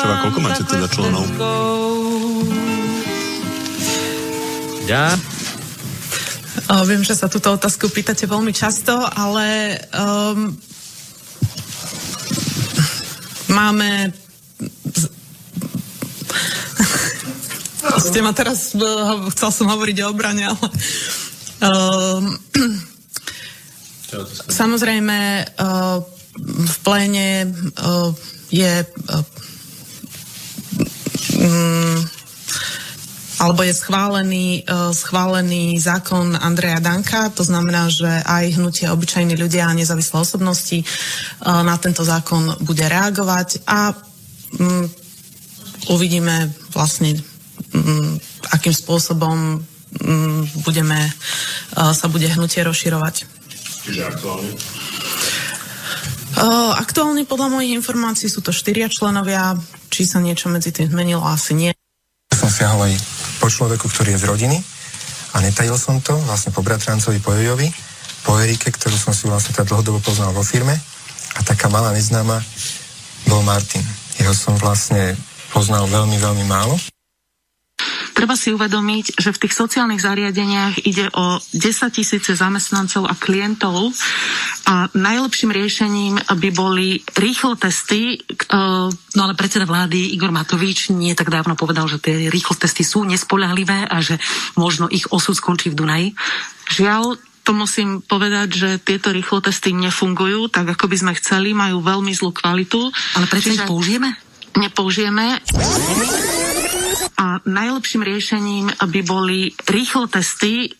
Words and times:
Remišová, 0.00 0.24
koľko 0.24 0.40
máte 0.40 0.64
teda 0.64 0.88
členov? 0.88 1.28
Ja? 4.88 5.12
O, 6.72 6.88
viem, 6.88 7.04
že 7.04 7.12
sa 7.12 7.28
túto 7.28 7.52
otázku 7.52 7.92
pýtate 7.92 8.24
veľmi 8.24 8.48
často, 8.56 8.96
ale 8.96 9.76
um, 9.92 10.56
máme 13.52 14.16
ste 18.08 18.24
ma 18.24 18.32
teraz, 18.32 18.72
uh, 18.72 19.28
chcel 19.36 19.52
som 19.52 19.68
hovoriť 19.68 19.96
o 20.00 20.16
obrane, 20.16 20.48
ale 20.48 20.66
um, 21.60 22.40
samozrejme 24.48 25.44
uh, 25.60 26.00
v 26.40 26.76
pléne 26.88 27.52
uh, 27.52 28.16
je 28.48 28.80
uh, 28.80 29.40
um, 31.40 31.98
alebo 33.50 33.66
je 33.66 33.74
schválený, 33.74 34.62
uh, 34.62 34.94
schválený 34.94 35.74
zákon 35.82 36.38
Andreja 36.38 36.78
Danka, 36.78 37.34
to 37.34 37.42
znamená, 37.42 37.90
že 37.90 38.06
aj 38.06 38.62
hnutie 38.62 38.86
obyčajní 38.86 39.34
ľudia 39.34 39.66
a 39.66 39.74
nezávislé 39.74 40.22
osobnosti 40.22 40.78
uh, 40.78 41.66
na 41.66 41.74
tento 41.82 42.06
zákon 42.06 42.62
bude 42.62 42.86
reagovať 42.86 43.66
a 43.66 43.90
um, 44.54 44.86
uvidíme 45.90 46.54
vlastne, 46.70 47.18
um, 47.74 48.22
akým 48.54 48.70
spôsobom 48.70 49.58
um, 49.58 50.40
budeme, 50.62 51.10
uh, 51.74 51.90
sa 51.90 52.06
bude 52.06 52.30
hnutie 52.30 52.62
rozširovať. 52.62 53.26
Čiže 53.82 54.14
aktuálne? 54.14 54.54
Uh, 56.38 56.78
aktuálne 56.78 57.26
podľa 57.26 57.50
mojich 57.50 57.74
informácií 57.74 58.30
sú 58.30 58.46
to 58.46 58.54
štyria 58.54 58.86
členovia, 58.86 59.58
či 59.90 60.06
sa 60.06 60.22
niečo 60.22 60.46
medzi 60.46 60.70
tým 60.70 60.86
zmenilo, 60.86 61.26
asi 61.26 61.58
nie. 61.58 61.74
Som 62.30 62.46
siahol 62.46 62.94
aj 62.94 63.19
po 63.40 63.48
človeku, 63.48 63.88
ktorý 63.88 64.14
je 64.14 64.22
z 64.22 64.28
rodiny 64.28 64.58
a 65.32 65.40
netajil 65.40 65.74
som 65.80 65.98
to, 66.04 66.12
vlastne 66.28 66.52
po 66.52 66.60
bratrancovi, 66.60 67.18
po 67.24 67.32
Jojovi, 67.32 67.72
po 68.28 68.36
Erike, 68.36 68.68
ktorú 68.68 68.94
som 68.94 69.16
si 69.16 69.24
vlastne 69.24 69.56
tak 69.56 69.72
dlhodobo 69.72 70.04
poznal 70.04 70.36
vo 70.36 70.44
firme 70.44 70.76
a 71.34 71.40
taká 71.40 71.72
malá 71.72 71.96
neznáma 71.96 72.36
bol 73.24 73.40
Martin. 73.40 73.82
Jeho 74.20 74.36
som 74.36 74.52
vlastne 74.60 75.16
poznal 75.56 75.88
veľmi, 75.88 76.20
veľmi 76.20 76.44
málo. 76.44 76.76
Treba 78.10 78.34
si 78.36 78.52
uvedomiť, 78.52 79.16
že 79.16 79.32
v 79.32 79.40
tých 79.46 79.54
sociálnych 79.56 80.02
zariadeniach 80.02 80.84
ide 80.84 81.08
o 81.14 81.40
10 81.40 81.94
tisíce 81.94 82.36
zamestnancov 82.36 83.08
a 83.08 83.14
klientov 83.16 83.94
a 84.68 84.86
najlepším 84.92 85.50
riešením 85.50 86.14
by 86.18 86.50
boli 86.52 87.00
rýchlo 87.16 87.56
testy. 87.56 88.20
No 89.16 89.20
ale 89.24 89.34
predseda 89.34 89.64
vlády 89.64 90.12
Igor 90.14 90.30
Matovič 90.34 90.92
nie 90.92 91.16
tak 91.16 91.32
dávno 91.32 91.56
povedal, 91.56 91.88
že 91.88 92.02
tie 92.02 92.28
rýchlo 92.28 92.54
testy 92.60 92.84
sú 92.84 93.02
nespolahlivé 93.08 93.88
a 93.88 93.98
že 94.04 94.20
možno 94.54 94.86
ich 94.90 95.08
osud 95.10 95.34
skončí 95.34 95.72
v 95.72 95.78
Dunaji. 95.78 96.08
Žiaľ, 96.70 97.18
to 97.40 97.56
musím 97.56 98.04
povedať, 98.04 98.48
že 98.52 98.70
tieto 98.78 99.10
rýchlo 99.10 99.40
testy 99.40 99.72
nefungujú 99.72 100.52
tak, 100.52 100.68
ako 100.76 100.86
by 100.86 100.96
sme 100.98 101.12
chceli, 101.16 101.56
majú 101.56 101.80
veľmi 101.80 102.12
zlú 102.12 102.30
kvalitu. 102.36 102.92
Ale 103.16 103.26
prečo 103.26 103.50
ich 103.50 103.64
použijeme? 103.64 104.12
Nepoužijeme. 104.60 105.40
A 107.20 107.40
najlepším 107.44 108.02
riešením 108.04 108.66
by 108.72 109.00
boli 109.04 109.52
rýchlo 109.68 110.08
testy. 110.08 110.72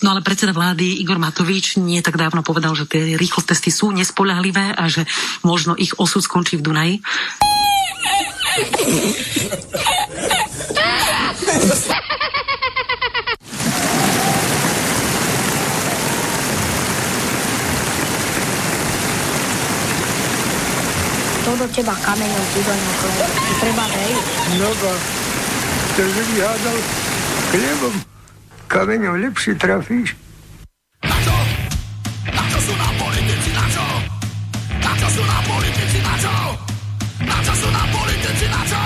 No 0.00 0.08
ale 0.08 0.20
predseda 0.20 0.52
vlády 0.52 1.00
Igor 1.00 1.16
Matovič 1.20 1.80
nie 1.80 2.00
tak 2.04 2.16
dávno 2.20 2.44
povedal, 2.44 2.76
že 2.76 2.88
tie 2.88 3.16
rýchlo 3.16 3.44
testy 3.44 3.72
sú 3.72 3.92
nespolahlivé 3.92 4.76
a 4.76 4.84
že 4.88 5.08
možno 5.44 5.76
ich 5.76 5.96
osud 5.96 6.20
skončí 6.24 6.60
v 6.60 6.64
Dunaji. 6.64 6.96
To 21.44 21.50
do 21.56 21.66
teba 21.72 21.94
kameňom 21.98 22.44
ti 22.52 22.60
do 22.62 22.74
Treba 23.60 23.84
hej. 23.88 24.12
No 24.60 24.68
ba, 25.94 26.02
to 26.02 26.02
že 26.10 26.22
by 26.26 26.36
hádal 26.42 26.78
chlebom. 27.54 27.94
Kameňom 28.66 29.14
lepšie 29.22 29.54
trafíš. 29.54 30.18
Na 31.06 31.14
čo? 31.22 31.36
Na 32.34 32.42
čo 32.50 32.58
sú 32.58 32.74
nám 32.74 32.94
politici, 32.98 33.50
na 33.54 33.64
čo? 33.70 33.86
Na 34.82 34.92
čo 34.98 35.08
sú 35.14 35.22
nám 35.22 35.44
politici, 35.46 35.98
na 36.02 36.14
čo? 36.18 36.34
Na 37.22 37.38
čo 37.46 37.52
sú 37.54 37.68
nám 37.70 37.88
politici, 37.94 38.46
na 38.50 38.62
čo? 38.66 38.82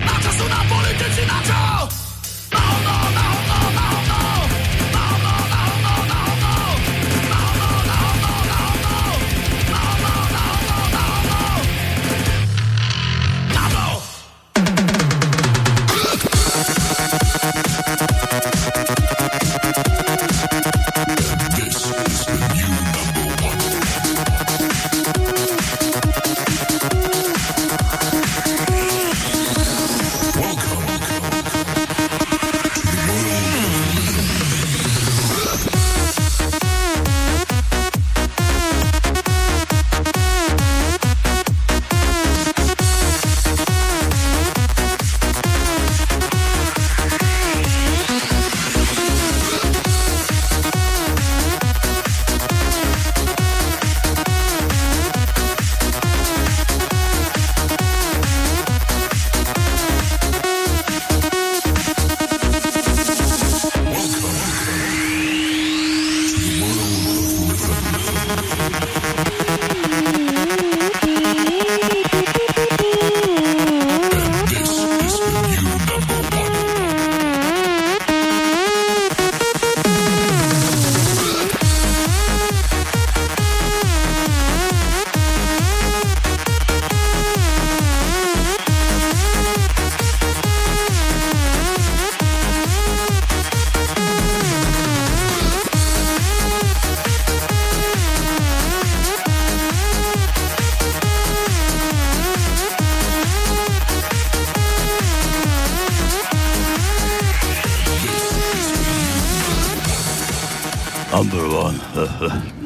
Na 0.00 0.14
čo 0.16 0.30
sú 0.32 0.44
nám 0.48 0.64
politici, 0.64 1.22
na 1.28 1.38
čo? 1.43 1.43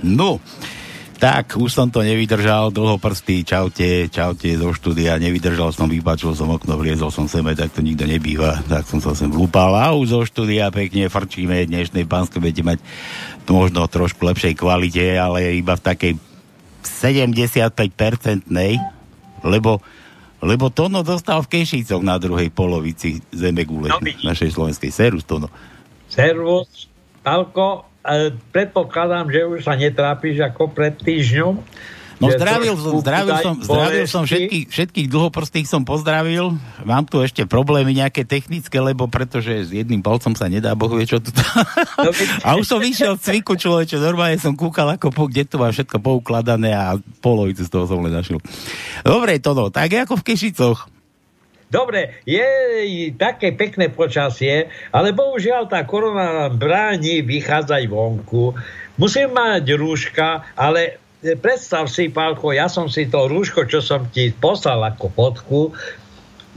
No, 0.09 0.41
Tak, 1.19 1.59
už 1.59 1.75
som 1.75 1.91
to 1.91 1.99
nevydržal, 2.07 2.71
dlho 2.71 2.95
prsty, 3.03 3.43
čaute, 3.43 4.07
čaute 4.07 4.55
zo 4.55 4.71
štúdia, 4.71 5.19
nevydržal 5.19 5.75
som, 5.75 5.91
vybačil 5.91 6.31
som 6.31 6.47
okno, 6.47 6.79
vliezol 6.79 7.11
som 7.11 7.27
seme, 7.27 7.59
tak 7.59 7.75
to 7.75 7.83
nikto 7.83 8.07
nebýva, 8.07 8.63
tak 8.71 8.87
som 8.87 9.03
sa 9.03 9.19
sem 9.19 9.27
vlúpal 9.27 9.75
a 9.75 9.91
už 9.99 10.15
zo 10.15 10.23
štúdia 10.23 10.71
pekne 10.71 11.11
frčíme, 11.11 11.67
dnešnej 11.67 12.07
pánske 12.07 12.39
budete 12.39 12.63
mať 12.63 12.79
možno 13.51 13.91
trošku 13.91 14.23
lepšej 14.31 14.55
kvalite, 14.55 15.19
ale 15.19 15.59
iba 15.59 15.75
v 15.75 15.83
takej 15.91 16.13
75-percentnej, 16.87 18.79
lebo 19.43 19.83
lebo 20.39 20.71
Tono 20.71 21.03
dostal 21.03 21.43
v 21.43 21.51
Kešicoch 21.51 21.99
na 21.99 22.15
druhej 22.15 22.55
polovici 22.55 23.19
Zemegule, 23.35 23.91
no, 23.91 23.99
našej 23.99 24.55
slovenskej. 24.55 24.95
Serus, 24.95 25.27
Tono. 25.27 25.51
Servus, 26.07 26.87
Talko, 27.27 27.88
predpokladám, 28.55 29.29
že 29.29 29.41
už 29.45 29.59
sa 29.67 29.75
netrápiš 29.75 30.41
ako 30.43 30.71
pred 30.73 30.95
týždňom. 30.97 31.61
No 32.19 32.35
zdravil 32.35 32.75
som, 32.75 32.99
zdravil 32.99 33.35
som, 33.39 33.55
zdravil 33.63 34.07
som 34.11 34.23
všetkých, 34.27 34.67
všetkých 34.75 35.07
dlhoprstých 35.07 35.71
som 35.71 35.87
pozdravil. 35.87 36.59
Mám 36.83 37.07
tu 37.07 37.23
ešte 37.23 37.47
problémy 37.47 37.95
nejaké 37.95 38.27
technické, 38.27 38.83
lebo 38.83 39.07
pretože 39.07 39.55
s 39.55 39.71
jedným 39.71 40.03
palcom 40.03 40.35
sa 40.35 40.51
nedá, 40.51 40.75
boh 40.75 40.91
vie 40.91 41.07
čo 41.07 41.23
tu. 41.23 41.31
No, 41.31 42.11
a 42.47 42.59
už 42.59 42.67
som 42.67 42.83
vyšiel 42.83 43.15
z 43.15 43.23
cviku 43.23 43.55
človeče, 43.55 44.03
normálne 44.03 44.35
som 44.43 44.59
kúkal 44.59 44.99
ako 44.99 45.15
po, 45.15 45.31
kde 45.31 45.47
to 45.47 45.63
má 45.63 45.71
všetko 45.71 46.03
poukladané 46.03 46.75
a 46.75 46.99
polovicu 47.23 47.63
z 47.63 47.71
toho 47.71 47.87
som 47.87 48.03
len 48.03 48.11
našiel. 48.11 48.43
Dobre, 49.07 49.39
to 49.39 49.55
no, 49.55 49.71
tak 49.71 49.95
ako 49.95 50.19
v 50.19 50.27
Kešicoch. 50.27 50.98
Dobre, 51.69 52.25
je 52.25 52.49
také 53.13 53.53
pekné 53.53 53.93
počasie, 53.93 54.73
ale 54.89 55.13
bohužiaľ 55.13 55.69
tá 55.69 55.85
korona 55.85 56.49
nám 56.49 56.57
bráni 56.57 57.21
vychádzať 57.21 57.85
vonku. 57.93 58.57
Musím 58.97 59.37
mať 59.37 59.77
rúška, 59.77 60.49
ale 60.57 60.97
e, 61.21 61.37
predstav 61.37 61.93
si, 61.93 62.09
Pálko, 62.09 62.57
ja 62.57 62.73
som 62.73 62.89
si 62.89 63.05
to 63.13 63.29
rúško, 63.29 63.69
čo 63.69 63.85
som 63.85 64.09
ti 64.09 64.33
poslal 64.33 64.81
ako 64.81 65.07
fotku, 65.13 65.61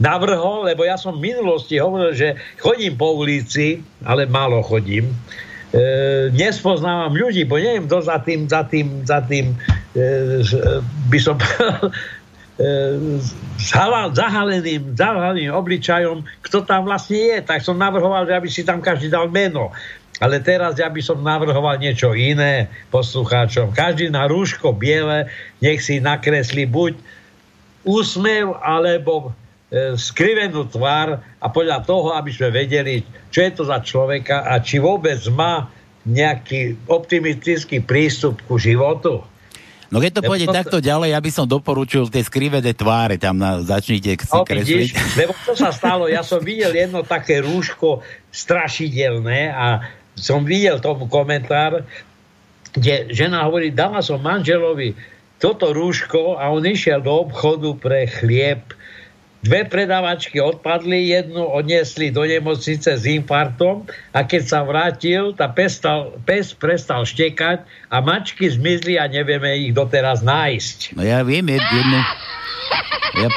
navrhol, 0.00 0.64
lebo 0.64 0.88
ja 0.88 0.96
som 0.96 1.20
v 1.20 1.28
minulosti 1.28 1.76
hovoril, 1.76 2.16
že 2.16 2.34
chodím 2.56 2.96
po 2.96 3.12
ulici, 3.12 3.84
ale 4.08 4.24
málo 4.24 4.64
chodím, 4.64 5.12
e, 5.76 6.32
nespoznávam 6.32 7.12
ľudí, 7.12 7.44
bo 7.44 7.60
neviem, 7.60 7.84
kto 7.84 8.00
za 8.00 8.16
tým, 8.24 8.48
za 8.48 8.64
tým, 8.64 9.04
za 9.04 9.20
tým 9.28 9.52
e, 9.92 10.40
by 11.12 11.18
som 11.20 11.36
zahaleným, 14.12 14.92
zahaleným 14.92 15.52
obličajom, 15.56 16.22
kto 16.44 16.62
tam 16.68 16.84
vlastne 16.84 17.16
je. 17.16 17.38
Tak 17.40 17.64
som 17.64 17.80
navrhoval, 17.80 18.28
že 18.28 18.36
aby 18.36 18.48
si 18.52 18.62
tam 18.62 18.84
každý 18.84 19.08
dal 19.08 19.32
meno. 19.32 19.72
Ale 20.22 20.38
teraz 20.38 20.78
ja 20.78 20.86
by 20.86 21.02
som 21.02 21.24
navrhoval 21.24 21.80
niečo 21.82 22.14
iné 22.14 22.70
poslucháčom. 22.94 23.74
Každý 23.74 24.12
na 24.12 24.30
rúško 24.30 24.70
biele, 24.70 25.26
nech 25.58 25.82
si 25.82 25.98
nakreslí 25.98 26.68
buď 26.68 26.94
úsmev, 27.82 28.54
alebo 28.62 29.34
e, 29.72 29.98
skrivenú 29.98 30.70
tvár 30.70 31.18
a 31.42 31.46
podľa 31.50 31.82
toho, 31.82 32.14
aby 32.14 32.30
sme 32.30 32.54
vedeli, 32.54 33.02
čo 33.34 33.42
je 33.42 33.50
to 33.50 33.62
za 33.66 33.82
človeka 33.82 34.46
a 34.46 34.62
či 34.62 34.78
vôbec 34.78 35.18
má 35.34 35.66
nejaký 36.06 36.78
optimistický 36.86 37.82
prístup 37.82 38.38
ku 38.46 38.58
životu. 38.58 39.26
No 39.92 40.00
keď 40.00 40.12
to 40.18 40.22
pôjde 40.24 40.48
to... 40.48 40.56
takto 40.56 40.78
ďalej, 40.80 41.12
ja 41.12 41.20
by 41.20 41.30
som 41.30 41.44
doporučil 41.44 42.08
tie 42.08 42.24
skrivené 42.24 42.72
tváre, 42.72 43.20
tam 43.20 43.36
na, 43.36 43.60
začnite 43.60 44.16
si 44.24 44.32
no, 44.32 44.48
kresliť. 44.48 44.88
Vidíš, 44.88 45.20
lebo 45.20 45.36
čo 45.44 45.52
sa 45.52 45.68
stalo, 45.68 46.08
ja 46.08 46.24
som 46.24 46.40
videl 46.40 46.72
jedno 46.72 47.04
také 47.04 47.44
rúško 47.44 48.00
strašidelné 48.32 49.52
a 49.52 49.84
som 50.16 50.48
videl 50.48 50.80
tomu 50.80 51.12
komentár, 51.12 51.84
kde 52.72 53.12
žena 53.12 53.44
hovorí, 53.44 53.68
dala 53.68 54.00
som 54.00 54.16
manželovi 54.16 54.96
toto 55.36 55.76
rúško 55.76 56.40
a 56.40 56.48
on 56.48 56.64
išiel 56.64 57.04
do 57.04 57.28
obchodu 57.28 57.76
pre 57.76 58.08
chlieb 58.08 58.64
Dve 59.42 59.66
predavačky 59.66 60.38
odpadli, 60.38 61.10
jednu 61.10 61.42
odniesli 61.42 62.14
do 62.14 62.22
nemocnice 62.22 62.94
s 62.94 63.02
infartom 63.10 63.82
a 64.14 64.22
keď 64.22 64.42
sa 64.46 64.62
vrátil, 64.62 65.34
tá 65.34 65.50
pestal, 65.50 66.14
pes 66.22 66.54
prestal 66.54 67.02
štekať 67.02 67.66
a 67.90 67.98
mačky 67.98 68.46
zmizli 68.46 69.02
a 69.02 69.10
nevieme 69.10 69.66
ich 69.66 69.74
doteraz 69.74 70.22
nájsť. 70.22 70.94
No 70.94 71.02
ja 71.02 71.26
viem 71.26 71.42
jednu... 71.50 71.98
Ja 73.12 73.28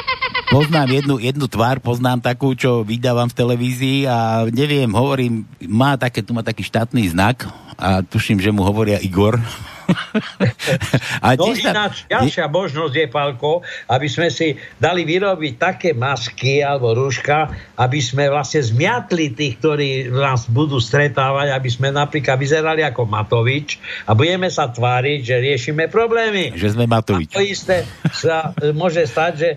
poznám 0.48 0.88
jednu, 0.94 1.14
jednu 1.18 1.46
tvár, 1.50 1.82
poznám 1.82 2.22
takú, 2.22 2.54
čo 2.54 2.86
vydávam 2.86 3.28
v 3.28 3.36
televízii 3.36 3.98
a 4.06 4.46
neviem, 4.48 4.88
hovorím, 4.88 5.44
má 5.66 5.98
také, 5.98 6.22
tu 6.22 6.32
má 6.32 6.40
taký 6.40 6.64
štátny 6.64 7.12
znak 7.12 7.44
a 7.76 8.00
tuším, 8.00 8.40
že 8.40 8.50
mu 8.52 8.64
hovoria 8.64 8.96
Igor 9.00 9.40
a 11.26 11.38
no 11.38 11.54
ináč, 11.54 12.06
ďalšia 12.10 12.50
možnosť 12.50 12.94
je, 12.94 13.06
Palko, 13.06 13.62
aby 13.86 14.08
sme 14.10 14.28
si 14.34 14.58
dali 14.76 15.06
vyrobiť 15.06 15.52
také 15.56 15.90
masky 15.94 16.62
alebo 16.62 16.92
rúška, 16.94 17.50
aby 17.78 17.98
sme 18.02 18.26
vlastne 18.26 18.62
zmiatli 18.62 19.32
tých, 19.34 19.62
ktorí 19.62 20.10
nás 20.10 20.50
budú 20.50 20.82
stretávať, 20.82 21.54
aby 21.54 21.70
sme 21.70 21.88
napríklad 21.94 22.36
vyzerali 22.38 22.82
ako 22.82 23.06
Matovič 23.06 23.78
a 24.10 24.18
budeme 24.18 24.50
sa 24.50 24.70
tváriť, 24.70 25.18
že 25.22 25.36
riešime 25.38 25.86
problémy. 25.86 26.54
Že 26.54 26.74
sme 26.74 26.84
Matovič. 26.90 27.30
A 27.34 27.38
to 27.38 27.46
isté 27.46 27.86
sa 28.10 28.50
e, 28.58 28.74
môže 28.74 29.06
stať, 29.06 29.32
že 29.38 29.48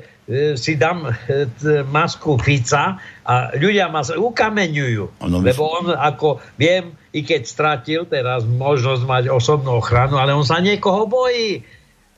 si 0.53 0.77
dám 0.77 1.09
e, 1.09 1.13
masku 1.89 2.37
Fica 2.37 3.01
a 3.25 3.33
ľudia 3.57 3.89
ma 3.89 4.05
ukameňujú. 4.05 5.25
No, 5.25 5.41
lebo 5.41 5.65
on, 5.65 5.89
ako 5.89 6.37
viem, 6.53 6.93
i 7.09 7.25
keď 7.25 7.41
stratil 7.49 8.05
teraz 8.05 8.45
možnosť 8.45 9.03
mať 9.09 9.23
osobnú 9.33 9.81
ochranu, 9.81 10.21
ale 10.21 10.37
on 10.37 10.45
sa 10.45 10.61
niekoho 10.61 11.09
bojí. 11.09 11.65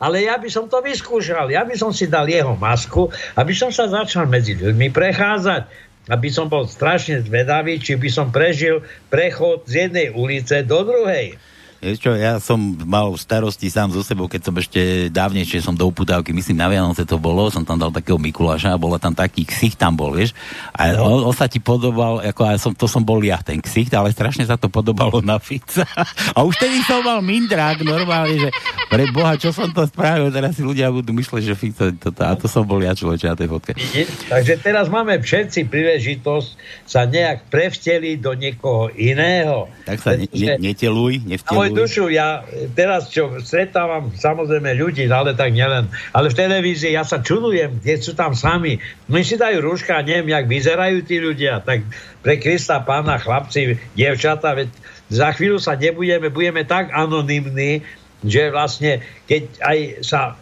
Ale 0.01 0.27
ja 0.27 0.35
by 0.35 0.49
som 0.51 0.67
to 0.67 0.81
vyskúšal. 0.83 1.53
Ja 1.53 1.63
by 1.63 1.77
som 1.77 1.93
si 1.93 2.09
dal 2.09 2.27
jeho 2.27 2.57
masku, 2.57 3.07
aby 3.37 3.53
som 3.53 3.71
sa 3.71 3.87
začal 3.87 4.27
medzi 4.27 4.57
ľuďmi 4.57 4.91
prechádzať. 4.91 5.89
Aby 6.09 6.33
som 6.33 6.49
bol 6.49 6.65
strašne 6.65 7.21
zvedavý, 7.21 7.77
či 7.77 7.95
by 7.95 8.09
som 8.09 8.33
prežil 8.33 8.81
prechod 9.13 9.69
z 9.69 9.87
jednej 9.87 10.09
ulice 10.09 10.65
do 10.65 10.81
druhej. 10.81 11.37
Vieš 11.81 11.97
čo, 11.97 12.13
ja 12.13 12.37
som 12.37 12.61
mal 12.85 13.09
starosti 13.17 13.65
sám 13.65 13.89
so 13.89 14.05
sebou, 14.05 14.29
keď 14.29 14.41
som 14.45 14.53
ešte 14.53 15.09
dávnejšie 15.09 15.65
som 15.65 15.73
do 15.73 15.89
uputávky, 15.89 16.29
myslím 16.29 16.61
na 16.61 16.69
Vianoce 16.69 17.09
to 17.09 17.17
bolo, 17.17 17.49
som 17.49 17.65
tam 17.65 17.81
dal 17.81 17.89
takého 17.89 18.21
Mikuláša 18.21 18.69
a 18.69 18.77
bola 18.77 19.01
tam 19.01 19.17
taký 19.17 19.49
ksich 19.49 19.73
tam 19.73 19.97
bol, 19.97 20.13
vieš. 20.13 20.37
A 20.77 20.93
no. 20.93 21.09
on, 21.09 21.19
on, 21.25 21.33
sa 21.33 21.49
ti 21.49 21.57
podobal, 21.57 22.21
ako 22.21 22.41
ja 22.45 22.61
som, 22.61 22.77
to 22.77 22.85
som 22.85 23.01
bol 23.01 23.17
ja, 23.25 23.41
ten 23.41 23.57
ksich, 23.57 23.89
ale 23.97 24.13
strašne 24.13 24.45
sa 24.45 24.61
to 24.61 24.69
podobalo 24.69 25.25
na 25.25 25.41
Fica. 25.41 25.81
A 26.37 26.45
už 26.45 26.61
tedy 26.61 26.85
som 26.85 27.01
mal 27.01 27.17
mindrák 27.25 27.81
normálne, 27.81 28.37
že 28.37 28.49
pre 28.85 29.09
Boha, 29.09 29.33
čo 29.41 29.49
som 29.49 29.73
to 29.73 29.81
spravil, 29.89 30.29
teraz 30.29 30.53
si 30.53 30.61
ľudia 30.61 30.93
budú 30.93 31.17
mysleť, 31.17 31.43
že 31.49 31.55
Fico, 31.57 31.89
to, 31.97 32.13
a 32.21 32.37
to 32.37 32.45
som 32.45 32.61
bol 32.61 32.77
ja 32.77 32.93
človeče 32.93 33.25
na 33.25 33.33
tej 33.33 33.49
fotke. 33.49 33.73
Takže 34.29 34.53
teraz 34.61 34.85
máme 34.85 35.17
všetci 35.17 35.65
príležitosť 35.65 36.49
sa 36.85 37.09
nejak 37.09 37.49
prevteliť 37.49 38.17
do 38.21 38.37
niekoho 38.37 38.93
iného. 38.93 39.65
Tak 39.89 39.97
sa 39.97 40.13
ne, 40.13 40.29
ne, 40.29 40.61
neteluj, 40.61 41.25
nevteluj 41.25 41.70
dušu, 41.73 42.11
ja 42.11 42.43
teraz, 42.75 43.09
čo 43.11 43.39
stretávam 43.39 44.11
samozrejme 44.13 44.75
ľudí, 44.77 45.07
ale 45.09 45.35
tak 45.35 45.55
nielen, 45.55 45.87
ale 46.11 46.27
v 46.31 46.37
televízii 46.37 46.95
ja 46.95 47.03
sa 47.07 47.23
čudujem, 47.23 47.81
kde 47.81 47.95
sú 47.99 48.13
tam 48.15 48.35
sami. 48.35 48.79
My 49.07 49.23
si 49.23 49.39
dajú 49.39 49.63
rúška, 49.63 50.03
neviem, 50.03 50.31
jak 50.31 50.45
vyzerajú 50.45 50.97
tí 51.07 51.17
ľudia, 51.19 51.63
tak 51.63 51.87
pre 52.21 52.37
Krista 52.37 52.83
pána, 52.83 53.17
chlapci, 53.17 53.79
dievčata, 53.97 54.53
veď 54.53 54.69
za 55.11 55.35
chvíľu 55.35 55.59
sa 55.59 55.75
nebudeme, 55.75 56.31
budeme 56.31 56.63
tak 56.63 56.93
anonymní, 56.95 57.83
že 58.21 58.53
vlastne, 58.53 59.01
keď 59.25 59.43
aj 59.65 59.77
sa 60.05 60.37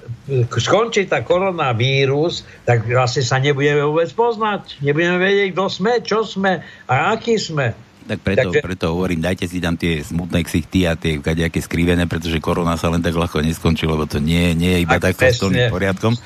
skončí 0.51 1.07
tá 1.07 1.23
koronavírus, 1.23 2.43
tak 2.67 2.83
vlastne 2.85 3.23
sa 3.23 3.39
nebudeme 3.39 3.79
vôbec 3.87 4.11
poznať. 4.11 4.83
Nebudeme 4.83 5.15
vedieť, 5.15 5.55
kto 5.55 5.65
sme, 5.71 5.93
čo 6.03 6.27
sme 6.27 6.59
a 6.91 7.15
aký 7.15 7.39
sme. 7.39 7.71
Tak 8.09 8.25
preto, 8.25 8.49
Takže... 8.49 8.65
preto 8.65 8.85
hovorím, 8.89 9.21
dajte 9.21 9.45
si 9.45 9.61
tam 9.61 9.77
tie 9.77 10.01
smutné 10.01 10.41
ksichty 10.41 10.89
a 10.89 10.97
tie 10.97 11.21
kadejaké 11.21 11.61
skrivené, 11.61 12.09
pretože 12.09 12.41
korona 12.41 12.73
sa 12.73 12.89
len 12.89 13.05
tak 13.05 13.13
ľahko 13.13 13.45
neskončí, 13.45 13.85
lebo 13.85 14.09
to 14.09 14.17
nie, 14.17 14.57
nie 14.57 14.73
je 14.73 14.79
iba 14.81 14.97
tak 14.97 15.13
stolným 15.13 15.69
poriadkom. 15.69 16.17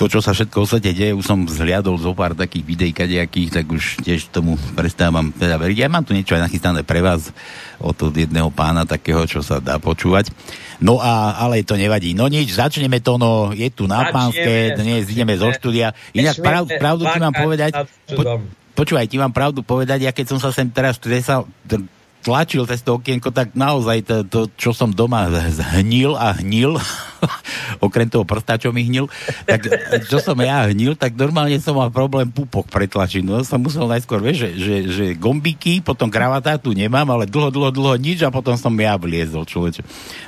To, 0.00 0.08
čo 0.08 0.24
sa 0.24 0.32
všetko 0.32 0.64
v 0.64 0.70
svete 0.72 0.96
deje, 0.96 1.12
už 1.12 1.20
som 1.20 1.44
zhliadol 1.44 2.00
zo 2.00 2.16
pár 2.16 2.32
takých 2.32 2.64
videí 2.64 2.92
kadejakých, 2.96 3.52
tak 3.52 3.68
už 3.68 4.00
tiež 4.00 4.32
tomu 4.32 4.56
prestávam 4.72 5.28
teda 5.28 5.60
veriť. 5.60 5.76
Ja 5.84 5.92
mám 5.92 6.08
tu 6.08 6.16
niečo 6.16 6.40
aj 6.40 6.48
nachystané 6.48 6.88
pre 6.88 7.04
vás 7.04 7.36
od 7.76 8.00
jedného 8.00 8.48
pána 8.48 8.88
takého, 8.88 9.20
čo 9.28 9.44
sa 9.44 9.60
dá 9.60 9.76
počúvať. 9.76 10.32
No 10.80 11.04
a, 11.04 11.36
ale 11.36 11.60
to 11.68 11.76
nevadí. 11.76 12.16
No 12.16 12.32
nič, 12.32 12.56
začneme 12.56 13.04
to, 13.04 13.20
no 13.20 13.52
je 13.52 13.68
tu 13.68 13.84
na 13.84 14.08
pánske, 14.08 14.72
dnes 14.72 15.04
ideme 15.04 15.36
zo 15.36 15.52
štúdia. 15.52 15.92
Inak 16.16 16.40
pravdu, 16.40 16.80
pravdu 16.80 17.04
ti 17.04 17.18
mám 17.20 17.36
povedať, 17.36 17.76
po, 18.08 18.40
počúvaj, 18.80 19.12
ti 19.12 19.20
mám 19.20 19.36
pravdu 19.36 19.60
povedať, 19.60 20.08
ja 20.08 20.12
keď 20.16 20.26
som 20.32 20.38
sa 20.40 20.48
sem 20.56 20.64
teraz 20.72 20.96
tresal, 20.96 21.44
tlačil 22.24 22.64
cez 22.64 22.80
to 22.80 22.96
okienko, 22.96 23.28
tak 23.28 23.52
naozaj 23.52 24.00
to, 24.08 24.16
to 24.24 24.40
čo 24.56 24.72
som 24.72 24.88
doma 24.88 25.28
zhnil 25.52 26.16
a 26.16 26.32
hnil, 26.40 26.80
okrem 27.86 28.08
toho 28.08 28.24
prsta, 28.24 28.60
čo 28.60 28.70
mi 28.72 28.86
hnil, 28.86 29.06
tak 29.44 29.66
čo 30.06 30.18
som 30.20 30.36
ja 30.40 30.68
hnil, 30.68 30.96
tak 30.96 31.14
normálne 31.16 31.56
som 31.60 31.76
mal 31.76 31.92
problém 31.92 32.28
pupok 32.28 32.68
pretlačiť. 32.68 33.22
No 33.24 33.40
som 33.44 33.60
musel 33.60 33.86
najskôr, 33.86 34.20
vieš, 34.20 34.48
že, 34.48 34.50
že, 34.56 34.76
že 34.90 35.04
gombíky, 35.16 35.84
potom 35.84 36.08
kravatá 36.08 36.56
tu 36.56 36.72
nemám, 36.72 37.06
ale 37.10 37.28
dlho, 37.28 37.52
dlho, 37.52 37.70
dlho 37.72 37.96
nič 38.00 38.24
a 38.24 38.32
potom 38.32 38.56
som 38.56 38.72
ja 38.76 38.96
vliezol, 38.96 39.44
človeče. 39.44 39.82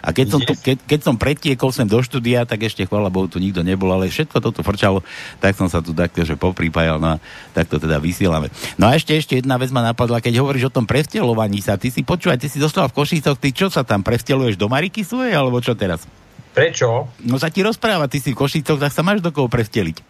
A 0.04 0.10
keď 0.10 0.26
som, 0.28 0.40
tu, 0.42 0.52
keď, 0.56 0.76
keď 0.84 1.00
som 1.04 1.14
pretiekol 1.16 1.70
sem 1.70 1.86
do 1.88 2.00
štúdia, 2.00 2.44
tak 2.48 2.66
ešte 2.66 2.84
chvála 2.86 3.12
Bohu 3.12 3.28
tu 3.28 3.38
nikto 3.40 3.64
nebol, 3.64 3.90
ale 3.92 4.12
všetko 4.12 4.38
toto 4.42 4.60
frčalo, 4.64 5.04
tak 5.38 5.56
som 5.56 5.68
sa 5.68 5.80
tu 5.84 5.96
takto, 5.96 6.24
že 6.24 6.36
poprípajal, 6.36 6.98
no 6.98 7.16
a 7.16 7.20
takto 7.56 7.78
teda 7.78 7.98
vysielame. 8.02 8.52
No 8.76 8.88
a 8.90 8.96
ešte, 8.96 9.16
ešte 9.16 9.38
jedna 9.38 9.56
vec 9.56 9.70
ma 9.70 9.84
napadla, 9.84 10.22
keď 10.22 10.42
hovoríš 10.42 10.68
o 10.68 10.74
tom 10.74 10.88
prevtelovaní 10.88 11.60
sa, 11.64 11.78
ty 11.78 11.88
si 11.88 12.04
počúvaj, 12.04 12.40
ty 12.40 12.48
si 12.48 12.58
dostal 12.58 12.88
v 12.90 12.96
Košicoch, 12.96 13.38
ty 13.38 13.54
čo 13.54 13.68
sa 13.72 13.86
tam 13.86 14.04
prevteluješ 14.04 14.58
do 14.58 14.66
Mariky 14.68 15.06
svojej, 15.06 15.36
alebo 15.36 15.62
čo 15.62 15.72
teraz? 15.76 16.04
Prečo? 16.52 17.08
No 17.24 17.40
sa 17.40 17.48
ti 17.48 17.64
rozpráva, 17.64 18.08
ty 18.08 18.20
si 18.20 18.36
v 18.36 18.38
Košicoch, 18.44 18.80
tak 18.80 18.92
sa 18.92 19.00
máš 19.00 19.24
do 19.24 19.32
koho 19.32 19.48
prevteliť. 19.48 20.04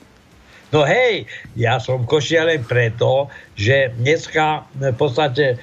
No 0.72 0.82
hej, 0.88 1.28
ja 1.54 1.76
som 1.76 2.08
Košia 2.08 2.48
len 2.48 2.64
preto, 2.64 3.28
že 3.54 3.92
dneska 3.94 4.64
v 4.74 4.96
podstate 4.96 5.54
e, 5.54 5.56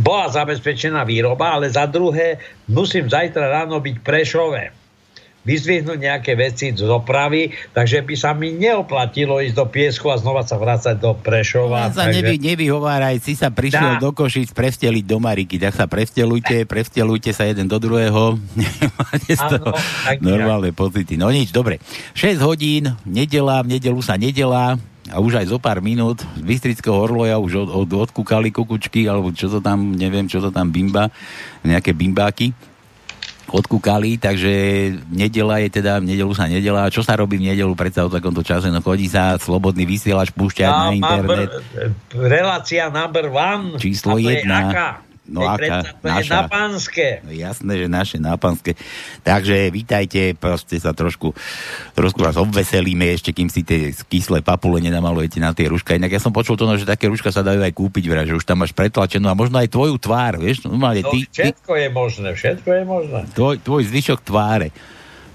bola 0.00 0.32
zabezpečená 0.32 1.04
výroba, 1.04 1.60
ale 1.60 1.68
za 1.68 1.84
druhé 1.84 2.40
musím 2.66 3.06
zajtra 3.06 3.52
ráno 3.52 3.78
byť 3.78 3.96
Prešové 4.00 4.77
vyzvihnúť 5.48 5.96
nejaké 5.96 6.36
veci 6.36 6.76
z 6.76 6.84
dopravy, 6.84 7.56
takže 7.72 8.04
by 8.04 8.14
sa 8.20 8.36
mi 8.36 8.52
neoplatilo 8.52 9.40
ísť 9.40 9.56
do 9.56 9.64
piesku 9.64 10.12
a 10.12 10.20
znova 10.20 10.44
sa 10.44 10.60
vrácať 10.60 11.00
do 11.00 11.16
Prešova. 11.16 11.88
No, 11.88 11.96
sa 11.96 12.12
takže... 12.12 12.20
nevy, 12.20 12.36
nevyhováraj, 12.36 13.16
si 13.24 13.32
sa 13.32 13.48
prišiel 13.48 13.96
Dá. 13.96 14.04
do 14.04 14.12
Košic 14.12 14.52
prevteliť 14.52 15.04
do 15.08 15.16
Mariky, 15.16 15.56
tak 15.56 15.72
sa 15.72 15.88
prevtelujte, 15.88 16.68
prevtelujte 16.68 17.32
sa 17.32 17.48
jeden 17.48 17.64
do 17.64 17.80
druhého. 17.80 18.36
Máte 19.00 19.32
z 19.32 19.40
toho 19.40 19.72
normálne 20.20 20.76
pocity. 20.76 21.16
No 21.16 21.32
nič, 21.32 21.48
dobre. 21.48 21.80
6 22.12 22.44
hodín, 22.44 22.92
nedela, 23.08 23.64
v 23.64 23.80
nedelu 23.80 24.00
sa 24.04 24.20
nedelá, 24.20 24.76
a 25.08 25.24
už 25.24 25.40
aj 25.40 25.46
zo 25.48 25.56
pár 25.56 25.80
minút 25.80 26.20
z 26.36 26.44
Bystrického 26.44 26.92
Orloja 26.92 27.40
už 27.40 27.64
od, 27.64 27.70
od, 27.72 27.88
odkúkali 27.88 28.52
kukučky, 28.52 29.08
alebo 29.08 29.32
čo 29.32 29.48
to 29.48 29.64
tam, 29.64 29.96
neviem, 29.96 30.28
čo 30.28 30.44
to 30.44 30.52
tam 30.52 30.68
bimba, 30.68 31.08
nejaké 31.64 31.96
bimbáky 31.96 32.52
odkúkali, 33.48 34.20
takže 34.20 34.52
nedela 35.08 35.58
je 35.64 35.68
teda, 35.80 36.04
v 36.04 36.12
nedelu 36.14 36.32
sa 36.36 36.46
nedela. 36.46 36.92
Čo 36.92 37.00
sa 37.00 37.16
robí 37.16 37.40
v 37.40 37.52
nedelu 37.52 37.72
predsa 37.72 38.04
o 38.04 38.12
takomto 38.12 38.44
čase? 38.44 38.68
No 38.68 38.84
chodí 38.84 39.08
sa 39.08 39.40
slobodný 39.40 39.88
vysielač 39.88 40.30
púšťať 40.36 40.68
na 40.68 40.88
internet. 40.92 41.50
relácia 42.12 42.92
number 42.92 43.32
one. 43.32 43.80
Číslo 43.80 44.20
jedna. 44.20 45.00
No 45.28 45.44
aká, 45.44 45.92
naša, 46.00 46.32
na 46.32 46.42
pánske. 46.48 47.20
No 47.20 47.30
jasné, 47.36 47.72
že 47.76 47.86
naše 47.86 48.16
na 48.16 48.40
pánske. 48.40 48.72
Takže 49.20 49.68
vítajte, 49.68 50.32
proste 50.32 50.80
sa 50.80 50.96
trošku, 50.96 51.36
trošku 51.92 52.18
vás 52.24 52.40
obveselíme 52.40 53.12
ešte, 53.12 53.36
kým 53.36 53.52
si 53.52 53.60
tie 53.60 53.92
kyslé 54.08 54.40
papule 54.40 54.80
nenamalujete 54.80 55.36
na 55.36 55.52
tie 55.52 55.68
ruška. 55.68 56.00
Inak 56.00 56.16
ja 56.16 56.20
som 56.24 56.32
počul 56.32 56.56
to, 56.56 56.64
no, 56.64 56.80
že 56.80 56.88
také 56.88 57.12
ruška 57.12 57.28
sa 57.28 57.44
dajú 57.44 57.60
aj 57.60 57.76
kúpiť, 57.76 58.08
vraj, 58.08 58.24
že 58.24 58.40
už 58.40 58.48
tam 58.48 58.64
máš 58.64 58.72
pretlačenú 58.72 59.28
a 59.28 59.36
možno 59.36 59.60
aj 59.60 59.68
tvoju 59.68 60.00
tvár, 60.00 60.40
vieš? 60.40 60.64
No, 60.64 60.72
no, 60.72 60.88
ty, 60.96 61.28
všetko 61.28 61.72
ty, 61.76 61.80
je 61.84 61.88
možné, 61.92 62.28
všetko 62.32 62.68
je 62.72 62.82
možné. 62.88 63.20
Tvoj, 63.36 63.60
tvoj 63.60 63.82
zvyšok 63.84 64.24
tváre 64.24 64.72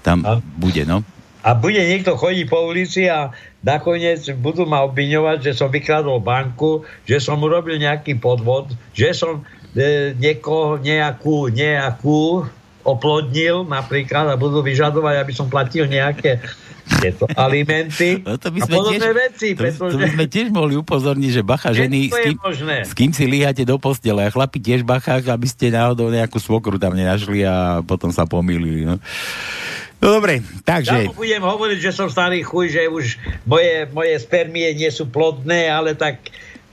tam 0.02 0.26
a? 0.26 0.42
bude, 0.42 0.82
no. 0.82 1.06
A 1.44 1.52
bude 1.52 1.80
niekto 1.80 2.16
chodiť 2.16 2.48
po 2.48 2.64
ulici 2.66 3.04
a 3.04 3.30
nakoniec 3.60 4.24
budú 4.40 4.64
ma 4.64 4.80
obviňovať, 4.88 5.38
že 5.44 5.52
som 5.52 5.68
vykradol 5.68 6.24
banku, 6.24 6.88
že 7.04 7.20
som 7.20 7.36
urobil 7.36 7.76
nejaký 7.76 8.16
podvod, 8.16 8.72
že 8.96 9.12
som 9.12 9.44
niekoho, 10.18 10.78
nejakú, 10.78 11.50
nejakú 11.50 12.46
oplodnil 12.84 13.64
napríklad 13.64 14.28
a 14.28 14.36
budú 14.36 14.60
vyžadovať, 14.60 15.14
aby 15.18 15.32
som 15.32 15.48
platil 15.48 15.88
nejaké 15.88 16.44
tieto 17.00 17.24
alimenty 17.32 18.20
no 18.20 18.36
to 18.36 18.52
by 18.52 18.60
sme 18.60 18.76
a 18.76 18.78
podobné 18.78 19.08
tiež, 19.08 19.16
veci. 19.16 19.48
To, 19.56 19.60
pretože... 19.64 19.92
to 19.96 19.98
by 20.04 20.08
sme 20.12 20.24
tiež 20.28 20.48
mohli 20.52 20.74
upozorniť, 20.76 21.30
že 21.32 21.42
bacha 21.42 21.72
ženy, 21.72 22.12
s 22.12 22.18
kým, 22.20 22.36
s 22.84 22.92
kým 22.92 23.10
si 23.16 23.24
líhate 23.24 23.64
do 23.64 23.80
postele 23.80 24.20
a 24.20 24.28
chlapi 24.28 24.60
tiež 24.60 24.84
bacha, 24.84 25.16
aby 25.16 25.48
ste 25.48 25.72
náhodou 25.72 26.12
nejakú 26.12 26.36
svokru 26.36 26.76
tam 26.76 26.92
nenašli 26.92 27.40
a 27.40 27.80
potom 27.80 28.12
sa 28.12 28.28
pomýlili. 28.28 28.84
No. 28.84 29.00
No 30.04 30.20
dobre, 30.20 30.44
takže... 30.68 31.08
Ja 31.08 31.16
budem 31.16 31.40
hovoriť, 31.40 31.78
že 31.80 31.96
som 31.96 32.12
starý 32.12 32.44
chuj, 32.44 32.76
že 32.76 32.84
už 32.92 33.16
moje, 33.48 33.88
moje 33.88 34.20
spermie 34.20 34.76
nie 34.76 34.92
sú 34.92 35.08
plodné, 35.08 35.72
ale 35.72 35.96
tak 35.96 36.20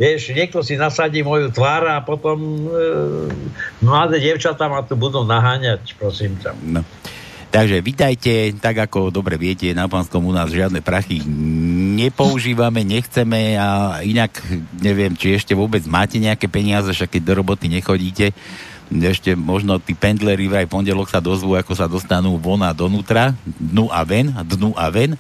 Vieš, 0.01 0.33
niekto 0.33 0.65
si 0.65 0.81
nasadí 0.81 1.21
moju 1.21 1.53
tvár 1.53 1.85
a 1.85 2.01
potom 2.01 2.41
e, 2.41 2.69
mladé 3.85 4.17
devčatá 4.17 4.65
ma 4.65 4.81
tu 4.81 4.97
budú 4.97 5.21
naháňať, 5.21 5.93
prosím 5.93 6.41
ťa. 6.41 6.57
No. 6.57 6.81
Takže 7.53 7.85
vítajte, 7.85 8.55
tak 8.57 8.81
ako 8.81 9.13
dobre 9.13 9.37
viete, 9.37 9.69
na 9.77 9.85
Pánskom 9.85 10.25
u 10.25 10.33
nás 10.33 10.49
žiadne 10.49 10.81
prachy 10.81 11.21
nepoužívame, 12.01 12.81
nechceme 12.81 13.59
a 13.59 13.99
inak 14.01 14.41
neviem, 14.79 15.13
či 15.13 15.37
ešte 15.37 15.53
vôbec 15.53 15.85
máte 15.85 16.17
nejaké 16.17 16.49
peniaze, 16.49 16.89
však 16.89 17.19
keď 17.19 17.21
do 17.21 17.33
roboty 17.43 17.69
nechodíte, 17.69 18.33
ešte 18.89 19.37
možno 19.37 19.77
tí 19.77 19.93
pendleri 19.93 20.49
vraj 20.49 20.65
pondelok 20.65 21.07
sa 21.13 21.21
dozvú, 21.21 21.53
ako 21.53 21.77
sa 21.77 21.85
dostanú 21.85 22.41
von 22.41 22.63
a 22.65 22.73
donútra, 22.73 23.37
dnu 23.45 23.87
a 23.93 24.01
ven, 24.01 24.33
dnu 24.33 24.73
a 24.73 24.89
ven 24.89 25.13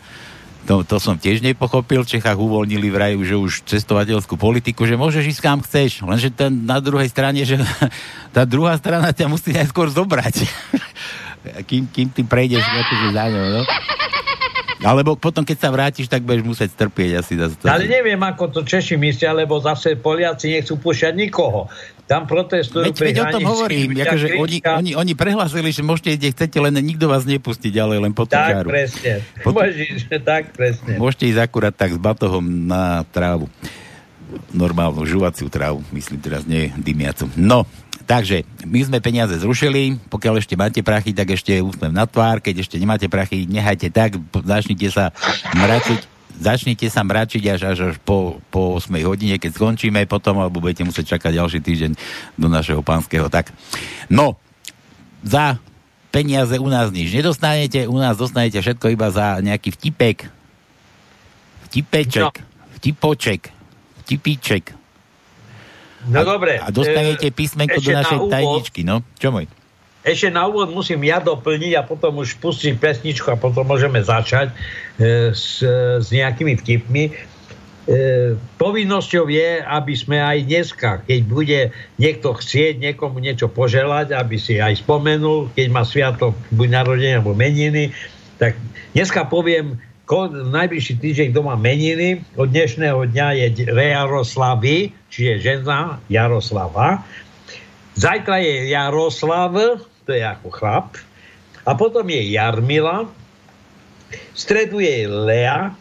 to, 0.65 0.85
to 0.85 0.97
som 1.01 1.17
tiež 1.17 1.41
nepochopil. 1.41 2.05
V 2.05 2.11
Čechách 2.17 2.37
uvoľnili 2.37 2.87
vraj 2.93 3.13
že 3.21 3.35
už 3.37 3.65
cestovateľskú 3.65 4.37
politiku, 4.37 4.85
že 4.85 4.97
môžeš 4.97 5.37
ísť 5.37 5.41
kam 5.41 5.59
chceš, 5.61 6.05
lenže 6.05 6.29
ten 6.31 6.65
na 6.65 6.77
druhej 6.77 7.09
strane, 7.09 7.41
že 7.41 7.57
tá 8.35 8.45
druhá 8.45 8.77
strana 8.77 9.09
ťa 9.11 9.25
musí 9.29 9.53
najskôr 9.53 9.89
zobrať. 9.89 10.45
kým, 11.69 11.89
kým 11.89 12.07
ty 12.13 12.21
prejdeš 12.21 12.61
akože 12.61 13.07
za 13.13 13.25
ňou, 13.29 13.45
no? 13.59 13.63
Alebo 14.81 15.13
potom, 15.13 15.45
keď 15.45 15.57
sa 15.61 15.69
vrátiš, 15.69 16.09
tak 16.09 16.25
budeš 16.25 16.41
musieť 16.41 16.73
trpieť 16.73 17.21
asi. 17.21 17.37
Zase. 17.37 17.53
Ale 17.69 17.85
neviem, 17.85 18.17
ako 18.17 18.49
to 18.49 18.61
Češi 18.65 18.97
myslia, 18.97 19.29
lebo 19.29 19.61
zase 19.61 19.93
Poliaci 19.93 20.57
nechcú 20.57 20.81
púšťať 20.81 21.13
nikoho. 21.13 21.69
Tam 22.11 22.27
protestujú 22.27 22.91
veď, 22.91 22.95
veď 22.99 23.17
o 23.23 23.25
tom 23.39 23.47
hovorím, 23.47 23.95
akože 24.03 24.35
oni, 24.35 24.57
oni, 24.59 24.91
oni 24.99 25.13
prehlásili, 25.15 25.71
že 25.71 25.79
môžete, 25.79 26.19
kde 26.19 26.35
chcete, 26.35 26.57
len 26.59 26.75
nikto 26.83 27.07
vás 27.07 27.23
nepustí 27.23 27.71
ďalej, 27.71 28.03
len 28.03 28.11
po 28.11 28.27
tú 28.27 28.35
Tak 28.35 28.51
čaru. 28.51 28.67
presne, 28.67 29.23
po... 29.39 29.55
Môžeš, 29.55 30.11
tak 30.19 30.51
presne. 30.51 30.99
Môžete 30.99 31.31
ísť 31.31 31.39
akurát 31.39 31.71
tak 31.71 31.95
s 31.95 31.99
batohom 32.03 32.43
na 32.43 33.07
trávu. 33.15 33.47
Normálnu 34.51 35.07
žuvaciu 35.07 35.47
trávu, 35.47 35.87
myslím 35.95 36.19
teraz, 36.19 36.43
nie 36.43 36.67
dymiacu. 36.75 37.31
No, 37.39 37.63
Takže 38.01 38.43
my 38.67 38.81
sme 38.83 38.99
peniaze 38.99 39.39
zrušili, 39.39 39.95
pokiaľ 40.11 40.43
ešte 40.43 40.59
máte 40.59 40.83
prachy, 40.83 41.15
tak 41.15 41.31
ešte 41.31 41.63
úsmev 41.63 41.95
na 41.95 42.03
tvár, 42.03 42.43
keď 42.43 42.67
ešte 42.67 42.75
nemáte 42.75 43.07
prachy, 43.07 43.47
nechajte 43.47 43.87
tak, 43.87 44.19
začnite 44.35 44.91
sa 44.91 45.15
mračiť, 45.55 45.99
začnite 46.41 46.89
sa 46.89 47.05
mračiť 47.05 47.43
až, 47.53 47.61
až, 47.71 47.77
až 47.93 47.95
po, 48.01 48.41
po 48.49 48.81
8 48.81 48.89
hodine, 49.05 49.37
keď 49.37 49.53
skončíme 49.53 50.01
potom, 50.09 50.41
alebo 50.41 50.57
budete 50.57 50.81
musieť 50.81 51.15
čakať 51.17 51.37
ďalší 51.37 51.59
týždeň 51.61 51.91
do 52.35 52.47
našeho 52.49 52.81
pánskeho. 52.81 53.29
Tak, 53.29 53.53
no, 54.09 54.41
za 55.21 55.61
peniaze 56.09 56.57
u 56.57 56.67
nás 56.67 56.89
nič 56.89 57.13
nedostanete, 57.13 57.85
u 57.85 57.95
nás 58.01 58.17
dostanete 58.17 58.57
všetko 58.57 58.89
iba 58.89 59.13
za 59.13 59.37
nejaký 59.39 59.69
vtipek, 59.77 60.17
vtipeček, 61.69 62.33
vtipoček, 62.81 63.41
vtipíček, 64.03 64.81
No 66.09 66.17
a, 66.17 66.25
dobre. 66.25 66.57
A 66.57 66.73
dostanete 66.73 67.29
e, 67.29 67.33
písmenko 67.33 67.77
do 67.77 67.91
našej 67.93 68.17
úvod, 68.17 68.33
tajničky, 68.33 68.81
no? 68.81 69.05
Čo 69.21 69.29
môj? 69.29 69.45
Ešte 70.01 70.33
na 70.33 70.49
úvod 70.49 70.73
musím 70.73 71.05
ja 71.05 71.21
doplniť 71.21 71.77
a 71.77 71.85
potom 71.85 72.25
už 72.25 72.41
pustiť 72.41 72.73
pesničku 72.81 73.29
a 73.29 73.37
potom 73.37 73.61
môžeme 73.69 74.01
začať 74.01 74.49
e, 74.49 74.55
s, 75.29 75.61
s 76.01 76.07
nejakými 76.09 76.57
vtipmi. 76.57 77.03
E, 77.05 77.13
povinnosťou 78.57 79.29
je, 79.29 79.61
aby 79.61 79.93
sme 79.93 80.17
aj 80.17 80.37
dneska, 80.49 80.89
keď 81.05 81.19
bude 81.29 81.59
niekto 82.01 82.33
chcieť 82.33 82.81
niekomu 82.81 83.21
niečo 83.21 83.45
poželať, 83.45 84.17
aby 84.17 84.41
si 84.41 84.57
aj 84.57 84.81
spomenul, 84.81 85.53
keď 85.53 85.67
má 85.69 85.85
sviatok 85.85 86.33
buď 86.49 86.67
narodenia 86.81 87.21
alebo 87.21 87.37
meniny, 87.37 87.93
tak 88.41 88.57
dneska 88.97 89.29
poviem 89.29 89.77
najbližší 90.49 90.97
týždeň 90.97 91.29
doma 91.29 91.53
meniny. 91.55 92.25
Od 92.35 92.49
dnešného 92.49 93.05
dňa 93.05 93.27
je 93.37 93.47
Jaroslavy, 93.69 94.91
čiže 95.13 95.33
žena 95.39 96.01
Jaroslava. 96.09 97.05
Zajtra 97.95 98.41
je 98.41 98.73
Jaroslav, 98.73 99.53
to 100.05 100.11
je 100.13 100.23
ako 100.23 100.49
chlap. 100.49 100.97
A 101.65 101.77
potom 101.77 102.05
je 102.09 102.33
Jarmila. 102.33 103.05
V 104.11 104.37
stredu 104.37 104.81
je 104.81 105.05
Lea. 105.07 105.71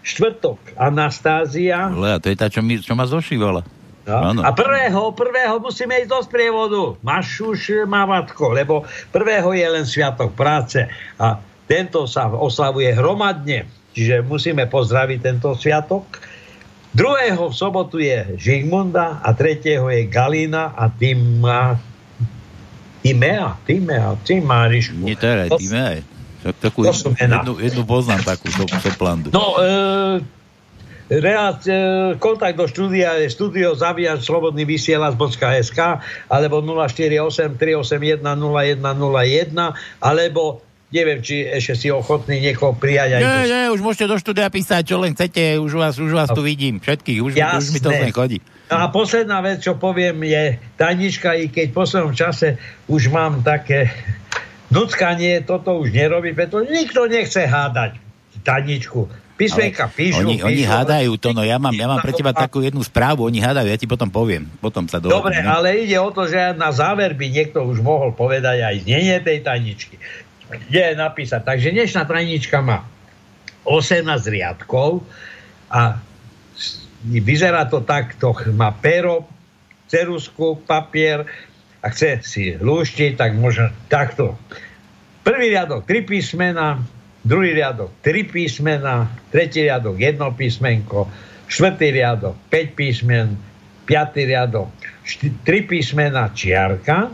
Štvrtok 0.00 0.58
Anastázia. 0.80 1.92
Lea, 1.92 2.18
to 2.18 2.32
je 2.32 2.36
tá, 2.36 2.48
čo, 2.48 2.64
mi, 2.64 2.80
čo 2.80 2.96
ma 2.96 3.04
zošívala. 3.04 3.62
No. 4.10 4.42
A 4.42 4.50
prvého, 4.50 5.14
prvého 5.14 5.62
musíme 5.62 6.02
ísť 6.02 6.10
do 6.10 6.20
sprievodu. 6.24 6.82
Mašuš 7.04 7.86
Mavatko, 7.86 8.50
lebo 8.50 8.82
prvého 9.14 9.54
je 9.54 9.66
len 9.70 9.84
sviatok 9.86 10.34
práce. 10.34 10.82
A 11.20 11.38
tento 11.70 12.08
sa 12.10 12.26
oslavuje 12.26 12.90
hromadne, 12.90 13.70
čiže 13.94 14.26
musíme 14.26 14.66
pozdraviť 14.66 15.18
tento 15.22 15.54
sviatok. 15.54 16.18
Druhého 16.90 17.46
v 17.46 17.54
sobotu 17.54 18.02
je 18.02 18.34
Žigmunda 18.34 19.22
a 19.22 19.30
tretieho 19.30 19.86
je 19.94 20.10
Galina 20.10 20.74
a 20.74 20.90
tým 23.00 23.16
má 23.16 23.56
Timea, 23.64 23.64
Timea, 23.64 24.08
Timárišku. 24.24 25.00
Nie, 25.00 25.16
to 25.16 25.26
je 25.26 25.48
Timea. 25.56 26.04
Takú 26.40 26.88
jednu, 26.88 27.12
jednu, 27.16 27.52
jednu 27.60 27.82
poznám 27.84 28.24
takú 28.24 28.48
Soplandu. 28.80 29.28
No, 29.28 29.60
e, 29.60 30.24
Reac, 31.10 31.60
e, 31.68 31.74
kontakt 32.16 32.56
do 32.56 32.64
štúdia 32.64 33.20
je 33.20 33.28
studio 33.28 33.76
zaviač 33.76 34.24
slobodný 34.24 34.64
vysielač.sk 34.64 35.80
alebo 36.32 36.56
048 36.64 37.60
381 37.60 38.24
0101 38.24 40.00
alebo 40.00 40.64
neviem, 40.94 41.20
či 41.20 41.44
ešte 41.44 41.74
si 41.76 41.88
ochotný 41.92 42.40
niekoho 42.40 42.72
prijať 42.72 43.18
aj... 43.18 43.22
Nie, 43.22 43.40
nie, 43.46 43.64
už 43.74 43.80
môžete 43.84 44.10
do 44.10 44.16
štúdia 44.16 44.48
písať, 44.50 44.82
čo 44.86 44.96
len 44.98 45.12
chcete, 45.14 45.60
už 45.60 45.72
vás, 45.76 45.94
už 46.00 46.12
vás 46.14 46.28
tu 46.32 46.42
vidím, 46.42 46.82
všetkých, 46.82 47.18
už, 47.20 47.32
už 47.36 47.66
mi 47.70 47.80
to 47.84 47.90
zne 47.90 48.10
chodí. 48.10 48.38
A 48.70 48.86
posledná 48.86 49.42
vec, 49.42 49.66
čo 49.66 49.74
poviem, 49.74 50.22
je 50.22 50.54
tajnička, 50.78 51.34
i 51.34 51.50
keď 51.50 51.74
v 51.74 51.76
poslednom 51.76 52.14
čase 52.14 52.54
už 52.86 53.10
mám 53.10 53.42
také 53.42 53.90
nuckanie, 54.70 55.42
toto 55.42 55.82
už 55.82 55.90
nerobí, 55.90 56.30
pretože 56.30 56.70
nikto 56.70 57.10
nechce 57.10 57.50
hádať 57.50 57.98
tajničku. 58.46 59.10
Písmenka 59.34 59.88
píšu. 59.88 60.22
Oni, 60.22 60.36
píšu, 60.36 60.46
oni 60.52 60.62
hádajú 60.68 61.12
to, 61.16 61.32
no 61.32 61.42
ja 61.42 61.56
mám, 61.56 61.72
ja 61.72 61.88
mám 61.88 62.04
pre 62.04 62.12
teba 62.12 62.30
takú 62.30 62.60
jednu 62.60 62.84
správu, 62.84 63.24
oni 63.24 63.40
hádajú, 63.40 63.66
ja 63.72 63.80
ti 63.80 63.88
potom 63.88 64.12
poviem. 64.12 64.46
Potom 64.60 64.84
sa 64.84 65.00
dohodnú. 65.00 65.32
Dobre, 65.32 65.40
ale 65.42 65.80
ide 65.80 65.96
o 65.96 66.12
to, 66.12 66.28
že 66.28 66.54
na 66.60 66.70
záver 66.70 67.16
by 67.16 67.26
niekto 67.26 67.64
už 67.64 67.80
mohol 67.80 68.12
povedať 68.12 68.60
aj 68.60 68.84
znenie 68.84 69.16
tej 69.24 69.40
tajničky. 69.40 69.96
Kde 70.50 70.92
je 70.92 70.94
napísať. 70.94 71.40
Takže 71.42 71.72
dnešná 71.72 72.04
tajnička 72.04 72.60
má 72.60 72.84
18 73.64 74.04
riadkov 74.28 75.02
a 75.72 75.98
vyzerá 77.04 77.64
to 77.68 77.80
takto. 77.84 78.36
Má 78.52 78.74
pero, 78.76 79.24
cerusku, 79.88 80.60
papier 80.64 81.26
a 81.80 81.86
chce 81.88 82.20
si 82.22 82.42
lúštiť, 82.60 83.16
tak 83.16 83.34
možno 83.36 83.72
takto. 83.88 84.36
Prvý 85.24 85.52
riadok, 85.52 85.84
tri 85.84 86.04
písmena, 86.04 86.80
druhý 87.24 87.52
riadok 87.52 87.92
3 88.00 88.32
písmena, 88.32 89.08
tretí 89.28 89.64
riadok 89.64 90.00
1 90.00 90.16
písmenko, 90.36 91.08
štvrtý 91.48 91.92
riadok 91.92 92.36
5 92.48 92.78
písmen, 92.78 93.36
piatý 93.84 94.24
riadok 94.24 94.72
3 95.04 95.44
písmena 95.68 96.32
čiarka, 96.32 97.12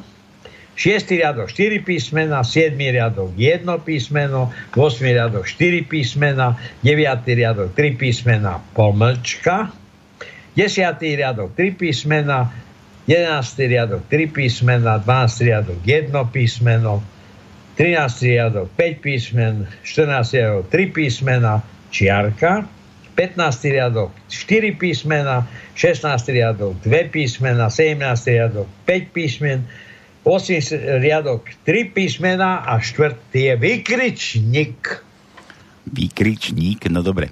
šiestý 0.77 1.25
riadok 1.25 1.49
4 1.49 1.81
písmena, 1.83 2.45
siedmý 2.45 2.93
riadok 2.93 3.33
1 3.35 3.65
písmeno, 3.83 4.53
8 4.77 5.01
riadok 5.03 5.49
4 5.49 5.89
písmena, 5.89 6.61
9 6.85 7.25
riadok 7.25 7.73
3 7.73 7.97
písmena, 7.97 8.61
pomlčka, 8.77 9.73
10 10.55 11.01
riadok 11.01 11.57
3 11.57 11.81
písmena, 11.81 12.53
11 13.09 13.73
riadok 13.73 14.03
3 14.13 14.37
písmena, 14.37 15.01
12 15.01 15.47
riadok 15.49 15.79
1 15.83 16.13
písmeno, 16.33 17.01
13 17.77 18.23
riadok 18.23 18.69
5 18.77 19.05
písmen, 19.05 19.55
14 19.85 20.33
riadok 20.33 20.67
3 20.73 20.97
písmena, 20.97 21.53
čiarka, 21.93 22.65
15 23.17 23.73
riadok 23.73 24.13
4 24.29 24.77
písmena, 24.77 25.49
16 25.77 26.29
riadok 26.37 26.77
2 26.85 27.09
písmena, 27.13 27.69
17 27.73 28.29
riadok 28.29 28.69
5 28.85 29.13
písmen, 29.13 29.65
8 30.27 30.59
riadok 30.99 31.47
3 31.63 31.95
písmena 31.95 32.67
a 32.67 32.83
4 32.83 33.15
je 33.31 33.57
vykričník. 33.57 35.05
Vykričník, 35.87 36.91
no 36.91 36.99
dobre. 37.03 37.31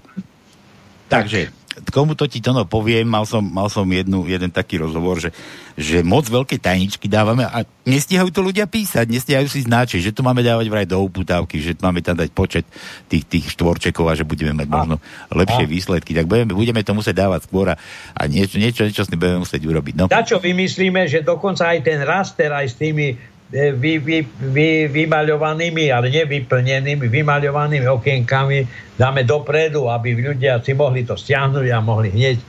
Takže 1.11 1.51
k 1.75 1.89
tomuto 1.91 2.31
ti 2.31 2.39
to 2.39 2.55
no 2.55 2.63
poviem, 2.63 3.03
mal 3.03 3.27
som, 3.27 3.43
mal 3.43 3.67
som 3.67 3.83
jednu, 3.83 4.23
jeden 4.31 4.47
taký 4.47 4.79
rozhovor, 4.79 5.19
že, 5.19 5.35
že 5.75 6.07
moc 6.07 6.23
veľké 6.31 6.63
tajničky 6.63 7.11
dávame 7.11 7.43
a 7.43 7.67
nestihajú 7.83 8.31
to 8.31 8.47
ľudia 8.47 8.71
písať, 8.71 9.11
nestihajú 9.11 9.51
si 9.51 9.67
značiť, 9.67 9.99
že 9.99 10.15
to 10.15 10.23
máme 10.23 10.47
dávať 10.47 10.67
vraj 10.71 10.87
do 10.87 11.03
uputávky, 11.03 11.59
že 11.59 11.75
máme 11.83 11.99
tam 11.99 12.15
dať 12.15 12.31
počet 12.31 12.65
tých, 13.11 13.27
tých 13.27 13.59
štvorčekov 13.59 14.07
a 14.07 14.15
že 14.15 14.23
budeme 14.23 14.55
mať 14.55 14.69
možno 14.71 14.97
lepšie 15.35 15.67
a. 15.67 15.71
výsledky. 15.71 16.15
Tak 16.15 16.31
budeme, 16.31 16.55
budeme 16.55 16.87
to 16.87 16.95
musieť 16.95 17.27
dávať 17.27 17.51
skôr 17.51 17.75
a, 17.75 17.77
a 18.15 18.23
niečo, 18.31 18.63
niečo, 18.63 18.87
niečo 18.87 19.03
s 19.03 19.11
tým 19.11 19.19
budeme 19.19 19.43
musieť 19.43 19.63
urobiť. 19.67 19.95
No. 19.99 20.07
Na 20.07 20.23
čo 20.23 20.39
vymyslíme, 20.39 21.11
že 21.11 21.27
dokonca 21.27 21.75
aj 21.75 21.83
ten 21.83 21.99
raster 22.07 22.55
aj 22.55 22.67
s 22.71 22.77
tými 22.79 23.34
vy, 23.55 24.03
vy, 24.03 24.19
vy, 24.27 24.69
vymaľovanými, 24.91 25.95
ale 25.95 26.11
nevyplnenými, 26.11 27.07
vymaľovanými 27.07 27.87
okienkami 27.87 28.59
dáme 28.99 29.23
dopredu, 29.23 29.87
aby 29.87 30.19
ľudia 30.19 30.59
si 30.59 30.75
mohli 30.75 31.07
to 31.07 31.15
stiahnuť 31.15 31.67
a 31.71 31.79
mohli 31.79 32.11
hneď 32.11 32.43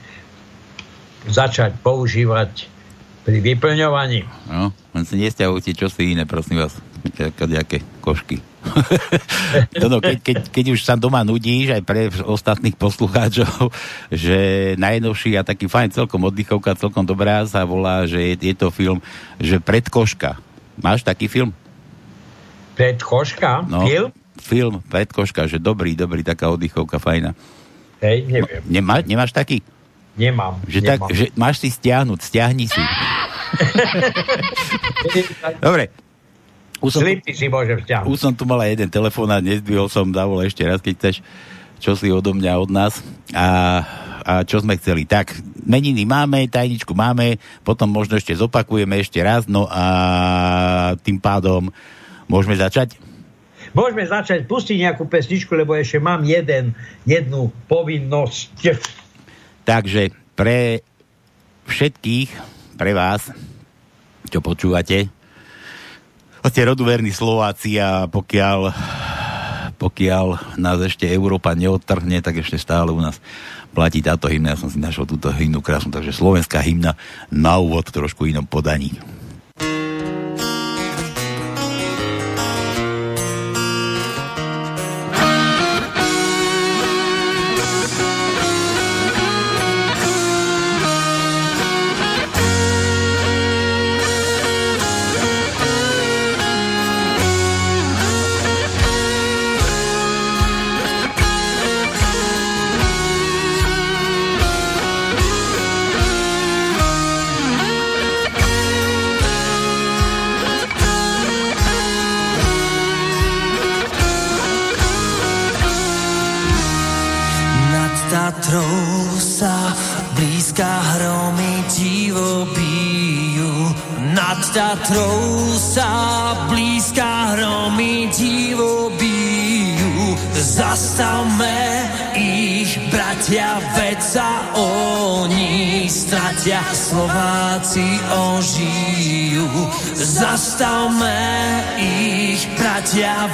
začať 1.30 1.78
používať 1.78 2.66
pri 3.22 3.38
vyplňovaní. 3.38 4.26
No, 4.50 4.74
len 4.94 5.04
si 5.06 5.18
nestiahujte 5.18 5.78
čo 5.78 5.86
si 5.86 6.14
iné, 6.14 6.26
prosím 6.26 6.62
vás. 6.62 6.74
Nejaké 7.38 7.86
košky. 8.02 8.42
to 9.78 9.86
no, 9.92 10.02
keď, 10.02 10.18
keď, 10.26 10.38
keď 10.50 10.64
už 10.74 10.82
sa 10.82 10.98
doma 10.98 11.22
nudíš, 11.22 11.70
aj 11.78 11.82
pre 11.86 12.10
ostatných 12.26 12.74
poslucháčov, 12.74 13.70
že 14.10 14.74
najnovší 14.74 15.38
a 15.38 15.46
taký 15.46 15.70
fajn 15.70 15.94
celkom 15.94 16.26
oddychovka, 16.26 16.74
celkom 16.74 17.06
dobrá 17.06 17.46
sa 17.46 17.62
volá, 17.62 18.02
že 18.10 18.18
je, 18.18 18.50
je 18.50 18.54
to 18.58 18.74
film, 18.74 18.98
že 19.38 19.62
Predkoška 19.62 20.45
Máš 20.80 21.04
taký 21.04 21.28
film? 21.28 21.52
Predkoška? 22.76 23.64
No, 23.66 23.88
film? 23.88 24.10
Film 24.36 24.84
Predkoška, 24.84 25.48
že 25.48 25.56
dobrý, 25.56 25.96
dobrý, 25.96 26.20
taká 26.20 26.52
oddychovka, 26.52 27.00
fajná. 27.00 27.32
Hej, 28.04 28.28
neviem. 28.28 28.60
Nemá, 28.68 29.00
nemáš 29.00 29.32
taký? 29.32 29.64
Nemám. 30.16 30.60
Že, 30.68 30.80
nemám. 30.84 30.92
Tak, 30.92 31.00
že 31.16 31.24
máš 31.32 31.56
si 31.64 31.68
stiahnuť, 31.72 32.20
stiahni 32.20 32.68
si. 32.68 32.76
Dobre. 35.64 35.88
Už 36.84 36.92
som, 36.92 37.02
si 37.04 37.46
môžem 37.48 37.80
stiahnuť. 37.80 38.08
Už 38.12 38.18
som 38.20 38.32
tu 38.36 38.44
mal 38.44 38.60
jeden 38.68 38.92
telefón 38.92 39.32
a 39.32 39.40
nezdvihol 39.40 39.88
som, 39.88 40.12
dávol 40.12 40.44
ešte 40.44 40.60
raz, 40.68 40.84
keď 40.84 40.94
chceš 41.00 41.16
čo 41.76 41.92
si 41.92 42.08
odo 42.08 42.32
mňa, 42.32 42.56
od 42.56 42.72
nás. 42.72 43.04
A 43.36 43.84
a 44.26 44.42
čo 44.42 44.58
sme 44.58 44.74
chceli. 44.74 45.06
Tak, 45.06 45.38
meniny 45.66 46.06
máme, 46.06 46.46
tajničku 46.46 46.94
máme, 46.94 47.42
potom 47.66 47.90
možno 47.90 48.16
ešte 48.16 48.38
zopakujeme 48.38 49.02
ešte 49.02 49.18
raz, 49.20 49.50
no 49.50 49.66
a 49.66 49.84
tým 51.02 51.18
pádom 51.18 51.74
môžeme 52.30 52.54
začať? 52.54 52.96
Môžeme 53.74 54.06
začať, 54.08 54.46
pustiť 54.48 54.88
nejakú 54.88 55.04
pesničku, 55.04 55.52
lebo 55.52 55.76
ešte 55.76 56.00
mám 56.00 56.24
jeden, 56.24 56.72
jednu 57.04 57.52
povinnosť. 57.68 58.80
Takže 59.68 60.14
pre 60.38 60.86
všetkých, 61.66 62.30
pre 62.78 62.94
vás, 62.94 63.28
čo 64.30 64.38
počúvate, 64.40 65.10
ste 66.46 66.62
roduverní 66.62 67.10
Slováci 67.10 67.74
a 67.82 68.06
pokiaľ 68.06 68.70
pokiaľ 69.76 70.56
nás 70.56 70.78
ešte 70.80 71.04
Európa 71.04 71.52
neodtrhne, 71.52 72.24
tak 72.24 72.40
ešte 72.40 72.56
stále 72.56 72.96
u 72.96 73.00
nás 73.02 73.20
platí 73.76 74.00
táto 74.00 74.32
hymna. 74.32 74.56
Ja 74.56 74.62
som 74.64 74.72
si 74.72 74.80
našiel 74.80 75.04
túto 75.04 75.28
hymnu 75.28 75.60
krásnu, 75.60 75.92
takže 75.92 76.16
slovenská 76.16 76.64
hymna 76.64 76.96
na 77.28 77.60
úvod 77.60 77.92
trošku 77.92 78.24
inom 78.24 78.48
podaní. 78.48 78.96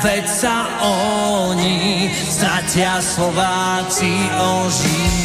Veď 0.02 0.26
sa 0.26 0.66
oni 0.82 2.10
stratia, 2.10 2.98
Slováci 2.98 4.10
ožijú. 4.34 5.21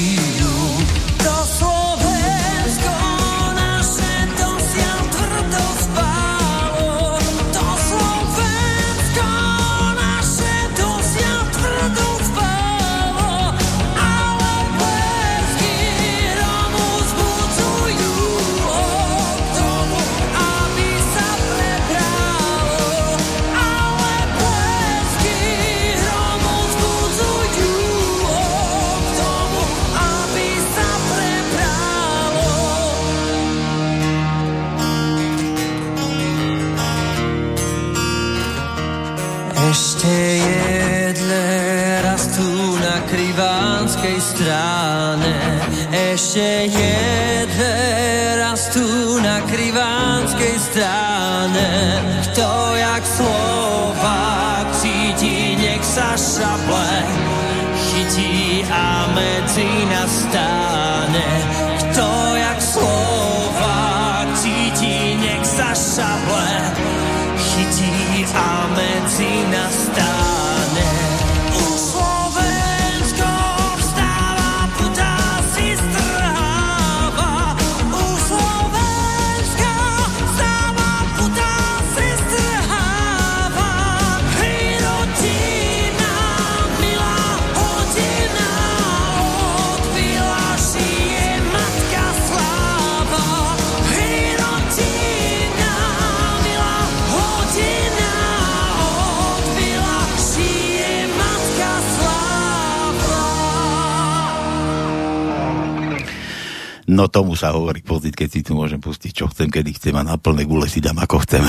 No 106.98 107.06
tomu 107.06 107.38
sa 107.38 107.54
hovorí 107.54 107.86
pozit, 107.86 108.18
keď 108.18 108.30
si 108.34 108.42
tu 108.42 108.58
môžem 108.58 108.82
pustiť, 108.82 109.14
čo 109.14 109.30
chcem, 109.30 109.54
kedy 109.54 109.78
chcem 109.78 109.94
a 109.94 110.02
na 110.02 110.18
plné 110.18 110.50
gule 110.50 110.66
si 110.66 110.82
dám, 110.82 110.98
ako 110.98 111.22
chcem. 111.30 111.46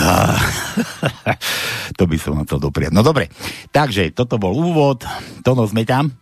to 1.99 2.05
by 2.05 2.17
som 2.21 2.37
vám 2.37 2.45
chcel 2.45 2.61
dopriať. 2.61 2.93
No 2.93 3.01
dobre, 3.01 3.33
takže 3.73 4.13
toto 4.13 4.37
bol 4.37 4.53
úvod, 4.53 5.09
Tono, 5.41 5.65
sme 5.65 5.89
tam? 5.89 6.13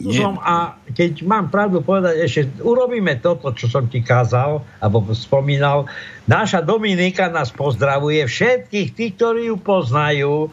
Nie. 0.00 0.24
Som 0.24 0.40
a 0.40 0.80
keď 0.88 1.20
mám 1.28 1.52
pravdu 1.52 1.84
povedať, 1.84 2.24
ešte 2.24 2.64
urobíme 2.64 3.20
toto, 3.20 3.52
čo 3.52 3.68
som 3.68 3.84
ti 3.92 4.00
kázal, 4.00 4.64
alebo 4.80 5.04
spomínal. 5.12 5.84
Naša 6.24 6.64
Dominika 6.64 7.28
nás 7.28 7.52
pozdravuje, 7.52 8.24
všetkých 8.24 8.88
tých, 8.96 9.12
ktorí 9.20 9.52
ju 9.52 9.60
poznajú, 9.60 10.48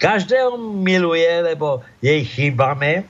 každého 0.00 0.56
miluje, 0.80 1.28
lebo 1.52 1.84
jej 2.00 2.24
chýbame 2.24 3.04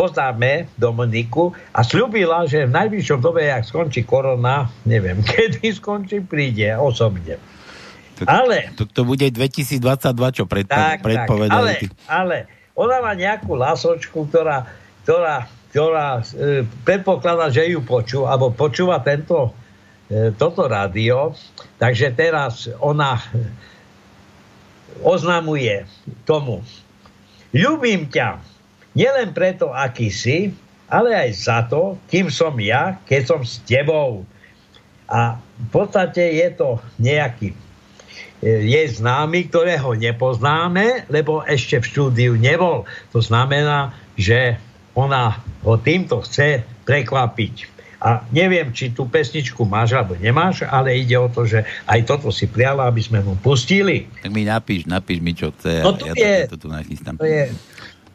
poznáme 0.00 0.72
Dominiku 0.80 1.52
a 1.76 1.84
slúbila, 1.84 2.48
že 2.48 2.64
v 2.64 2.72
najbližšom 2.72 3.20
dobe, 3.20 3.52
ak 3.52 3.68
skončí 3.68 4.08
korona, 4.08 4.72
neviem, 4.88 5.20
kedy 5.28 5.76
skončí, 5.76 6.24
príde 6.24 6.72
osobne. 6.72 7.36
To, 8.16 8.24
ale... 8.24 8.72
To, 8.80 8.88
to 8.88 9.04
bude 9.04 9.28
2022, 9.28 9.76
čo 10.32 10.44
predpo, 10.48 10.72
tak, 10.72 11.04
predpovedali. 11.04 11.84
Tak, 11.84 12.08
ale, 12.08 12.48
ale 12.48 12.72
ona 12.72 12.96
má 13.04 13.12
nejakú 13.12 13.52
lasočku, 13.52 14.24
ktorá, 14.32 14.64
ktorá, 15.04 15.44
ktorá 15.68 16.24
e, 16.24 16.64
predpokladá, 16.80 17.52
že 17.52 17.68
ju 17.68 17.84
počú, 17.84 18.24
alebo 18.24 18.48
počúva 18.56 19.04
tento, 19.04 19.52
e, 20.08 20.32
toto 20.32 20.64
rádio, 20.64 21.36
takže 21.76 22.16
teraz 22.16 22.72
ona 22.80 23.20
oznamuje 25.04 25.84
tomu, 26.24 26.64
ľubím 27.52 28.08
ťa, 28.08 28.49
Nielen 28.94 29.30
preto, 29.30 29.70
aký 29.70 30.10
si, 30.10 30.50
ale 30.90 31.14
aj 31.14 31.30
za 31.38 31.58
to, 31.70 31.94
kým 32.10 32.26
som 32.26 32.58
ja, 32.58 32.98
keď 33.06 33.22
som 33.22 33.40
s 33.46 33.62
tebou. 33.62 34.26
A 35.06 35.38
v 35.38 35.68
podstate 35.70 36.34
je 36.34 36.48
to 36.54 36.82
nejaký 36.98 37.54
e, 38.42 38.66
je 38.66 38.82
známy, 38.98 39.46
ktorého 39.46 39.94
nepoznáme, 39.94 41.06
lebo 41.06 41.46
ešte 41.46 41.78
v 41.78 41.86
štúdiu 41.86 42.32
nebol. 42.34 42.86
To 43.14 43.22
znamená, 43.22 43.94
že 44.18 44.58
ona 44.98 45.38
ho 45.62 45.78
týmto 45.78 46.26
chce 46.26 46.66
prekvapiť. 46.82 47.70
A 48.00 48.24
neviem, 48.32 48.72
či 48.72 48.96
tú 48.96 49.04
pesničku 49.04 49.60
máš 49.68 49.92
alebo 49.92 50.16
nemáš, 50.16 50.64
ale 50.64 50.96
ide 50.96 51.20
o 51.20 51.28
to, 51.28 51.44
že 51.44 51.68
aj 51.84 52.08
toto 52.08 52.32
si 52.32 52.48
priala, 52.48 52.88
aby 52.88 53.04
sme 53.04 53.20
mu 53.20 53.36
pustili. 53.36 54.08
Tak 54.24 54.32
mi 54.32 54.48
napíš, 54.48 54.88
napíš 54.88 55.20
mi, 55.20 55.36
čo 55.36 55.52
chce. 55.52 55.84
No 55.84 55.92
to 55.92 56.08
ja, 56.08 56.16
je, 56.16 56.16
to, 56.16 56.24
ja 56.24 56.48
to 56.48 56.58
tu 56.58 56.68
nachystám. 56.72 57.20
To 57.20 57.28
je 57.28 57.52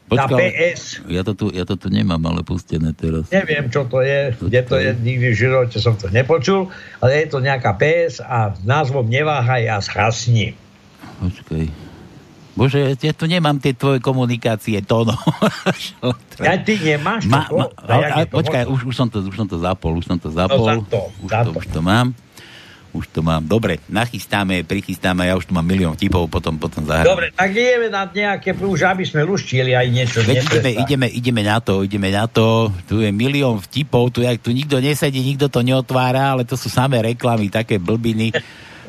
Počkal, 0.06 0.38
na 0.38 0.38
PS. 0.38 0.82
Ja 1.10 1.22
to, 1.26 1.34
tu, 1.34 1.50
ja 1.50 1.66
to 1.66 1.74
tu 1.82 1.90
nemám, 1.90 2.22
ale 2.30 2.46
pustené 2.46 2.94
teraz. 2.94 3.26
Neviem, 3.34 3.74
čo 3.74 3.90
to 3.90 4.06
je, 4.06 4.38
to 4.38 4.46
kde 4.54 4.62
to 4.62 4.76
je, 4.78 4.90
nikdy 5.02 5.34
v 5.34 5.38
živote 5.38 5.78
som 5.82 5.98
to 5.98 6.14
nepočul, 6.14 6.70
ale 7.02 7.26
je 7.26 7.28
to 7.34 7.42
nejaká 7.42 7.74
PS 7.74 8.22
a 8.22 8.54
názvom 8.62 9.10
Neváhaj 9.10 9.66
a 9.66 9.82
schasni. 9.82 10.54
Počkaj. 11.26 11.66
Bože, 12.56 12.96
ja 12.96 13.12
tu 13.12 13.28
nemám 13.28 13.60
tie 13.60 13.76
tvoje 13.76 14.00
komunikácie, 14.00 14.80
to 14.86 15.04
no. 15.04 15.18
ja 16.48 16.56
ty 16.62 16.80
nemáš 16.80 17.28
ma, 17.28 17.44
ma, 17.52 17.68
ale, 17.84 18.06
ale, 18.08 18.24
počkaj, 18.32 18.64
už, 18.72 18.88
už, 18.88 18.96
som 18.96 19.12
to, 19.12 19.20
už 19.26 19.36
som 19.36 19.50
to 19.50 19.60
zapol, 19.60 19.92
už 20.00 20.08
som 20.08 20.16
to 20.16 20.32
zapol. 20.32 20.64
No, 20.64 20.80
za 20.80 20.88
to, 20.88 21.02
už, 21.20 21.30
za 21.34 21.42
to, 21.44 21.50
to. 21.52 21.60
už 21.60 21.66
to 21.68 21.82
mám 21.84 22.16
už 22.96 23.12
to 23.12 23.20
mám. 23.20 23.44
Dobre, 23.44 23.84
nachystáme, 23.92 24.64
prichystáme, 24.64 25.28
ja 25.28 25.36
už 25.36 25.52
tu 25.52 25.54
mám 25.54 25.68
milión 25.68 26.00
tipov, 26.00 26.32
potom, 26.32 26.56
potom 26.56 26.88
zahrám. 26.88 27.12
Dobre, 27.12 27.28
tak 27.36 27.52
ideme 27.52 27.92
na 27.92 28.08
nejaké, 28.08 28.56
už 28.56 28.88
aby 28.88 29.04
sme 29.04 29.28
luštili 29.28 29.76
aj 29.76 29.88
niečo. 29.92 30.24
Veď 30.24 30.48
ideme, 30.48 30.72
ideme, 30.80 31.08
ideme, 31.12 31.42
na 31.44 31.58
to, 31.60 31.84
ideme 31.84 32.10
na 32.10 32.26
to. 32.32 32.72
Tu 32.88 33.04
je 33.04 33.12
milión 33.12 33.60
vtipov, 33.60 34.16
tu, 34.16 34.24
jak, 34.24 34.40
tu 34.40 34.56
nikto 34.56 34.80
nesedí, 34.80 35.20
nikto 35.20 35.52
to 35.52 35.60
neotvára, 35.60 36.32
ale 36.32 36.48
to 36.48 36.56
sú 36.56 36.72
samé 36.72 37.04
reklamy, 37.04 37.52
také 37.52 37.76
blbiny. 37.76 38.32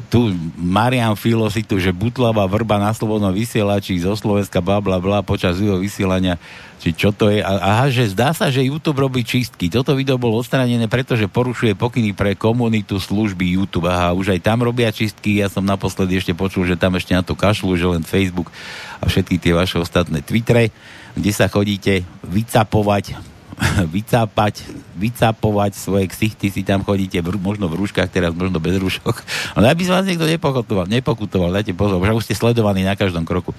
tu 0.06 0.30
Marian 0.54 1.18
Filo 1.18 1.50
si 1.50 1.66
tu, 1.66 1.82
že 1.82 1.90
butlavá 1.90 2.46
vrba 2.46 2.78
na 2.78 2.94
slobodnom 2.94 3.34
vysielači 3.34 3.98
zo 3.98 4.14
Slovenska, 4.14 4.62
bla 4.62 4.78
bla 4.78 5.02
bla, 5.02 5.26
počas 5.26 5.58
jeho 5.58 5.82
vysielania 5.82 6.38
či 6.86 6.94
čo 6.94 7.10
to 7.10 7.34
je. 7.34 7.42
Aha, 7.42 7.90
že 7.90 8.14
zdá 8.14 8.30
sa, 8.30 8.46
že 8.46 8.62
YouTube 8.62 9.02
robí 9.02 9.26
čistky. 9.26 9.66
Toto 9.66 9.98
video 9.98 10.22
bolo 10.22 10.38
odstranené, 10.38 10.86
pretože 10.86 11.26
porušuje 11.26 11.74
pokyny 11.74 12.14
pre 12.14 12.38
komunitu 12.38 13.02
služby 13.02 13.58
YouTube. 13.58 13.90
Aha, 13.90 14.14
už 14.14 14.38
aj 14.38 14.46
tam 14.46 14.62
robia 14.62 14.94
čistky. 14.94 15.42
Ja 15.42 15.50
som 15.50 15.66
naposledy 15.66 16.14
ešte 16.14 16.30
počul, 16.38 16.62
že 16.62 16.78
tam 16.78 16.94
ešte 16.94 17.10
na 17.18 17.26
to 17.26 17.34
kašľú, 17.34 17.74
že 17.74 17.90
len 17.90 18.06
Facebook 18.06 18.54
a 19.02 19.10
všetky 19.10 19.34
tie 19.42 19.50
vaše 19.50 19.82
ostatné 19.82 20.22
Twittere, 20.22 20.70
kde 21.18 21.30
sa 21.34 21.50
chodíte 21.50 22.06
vycapovať 22.22 23.18
vycápať, 23.96 24.62
vycápovať 24.94 25.72
svoje 25.74 26.06
ksichty, 26.06 26.52
si 26.52 26.62
tam 26.62 26.84
chodíte 26.86 27.18
v, 27.18 27.34
možno 27.40 27.66
v 27.72 27.82
rúškach, 27.82 28.06
teraz 28.12 28.30
možno 28.30 28.60
bez 28.60 28.76
rúšok. 28.78 29.26
Ale 29.58 29.72
aby 29.72 29.82
z 29.82 29.90
vás 29.90 30.04
niekto 30.04 30.28
nepokutoval, 30.28 30.86
nepokutoval, 30.86 31.50
dajte 31.50 31.72
pozor, 31.72 31.98
už 31.98 32.22
ste 32.28 32.36
sledovaní 32.36 32.84
na 32.84 32.94
každom 32.94 33.24
kroku. 33.24 33.56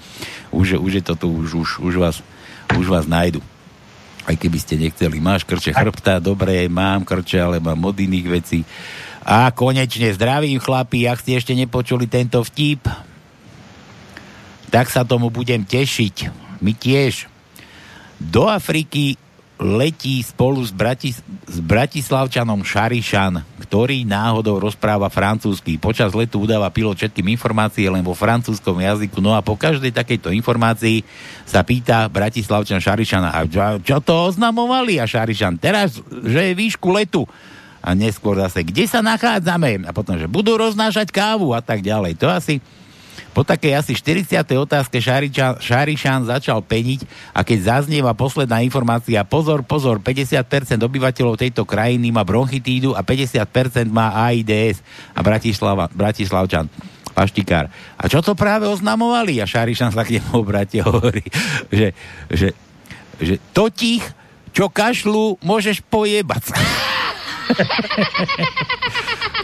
Už, 0.54 0.78
už 0.78 0.92
je 0.96 1.04
to 1.04 1.18
tu, 1.18 1.26
už, 1.28 1.50
už, 1.66 1.68
už 1.82 1.94
vás 1.98 2.16
už 2.76 2.90
vás 2.90 3.06
nájdu. 3.08 3.40
Aj 4.28 4.36
keby 4.36 4.58
ste 4.60 4.76
nechceli. 4.76 5.24
Máš 5.24 5.48
krče 5.48 5.72
chrbta, 5.72 6.20
dobre, 6.20 6.68
mám 6.68 7.06
krče, 7.06 7.40
ale 7.40 7.56
mám 7.64 7.80
od 7.80 7.96
iných 7.96 8.26
vecí. 8.28 8.60
A 9.24 9.48
konečne 9.52 10.12
zdravím 10.12 10.60
chlapi, 10.60 11.08
ak 11.08 11.24
ste 11.24 11.40
ešte 11.40 11.56
nepočuli 11.56 12.04
tento 12.04 12.40
vtip, 12.44 12.84
tak 14.68 14.92
sa 14.92 15.04
tomu 15.04 15.32
budem 15.32 15.64
tešiť. 15.64 16.16
My 16.60 16.76
tiež. 16.76 17.28
Do 18.20 18.50
Afriky 18.50 19.16
letí 19.58 20.22
spolu 20.22 20.62
s, 20.62 20.70
Bratis- 20.70 21.22
s 21.50 21.58
Bratislavčanom 21.58 22.62
Šarišan, 22.62 23.42
ktorý 23.66 24.06
náhodou 24.06 24.62
rozpráva 24.62 25.10
francúzsky. 25.10 25.74
Počas 25.76 26.14
letu 26.14 26.46
udáva 26.46 26.70
pilot 26.70 26.94
všetkým 26.94 27.26
informácie 27.34 27.90
len 27.90 28.06
vo 28.06 28.14
francúzskom 28.14 28.78
jazyku. 28.78 29.18
No 29.18 29.34
a 29.34 29.42
po 29.42 29.58
každej 29.58 29.90
takejto 29.90 30.30
informácii 30.30 31.02
sa 31.42 31.66
pýta 31.66 32.06
Bratislavčan 32.06 32.78
Šarišana, 32.78 33.34
a 33.34 33.44
čo 33.82 33.98
to 33.98 34.14
oznamovali? 34.30 35.02
A 35.02 35.10
Šarišan, 35.10 35.58
teraz, 35.58 35.98
že 36.06 36.40
je 36.48 36.52
výšku 36.54 36.94
letu. 36.94 37.26
A 37.78 37.94
neskôr 37.94 38.38
zase, 38.38 38.66
kde 38.66 38.86
sa 38.90 39.02
nachádzame? 39.02 39.86
A 39.86 39.94
potom, 39.94 40.18
že 40.18 40.26
budú 40.30 40.58
roznášať 40.58 41.14
kávu 41.14 41.54
a 41.54 41.62
tak 41.62 41.82
ďalej. 41.82 42.18
To 42.18 42.26
asi 42.30 42.58
po 43.32 43.46
takej 43.46 43.78
asi 43.78 43.92
40. 43.94 44.42
otázke 44.58 44.98
Šarišan 45.58 46.26
začal 46.26 46.62
peniť 46.64 47.06
a 47.34 47.46
keď 47.46 47.76
zaznieva 47.76 48.14
posledná 48.14 48.62
informácia, 48.62 49.22
pozor, 49.22 49.62
pozor, 49.62 50.02
50% 50.02 50.82
obyvateľov 50.82 51.38
tejto 51.38 51.62
krajiny 51.62 52.10
má 52.10 52.26
bronchitídu 52.26 52.94
a 52.94 53.06
50% 53.06 53.90
má 53.90 54.14
AIDS 54.28 54.82
a 55.14 55.20
Bratislava, 55.22 55.86
Bratislavčan. 55.90 56.66
Paštikár. 57.14 57.66
A 57.98 58.06
čo 58.06 58.22
to 58.22 58.38
práve 58.38 58.70
oznamovali? 58.70 59.42
A 59.42 59.50
Šarišan 59.50 59.90
sa 59.90 60.06
k 60.06 60.22
nemu 60.22 60.38
obratia 60.38 60.86
hovorí, 60.88 61.26
že, 61.70 61.90
že, 62.30 62.54
že 63.18 63.42
to 63.50 63.66
tých, 63.74 64.06
čo 64.54 64.70
kašľú, 64.70 65.42
môžeš 65.42 65.82
pojebať. 65.90 66.44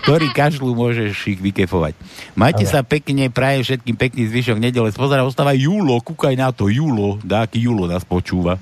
ktorí 0.04 0.36
kašľú, 0.36 0.76
môžeš 0.76 1.16
ich 1.32 1.40
vykefovať. 1.40 1.96
Majte 2.36 2.68
Ale. 2.68 2.72
sa 2.76 2.80
pekne, 2.84 3.32
prajem 3.32 3.64
všetkým 3.64 3.96
pekný 3.96 4.28
zvyšok 4.28 4.60
nedele. 4.60 4.92
Pozera, 4.92 5.24
ostáva 5.24 5.56
Júlo, 5.56 5.96
kúkaj 6.04 6.36
na 6.36 6.52
to, 6.52 6.68
Júlo, 6.68 7.16
dáky 7.24 7.64
Júlo 7.64 7.88
nás 7.88 8.04
počúva. 8.04 8.60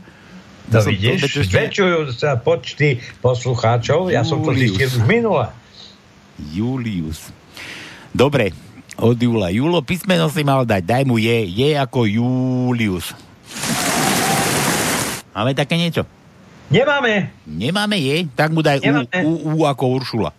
To 0.71 0.79
vidíš, 0.87 1.27
to, 1.27 1.43
zväčšujú 1.43 2.15
sa 2.15 2.39
počty 2.39 3.03
poslucháčov, 3.19 4.15
ja 4.15 4.23
som 4.23 4.41
to 4.47 4.55
zistil 4.55 4.87
už 4.87 5.03
minule. 5.11 5.51
Julius. 6.55 7.35
Dobre, 8.15 8.55
od 8.95 9.19
Júla. 9.19 9.51
Júlo, 9.51 9.83
písmeno 9.83 10.31
si 10.31 10.47
mal 10.47 10.63
dať, 10.63 10.83
daj 10.87 11.03
mu 11.11 11.19
je, 11.19 11.43
je 11.51 11.75
ako 11.75 12.07
Julius. 12.07 13.11
Máme 15.35 15.59
také 15.59 15.75
niečo? 15.75 16.07
Nemáme. 16.71 17.35
Nemáme 17.45 17.99
je? 17.99 18.31
Tak 18.31 18.55
mu 18.55 18.63
daj 18.63 18.79
U, 18.81 18.93
U, 19.27 19.33
U 19.59 19.67
ako 19.67 19.85
Uršula. 19.99 20.31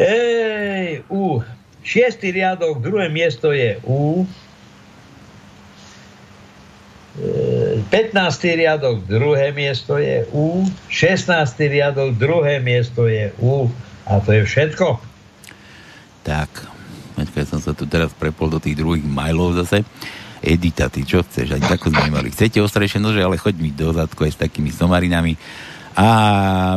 Ej, 0.00 1.04
U. 1.12 1.44
Šiestý 1.84 2.32
riadok, 2.32 2.80
druhé 2.80 3.12
miesto 3.12 3.52
je 3.52 3.76
U. 3.84 4.24
15. 7.20 7.92
E, 7.92 8.52
riadok, 8.56 9.04
druhé 9.04 9.52
miesto 9.52 10.00
je 10.00 10.24
U. 10.32 10.64
16. 10.88 11.28
riadok, 11.68 12.16
druhé 12.16 12.64
miesto 12.64 13.04
je 13.04 13.28
U. 13.44 13.68
A 14.08 14.24
to 14.24 14.32
je 14.32 14.48
všetko. 14.48 15.04
Tak, 16.24 16.48
Počkaj, 17.20 17.44
som 17.52 17.60
sa 17.60 17.76
tu 17.76 17.84
teraz 17.84 18.16
prepol 18.16 18.48
do 18.48 18.56
tých 18.56 18.80
druhých 18.80 19.04
mailov 19.04 19.52
zase. 19.52 19.84
Edita, 20.40 20.88
ty 20.88 21.04
čo 21.04 21.20
chceš? 21.20 21.52
Ani 21.52 21.68
takú 21.68 21.92
sme 21.92 22.08
nemali. 22.08 22.32
Chcete 22.32 22.64
ostrejšie 22.64 22.96
nože, 22.96 23.20
ale 23.20 23.36
choď 23.36 23.60
mi 23.60 23.68
do 23.68 23.92
zadku 23.92 24.24
aj 24.24 24.32
s 24.32 24.40
takými 24.40 24.72
somarinami. 24.72 25.36
A 26.00 26.08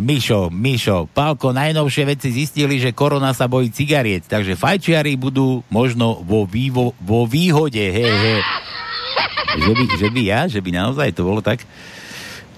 Mišo, 0.03 0.51
Mišo, 0.51 1.07
Pálko, 1.07 1.55
najnovšie 1.55 2.03
veci 2.03 2.27
zistili, 2.27 2.75
že 2.75 2.91
korona 2.91 3.31
sa 3.31 3.47
bojí 3.47 3.71
cigariet, 3.71 4.27
takže 4.27 4.59
fajčiari 4.59 5.15
budú 5.15 5.63
možno 5.71 6.19
vo, 6.27 6.43
vývo, 6.43 6.91
vo 6.99 7.23
výhode, 7.23 7.79
he, 7.79 8.03
he. 8.03 8.35
Že 9.63 9.71
by, 9.79 9.83
že 9.95 10.07
by 10.11 10.21
ja, 10.27 10.41
že 10.51 10.59
by 10.59 10.75
naozaj 10.75 11.15
to 11.15 11.23
bolo 11.23 11.39
tak? 11.39 11.63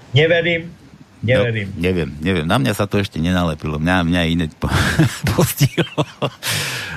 Neverím. 0.10 0.74
Neverím. 1.22 1.70
No, 1.70 1.86
neviem, 1.86 2.10
neviem. 2.18 2.46
Na 2.50 2.58
mňa 2.58 2.74
sa 2.74 2.90
to 2.90 2.98
ešte 2.98 3.22
nenalepilo. 3.22 3.78
Mňa, 3.78 4.02
mňa 4.02 4.22
iné 4.26 4.46
postihlo. 5.38 6.02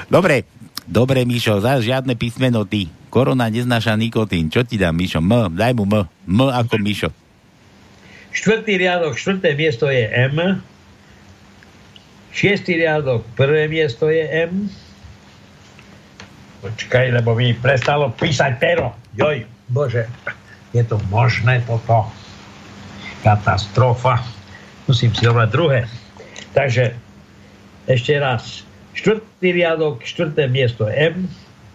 Dobre, 0.09 0.49
Dobre, 0.89 1.29
Mišo, 1.29 1.61
za 1.61 1.77
žiadne 1.85 2.17
písmeno 2.17 2.65
ty. 2.65 2.89
Korona 3.13 3.53
neznáša 3.53 3.93
nikotín. 4.01 4.49
Čo 4.49 4.65
ti 4.65 4.81
dám, 4.81 4.97
Mišo? 4.97 5.21
M, 5.21 5.53
daj 5.53 5.77
mu 5.77 5.85
M. 5.85 6.09
M 6.25 6.41
ako 6.49 6.81
Mišo. 6.81 7.13
Štvrtý 8.39 8.79
riadok, 8.79 9.19
štvrté 9.19 9.59
miesto 9.59 9.91
je 9.91 10.07
M. 10.07 10.63
Šiestý 12.31 12.79
riadok, 12.79 13.27
prvé 13.35 13.67
miesto 13.67 14.07
je 14.07 14.23
M. 14.23 14.71
Počkaj, 16.63 17.19
lebo 17.19 17.35
mi 17.35 17.51
prestalo 17.59 18.15
písať 18.15 18.63
pero. 18.63 18.95
Joj, 19.19 19.43
bože, 19.75 20.07
je 20.71 20.87
to 20.87 21.03
možné 21.11 21.67
toto? 21.67 22.07
Katastrofa. 23.27 24.23
Musím 24.87 25.11
si 25.11 25.27
zobrať 25.27 25.49
druhé. 25.51 25.91
Takže, 26.55 26.95
ešte 27.91 28.23
raz 28.23 28.63
štvrtý 28.95 29.51
riadok, 29.51 30.07
štvrté 30.07 30.47
miesto 30.47 30.87
M, 30.87 31.27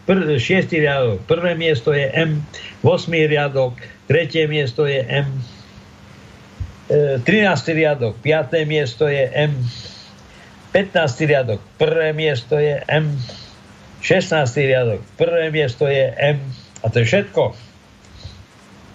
pr- 0.08 0.40
šiestý 0.40 0.80
riadok, 0.80 1.28
prvé 1.28 1.60
miesto 1.60 1.92
je 1.92 2.08
M, 2.16 2.40
osmý 2.88 3.28
riadok, 3.28 3.76
tretie 4.08 4.48
miesto 4.48 4.88
je 4.88 5.04
M, 5.12 5.28
13. 6.90 7.24
riadok, 7.72 8.20
piaté 8.20 8.68
miesto 8.68 9.08
je 9.08 9.24
M, 9.32 9.56
15. 10.76 11.30
riadok, 11.30 11.60
prvé 11.80 12.12
miesto 12.12 12.60
je 12.60 12.84
M, 12.88 13.16
16. 14.04 14.44
riadok, 14.68 15.00
prvé 15.16 15.48
miesto 15.48 15.88
je 15.88 16.12
M, 16.12 16.44
a 16.84 16.86
to 16.92 17.00
je 17.00 17.06
všetko. 17.08 17.44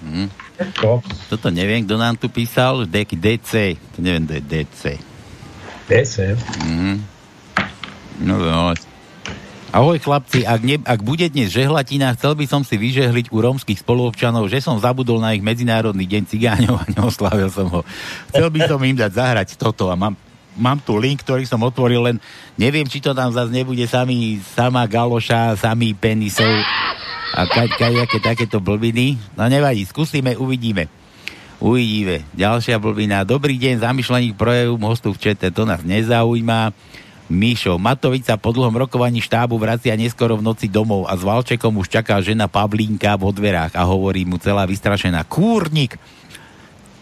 Mm. 0.05 0.29
Všetko. 0.59 0.89
Toto 1.33 1.49
neviem, 1.49 1.87
kto 1.89 1.97
nám 1.97 2.21
tu 2.21 2.29
písal, 2.29 2.85
DC, 2.85 3.53
to 3.97 3.99
neviem, 4.05 4.25
to 4.29 4.37
je 4.37 4.43
DC. 4.45 4.83
DC. 5.89 6.17
Mm. 6.67 6.99
No, 8.21 8.35
no. 8.37 8.75
Ahoj 9.69 10.01
chlapci, 10.01 10.49
ak, 10.49 10.61
ne, 10.65 10.81
ak 10.81 11.05
bude 11.05 11.29
dnes 11.29 11.53
žehlatina, 11.53 12.17
chcel 12.17 12.33
by 12.33 12.49
som 12.49 12.65
si 12.65 12.81
vyžehliť 12.81 13.29
u 13.29 13.45
rómskych 13.45 13.85
spoluobčanov, 13.85 14.49
že 14.49 14.65
som 14.65 14.81
zabudol 14.81 15.21
na 15.21 15.37
ich 15.37 15.45
Medzinárodný 15.45 16.09
deň 16.09 16.23
cigáňov 16.25 16.81
a 16.81 16.85
neoslavil 16.89 17.53
som 17.53 17.69
ho. 17.69 17.85
Chcel 18.33 18.49
by 18.49 18.65
som 18.65 18.81
im 18.81 18.97
dať 18.97 19.13
zahrať 19.13 19.49
toto 19.61 19.93
a 19.93 19.95
mám, 19.95 20.17
mám 20.57 20.81
tu 20.81 20.97
link, 20.97 21.21
ktorý 21.21 21.45
som 21.45 21.61
otvoril, 21.61 22.01
len 22.01 22.17
neviem, 22.57 22.89
či 22.89 23.05
to 23.05 23.13
tam 23.13 23.29
zase 23.29 23.53
nebude 23.53 23.85
sami, 23.85 24.41
sama 24.57 24.89
galoša, 24.89 25.61
sami 25.61 25.93
penisov 25.93 26.65
a 27.37 27.45
kaďaké 27.45 28.25
takéto 28.25 28.65
blbiny. 28.65 29.21
No 29.37 29.53
nevadí, 29.53 29.85
skúsime, 29.85 30.33
uvidíme. 30.41 30.89
Uvidíme. 31.61 32.25
Ďalšia 32.33 32.81
blbina. 32.81 33.21
Dobrý 33.29 33.61
deň, 33.61 33.85
zamýšľaní 33.85 34.33
projevu 34.33 34.81
hostu 34.81 35.13
v 35.13 35.21
čete, 35.29 35.53
to 35.53 35.69
nás 35.69 35.85
nezaujíma. 35.85 36.73
Mišo, 37.29 37.77
Matovica 37.77 38.41
po 38.41 38.57
dlhom 38.57 38.73
rokovaní 38.73 39.21
štábu 39.21 39.61
vracia 39.61 39.93
neskoro 39.93 40.41
v 40.41 40.49
noci 40.49 40.65
domov 40.65 41.05
a 41.05 41.13
s 41.13 41.21
Valčekom 41.21 41.77
už 41.77 42.01
čaká 42.01 42.17
žena 42.25 42.49
Pavlínka 42.49 43.21
vo 43.21 43.29
dverách 43.29 43.77
a 43.77 43.85
hovorí 43.85 44.25
mu 44.25 44.41
celá 44.41 44.65
vystrašená. 44.65 45.29
Kúrnik, 45.29 46.01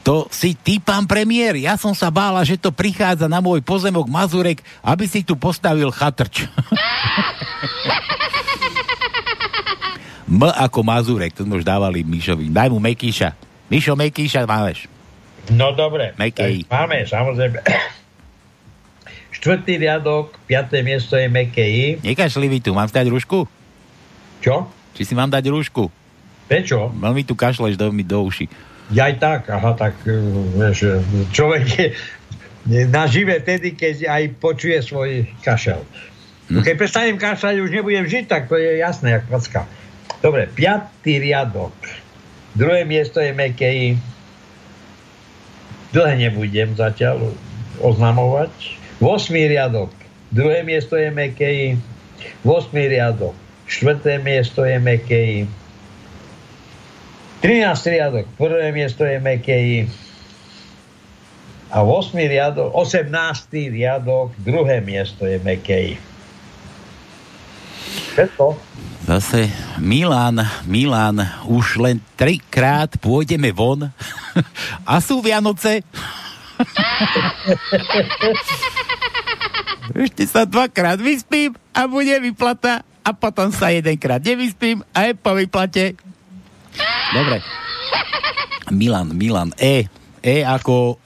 to 0.03 0.27
si 0.35 0.59
ty, 0.59 0.83
pán 0.83 1.07
premiér, 1.07 1.55
ja 1.63 1.79
som 1.79 1.95
sa 1.95 2.11
bála, 2.11 2.43
že 2.43 2.59
to 2.59 2.75
prichádza 2.75 3.31
na 3.31 3.39
môj 3.39 3.63
pozemok 3.63 4.11
Mazurek, 4.11 4.67
aby 4.83 5.07
si 5.07 5.23
tu 5.23 5.39
postavil 5.39 5.95
chatrč. 5.95 6.51
M 10.27 10.43
ako 10.43 10.83
Mazurek, 10.83 11.39
to 11.39 11.47
sme 11.47 11.63
už 11.63 11.67
dávali 11.67 12.03
Mišovi. 12.03 12.51
Daj 12.51 12.67
mu 12.67 12.83
Mekíša. 12.83 13.31
Mišo 13.71 13.95
Mekíša 13.95 14.43
máš. 14.43 14.91
No 15.55 15.71
dobre. 15.71 16.19
Mekej. 16.19 16.67
Máme, 16.67 17.07
samozrejme. 17.07 17.63
Štvrtý 19.47 19.79
riadok, 19.79 20.35
piaté 20.51 20.83
miesto 20.83 21.15
je 21.15 21.31
Mekej. 21.31 22.03
Nekašli 22.03 22.59
tu, 22.59 22.75
mám 22.75 22.91
dať 22.91 23.07
rúšku? 23.07 23.47
Čo? 24.43 24.67
Či 24.91 25.07
si 25.07 25.15
mám 25.15 25.31
dať 25.31 25.47
rúšku? 25.55 25.87
Prečo? 26.51 26.91
Veľmi 26.91 27.23
tu 27.23 27.39
kašleš 27.39 27.79
do, 27.79 27.95
mi 27.95 28.03
do 28.03 28.27
uši. 28.27 28.51
Ja 28.91 29.07
aj 29.07 29.23
tak, 29.23 29.41
aha, 29.47 29.79
tak 29.79 29.95
e, 30.03 30.19
vieš, 30.51 30.99
človek 31.31 31.63
je 32.67 32.91
nažive 32.91 33.39
tedy, 33.39 33.79
keď 33.79 34.11
aj 34.11 34.23
počuje 34.43 34.83
svoj 34.83 35.31
kašel. 35.47 35.87
Hm? 36.51 36.67
Keď 36.67 36.75
prestanem 36.75 37.15
kašľať, 37.15 37.63
už 37.63 37.71
nebudem 37.71 38.03
žiť, 38.03 38.27
tak 38.27 38.51
to 38.51 38.59
je 38.59 38.83
jasné, 38.83 39.15
jak 39.15 39.31
packa. 39.31 39.63
Dobre, 40.27 40.51
piatý 40.51 41.23
riadok. 41.23 41.71
Druhé 42.59 42.83
miesto 42.83 43.23
je 43.23 43.31
Mekej. 43.31 43.95
Dlhé 45.95 46.19
nebudem 46.19 46.75
zatiaľ 46.75 47.31
oznamovať. 47.79 48.83
8. 49.01 49.29
riadok, 49.29 49.93
druhé 50.33 50.65
miesto 50.65 50.97
je 50.97 51.13
Mekej, 51.13 51.77
8. 52.45 52.73
riadok, 52.73 53.37
štvrté 53.69 54.17
miesto 54.25 54.65
je 54.65 54.81
Mekej, 54.81 55.45
13. 57.45 57.93
riadok, 57.93 58.25
prvé 58.41 58.73
miesto 58.73 59.05
je 59.05 59.21
Mekej, 59.21 59.93
a 61.69 61.85
8. 61.85 62.17
riadok, 62.17 62.73
18. 62.73 63.69
riadok, 63.69 64.33
druhé 64.41 64.81
miesto 64.81 65.29
je 65.29 65.37
Mekej. 65.45 66.01
Všetko. 68.17 68.57
Zase 69.07 69.53
Milan, 69.79 70.41
Milan, 70.65 71.21
už 71.47 71.79
len 71.79 72.03
trikrát 72.19 72.91
pôjdeme 72.99 73.53
von 73.53 73.93
a 74.89 74.99
sú 75.05 75.21
Vianoce. 75.21 75.85
Ešte 79.95 80.25
sa 80.27 80.43
dvakrát 80.49 80.99
vyspím 80.99 81.55
a 81.71 81.87
bude 81.87 82.17
vyplata 82.19 82.83
a 83.07 83.11
potom 83.15 83.55
sa 83.55 83.71
jedenkrát 83.71 84.19
nevyspím 84.19 84.83
a 84.91 85.07
je 85.07 85.13
po 85.15 85.37
vyplate. 85.37 85.95
Dobre. 87.15 87.39
Milan, 88.75 89.15
Milan, 89.15 89.55
E. 89.61 89.87
E 90.27 90.43
ako 90.43 90.99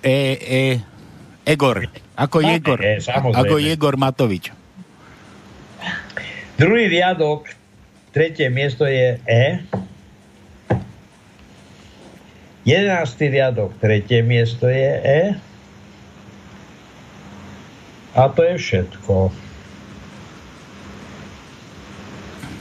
E, 0.00 0.38
E, 0.40 0.62
Egor. 1.44 1.84
Ako 2.16 2.40
Jegor. 2.40 2.80
E, 2.80 3.02
ako 3.12 3.60
Jegor 3.60 4.00
Matovič. 4.00 4.54
Druhý 6.56 6.88
riadok, 6.88 7.52
tretie 8.16 8.48
miesto 8.48 8.88
je 8.88 9.20
E. 9.28 9.44
Jedenáctý 12.64 13.28
riadok, 13.28 13.76
tretie 13.76 14.24
miesto 14.24 14.64
je 14.72 14.90
E. 15.04 15.20
A 18.16 18.32
to 18.32 18.40
je 18.40 18.56
všetko. 18.56 19.28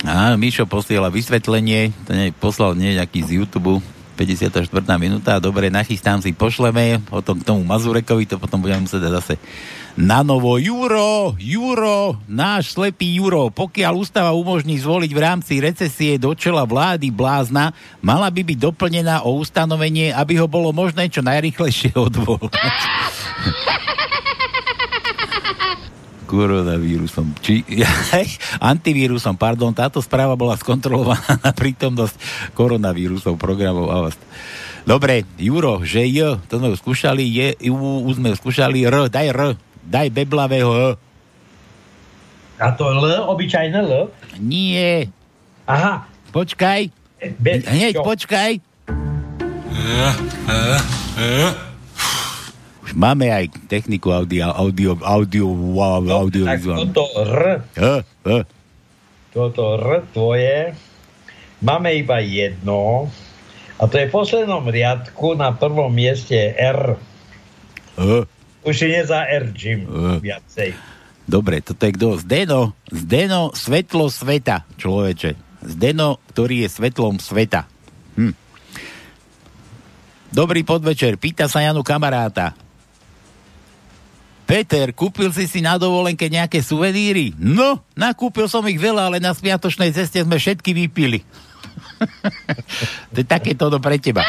A 0.06 0.36
Mišo 0.36 0.68
posiela 0.68 1.08
vysvetlenie, 1.08 1.96
to 2.06 2.12
nie, 2.14 2.30
poslal 2.36 2.76
nie 2.76 2.94
nejaký 2.94 3.24
z 3.24 3.42
YouTube, 3.42 3.80
54. 4.16 4.70
minúta, 4.96 5.40
dobre, 5.44 5.68
nachystám 5.68 6.24
si, 6.24 6.32
pošleme, 6.32 7.04
potom 7.08 7.40
k 7.40 7.48
tomu 7.48 7.64
Mazurekovi, 7.68 8.28
to 8.28 8.40
potom 8.40 8.64
budeme 8.64 8.88
musieť 8.88 9.12
zase 9.12 9.36
na 9.96 10.24
novo. 10.24 10.56
Juro, 10.60 11.36
Juro, 11.40 12.20
náš 12.28 12.76
slepý 12.76 13.16
Juro, 13.20 13.52
pokiaľ 13.52 13.94
ústava 13.96 14.32
umožní 14.36 14.80
zvoliť 14.80 15.12
v 15.12 15.24
rámci 15.24 15.54
recesie 15.60 16.16
do 16.16 16.32
čela 16.36 16.64
vlády 16.64 17.12
blázna, 17.12 17.76
mala 18.00 18.32
by 18.32 18.44
byť 18.44 18.58
doplnená 18.60 19.24
o 19.24 19.40
ustanovenie, 19.40 20.16
aby 20.16 20.40
ho 20.40 20.48
bolo 20.48 20.72
možné 20.72 21.12
čo 21.12 21.24
najrychlejšie 21.24 21.96
odvolať. 21.96 22.56
koronavírusom, 26.26 27.38
či 27.40 27.62
antivírusom, 28.74 29.38
pardon, 29.38 29.72
táto 29.72 30.02
správa 30.02 30.34
bola 30.34 30.58
skontrolovaná 30.58 31.40
na 31.46 31.52
prítomnosť 31.54 32.18
koronavírusov 32.58 33.38
programov 33.38 33.94
Avast. 33.94 34.20
Dobre, 34.86 35.26
Juro, 35.42 35.82
že 35.82 36.06
J, 36.06 36.38
to 36.46 36.62
sme 36.62 36.74
skúšali, 36.78 37.26
je, 37.26 37.48
U, 37.74 38.06
už 38.06 38.22
sme 38.22 38.38
skúšali 38.38 38.86
R, 38.86 39.10
daj 39.10 39.34
R, 39.34 39.42
daj 39.82 40.08
beblavého. 40.14 40.98
A 42.62 42.68
to 42.78 42.86
L, 42.94 43.04
obyčajné 43.30 43.82
L? 43.82 44.14
Nie. 44.38 45.10
Aha. 45.66 46.06
Počkaj. 46.30 46.94
Be, 47.42 47.66
Hneď, 47.66 47.98
čo? 47.98 48.06
počkaj. 48.06 48.52
Uh, 48.86 50.14
uh, 50.46 50.80
uh. 51.18 51.75
Máme 52.96 53.28
aj 53.28 53.52
techniku 53.68 54.16
audio, 54.16 54.56
audio, 54.56 54.96
audio, 55.04 55.44
wow, 55.52 56.00
no, 56.00 56.24
audio, 56.24 56.48
tak 56.48 56.64
toto 56.64 57.04
R, 57.28 57.60
uh, 57.76 58.00
uh. 58.24 58.44
toto 59.36 59.76
R 59.76 60.00
tvoje, 60.16 60.72
máme 61.60 61.92
iba 61.92 62.24
jedno, 62.24 63.12
a 63.76 63.84
to 63.92 64.00
je 64.00 64.08
v 64.08 64.16
poslednom 64.16 64.64
riadku 64.64 65.36
na 65.36 65.52
prvom 65.52 65.92
mieste 65.92 66.56
R. 66.56 66.96
Uh. 68.00 68.24
Už 68.64 68.80
si 68.80 68.88
neza 68.88 69.28
R, 69.28 69.52
Jim, 69.52 69.84
uh. 69.92 70.24
viacej. 70.24 70.72
Dobre, 71.28 71.60
toto 71.60 71.84
je 71.84 71.92
kto? 72.00 72.08
Zdeno, 72.24 72.80
Zdeno, 72.88 73.52
svetlo 73.52 74.08
sveta, 74.08 74.64
človeče. 74.80 75.36
Zdeno, 75.68 76.24
ktorý 76.32 76.64
je 76.64 76.70
svetlom 76.72 77.20
sveta. 77.20 77.68
Hm. 78.16 78.32
Dobrý 80.32 80.64
podvečer, 80.64 81.20
pýta 81.20 81.52
sa 81.52 81.60
Janu 81.60 81.84
kamaráta. 81.84 82.65
Peter, 84.46 84.94
kúpil 84.94 85.34
si 85.34 85.50
si 85.50 85.60
na 85.60 85.82
dovolenke 85.82 86.30
nejaké 86.30 86.62
suveníry? 86.62 87.34
No, 87.42 87.82
nakúpil 87.98 88.46
som 88.46 88.62
ich 88.70 88.78
veľa, 88.78 89.10
ale 89.10 89.18
na 89.18 89.34
sviatočnej 89.34 89.90
ceste 89.90 90.22
sme 90.22 90.38
všetky 90.38 90.70
vypili. 90.70 91.26
to 93.14 93.18
je 93.22 93.26
takéto 93.26 93.74
do 93.74 93.82
pre 93.82 93.98
teba. 93.98 94.22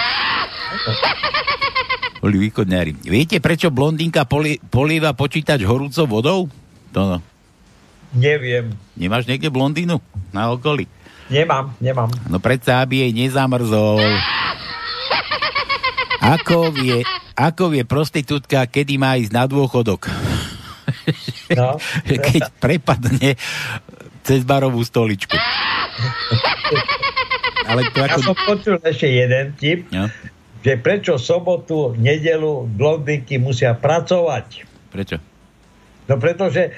Boli 2.25 2.49
východňári. 2.49 2.97
Viete, 3.05 3.37
prečo 3.45 3.69
blondinka 3.69 4.25
poli- 4.25 4.57
polieva 4.73 5.13
počítač 5.13 5.61
horúcou 5.69 6.09
vodou? 6.09 6.41
To 6.97 7.01
no. 7.05 7.19
Neviem. 8.17 8.73
Nemáš 8.97 9.29
niekde 9.29 9.53
blondínu 9.53 10.01
na 10.33 10.49
okolí? 10.49 10.89
Nemám, 11.29 11.77
nemám. 11.77 12.09
No 12.33 12.41
predsa, 12.41 12.81
aby 12.81 13.05
jej 13.05 13.13
nezamrzol. 13.13 14.01
Ako 16.25 16.73
vie, 16.73 17.05
ako 17.37 17.77
vie 17.77 17.85
prostitútka, 17.85 18.65
kedy 18.65 18.97
má 18.97 19.21
ísť 19.21 19.33
na 19.37 19.45
dôchodok? 19.45 20.09
No. 21.53 21.77
Keď 22.09 22.51
prepadne 22.59 23.37
cez 24.27 24.43
barovú 24.43 24.83
stoličku. 24.83 25.37
Ale 27.69 27.87
to 27.95 27.99
ako... 28.03 28.19
Ja 28.19 28.27
som 28.27 28.39
počul 28.39 28.77
ešte 28.83 29.07
jeden 29.07 29.55
tip, 29.55 29.87
no. 29.93 30.11
že 30.65 30.75
prečo 30.81 31.15
sobotu, 31.21 31.95
nedelu 31.95 32.67
blondinky 32.67 33.39
musia 33.39 33.75
pracovať. 33.79 34.67
Prečo? 34.91 35.17
No 36.07 36.15
pretože 36.19 36.71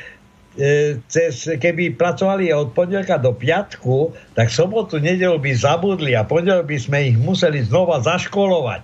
e, 0.57 1.01
cez, 1.09 1.45
keby 1.61 1.97
pracovali 1.97 2.53
od 2.53 2.73
pondelka 2.73 3.21
do 3.21 3.37
piatku, 3.37 4.13
tak 4.33 4.49
sobotu, 4.49 5.01
nedelu 5.01 5.37
by 5.37 5.53
zabudli 5.53 6.13
a 6.17 6.25
pondelok 6.25 6.69
by 6.69 6.79
sme 6.81 6.99
ich 7.13 7.17
museli 7.17 7.65
znova 7.65 8.01
zaškolovať. 8.01 8.83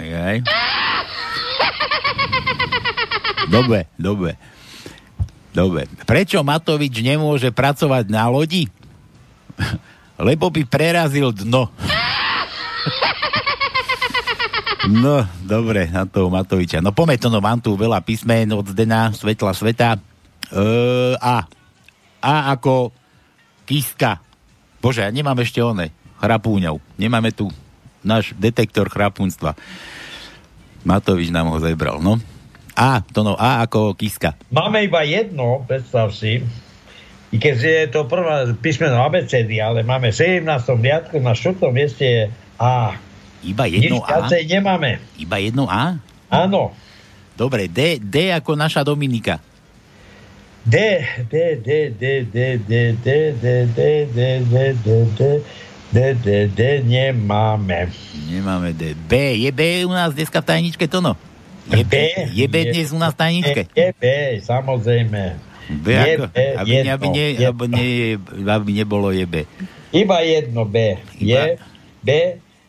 Aj. 0.00 0.38
Dobre, 3.52 3.90
dobre. 4.00 4.38
Dobre. 5.52 5.84
Prečo 6.08 6.40
Matovič 6.40 7.04
nemôže 7.04 7.52
pracovať 7.52 8.08
na 8.08 8.24
lodi? 8.32 8.72
Lebo 10.16 10.48
by 10.48 10.62
prerazil 10.64 11.32
dno. 11.32 11.68
No, 14.82 15.22
dobre, 15.46 15.86
na 15.86 16.02
toho 16.10 16.26
Matoviča. 16.26 16.82
No 16.82 16.90
poďme 16.90 17.14
to, 17.14 17.30
no 17.30 17.38
mám 17.38 17.62
tu 17.62 17.78
veľa 17.78 18.02
písmen 18.02 18.50
od 18.50 18.66
Zdena, 18.66 19.14
Svetla 19.14 19.54
Sveta. 19.54 19.94
E, 19.94 20.02
a. 21.22 21.46
A 22.18 22.34
ako 22.50 22.90
Kiska. 23.62 24.18
Bože, 24.82 25.06
ja 25.06 25.14
nemám 25.14 25.38
ešte 25.38 25.62
one. 25.62 25.94
Chrapúňov. 26.18 26.82
Nemáme 26.98 27.30
tu 27.30 27.46
náš 28.02 28.34
detektor 28.38 28.86
chrapúnstva. 28.86 29.54
Matovič 30.82 31.30
nám 31.30 31.50
ho 31.50 31.58
zebral, 31.62 32.02
no. 32.02 32.18
A, 32.74 33.04
to 33.04 33.22
no, 33.22 33.38
A 33.38 33.62
ako 33.62 33.94
Kiska. 33.94 34.34
Máme 34.48 34.82
iba 34.82 35.04
jedno, 35.04 35.62
predstav 35.68 36.10
si, 36.10 36.42
i 37.32 37.36
keď 37.40 37.56
je 37.56 37.80
to 37.88 38.04
prvá 38.04 38.44
písmeno 38.60 39.00
ABCD, 39.08 39.56
ale 39.64 39.80
máme 39.80 40.12
17. 40.12 40.44
riadku, 40.80 41.16
na 41.20 41.32
4. 41.32 41.56
mieste 41.72 42.04
je 42.04 42.22
A. 42.60 42.96
Iba 43.40 43.64
jedno 43.66 44.04
Nič 44.04 44.06
A? 44.06 44.28
nemáme. 44.28 45.00
Iba 45.16 45.36
jedno 45.40 45.64
A? 45.64 45.96
Áno. 46.28 46.76
Dobre, 47.32 47.66
D, 47.72 47.96
D 47.98 48.28
ako 48.30 48.52
naša 48.52 48.84
Dominika. 48.84 49.40
D, 50.62 50.76
D, 51.26 51.58
D, 51.58 51.90
D, 51.96 52.28
D, 52.28 52.38
D, 52.60 52.76
D, 52.94 53.02
D, 53.02 53.12
D, 53.34 53.46
D, 53.66 53.74
D, 53.74 53.86
D, 54.12 54.20
D, 54.44 54.52
D, 54.52 54.56
D, 54.78 54.88
D, 55.16 55.20
nemáme. 56.82 57.92
Nemáme 58.28 58.72
D. 58.72 58.96
B, 58.96 59.36
je 59.36 59.50
B 59.52 59.84
u 59.84 59.92
nás 59.92 60.16
dneska 60.16 60.40
v 60.40 60.46
tajničke 60.48 60.88
to 60.88 61.04
no? 61.04 61.16
Je 61.70 61.84
B, 61.84 61.94
je 62.32 62.46
B 62.48 62.56
dnes 62.68 62.90
u 62.90 62.98
nás 62.98 63.14
v 63.14 63.18
tajničke? 63.22 63.62
Je 63.76 63.88
B, 63.94 64.04
samozrejme. 64.42 65.38
B 65.70 65.86
je 65.94 66.14
ako, 66.18 66.26
B, 66.26 66.38
aby, 66.58 66.70
jedno, 66.74 66.90
aby, 66.92 67.06
ne, 67.06 67.26
jedno. 67.30 67.48
aby, 67.48 67.64
ne, 67.70 67.84
aby 68.50 68.70
nebolo 68.72 69.08
je 69.14 69.26
B. 69.28 69.36
Iba 69.92 70.18
jedno 70.26 70.66
B. 70.66 70.98
Iba? 71.22 71.54
Je 71.54 71.62
B, 72.02 72.08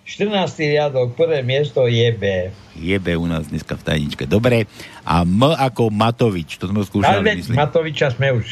14. 0.03 0.30
riadok, 0.59 1.15
prvé 1.15 1.41
miesto 1.41 1.88
je 1.88 2.11
B. 2.11 2.51
Je 2.76 2.97
B 2.99 3.15
u 3.15 3.26
nás 3.26 3.47
dneska 3.47 3.80
v 3.80 3.84
tajničke. 3.88 4.28
Dobre. 4.28 4.67
A 5.07 5.24
M 5.24 5.41
ako 5.47 5.89
Matovič, 5.89 6.59
to 6.59 6.69
sme 6.69 6.84
skúšali. 6.84 7.39
Matoviča 7.55 8.11
sme 8.13 8.36
už 8.36 8.47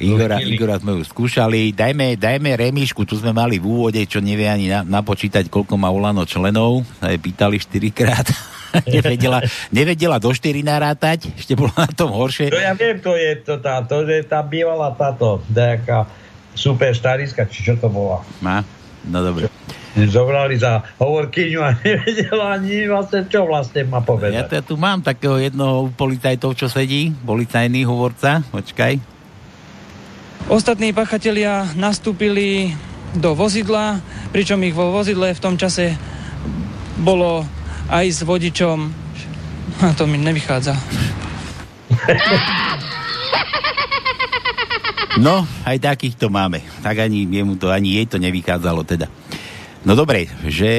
Igora, 0.00 0.40
Igora 0.40 0.80
sme 0.80 0.96
už 0.96 1.12
skúšali. 1.12 1.76
Dajme, 1.76 2.16
dajme 2.16 2.56
remišku, 2.56 3.04
tu 3.04 3.20
sme 3.20 3.36
mali 3.36 3.60
v 3.60 3.68
úvode, 3.68 4.00
čo 4.08 4.24
nevie 4.24 4.48
ani 4.48 4.72
na, 4.72 4.80
napočítať, 4.80 5.52
koľko 5.52 5.76
má 5.76 5.92
Ulano 5.92 6.24
členov. 6.24 6.88
Aj 7.04 7.12
pýtali 7.12 7.60
4 7.60 7.92
krát. 7.92 8.26
nevedela, 8.88 9.44
nevedela 9.68 10.16
do 10.16 10.32
4 10.32 10.64
narátať, 10.64 11.28
ešte 11.36 11.52
bolo 11.52 11.74
na 11.76 11.90
tom 11.92 12.16
horšie. 12.16 12.48
No 12.48 12.56
ja 12.56 12.72
viem, 12.72 12.96
to 12.96 13.12
je 13.12 13.30
to 13.44 13.60
tá, 13.60 13.84
to 13.84 14.08
je 14.08 14.24
tá 14.24 14.40
bývala 14.40 14.94
táto, 14.96 15.44
nejaká 15.52 16.08
super 16.56 16.96
stariska, 16.96 17.44
či 17.50 17.66
čo 17.66 17.74
to 17.76 17.92
bola. 17.92 18.24
Má? 18.40 18.64
No 19.04 19.20
dobre 19.20 19.52
zobrali 19.90 20.54
za 20.54 20.86
hovorkyňu 21.02 21.60
a 21.66 21.74
nevedela 21.82 22.54
ani 22.54 22.86
vlastne, 22.86 23.26
čo 23.26 23.42
vlastne 23.42 23.82
má 23.90 23.98
povedať. 23.98 24.38
Ja, 24.38 24.46
ja 24.46 24.62
tu 24.62 24.78
mám 24.78 25.02
takého 25.02 25.34
jednoho 25.42 25.90
policajtov, 25.98 26.54
čo 26.54 26.70
sedí, 26.70 27.10
policajný 27.26 27.82
hovorca, 27.82 28.46
počkaj. 28.54 29.19
Ostatní 30.50 30.90
pachatelia 30.90 31.62
nastúpili 31.78 32.74
do 33.14 33.38
vozidla, 33.38 34.02
pričom 34.34 34.58
ich 34.66 34.74
vo 34.74 34.90
vozidle 34.90 35.30
v 35.30 35.38
tom 35.38 35.54
čase 35.54 35.94
bolo 36.98 37.46
aj 37.86 38.06
s 38.10 38.20
vodičom. 38.26 38.78
A 39.78 39.94
to 39.94 40.10
mi 40.10 40.18
nevychádza. 40.18 40.74
No, 45.22 45.46
aj 45.62 45.78
takýchto 45.78 46.26
máme. 46.34 46.66
Tak 46.82 46.98
ani 46.98 47.30
jemu 47.30 47.54
to, 47.54 47.70
ani 47.70 48.02
jej 48.02 48.10
to 48.10 48.18
nevychádzalo 48.18 48.82
teda. 48.82 49.06
No 49.86 49.94
dobre, 49.94 50.26
že, 50.50 50.74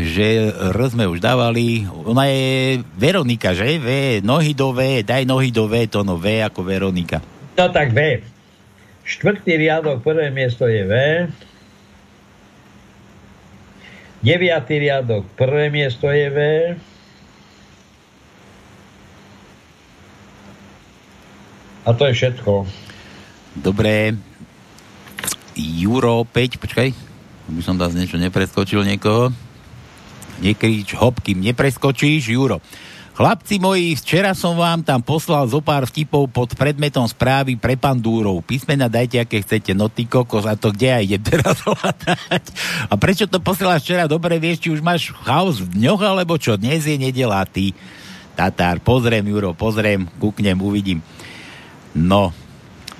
že 0.00 0.48
R 0.72 0.78
sme 0.88 1.04
už 1.04 1.20
dávali. 1.20 1.84
Ona 2.08 2.24
je 2.24 2.80
Veronika, 2.96 3.52
že? 3.52 3.76
V, 3.76 3.88
nohy 4.24 4.56
do 4.56 4.72
V, 4.72 5.04
daj 5.04 5.28
nohy 5.28 5.52
do 5.52 5.68
V, 5.68 5.84
to 5.92 6.00
no 6.08 6.16
V 6.16 6.40
ako 6.40 6.64
Veronika. 6.64 7.20
No 7.60 7.68
tak 7.68 7.92
V. 7.92 8.29
Štvrtý 9.04 9.56
riadok, 9.56 10.04
prvé 10.04 10.30
miesto 10.30 10.68
je 10.70 10.82
V. 10.86 10.94
Deviatý 14.20 14.78
riadok, 14.78 15.24
prvé 15.36 15.72
miesto 15.72 16.08
je 16.12 16.28
V. 16.28 16.38
A 21.84 21.90
to 21.96 22.02
je 22.06 22.12
všetko. 22.12 22.68
Dobre. 23.56 24.14
Juro 25.56 26.22
5, 26.28 26.60
počkaj 26.60 27.10
by 27.50 27.62
som 27.62 27.76
teraz 27.76 27.92
niečo 27.98 28.16
nepreskočil 28.16 28.86
niekoho. 28.86 29.34
Nekrič, 30.40 30.96
hop, 30.96 31.20
kým 31.20 31.42
nepreskočíš, 31.44 32.32
Juro. 32.32 32.62
Chlapci 33.20 33.60
moji, 33.60 33.92
včera 34.00 34.32
som 34.32 34.56
vám 34.56 34.80
tam 34.80 35.04
poslal 35.04 35.44
zo 35.44 35.60
pár 35.60 35.84
vtipov 35.84 36.24
pod 36.32 36.56
predmetom 36.56 37.04
správy 37.04 37.52
pre 37.52 37.76
pandúrov. 37.76 38.40
Písmena 38.40 38.88
dajte, 38.88 39.20
aké 39.20 39.44
chcete, 39.44 39.76
no 39.76 39.92
ty 39.92 40.08
kokos, 40.08 40.48
a 40.48 40.56
to 40.56 40.72
kde 40.72 40.88
aj 40.88 41.04
idem 41.04 41.22
teraz 41.28 41.60
hľadať. 41.60 42.44
A 42.88 42.96
prečo 42.96 43.28
to 43.28 43.36
posielaš 43.36 43.84
včera? 43.84 44.08
Dobre 44.08 44.40
vieš, 44.40 44.64
či 44.64 44.72
už 44.72 44.80
máš 44.80 45.12
chaos 45.20 45.60
v 45.60 45.68
dňoch, 45.68 46.00
alebo 46.00 46.40
čo? 46.40 46.56
Dnes 46.56 46.88
je 46.88 46.96
nedela, 46.96 47.44
ty. 47.44 47.76
Tatár, 48.40 48.80
pozriem, 48.80 49.28
Juro, 49.28 49.52
pozriem, 49.52 50.08
kúknem, 50.16 50.56
uvidím. 50.56 51.04
No, 51.92 52.32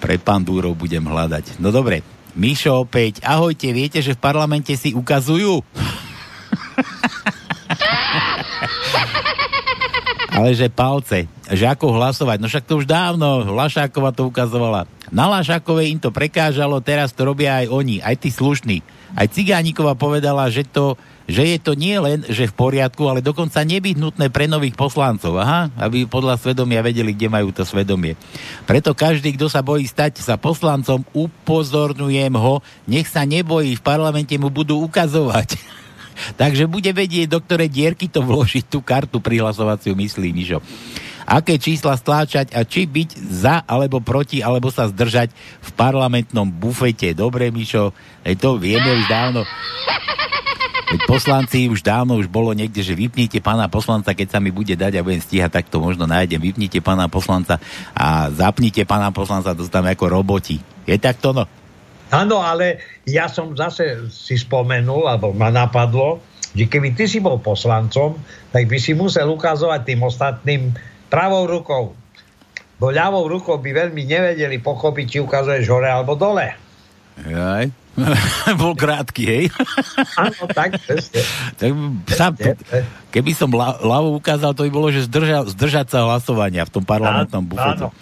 pre 0.04 0.20
pandúrov 0.20 0.76
budem 0.76 1.00
hľadať. 1.00 1.56
No 1.64 1.72
dobre, 1.72 2.04
Mišo 2.36 2.84
opäť, 2.84 3.24
ahojte, 3.24 3.72
viete, 3.72 4.04
že 4.04 4.12
v 4.12 4.20
parlamente 4.20 4.76
si 4.76 4.92
ukazujú? 4.92 5.64
Ale 10.40 10.56
že 10.56 10.72
palce, 10.72 11.28
že 11.52 11.68
ako 11.68 12.00
hlasovať. 12.00 12.40
No 12.40 12.48
však 12.48 12.64
to 12.64 12.80
už 12.80 12.88
dávno, 12.88 13.44
Lašákova 13.44 14.16
to 14.16 14.24
ukazovala. 14.24 14.88
Na 15.12 15.28
Lašákovej 15.28 15.92
im 15.92 16.00
to 16.00 16.08
prekážalo, 16.08 16.80
teraz 16.80 17.12
to 17.12 17.28
robia 17.28 17.60
aj 17.60 17.68
oni, 17.68 18.00
aj 18.00 18.24
tí 18.24 18.32
slušní. 18.32 18.80
Aj 19.12 19.28
Cigánikova 19.28 19.92
povedala, 19.92 20.48
že, 20.48 20.64
to, 20.64 20.96
že 21.28 21.44
je 21.44 21.58
to 21.60 21.76
nie 21.76 21.92
len, 22.00 22.24
že 22.24 22.48
v 22.48 22.56
poriadku, 22.56 23.04
ale 23.04 23.20
dokonca 23.20 23.60
nebyhnutné 23.60 24.32
pre 24.32 24.48
nových 24.48 24.80
poslancov. 24.80 25.36
Aha, 25.36 25.68
aby 25.76 26.08
podľa 26.08 26.40
svedomia 26.40 26.80
vedeli, 26.80 27.12
kde 27.12 27.28
majú 27.28 27.52
to 27.52 27.68
svedomie. 27.68 28.16
Preto 28.64 28.96
každý, 28.96 29.36
kto 29.36 29.52
sa 29.52 29.60
bojí 29.60 29.84
stať 29.84 30.24
sa 30.24 30.40
poslancom, 30.40 31.04
upozorňujem 31.12 32.32
ho, 32.32 32.64
nech 32.88 33.12
sa 33.12 33.28
nebojí, 33.28 33.76
v 33.76 33.84
parlamente 33.84 34.32
mu 34.40 34.48
budú 34.48 34.80
ukazovať. 34.88 35.52
Takže 36.36 36.70
bude 36.70 36.90
vedieť, 36.90 37.30
do 37.30 37.38
ktorej 37.40 37.70
dierky 37.70 38.06
to 38.10 38.20
vložiť, 38.24 38.64
tú 38.68 38.80
kartu 38.80 39.18
prihlasovaciu, 39.20 39.94
myslí 39.94 40.28
Mišo. 40.32 40.58
Aké 41.30 41.62
čísla 41.62 41.94
stláčať 41.94 42.56
a 42.58 42.66
či 42.66 42.90
byť 42.90 43.10
za 43.30 43.62
alebo 43.62 44.02
proti, 44.02 44.42
alebo 44.42 44.66
sa 44.72 44.90
zdržať 44.90 45.30
v 45.62 45.70
parlamentnom 45.78 46.50
bufete. 46.50 47.14
Dobre, 47.14 47.54
Mišo, 47.54 47.94
to 48.40 48.58
vieme 48.58 48.98
už 48.98 49.06
dávno. 49.06 49.46
Veď 50.90 51.06
poslanci 51.06 51.70
už 51.70 51.86
dávno 51.86 52.18
už 52.18 52.26
bolo 52.26 52.50
niekde, 52.50 52.82
že 52.82 52.98
vypnite 52.98 53.38
pána 53.38 53.70
poslanca, 53.70 54.10
keď 54.10 54.26
sa 54.26 54.38
mi 54.42 54.50
bude 54.50 54.74
dať 54.74 54.98
a 54.98 55.06
budem 55.06 55.22
stíhať, 55.22 55.62
tak 55.62 55.70
to 55.70 55.78
možno 55.78 56.02
nájdem. 56.02 56.42
Vypnite 56.42 56.82
pána 56.82 57.06
poslanca 57.06 57.62
a 57.94 58.26
zapnite 58.34 58.82
pána 58.82 59.14
poslanca, 59.14 59.54
to 59.54 59.70
ako 59.70 60.04
roboti. 60.10 60.58
Je 60.90 60.98
takto 60.98 61.30
no? 61.30 61.46
Áno, 62.10 62.42
ale 62.42 62.82
ja 63.06 63.30
som 63.30 63.54
zase 63.54 64.10
si 64.10 64.34
spomenul, 64.34 65.06
alebo 65.06 65.30
ma 65.30 65.48
napadlo, 65.48 66.18
že 66.50 66.66
keby 66.66 66.98
ty 66.98 67.06
si 67.06 67.22
bol 67.22 67.38
poslancom, 67.38 68.18
tak 68.50 68.66
by 68.66 68.78
si 68.82 68.98
musel 68.98 69.30
ukazovať 69.30 69.80
tým 69.86 70.00
ostatným 70.02 70.62
pravou 71.06 71.46
rukou. 71.46 71.94
Bo 72.80 72.90
ľavou 72.90 73.30
rukou 73.30 73.60
by 73.60 73.70
veľmi 73.70 74.02
nevedeli 74.08 74.58
pochopiť, 74.58 75.06
či 75.06 75.18
ukazuješ 75.22 75.68
hore 75.70 75.86
alebo 75.86 76.18
dole. 76.18 76.56
Jaj. 77.20 77.70
Bol 78.60 78.72
krátky, 78.78 79.22
hej? 79.26 79.44
Áno, 80.16 80.48
tak, 80.56 80.80
presne. 80.80 81.20
tak 81.60 81.70
sám, 82.08 82.32
keby 83.12 83.36
som 83.36 83.52
ľavou 83.52 84.16
ukázal, 84.16 84.56
to 84.56 84.64
by 84.64 84.72
bolo, 84.72 84.88
že 84.88 85.04
zdrža, 85.04 85.52
zdržať 85.52 85.86
sa 85.92 86.08
hlasovania 86.08 86.64
v 86.64 86.72
tom 86.72 86.84
parlamentnom 86.86 87.44
bufete. 87.44 87.84
Áno. 87.84 87.92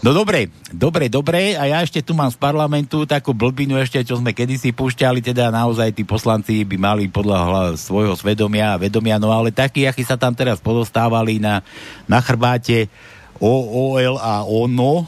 No 0.00 0.16
dobre, 0.16 0.48
dobre, 0.72 1.12
dobre. 1.12 1.60
A 1.60 1.68
ja 1.68 1.84
ešte 1.84 2.00
tu 2.00 2.16
mám 2.16 2.32
z 2.32 2.40
parlamentu 2.40 3.04
takú 3.04 3.36
blbinu 3.36 3.76
ešte, 3.76 4.00
čo 4.00 4.16
sme 4.16 4.32
kedysi 4.32 4.72
púšťali, 4.72 5.20
teda 5.20 5.52
naozaj 5.52 5.92
tí 5.92 6.08
poslanci 6.08 6.64
by 6.64 6.76
mali 6.80 7.04
podľa 7.12 7.76
svojho 7.76 8.16
svedomia 8.16 8.72
a 8.72 8.80
vedomia, 8.80 9.20
no 9.20 9.28
ale 9.28 9.52
takí, 9.52 9.84
akí 9.84 10.00
sa 10.00 10.16
tam 10.16 10.32
teraz 10.32 10.56
podostávali 10.56 11.36
na, 11.36 11.60
na 12.08 12.16
chrbáte 12.24 12.88
OOL 13.36 14.16
a 14.16 14.48
ONO, 14.48 15.04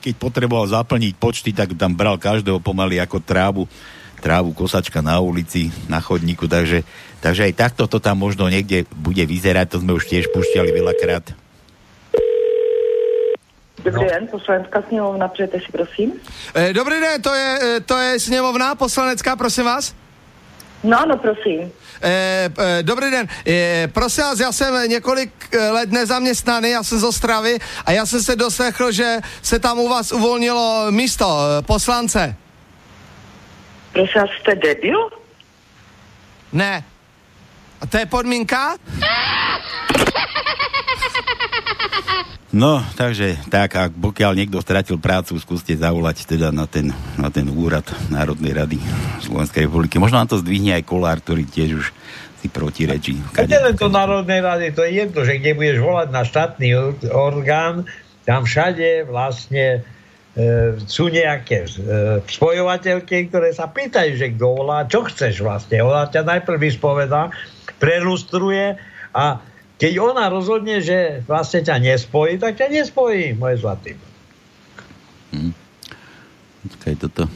keď 0.00 0.14
potreboval 0.16 0.64
zaplniť 0.64 1.12
počty, 1.20 1.52
tak 1.52 1.76
tam 1.76 1.92
bral 1.92 2.16
každého 2.16 2.64
pomaly 2.64 2.96
ako 3.04 3.20
trávu, 3.20 3.68
trávu 4.24 4.56
kosačka 4.56 5.04
na 5.04 5.20
ulici, 5.20 5.68
na 5.92 6.00
chodníku, 6.00 6.48
takže, 6.48 6.88
takže 7.20 7.52
aj 7.52 7.68
takto 7.68 7.84
to 7.84 8.00
tam 8.00 8.16
možno 8.16 8.48
niekde 8.48 8.88
bude 8.96 9.28
vyzerať, 9.28 9.76
to 9.76 9.84
sme 9.84 9.92
už 9.92 10.08
tiež 10.08 10.32
púšťali 10.32 10.72
veľakrát. 10.72 11.43
Dobrý 13.84 14.02
no. 14.02 14.08
den, 14.08 14.26
poslanecká 14.26 14.82
sněmovna, 14.88 15.28
přejete 15.28 15.60
si, 15.60 15.72
prosím. 15.72 16.12
E, 16.54 16.72
dobrý 16.72 17.00
den, 17.00 17.22
to 17.22 17.34
je, 17.34 17.58
e, 17.62 17.80
to 17.80 17.98
je 17.98 18.20
sněmovna 18.20 18.74
poslanecká, 18.74 19.36
prosím 19.36 19.64
vás. 19.64 19.94
No, 20.84 21.04
no, 21.08 21.16
prosím. 21.16 21.72
E, 22.02 22.50
e, 22.58 22.82
dobrý 22.82 23.10
den, 23.10 23.28
e, 23.46 23.88
prosím 23.92 24.24
vás, 24.24 24.40
já 24.40 24.52
jsem 24.52 24.90
několik 24.90 25.56
let 25.70 25.92
nezaměstnaný, 25.92 26.70
já 26.70 26.82
jsem 26.82 26.98
z 26.98 27.04
Ostravy 27.04 27.58
a 27.86 27.92
já 27.92 28.06
jsem 28.06 28.22
se 28.22 28.36
doslechl, 28.36 28.92
že 28.92 29.18
se 29.42 29.58
tam 29.58 29.78
u 29.78 29.88
vás 29.88 30.12
uvolnilo 30.12 30.86
místo 30.90 31.38
poslance. 31.66 32.36
Prosím 33.92 34.20
vás, 34.20 34.30
jste 34.40 34.54
debil? 34.54 35.08
Ne. 36.52 36.84
A 37.80 37.86
to 37.86 37.98
je 37.98 38.06
podmínka? 38.06 38.76
No, 42.54 42.78
takže 42.94 43.34
tak, 43.50 43.74
ak 43.74 43.98
pokiaľ 43.98 44.38
niekto 44.38 44.62
stratil 44.62 45.02
prácu, 45.02 45.34
skúste 45.42 45.74
zavolať 45.74 46.22
teda 46.22 46.54
na 46.54 46.70
ten, 46.70 46.94
na 47.18 47.26
ten 47.26 47.50
úrad 47.50 47.82
Národnej 48.14 48.54
rady 48.54 48.78
Slovenskej 49.26 49.66
republiky. 49.66 49.98
Možno 49.98 50.22
nám 50.22 50.30
to 50.30 50.38
zdvihne 50.38 50.78
aj 50.78 50.86
Kolár, 50.86 51.18
ktorý 51.18 51.50
tiež 51.50 51.82
už 51.82 51.86
si 52.38 52.46
protirečí. 52.46 53.18
Kade 53.34 53.58
len 53.58 53.74
to 53.74 53.90
Národnej 53.90 54.38
rady, 54.38 54.70
to 54.70 54.86
je 54.86 55.02
jedno, 55.02 55.26
že 55.26 55.42
kde 55.42 55.58
budeš 55.58 55.78
volať 55.82 56.08
na 56.14 56.22
štátny 56.22 56.68
orgán, 57.10 57.90
tam 58.22 58.46
všade 58.46 59.10
vlastne 59.10 59.82
e, 60.38 60.78
sú 60.86 61.10
nejaké 61.10 61.66
e, 61.66 61.68
spojovateľky, 62.22 63.34
ktoré 63.34 63.50
sa 63.50 63.66
pýtajú, 63.66 64.14
že 64.14 64.30
kto 64.30 64.62
volá, 64.62 64.86
čo 64.86 65.02
chceš 65.10 65.42
vlastne. 65.42 65.82
Ona 65.82 66.06
ťa 66.06 66.22
najprv 66.22 66.62
vyspovedá, 66.62 67.34
prelustruje 67.82 68.78
a 69.10 69.42
keď 69.78 69.92
ona 69.98 70.30
rozhodne, 70.30 70.78
že 70.80 71.22
vlastne 71.26 71.66
ťa 71.66 71.76
nespojí, 71.82 72.38
tak 72.38 72.58
ťa 72.58 72.68
nespojí, 72.70 73.34
môj 73.34 73.60
zlatý. 73.60 73.98
Hm. 75.34 75.52
Počkaj, 76.64 76.94
toto 77.00 77.26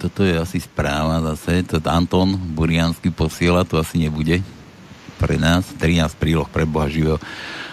toto 0.00 0.24
je 0.24 0.34
asi 0.34 0.56
správa 0.56 1.20
zase, 1.32 1.62
to 1.68 1.76
Anton 1.84 2.32
Buriansky 2.56 3.12
posiela, 3.12 3.62
to 3.62 3.76
asi 3.76 4.00
nebude 4.00 4.40
pre 5.20 5.38
nás, 5.38 5.68
13 5.78 6.18
príloh 6.18 6.48
pre 6.48 6.66
Boha 6.66 6.90
živého, 6.90 7.20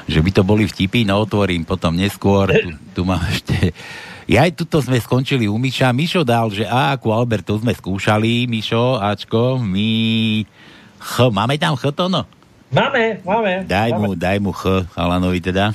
že 0.05 0.19
by 0.21 0.29
to 0.29 0.43
boli 0.45 0.69
vtipy, 0.69 1.07
no 1.07 1.23
otvorím 1.23 1.65
potom 1.65 1.95
neskôr, 1.95 2.51
tu, 2.51 2.69
tu 2.93 3.01
mám 3.07 3.23
ešte 3.25 3.73
ja 4.29 4.45
aj 4.45 4.61
tuto 4.61 4.77
sme 4.77 5.01
skončili 5.01 5.49
u 5.49 5.57
Miša. 5.57 5.89
Mišo 5.89 6.21
dal, 6.21 6.53
že 6.53 6.61
A 6.61 6.93
ako 6.93 7.17
Albert, 7.17 7.49
to 7.49 7.57
sme 7.57 7.73
skúšali. 7.73 8.45
Mišo, 8.45 9.01
Ačko, 9.01 9.57
my... 9.57 9.89
Ch, 11.01 11.33
máme 11.33 11.57
tam 11.57 11.73
Ch 11.73 11.89
no? 12.05 12.29
Máme, 12.69 13.17
máme. 13.25 13.65
Daj 13.65 13.89
máme. 13.97 14.01
mu, 14.05 14.09
daj 14.13 14.37
mu 14.37 14.53
Ch, 14.53 14.85
Alanovi 14.93 15.41
teda. 15.41 15.73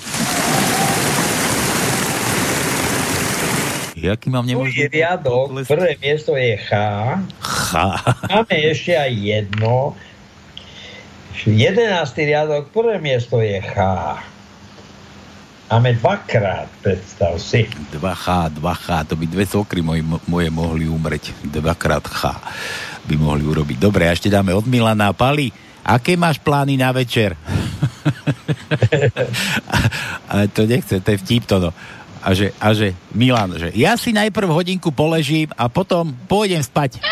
Jaký 3.98 4.30
mám 4.30 4.46
nemožný? 4.46 4.78
Tu 4.78 4.86
je 4.86 5.02
riadok, 5.02 5.66
prvé 5.66 5.98
miesto 5.98 6.38
je 6.38 6.54
Ch. 6.54 6.70
Ch. 7.42 7.70
Máme 8.30 8.56
ešte 8.70 8.94
aj 8.94 9.10
jedno. 9.10 9.98
Jedenáctý 11.42 12.30
riadok, 12.30 12.70
prvé 12.70 13.02
miesto 13.02 13.42
je 13.42 13.58
Ch. 13.58 13.78
Máme 15.66 15.98
dvakrát, 15.98 16.70
predstav 16.78 17.42
si. 17.42 17.66
2H, 17.90 18.54
2H, 18.54 18.88
to 19.10 19.18
by 19.18 19.26
dve 19.26 19.42
sokry 19.42 19.82
moje, 19.82 20.06
moje 20.30 20.46
mohli 20.46 20.86
umreť. 20.86 21.34
Dvakrát 21.42 22.06
H 22.06 22.38
by 23.02 23.14
mohli 23.18 23.42
urobiť. 23.42 23.82
Dobre, 23.82 24.06
a 24.06 24.14
ešte 24.14 24.30
dáme 24.30 24.54
od 24.54 24.62
Milana 24.70 25.10
Pali. 25.10 25.50
Aké 25.84 26.16
máš 26.16 26.40
plány 26.40 26.80
na 26.80 26.96
večer? 26.96 27.36
Ale 30.32 30.48
to 30.48 30.64
nechce, 30.64 31.00
to 31.00 31.08
je 31.12 31.20
vtip 31.20 31.44
to, 31.44 31.60
no. 31.60 31.70
A 32.24 32.32
že, 32.32 32.56
a 32.56 32.72
že 32.72 32.96
Milan, 33.12 33.52
že 33.60 33.68
ja 33.76 34.00
si 34.00 34.16
najprv 34.16 34.48
hodinku 34.48 34.88
poležím 34.96 35.52
a 35.60 35.68
potom 35.68 36.16
pôjdem 36.24 36.64
spať. 36.64 36.96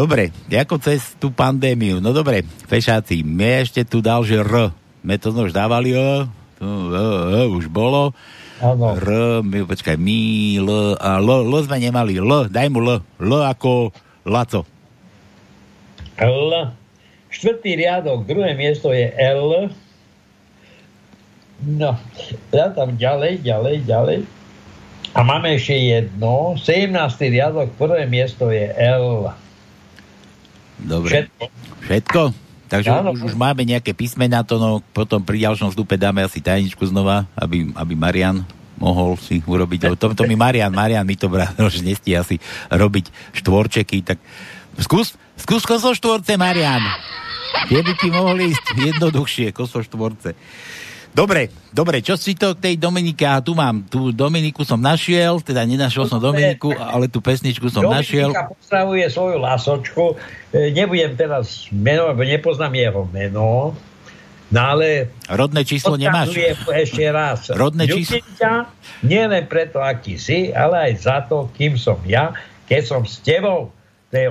dobre, 0.00 0.32
ako 0.48 0.80
cez 0.80 1.12
tú 1.20 1.28
pandémiu. 1.28 2.00
No 2.00 2.16
dobre, 2.16 2.40
fešáci, 2.72 3.20
mne 3.20 3.68
ešte 3.68 3.84
tu 3.84 4.00
dal, 4.00 4.24
že 4.24 4.40
R. 4.40 4.72
Me 5.04 5.20
to 5.20 5.28
už 5.28 5.52
dávali, 5.52 5.92
o, 5.92 6.24
to, 6.56 6.64
o, 6.64 7.04
o, 7.36 7.60
už 7.60 7.68
bolo. 7.68 8.16
Ano. 8.64 8.96
R, 8.96 9.44
my, 9.44 9.68
počkaj, 9.68 10.00
my, 10.00 10.20
L, 10.64 10.96
a 10.96 11.20
L, 11.20 11.28
L 11.44 11.52
sme 11.68 11.76
nemali, 11.76 12.16
L, 12.16 12.48
daj 12.48 12.72
mu 12.72 12.80
L, 12.80 13.04
L 13.20 13.30
ako 13.44 13.92
Laco. 14.24 14.75
L. 16.20 16.72
Štvrtý 17.28 17.76
riadok, 17.76 18.24
druhé 18.24 18.56
miesto 18.56 18.94
je 18.94 19.12
L. 19.12 19.68
No, 21.64 21.96
ja 22.52 22.66
tam 22.72 22.96
ďalej, 22.96 23.44
ďalej, 23.44 23.76
ďalej. 23.84 24.18
A 25.16 25.20
máme 25.24 25.56
ešte 25.56 25.76
jedno. 25.76 26.56
17. 26.60 26.92
riadok, 27.32 27.72
prvé 27.80 28.04
miesto 28.04 28.52
je 28.52 28.68
L. 28.76 29.32
Dobre. 30.76 31.08
Všetko. 31.08 31.44
Všetko? 31.88 32.22
Takže 32.66 32.90
Áno. 32.90 33.14
už, 33.14 33.32
už 33.32 33.34
máme 33.38 33.62
nejaké 33.62 33.94
písmená, 33.94 34.42
to 34.42 34.58
no, 34.58 34.82
potom 34.90 35.22
pri 35.22 35.46
ďalšom 35.46 35.70
vstupe 35.70 35.94
dáme 35.94 36.26
asi 36.26 36.42
tajničku 36.42 36.82
znova, 36.90 37.24
aby, 37.38 37.70
aby 37.78 37.94
Marian 37.94 38.42
mohol 38.76 39.16
si 39.16 39.40
urobiť, 39.40 39.88
lebo 39.88 39.96
to, 39.96 40.12
to 40.12 40.28
mi 40.28 40.36
Marian, 40.36 40.68
Marian 40.68 41.06
mi 41.06 41.16
to 41.16 41.30
bral, 41.32 41.48
že 41.72 41.80
nestie 41.80 42.18
asi 42.18 42.36
robiť 42.68 43.08
štvorčeky, 43.40 44.04
tak 44.04 44.18
skús, 44.80 45.16
skús 45.36 45.62
koso 45.64 45.92
štvorce, 45.92 46.36
Marian. 46.36 46.82
Tie 47.68 47.80
by 47.80 47.92
ti 47.96 48.08
mohli 48.12 48.52
ísť 48.52 48.66
jednoduchšie, 48.76 49.50
koso 49.56 49.80
štvorce. 49.80 50.36
Dobre, 51.16 51.48
dobre, 51.72 52.04
čo 52.04 52.12
si 52.20 52.36
to 52.36 52.52
k 52.52 52.60
tej 52.60 52.74
Dominike, 52.76 53.24
a 53.24 53.40
tu 53.40 53.56
mám, 53.56 53.88
tú 53.88 54.12
Dominiku 54.12 54.68
som 54.68 54.76
našiel, 54.76 55.40
teda 55.40 55.64
nenašiel 55.64 56.04
som 56.04 56.20
Dominiku, 56.20 56.76
ale 56.76 57.08
tú 57.08 57.24
pesničku 57.24 57.72
som 57.72 57.88
našiel. 57.88 58.36
Dominika 58.36 58.52
pozdravuje 58.52 59.04
svoju 59.08 59.36
lasočku. 59.40 60.04
E, 60.52 60.76
Nebudem 60.76 61.16
teraz 61.16 61.72
meno, 61.72 62.12
lebo 62.12 62.20
nepoznám 62.20 62.68
jeho 62.76 63.02
meno. 63.08 63.72
No 64.46 64.60
ale... 64.60 65.08
Rodné 65.24 65.64
číslo 65.64 65.96
nemáš? 65.96 66.36
Ešte 66.68 67.08
raz. 67.08 67.48
Rodné 67.48 67.88
číslo? 67.88 68.20
ťa 68.36 68.68
nie 69.02 69.24
len 69.24 69.48
preto, 69.48 69.80
aký 69.80 70.20
si, 70.20 70.52
ale 70.52 70.92
aj 70.92 70.92
za 71.00 71.18
to, 71.24 71.48
kým 71.56 71.80
som 71.80 71.96
ja, 72.04 72.36
keď 72.68 72.82
som 72.84 73.02
s 73.08 73.24
tebou. 73.24 73.72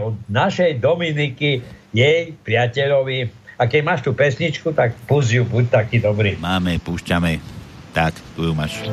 Od 0.01 0.17
našej 0.25 0.81
Dominiky, 0.81 1.61
jej 1.93 2.33
priateľovi. 2.41 3.29
A 3.55 3.63
keď 3.71 3.81
máš 3.87 4.01
tú 4.03 4.11
pesničku, 4.11 4.75
tak 4.75 4.97
pust 5.07 5.31
ju, 5.31 5.47
buď 5.47 5.71
taký 5.71 6.03
dobrý. 6.03 6.35
Máme, 6.41 6.75
púšťame. 6.83 7.39
Tak, 7.95 8.11
tu 8.35 8.51
ju 8.51 8.53
máš. 8.57 8.83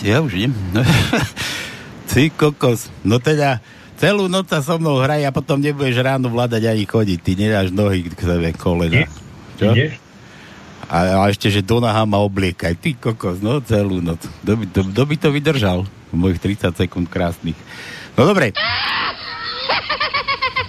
Ja 0.00 0.24
už 0.24 0.32
idem. 0.36 0.54
Ty 2.10 2.32
kokos. 2.32 2.88
No 3.04 3.20
teda, 3.20 3.60
celú 4.00 4.28
noc 4.28 4.48
sa 4.48 4.64
so 4.64 4.80
mnou 4.80 5.00
hraj 5.00 5.28
a 5.28 5.34
potom 5.34 5.60
nebudeš 5.60 6.00
ráno 6.00 6.32
vládať 6.32 6.68
ani 6.68 6.84
chodiť. 6.88 7.18
Ty 7.20 7.32
nedáš 7.36 7.68
nohy 7.72 8.08
k 8.08 8.20
sebe 8.20 8.50
kolena. 8.56 9.04
Čo? 9.60 9.72
A, 10.86 11.18
a 11.18 11.24
ešte, 11.28 11.50
že 11.50 11.66
do 11.66 11.82
naha 11.82 12.06
ma 12.06 12.22
obliekaj. 12.22 12.78
Ty 12.78 12.90
kokos, 12.96 13.42
no 13.42 13.58
celú 13.60 14.00
noc. 14.00 14.22
Kto 14.44 14.52
by, 14.54 14.64
to, 14.70 14.80
kto 14.92 15.02
by 15.02 15.14
to 15.18 15.28
vydržal? 15.34 15.80
Mojich 16.14 16.40
30 16.40 16.72
sekúnd 16.72 17.10
krásnych. 17.10 17.58
No 18.16 18.24
dobre. 18.24 18.54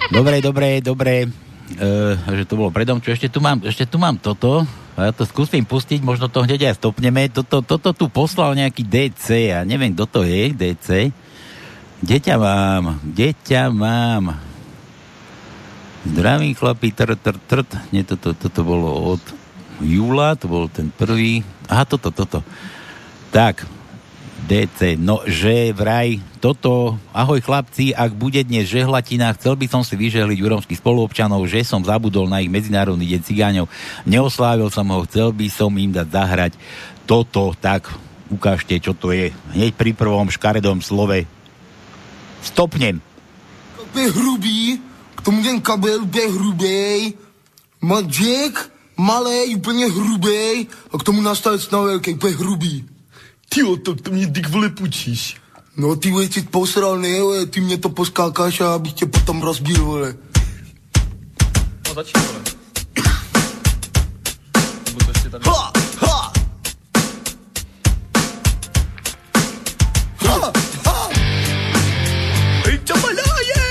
Dobre, 0.08 0.40
dobre, 0.40 0.80
dobre. 0.80 1.28
že 2.24 2.44
to 2.48 2.56
bolo 2.56 2.72
predom, 2.72 2.98
čo 3.00 3.12
ešte 3.12 3.28
tu 3.28 3.44
mám, 3.44 3.60
ešte 3.60 3.84
tu 3.84 4.00
mám 4.00 4.16
toto, 4.16 4.64
ja 5.06 5.12
to 5.14 5.22
skúsim 5.22 5.62
pustiť, 5.62 6.02
možno 6.02 6.26
to 6.26 6.42
hneď 6.42 6.74
aj 6.74 6.82
stopneme. 6.82 7.30
Toto, 7.30 7.62
toto 7.62 7.94
tu 7.94 8.10
poslal 8.10 8.58
nejaký 8.58 8.82
DC, 8.82 9.54
ja 9.54 9.62
neviem, 9.62 9.94
kto 9.94 10.04
to 10.10 10.20
je, 10.26 10.50
DC. 10.50 11.14
Kde 12.02 12.16
ťa 12.18 12.34
mám? 12.34 12.98
Kde 13.06 13.30
ťa 13.46 13.62
mám? 13.70 14.38
Zdravím 16.02 16.54
chlapi, 16.54 16.90
tr, 16.90 17.14
tr, 17.14 17.36
tr, 17.36 17.60
nie, 17.94 18.02
toto, 18.02 18.34
toto 18.34 18.60
bolo 18.66 19.14
od 19.14 19.22
júla, 19.82 20.34
to 20.34 20.50
bol 20.50 20.66
ten 20.66 20.90
prvý, 20.90 21.42
aha, 21.70 21.86
toto, 21.86 22.10
toto. 22.10 22.42
Tak, 23.30 23.77
DC, 24.48 24.96
no 24.96 25.20
že 25.28 25.76
vraj 25.76 26.24
toto, 26.40 26.96
ahoj 27.12 27.44
chlapci, 27.44 27.92
ak 27.92 28.16
bude 28.16 28.40
dnes 28.40 28.64
žehlatina, 28.64 29.36
chcel 29.36 29.60
by 29.60 29.68
som 29.68 29.84
si 29.84 29.92
vyžehliť 29.92 30.38
u 30.40 30.46
rómskych 30.48 30.80
spoluobčanov, 30.80 31.44
že 31.44 31.60
som 31.68 31.84
zabudol 31.84 32.32
na 32.32 32.40
ich 32.40 32.48
Medzinárodný 32.48 33.04
deň 33.12 33.20
cigáňov, 33.28 33.68
neoslávil 34.08 34.72
som 34.72 34.88
ho, 34.88 35.04
chcel 35.04 35.36
by 35.36 35.52
som 35.52 35.68
im 35.76 35.92
dať 35.92 36.08
zahrať 36.08 36.52
toto, 37.04 37.52
tak 37.60 37.92
ukážte, 38.32 38.80
čo 38.80 38.96
to 38.96 39.12
je. 39.12 39.36
Hneď 39.52 39.76
pri 39.76 39.92
prvom 39.92 40.32
škaredom 40.32 40.80
slove. 40.80 41.28
Stopnem. 42.40 43.04
To 43.92 43.98
je 44.00 44.08
hrubý, 44.08 44.80
k 45.12 45.20
tomu 45.20 45.44
ten 45.44 45.60
kabel 45.60 46.08
hrubý, 46.08 47.12
má 47.84 48.00
jack, 48.00 48.72
malý, 48.96 49.60
úplně 49.60 49.92
hrubý, 49.92 50.68
a 50.88 50.94
k 50.96 51.02
tomu 51.04 51.20
nastavec 51.20 51.60
na 51.70 51.80
velký, 51.80 52.16
úplně 52.16 52.36
hrubý. 52.36 52.97
Ty 53.48 53.60
jo, 53.60 53.76
tak 53.76 54.00
to 54.00 54.10
mě 54.10 54.26
dyk 54.26 54.48
vole. 54.48 54.70
No 55.76 55.96
ty 55.96 56.10
vole, 56.10 56.24
jsi 56.24 56.42
posral, 56.42 56.98
ne, 56.98 57.20
vole, 57.20 57.46
ty 57.46 57.60
mě 57.60 57.78
to 57.78 57.88
poskákáš 57.88 58.60
a 58.60 58.74
abych 58.74 58.92
tě 58.92 59.06
potom 59.06 59.42
rozbil, 59.42 59.84
vole. 59.84 60.14
No 61.88 61.94
začni, 61.94 62.22
vole. 62.22 62.40
Nebo 64.86 65.00
to 65.04 65.10
ještě 65.10 65.30
tady... 65.30 65.44
Ha, 65.46 65.72
ha! 66.00 66.32
Ha, 70.18 70.52
ha! 70.86 71.08
Ej, 72.66 72.78
čo 72.84 72.94
maláje! 72.96 73.64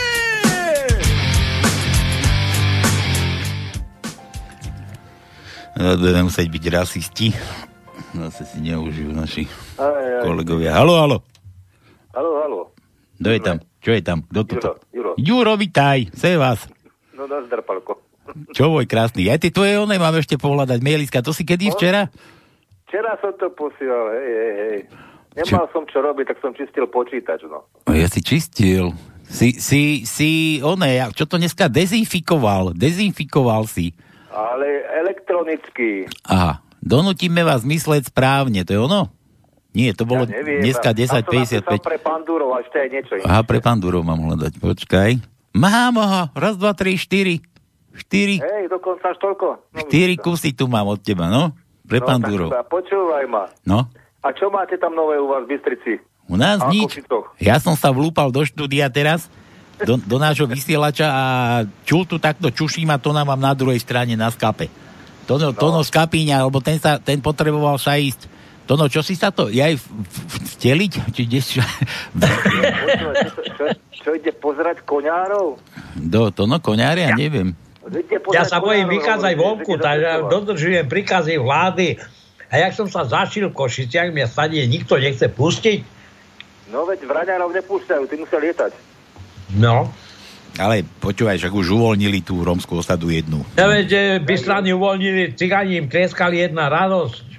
No, 5.78 5.98
budeme 5.98 6.24
musieť 6.26 6.48
byť 6.50 6.64
rasisti. 6.74 7.30
Zase 8.18 8.50
si 8.50 8.58
neužijú 8.66 9.14
naši 9.14 9.46
Aj, 9.78 9.86
aj. 9.86 10.26
kolegovia. 10.26 10.74
Halo, 10.74 10.94
halo. 10.98 11.18
Halo, 12.14 12.32
halo. 12.42 12.60
Kto 13.18 13.30
je 13.30 13.40
tam? 13.42 13.58
Čo 13.82 13.92
je 13.94 14.02
tam? 14.02 14.20
Kto 14.26 14.42
to? 14.44 14.56
Juro, 14.58 14.72
Juro. 14.94 15.12
Juro, 15.18 15.54
vitaj. 15.56 16.10
Se 16.14 16.38
vás. 16.38 16.66
No 17.14 17.26
nazdar, 17.26 17.62
Palko. 17.62 18.02
Čo 18.52 18.74
môj 18.74 18.86
krásny. 18.86 19.30
Aj 19.32 19.40
ty 19.40 19.50
tvoje 19.50 19.80
one 19.80 19.96
mám 19.98 20.14
ešte 20.18 20.36
pohľadať. 20.36 20.84
Mailiska, 20.84 21.24
to 21.24 21.32
si 21.32 21.48
kedy 21.48 21.72
včera? 21.74 22.12
Včera 22.88 23.16
som 23.24 23.32
to 23.36 23.48
posielal, 23.56 24.12
hej, 24.16 24.28
hej, 24.28 24.54
hej. 24.58 24.80
Nemal 25.38 25.70
som 25.70 25.86
čo 25.86 26.02
robiť, 26.02 26.34
tak 26.34 26.38
som 26.42 26.52
čistil 26.52 26.90
počítač, 26.90 27.46
no. 27.46 27.70
O, 27.86 27.94
ja 27.94 28.10
si 28.10 28.26
čistil. 28.26 28.92
Si, 29.28 29.60
si, 29.60 30.08
si, 30.08 30.30
one, 30.64 30.88
ja- 30.96 31.12
čo 31.12 31.28
to 31.28 31.38
dneska 31.38 31.68
dezinfikoval. 31.68 32.72
Dezinfikoval 32.74 33.68
si. 33.68 33.92
Ale 34.32 34.88
elektronicky. 34.98 36.08
Aha. 36.26 36.64
Donutíme 36.80 37.44
vás 37.44 37.68
mysleť 37.68 38.08
správne. 38.08 38.64
To 38.64 38.72
je 38.72 38.80
ono? 38.80 39.02
Nie, 39.78 39.94
to 39.94 40.10
bolo 40.10 40.26
ja 40.26 40.42
neviem. 40.42 40.66
dneska 40.66 40.90
Tam 40.90 41.06
som 41.06 41.22
napísal 41.22 41.62
10.55. 41.62 41.86
pre 41.86 41.98
Pandurov 42.02 42.50
a 42.58 42.66
ešte 42.66 42.78
aj 42.82 42.88
niečo 42.90 43.14
iné. 43.22 43.26
Aha, 43.30 43.42
pre 43.46 43.62
pandúrov 43.62 44.02
mám 44.02 44.18
hľadať. 44.18 44.58
Počkaj. 44.58 45.12
Mám 45.54 46.02
ho. 46.02 46.24
Raz, 46.34 46.58
dva, 46.58 46.74
tri, 46.74 46.98
štyri. 46.98 47.46
Štyri. 47.94 48.42
Hej, 48.42 48.74
dokonca 48.74 49.14
až 49.14 49.18
toľko. 49.22 49.48
No, 49.74 49.78
Štyri 49.86 50.18
kusy 50.18 50.58
tu 50.58 50.66
mám 50.66 50.90
od 50.90 50.98
teba, 50.98 51.30
no? 51.30 51.54
Pre 51.86 52.02
no, 52.02 52.06
tak 52.10 52.26
iba 52.34 52.62
počúvaj 52.68 53.26
ma. 53.30 53.46
No? 53.64 53.86
A 54.26 54.34
čo 54.34 54.50
máte 54.52 54.76
tam 54.76 54.92
nové 54.98 55.16
u 55.22 55.30
vás 55.30 55.46
v 55.46 55.56
Bystrici? 55.56 55.94
U 56.28 56.36
nás 56.36 56.60
A 56.60 56.68
nič. 56.68 57.00
Ja 57.40 57.62
som 57.64 57.80
sa 57.80 57.96
vlúpal 57.96 58.34
do 58.34 58.44
štúdia 58.44 58.92
teraz, 58.92 59.32
do, 59.80 59.96
do 59.96 60.18
nášho 60.20 60.50
vysielača 60.50 61.08
a 61.08 61.24
čul 61.88 62.04
tu 62.04 62.20
takto 62.20 62.52
čuším 62.52 62.92
a 62.92 63.00
to 63.00 63.16
nám 63.16 63.32
mám 63.32 63.40
na 63.40 63.54
druhej 63.56 63.80
strane 63.80 64.20
na 64.20 64.28
skape. 64.28 64.68
Tono, 65.24 65.52
no. 65.52 65.56
tono 65.56 65.80
z 65.80 65.92
Kapíňa, 65.96 66.44
lebo 66.44 66.60
ten, 66.60 66.76
sa, 66.76 67.00
ten 67.00 67.24
potreboval 67.24 67.80
sa 67.80 67.96
ísť. 67.96 68.28
Tono, 68.68 68.92
čo 68.92 69.00
si 69.00 69.16
sa 69.16 69.32
to, 69.32 69.48
ja 69.48 69.72
aj 69.72 69.80
vteliť? 70.60 70.92
Či 71.16 71.22
kde, 71.24 71.40
čo, 71.40 71.64
čo, 71.64 73.08
čo, 73.56 73.64
čo 73.96 74.10
ide 74.12 74.36
pozerať 74.36 74.84
koňárov? 74.84 75.56
do, 75.98 76.30
tono, 76.30 76.60
koňáre, 76.62 77.08
ja 77.08 77.16
neviem. 77.16 77.56
Ja 78.36 78.44
sa 78.44 78.60
bojím 78.60 78.92
vychádzať 78.92 79.34
vonku, 79.40 79.80
že 79.80 79.84
takže 79.84 80.12
dodržujem 80.28 80.86
príkazy 80.92 81.40
vlády. 81.40 81.96
A 82.48 82.64
jak 82.64 82.76
som 82.76 82.88
sa 82.88 83.04
zašil 83.04 83.52
v 83.52 83.56
Košiciach, 83.56 84.12
mňa 84.12 84.28
stade 84.28 84.60
nikto 84.68 84.96
nechce 85.00 85.28
pustiť. 85.32 85.84
No 86.72 86.84
veď 86.84 87.08
vraňárov 87.08 87.52
nepúšťajú, 87.56 88.04
ty 88.08 88.16
musia 88.20 88.40
lietať. 88.40 88.72
No. 89.56 89.88
Ale 90.60 90.84
počúvaj, 90.84 91.40
však 91.40 91.54
už 91.54 91.68
uvoľnili 91.76 92.24
tú 92.24 92.44
rómskú 92.44 92.82
osadu 92.82 93.12
jednu. 93.14 93.46
Ja 93.56 93.72
veď, 93.72 93.86
že 93.88 94.02
by 94.24 94.34
strany 94.36 94.76
uvoľnili, 94.76 95.38
cigáni 95.38 95.80
im 95.80 95.88
tleskali 95.88 96.44
jedna 96.44 96.68
radosť. 96.68 97.37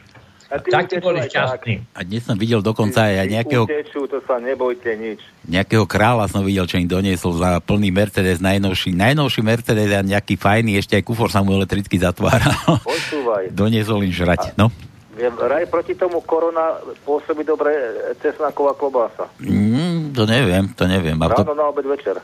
A 0.48 0.56
utečú 0.56 0.96
boli 0.98 1.20
tak. 1.20 1.28
šťastní. 1.28 1.74
A 1.92 2.00
dnes 2.00 2.24
som 2.24 2.32
videl 2.34 2.64
dokonca 2.64 3.04
aj 3.04 3.28
nejakého, 3.28 3.68
Utečú, 3.68 4.08
to 4.08 4.16
sa 4.24 4.40
nebojte 4.40 4.88
nič. 4.96 5.20
nejakého 5.44 5.84
kráľa 5.84 6.24
som 6.26 6.40
videl, 6.40 6.64
čo 6.64 6.80
im 6.80 6.88
doniesol 6.88 7.36
za 7.36 7.60
plný 7.60 7.92
Mercedes, 7.92 8.40
najnovší, 8.40 8.96
najnovší 8.96 9.40
Mercedes 9.44 9.92
a 9.92 10.00
nejaký 10.00 10.34
fajný, 10.34 10.80
ešte 10.80 10.96
aj 10.96 11.04
kufor 11.04 11.28
sa 11.28 11.44
mu 11.44 11.52
elektricky 11.52 12.00
zatváral. 12.00 12.56
Počúvaj. 12.80 13.52
doniesol 13.60 14.00
im 14.00 14.10
žrať, 14.10 14.56
no. 14.56 14.72
Je- 15.14 15.28
Raj 15.28 15.66
proti 15.66 15.92
tomu 15.92 16.22
korona 16.22 16.78
pôsobí 17.02 17.44
dobre 17.44 17.74
cesnaková 18.16 18.72
klobása. 18.72 19.28
Mm, 19.36 20.14
to 20.14 20.24
neviem, 20.24 20.64
to 20.72 20.86
neviem. 20.86 21.18
A 21.18 21.28
to, 21.28 21.44
Ráno 21.44 21.52
na 21.52 21.66
obed 21.66 21.84
večer. 21.84 22.22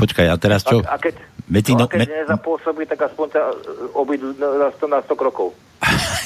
Počkaj, 0.00 0.26
a 0.28 0.36
teraz 0.36 0.62
čo? 0.64 0.84
A, 0.84 0.94
a 0.94 0.96
keď, 1.00 1.14
Veci, 1.52 1.74
no, 1.74 1.84
no, 1.84 1.84
a 1.84 1.90
keď 1.90 2.08
me, 2.08 2.22
nezapôsobí, 2.24 2.88
tak 2.88 3.12
aspoň 3.12 3.26
ťa 3.34 3.42
obídu 3.92 4.32
na, 4.40 4.48
na, 4.56 4.68
100, 4.72 4.88
na 4.88 4.98
100 5.04 5.20
krokov. 5.20 5.52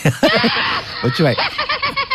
počúvaj. 1.05 1.35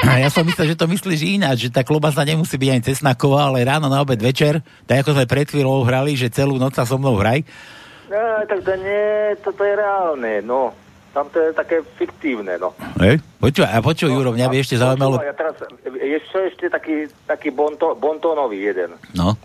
Ja 0.02 0.30
som 0.30 0.46
myslel, 0.46 0.74
že 0.74 0.80
to 0.80 0.90
myslíš 0.90 1.22
ináč, 1.26 1.68
že 1.68 1.74
tá 1.74 1.84
klobasa 1.86 2.26
nemusí 2.26 2.58
byť 2.58 2.70
ani 2.72 2.84
cesnaková, 2.86 3.50
ale 3.50 3.68
ráno 3.68 3.90
na 3.90 4.02
obed 4.02 4.18
večer, 4.18 4.64
tak 4.88 5.04
ako 5.06 5.18
sme 5.18 5.26
pred 5.30 5.46
chvíľou 5.50 5.84
hrali, 5.86 6.16
že 6.16 6.32
celú 6.34 6.58
noc 6.58 6.74
sa 6.74 6.86
so 6.88 6.98
mnou 6.98 7.18
hraj. 7.20 7.46
No, 8.10 8.22
tak 8.48 8.60
to 8.66 8.74
nie, 8.80 9.36
toto 9.44 9.62
je 9.62 9.74
reálne, 9.78 10.34
no. 10.42 10.74
Tam 11.12 11.28
to 11.28 11.44
je 11.44 11.52
také 11.52 11.84
fiktívne, 12.00 12.56
no. 12.56 12.72
Hej? 13.04 13.20
Počúvaj, 13.44 13.72
a 13.76 13.84
počuj, 13.84 14.08
Juro, 14.08 14.32
mňa 14.32 14.48
by 14.48 14.58
ešte 14.64 14.80
zaujímalo... 14.80 15.20
Ja 15.20 15.36
teraz, 15.36 15.60
ešte, 15.84 16.38
ešte 16.48 16.66
taký, 16.72 17.12
taký 17.28 17.52
bonto, 17.52 17.94
bontónový 18.00 18.72
jeden. 18.72 18.96
No, 19.12 19.36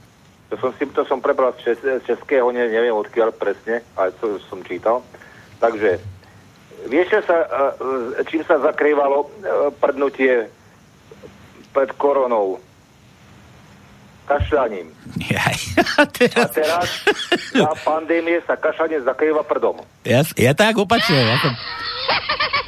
To 0.47 0.55
som, 0.62 0.70
si, 0.78 0.86
to 0.86 1.03
som 1.05 1.18
prebral 1.18 1.51
z, 1.59 1.74
čes, 1.74 1.78
z 1.82 2.03
českého, 2.07 2.47
ne, 2.55 2.70
neviem 2.70 2.94
odkiaľ 2.94 3.34
presne, 3.34 3.82
ale 3.99 4.14
to 4.22 4.38
som 4.47 4.62
čítal. 4.62 5.03
Takže, 5.59 5.99
vieš, 6.86 7.18
čo 7.18 7.20
sa, 7.26 7.36
e, 7.42 8.22
čím 8.30 8.47
sa 8.47 8.62
zakrývalo 8.62 9.26
e, 9.26 9.28
prdnutie 9.82 10.47
pred 11.74 11.90
koronou? 11.99 12.62
Kašľaním. 14.26 14.90
Jaj. 15.22 15.59
A 16.03 16.03
teraz 16.51 16.90
na 17.55 17.70
pandémie 17.78 18.42
sa 18.42 18.59
kašľanie 18.59 19.07
zakrýva 19.07 19.47
prdom. 19.47 19.82
ja, 20.03 20.26
ja 20.34 20.53
tak 20.55 20.74
opačne, 20.78 21.14
ja 21.14 21.38
som... 21.38 21.55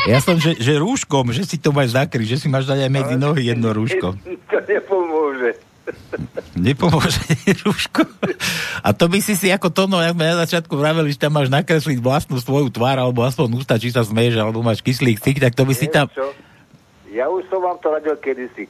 Ja 0.08 0.24
som, 0.24 0.40
že, 0.40 0.56
že 0.56 0.78
rúškom, 0.80 1.34
že 1.36 1.44
si 1.44 1.60
to 1.60 1.68
máš 1.68 1.92
zakryť, 1.92 2.38
že 2.38 2.38
si 2.40 2.46
máš 2.48 2.64
dať 2.64 2.86
aj 2.86 2.92
medzi 2.92 3.14
nohy 3.18 3.50
jedno 3.50 3.74
rúško. 3.76 4.14
To 4.50 4.56
nepomôže. 4.64 5.67
Nepomôže 6.55 7.22
rúško. 7.64 8.03
A 8.80 8.91
to 8.91 9.07
by 9.07 9.18
si 9.18 9.34
si 9.34 9.49
ako 9.49 9.68
to, 9.68 9.86
no, 9.86 9.99
jak 9.99 10.12
sme 10.12 10.26
na 10.26 10.43
začiatku 10.43 10.74
vraveli, 10.74 11.09
že 11.09 11.18
tam 11.18 11.34
máš 11.34 11.49
nakresliť 11.49 11.99
vlastnú 11.99 12.36
svoju 12.36 12.68
tvár, 12.68 12.99
alebo 12.99 13.22
aspoň 13.22 13.49
ústa, 13.55 13.76
či 13.76 13.89
sa 13.89 14.03
smeješ, 14.03 14.36
alebo 14.36 14.61
máš 14.61 14.80
kyslý 14.80 15.14
ksik, 15.14 15.39
tak 15.39 15.53
to 15.53 15.62
by 15.62 15.72
si 15.72 15.86
tam... 15.86 16.07
Čo? 16.09 16.34
Ja 17.09 17.26
už 17.26 17.47
som 17.47 17.59
vám 17.59 17.78
to 17.78 17.89
radil 17.89 18.14
kedysi. 18.14 18.68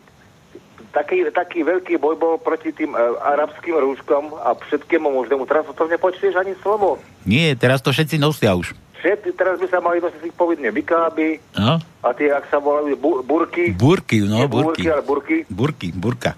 Taký, 0.89 1.29
taký 1.31 1.61
veľký 1.63 2.01
boj 2.01 2.17
bol 2.17 2.35
proti 2.37 2.73
tým 2.73 2.91
e, 2.91 2.99
arabským 3.21 3.77
rúškom 3.77 4.33
a 4.35 4.57
všetkému 4.57 5.05
možnému. 5.07 5.45
Teraz 5.45 5.69
o 5.69 5.77
tom 5.77 5.85
nepočuješ 5.87 6.33
ani 6.35 6.57
slovo. 6.59 6.97
Nie, 7.23 7.53
teraz 7.55 7.85
to 7.85 7.93
všetci 7.93 8.17
nosia 8.17 8.57
už. 8.57 8.73
Všetci, 8.99 9.37
teraz 9.37 9.61
by 9.61 9.69
sa 9.69 9.79
mali 9.79 10.01
nosiť 10.01 10.33
povinne 10.33 10.73
bikáby 10.73 11.39
No? 11.55 11.77
a 11.79 12.09
tie, 12.17 12.33
ak 12.33 12.49
sa 12.49 12.59
volajú, 12.59 12.97
bu, 12.97 13.21
burky. 13.21 13.71
Burky, 13.71 14.25
no, 14.25 14.43
Nie 14.43 14.49
burky. 14.49 14.81
burky, 14.81 14.87
ale 14.89 15.03
burky. 15.05 15.37
Burky, 15.47 15.89
burka. 15.93 16.33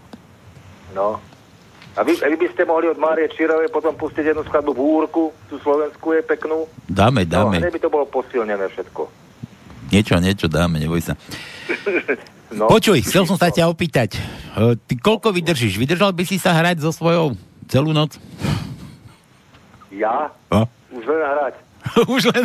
No. 0.92 1.18
A 1.92 2.02
vy, 2.02 2.14
vy 2.14 2.36
by 2.36 2.48
ste 2.48 2.62
mohli 2.62 2.86
od 2.86 2.96
Márie 2.96 3.26
Čirovej 3.28 3.66
potom 3.68 3.92
pustiť 3.92 4.22
jednu 4.24 4.42
skladbu 4.42 4.70
Búrku, 4.70 5.34
tú 5.46 5.58
slovenskú 5.58 6.12
je 6.12 6.22
peknú. 6.22 6.70
Dáme, 6.86 7.22
No, 7.24 7.50
dáme. 7.50 7.58
hneď 7.58 7.72
by 7.72 7.82
to 7.82 7.90
bolo 7.90 8.06
posilnené 8.06 8.66
všetko. 8.68 9.10
Niečo, 9.90 10.14
niečo 10.16 10.46
dáme, 10.46 10.78
neboj 10.78 11.02
sa. 11.02 11.14
No, 12.50 12.66
Počuj, 12.66 13.06
chcel 13.06 13.22
som 13.24 13.38
sa 13.38 13.46
ťa 13.46 13.70
opýtať. 13.70 14.18
e, 14.58 14.74
Ty 14.74 14.94
koľko 14.98 15.30
vydržíš? 15.30 15.78
Vydržal 15.78 16.10
by 16.10 16.26
si 16.26 16.34
sa 16.34 16.50
hrať 16.50 16.82
so 16.82 16.90
svojou 16.90 17.38
celú 17.70 17.94
noc? 17.94 18.18
Ja? 19.90 20.34
No? 20.50 20.66
Už 20.90 21.04
len 21.04 21.22
hrať. 21.22 21.54
Už 22.14 22.28
len... 22.30 22.42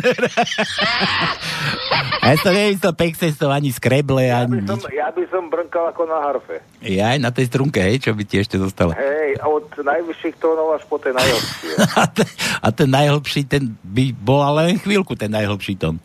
A 2.24 2.26
ja 2.34 2.36
som 2.40 2.52
nevymyslel 2.56 2.94
pexestov 2.96 3.52
ani 3.52 3.70
skreble, 3.70 4.24
Ja 4.24 4.48
ani 4.48 4.64
by, 4.64 4.68
som, 4.68 4.80
ja 4.90 5.08
by 5.12 5.24
som 5.30 5.44
brnkal 5.52 5.92
ako 5.92 6.04
na 6.08 6.18
harfe. 6.24 6.64
Ja 6.82 7.14
aj 7.14 7.20
na 7.22 7.30
tej 7.30 7.52
strunke, 7.52 7.84
hej, 7.84 8.02
čo 8.02 8.16
by 8.16 8.24
ti 8.24 8.40
ešte 8.42 8.56
zostalo. 8.58 8.96
Hej, 8.96 9.38
od 9.44 9.68
najvyšších 9.76 10.36
tónov 10.40 10.74
až 10.74 10.84
po 10.88 10.98
tie 10.98 11.12
najhoršie. 11.12 11.74
A 12.66 12.68
ten 12.74 12.90
najhlbší, 12.90 13.42
ten 13.46 13.76
by 13.84 14.16
bol 14.16 14.42
ale 14.42 14.74
len 14.74 14.78
chvíľku, 14.82 15.14
ten 15.14 15.30
najhlbší 15.30 15.78
tón. 15.78 16.02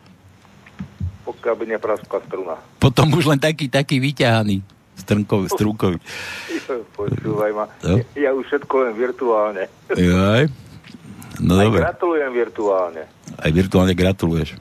Pokiaľ 1.24 1.54
by 1.56 1.64
nepraskla 1.78 2.18
struna. 2.26 2.54
Potom 2.82 3.06
už 3.14 3.30
len 3.30 3.40
taký, 3.40 3.70
taký 3.70 4.02
vyťahaný. 4.02 4.60
Strnkový, 5.00 5.46
strunkový. 5.48 5.98
Počúvaj 6.92 7.50
ma. 7.56 7.64
No. 7.80 8.04
Ja 8.12 8.36
už 8.36 8.44
všetko 8.52 8.74
len 8.84 8.92
virtuálne. 8.92 9.64
Jaj. 9.88 10.69
No 11.40 11.56
Aj 11.56 11.64
dobre. 11.64 11.80
gratulujem 11.80 12.30
virtuálne. 12.30 13.02
Aj 13.34 13.50
virtuálne 13.50 13.92
gratuluješ. 13.92 14.60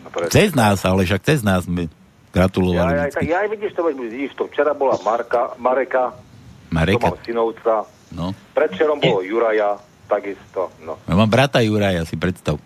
No, 0.00 0.08
presne. 0.08 0.30
Cez 0.30 0.48
nás, 0.52 0.78
ale 0.80 1.02
však 1.02 1.20
cez 1.20 1.40
nás 1.40 1.62
sme 1.62 1.86
Ja, 1.86 1.90
gratulovali. 2.32 2.92
ja, 2.96 3.04
tak, 3.10 3.22
ja 3.24 3.36
aj 3.40 3.48
vidíš 3.48 3.72
to, 3.72 3.82
veď 3.82 3.94
vidíš 4.00 4.32
to. 4.32 4.42
Včera 4.46 4.72
bola 4.72 4.94
Marka, 5.00 5.54
Mareka, 5.56 6.10
to 6.10 6.70
Mareka. 6.70 7.04
mal 7.04 7.18
synovca. 7.20 7.74
No. 8.10 8.30
Predvčerom 8.52 8.98
bolo 8.98 9.20
Juraja, 9.20 9.74
takisto. 10.04 10.70
No. 10.80 10.98
Ja 11.00 11.14
mám 11.14 11.26
brata 11.26 11.58
Juraja, 11.58 12.02
si 12.02 12.14
predstav. 12.14 12.58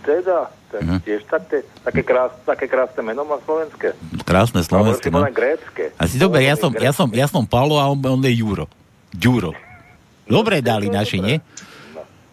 Teda, 0.00 0.48
tak 0.66 0.80
Mhm. 0.80 0.96
tiež 1.02 1.20
také, 1.24 1.60
také, 1.78 2.00
krás, 2.00 2.32
také 2.42 2.64
krásne 2.64 3.02
meno 3.02 3.20
má 3.22 3.36
slovenské. 3.38 3.92
Krásne 4.22 4.60
slovenské, 4.60 5.08
no. 5.08 5.20
len 5.20 5.28
grécke. 5.30 5.92
A 5.94 6.04
si 6.04 6.16
dober, 6.16 6.40
ja 6.40 6.54
som, 6.54 6.72
ja 6.72 6.88
som, 6.90 7.08
ja 7.10 7.26
som 7.26 7.44
Palo 7.44 7.76
a 7.76 7.84
on, 7.86 7.98
on 7.98 8.20
je 8.22 8.32
Juro. 8.34 8.64
Ďuro. 9.10 9.52
Dobre 10.26 10.60
dali 10.60 10.86
naši, 10.86 11.18
nie? 11.18 11.36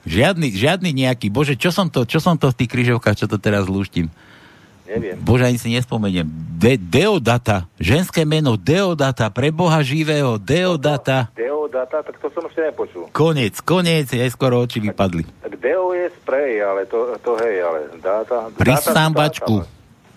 Žiadny, 0.07 0.55
žiadny 0.55 0.89
nejaký, 0.95 1.27
bože, 1.27 1.59
čo 1.59 1.69
som 1.69 1.91
to, 1.91 2.07
čo 2.07 2.23
som 2.23 2.39
to 2.39 2.47
v 2.47 2.57
tých 2.63 2.71
kryžovkách, 2.71 3.19
čo 3.19 3.27
to 3.27 3.35
teraz 3.35 3.67
lúštim? 3.67 4.07
Neviem. 4.87 5.19
Bože, 5.19 5.43
ani 5.43 5.59
si 5.59 5.67
nespomeniem. 5.75 6.23
De- 6.55 6.79
Deodata, 6.79 7.67
ženské 7.75 8.23
meno 8.23 8.55
Deodata, 8.55 9.27
pre 9.27 9.51
Boha 9.51 9.83
živého, 9.83 10.39
Deodata. 10.39 11.27
Deodata, 11.35 11.99
tak 12.07 12.15
to 12.23 12.31
som 12.31 12.47
ešte 12.47 12.71
nepočul. 12.71 13.11
Konec, 13.11 13.59
konec, 13.67 14.07
aj 14.15 14.31
skoro 14.31 14.63
oči 14.63 14.79
vypadli. 14.79 15.27
Tak 15.43 15.53
Deo 15.59 15.91
je 15.91 16.07
sprej, 16.23 16.63
ale 16.63 16.87
to, 16.87 17.19
to 17.19 17.35
hej, 17.43 17.55
ale 17.67 17.79
dáta... 17.99 18.47
Pri 18.55 18.79
sambačku, 18.79 19.67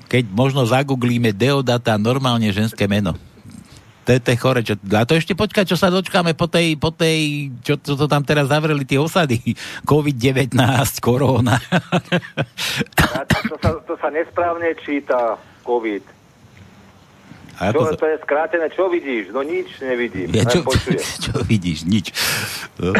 keď 0.06 0.22
možno 0.30 0.62
zagooglíme 0.62 1.34
Deodata, 1.34 1.98
normálne 1.98 2.54
ženské 2.54 2.86
meno. 2.86 3.18
To 4.06 4.16
je, 4.16 4.18
to 4.18 4.28
je 4.32 4.38
chore. 4.40 4.60
Čo, 4.64 4.74
a 4.96 5.04
to 5.04 5.12
ešte 5.12 5.36
počkať, 5.36 5.68
čo 5.68 5.76
sa 5.76 5.92
dočkáme 5.92 6.32
po 6.32 6.48
tej, 6.48 6.80
po 6.80 6.88
tej 6.90 7.50
čo, 7.60 7.76
čo 7.76 7.94
to 7.94 8.08
tam 8.08 8.24
teraz 8.24 8.48
zavreli 8.48 8.88
tie 8.88 8.96
osady. 8.96 9.38
COVID-19, 9.90 10.56
korona. 11.04 11.60
A 11.60 13.18
to, 13.28 13.36
to, 13.52 13.56
sa, 13.60 13.70
to 13.84 13.94
sa 14.00 14.08
nesprávne 14.08 14.72
číta 14.80 15.36
COVID. 15.68 16.20
A 17.60 17.76
Čo, 17.76 17.84
ako 17.84 17.92
sa, 17.92 18.00
to 18.00 18.06
je 18.08 18.16
skrátené, 18.24 18.66
čo 18.72 18.88
vidíš? 18.88 19.36
No 19.36 19.44
nič 19.44 19.68
nevidím. 19.84 20.32
ja, 20.32 20.48
čo, 20.48 20.64
čo 21.28 21.44
vidíš? 21.44 21.84
Nič. 21.84 22.16
No. 22.80 22.96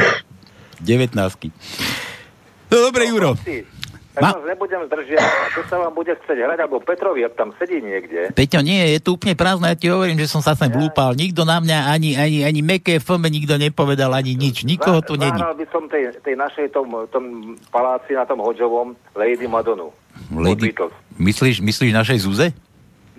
19. 0.84 1.16
No 2.70 2.76
dobre, 2.84 3.08
Juro. 3.08 3.40
Tak 4.10 4.22
Ma- 4.26 4.34
vás 4.34 4.42
nebudem 4.42 4.82
zdržiať. 4.90 5.22
Čo 5.54 5.62
sa 5.70 5.76
vám 5.86 5.94
bude 5.94 6.10
chcieť 6.10 6.38
hrať? 6.42 6.58
Alebo 6.66 6.82
Petrovi, 6.82 7.22
ak 7.22 7.38
tam 7.38 7.54
sedí 7.54 7.78
niekde. 7.78 8.34
Peťo, 8.34 8.58
nie, 8.58 8.98
je 8.98 8.98
tu 8.98 9.14
úplne 9.14 9.38
prázdne, 9.38 9.70
ja 9.70 9.78
ti 9.78 9.86
hovorím, 9.86 10.18
že 10.18 10.26
som 10.26 10.42
sa 10.42 10.58
sem 10.58 10.66
vlúpal. 10.66 11.14
Nikto 11.14 11.46
na 11.46 11.62
mňa, 11.62 11.78
ani, 11.86 12.18
ani, 12.18 12.42
ani 12.42 12.60
meké 12.60 12.98
FM, 12.98 13.22
nikto 13.30 13.54
nepovedal, 13.54 14.10
ani 14.10 14.34
nič. 14.34 14.66
Nikoho 14.66 14.98
tu 15.06 15.14
není. 15.14 15.30
Zahral 15.30 15.54
by 15.54 15.66
som 15.70 15.86
tej, 15.86 16.10
tej 16.26 16.34
našej 16.34 16.74
tom, 16.74 16.90
tom 17.14 17.54
paláci 17.70 18.18
na 18.18 18.26
tom 18.26 18.42
Hodžovom 18.42 18.98
Lady 19.14 19.46
Madonu. 19.46 19.94
Lady, 20.34 20.74
myslíš, 21.22 21.62
myslíš 21.62 21.94
našej 21.94 22.18
Zuze? 22.26 22.50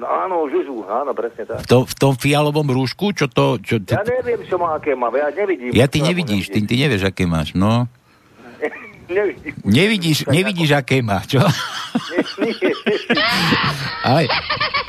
No 0.01 0.09
áno, 0.09 0.49
Žužu, 0.49 0.81
áno, 0.89 1.13
presne 1.13 1.45
tak. 1.45 1.61
V, 1.61 1.65
to, 1.69 1.77
v 1.85 1.93
tom 1.93 2.13
fialovom 2.17 2.65
rúšku, 2.65 3.13
čo 3.13 3.29
to... 3.29 3.61
Čo, 3.61 3.77
Ja 3.85 4.01
neviem, 4.01 4.41
čo 4.49 4.57
má, 4.57 4.73
aké 4.73 4.97
má, 4.97 5.13
ja 5.13 5.29
nevidím. 5.29 5.69
ja 5.77 5.85
ty 5.85 6.01
nevidíš, 6.01 6.49
ty, 6.49 6.57
ty 6.65 6.73
nevieš, 6.73 7.05
aké 7.05 7.29
máš, 7.29 7.53
no. 7.53 7.85
Nevidím. 9.12 9.53
Nevidíš, 9.68 10.18
nevidíš, 10.26 10.72
aké 10.74 11.03
má, 11.03 11.22
čo? 11.28 11.43
Nie, 11.43 12.72
Ale, 14.07 14.26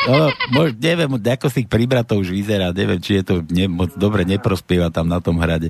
no, 0.08 0.32
mož, 0.54 0.72
neviem, 0.80 1.10
ako 1.20 1.52
si 1.52 1.68
pri 1.68 1.84
bratov 1.84 2.24
už 2.24 2.32
vyzerá, 2.32 2.72
neviem, 2.72 2.98
či 3.02 3.20
je 3.20 3.24
to 3.26 3.34
ne, 3.52 3.68
moc 3.68 3.92
dobre 3.92 4.24
neprospieva 4.24 4.88
tam 4.88 5.10
na 5.10 5.20
tom 5.20 5.36
hrade. 5.36 5.68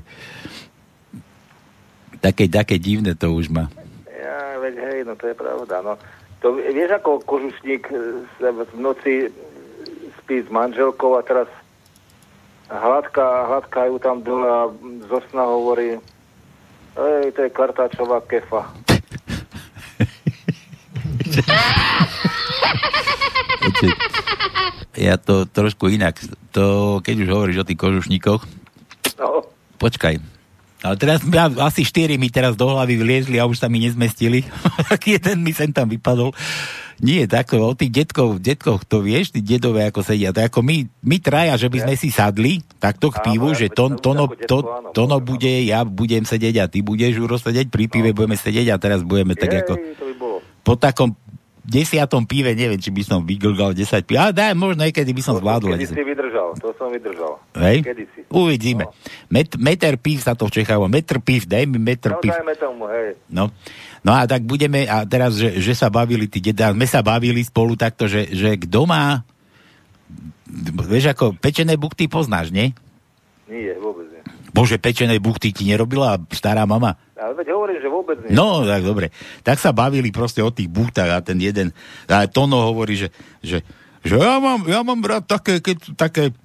Také, 2.23 2.47
také 2.47 2.79
divné 2.79 3.19
to 3.19 3.35
už 3.35 3.51
má. 3.51 3.67
Ja, 4.07 4.55
veď 4.63 4.73
hej, 4.79 4.99
no 5.03 5.19
to 5.19 5.27
je 5.27 5.35
pravda, 5.35 5.83
no. 5.83 5.93
To, 6.39 6.55
vieš, 6.55 6.95
ako 6.95 7.23
kožušník 7.23 7.83
e, 7.91 8.23
sa 8.39 8.51
v 8.51 8.63
noci 8.79 9.31
spí 10.23 10.39
s 10.43 10.47
manželkou 10.47 11.19
a 11.19 11.23
teraz 11.23 11.51
hladká, 12.71 13.91
ju 13.91 13.99
tam 13.99 14.23
dole 14.23 14.47
a 14.47 14.71
zo 15.11 15.19
sna 15.29 15.43
hovorí 15.51 15.99
Ej, 16.93 17.33
to 17.33 17.39
je 17.45 17.49
kartáčová 17.49 18.21
kefa. 18.29 18.69
Ja 24.93 25.17
to 25.17 25.49
trošku 25.49 25.89
inak. 25.89 26.21
To, 26.53 26.99
keď 27.01 27.15
už 27.25 27.29
hovoríš 27.33 27.57
o 27.63 27.67
tých 27.67 27.79
kožušníkoch, 27.81 28.45
No, 29.19 29.45
počkaj. 29.77 30.17
Ale 30.83 30.95
teraz 30.99 31.23
ja, 31.23 31.47
asi 31.63 31.87
štyri 31.87 32.19
mi 32.19 32.27
teraz 32.27 32.59
do 32.59 32.67
hlavy 32.67 32.99
vliezli 32.99 33.39
a 33.39 33.47
už 33.47 33.61
sa 33.61 33.71
mi 33.71 33.79
nezmestili. 33.79 34.43
Jeden 35.07 35.39
mi 35.39 35.55
sem 35.55 35.71
tam 35.71 35.87
vypadol. 35.87 36.35
Nie, 37.01 37.25
takto, 37.25 37.57
o 37.63 37.73
tých 37.73 37.89
detkov, 37.89 38.37
detkoch, 38.37 38.85
to 38.85 39.01
vieš, 39.01 39.33
tí 39.33 39.41
dedové 39.41 39.89
ako 39.89 40.05
sedia, 40.05 40.29
to 40.29 40.45
ako 40.45 40.61
my, 40.61 40.85
my 41.01 41.17
traja, 41.17 41.57
že 41.57 41.71
by 41.71 41.89
sme 41.89 41.93
si 41.97 42.13
sadli, 42.13 42.61
takto 42.77 43.09
k 43.09 43.23
pivu, 43.25 43.55
že 43.57 43.71
by 43.71 43.75
to, 43.75 43.85
som 43.89 43.97
tono, 43.97 44.23
to, 44.29 44.57
tono 44.93 45.17
bude, 45.17 45.49
ja 45.65 45.81
budem 45.87 46.27
sedieť 46.27 46.55
a 46.61 46.65
ty 46.69 46.85
budeš 46.85 47.17
Uro 47.17 47.41
sedieť, 47.41 47.73
pri 47.73 47.89
pive 47.89 48.13
budeme 48.13 48.37
sedieť 48.37 48.69
a 48.69 48.77
teraz 48.77 49.01
budeme 49.01 49.33
tak 49.33 49.65
ako 49.65 49.73
po 50.63 50.79
takom 50.79 51.11
desiatom 51.63 52.27
pive, 52.27 52.51
neviem, 52.51 52.75
či 52.75 52.91
by 52.91 53.03
som 53.07 53.19
vyglgal 53.23 53.71
10 53.71 54.03
piv, 54.03 54.19
ale 54.19 54.35
daj, 54.35 54.51
možno 54.51 54.83
niekedy 54.83 55.15
by 55.15 55.21
som 55.23 55.39
zvládol. 55.39 55.79
Kedy 55.79 55.87
si 55.87 56.03
vydržal, 56.03 56.47
to 56.59 56.75
som 56.75 56.91
vydržal. 56.91 57.39
Hej? 57.55 57.77
Kedy 57.87 58.03
si. 58.11 58.19
Uvidíme. 58.27 58.91
Met, 59.31 59.55
meter 59.55 59.95
piv 59.95 60.19
sa 60.19 60.35
to 60.35 60.51
v 60.51 60.59
Čechách. 60.59 60.83
Metr 60.91 61.23
piv, 61.23 61.47
daj 61.47 61.63
mi 61.63 61.79
metr 61.79 62.11
No 62.11 62.19
piv. 62.19 62.35
dajme 62.35 62.53
tomu, 62.59 62.83
hej. 62.91 63.15
No. 63.31 63.47
No 64.03 64.11
a 64.13 64.27
tak 64.27 64.43
budeme, 64.43 64.85
a 64.85 65.07
teraz, 65.07 65.39
že, 65.39 65.57
že 65.57 65.73
sa 65.73 65.87
bavili 65.89 66.27
tí 66.27 66.43
deda, 66.43 66.75
sme 66.75 66.85
sa 66.85 67.01
bavili 67.01 67.41
spolu 67.41 67.73
takto, 67.79 68.05
že, 68.05 68.29
že 68.29 68.59
kto 68.59 68.85
má, 68.85 69.23
vieš 70.85 71.15
ako, 71.15 71.33
pečené 71.39 71.79
bukty 71.79 72.05
poznáš, 72.11 72.51
nie? 72.53 72.75
Nie, 73.49 73.75
vôbec 73.79 74.07
nie. 74.11 74.21
Bože, 74.53 74.77
pečené 74.77 75.17
bukty 75.17 75.49
ti 75.49 75.65
nerobila 75.65 76.21
stará 76.29 76.69
mama? 76.69 76.93
Ale 77.17 77.33
veď 77.39 77.47
hovorím, 77.55 77.79
že 77.79 77.89
vôbec 77.89 78.17
nie. 78.21 78.35
No, 78.35 78.67
tak 78.67 78.83
dobre. 78.83 79.09
Tak 79.41 79.57
sa 79.57 79.71
bavili 79.71 80.11
proste 80.11 80.43
o 80.43 80.51
tých 80.51 80.67
bútach 80.67 81.09
a 81.09 81.23
ten 81.23 81.39
jeden, 81.39 81.71
a 82.05 82.27
Tono 82.27 82.69
hovorí, 82.69 82.99
že, 82.99 83.09
že, 83.39 83.63
že 84.03 84.19
ja 84.19 84.37
mám, 84.37 84.67
ja 84.67 84.83
mám 84.83 84.99
rád 84.99 85.25
také, 85.25 85.63
keď, 85.63 85.95
také, 85.95 86.35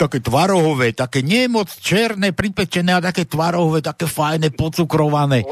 také 0.00 0.18
tvarohové, 0.24 0.96
také 0.96 1.20
nie 1.20 1.44
moc 1.52 1.68
černé, 1.68 2.32
pripečené 2.32 2.96
a 2.96 3.04
také 3.04 3.28
tvarohové, 3.28 3.84
také 3.84 4.08
fajné, 4.08 4.56
pocukrované. 4.56 5.44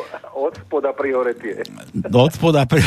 Od 0.48 0.56
spoda 0.56 0.96
priority. 0.96 1.60
Od 2.24 2.32
spoda. 2.32 2.64
Pri... 2.64 2.80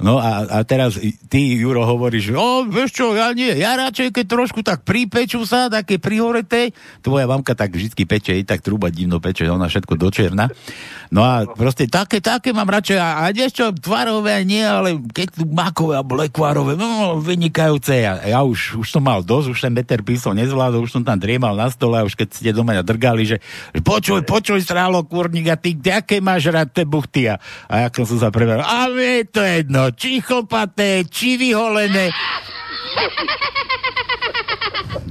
No 0.00 0.16
a, 0.16 0.48
a 0.48 0.58
teraz 0.64 0.96
ty, 1.28 1.40
Juro, 1.60 1.84
hovoríš, 1.84 2.32
o, 2.32 2.64
vieš 2.64 2.96
čo, 2.96 3.12
ja 3.12 3.28
nie, 3.36 3.52
ja 3.60 3.76
radšej, 3.76 4.08
keď 4.08 4.24
trošku 4.24 4.64
tak 4.64 4.88
pripečú 4.88 5.44
sa, 5.44 5.68
také 5.68 6.00
prihoreté, 6.00 6.72
tvoja 7.04 7.28
mamka 7.28 7.52
tak 7.52 7.76
vždy 7.76 7.92
peče, 8.08 8.32
i 8.40 8.44
tak 8.48 8.64
truba 8.64 8.88
divno 8.88 9.20
peče, 9.20 9.52
ona 9.52 9.68
všetko 9.68 10.00
do 10.00 10.08
černa. 10.08 10.48
No 11.12 11.20
a 11.20 11.44
proste 11.44 11.84
také, 11.92 12.24
také 12.24 12.56
mám 12.56 12.72
radšej, 12.72 12.96
a, 12.96 13.28
a 13.28 13.36
vieš 13.36 13.60
čo, 13.60 13.66
tvarové 13.76 14.40
nie, 14.48 14.64
ale 14.64 14.96
keď 15.12 15.26
tu 15.36 15.44
makové 15.44 16.00
alebo 16.00 16.16
lekvárové, 16.16 16.72
no, 16.72 17.20
vynikajúce. 17.20 18.00
Ja, 18.00 18.16
ja 18.24 18.40
už, 18.40 18.80
už 18.80 18.88
som 18.88 19.04
mal 19.04 19.20
dosť, 19.20 19.46
už 19.52 19.60
ten 19.60 19.74
meter 19.76 20.00
písol 20.00 20.40
nezvládol, 20.40 20.88
už 20.88 20.96
som 20.96 21.04
tam 21.04 21.20
driemal 21.20 21.52
na 21.52 21.68
stole 21.68 22.00
a 22.00 22.06
už 22.06 22.16
keď 22.16 22.28
ste 22.32 22.50
doma 22.56 22.80
drgali, 22.80 23.28
že, 23.28 23.36
počuj, 23.84 24.24
počuj, 24.24 24.64
strálo, 24.64 25.04
kurník, 25.04 25.52
a 25.52 25.56
ty 25.58 25.76
aké 25.90 26.22
máš 26.22 26.48
rád 26.48 26.61
tie 26.70 26.86
buchty? 26.86 27.26
A, 27.32 27.40
a 27.66 27.88
jak 27.88 28.06
som 28.06 28.18
sa 28.18 28.30
preveral, 28.30 28.62
a 28.62 28.86
vie 28.92 29.26
to 29.26 29.42
jedno, 29.42 29.90
či 29.90 30.22
chlpaté, 30.22 31.02
či 31.08 31.34
vyholené. 31.40 32.14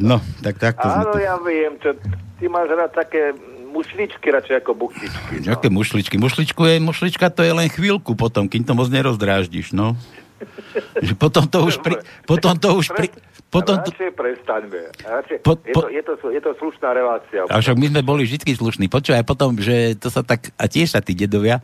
No, 0.02 0.18
tak 0.42 0.58
takto 0.58 0.88
Áno, 0.88 1.14
to. 1.14 1.22
ja 1.22 1.38
viem, 1.42 1.78
čo, 1.78 1.94
ty 2.42 2.50
máš 2.50 2.74
rád 2.74 2.90
také 2.96 3.36
mušličky 3.72 4.28
radšej 4.34 4.56
ako 4.66 4.72
buchtičky. 4.76 5.34
Aké 5.48 5.68
mušličky? 5.72 6.16
Mušličku 6.18 6.62
je, 6.68 6.76
mušlička 6.84 7.30
to 7.32 7.42
je 7.46 7.54
len 7.56 7.70
chvíľku 7.72 8.18
potom, 8.18 8.50
kým 8.52 8.68
to 8.68 8.74
moc 8.76 8.92
nerozdráždiš, 8.92 9.72
no. 9.72 9.96
Že 11.06 11.14
potom 11.16 11.46
to 11.46 11.70
už 11.70 11.80
pri, 11.86 12.02
potom 12.26 12.58
to 12.58 12.74
už 12.74 12.92
pri, 12.98 13.14
potom 13.52 13.84
to, 13.84 13.92
Radšej 13.92 14.12
prestaňme. 14.16 14.82
Radšej, 15.04 15.38
Po- 15.44 15.60
je, 15.60 15.74
po- 15.76 15.84
to, 15.84 15.90
je, 15.92 16.02
to, 16.08 16.14
je 16.32 16.42
to 16.42 16.52
slušná 16.56 16.96
relácia. 16.96 17.44
a 17.44 17.56
však 17.60 17.76
my 17.76 17.88
sme 17.92 18.02
boli 18.02 18.24
vždy 18.24 18.56
slušní. 18.56 18.88
Počúvaj, 18.88 19.28
potom, 19.28 19.60
že 19.60 20.00
to 20.00 20.08
sa 20.08 20.24
tak, 20.24 20.56
a 20.56 20.72
tiež 20.72 20.96
sa 20.96 21.04
tí 21.04 21.12
dedovia, 21.12 21.60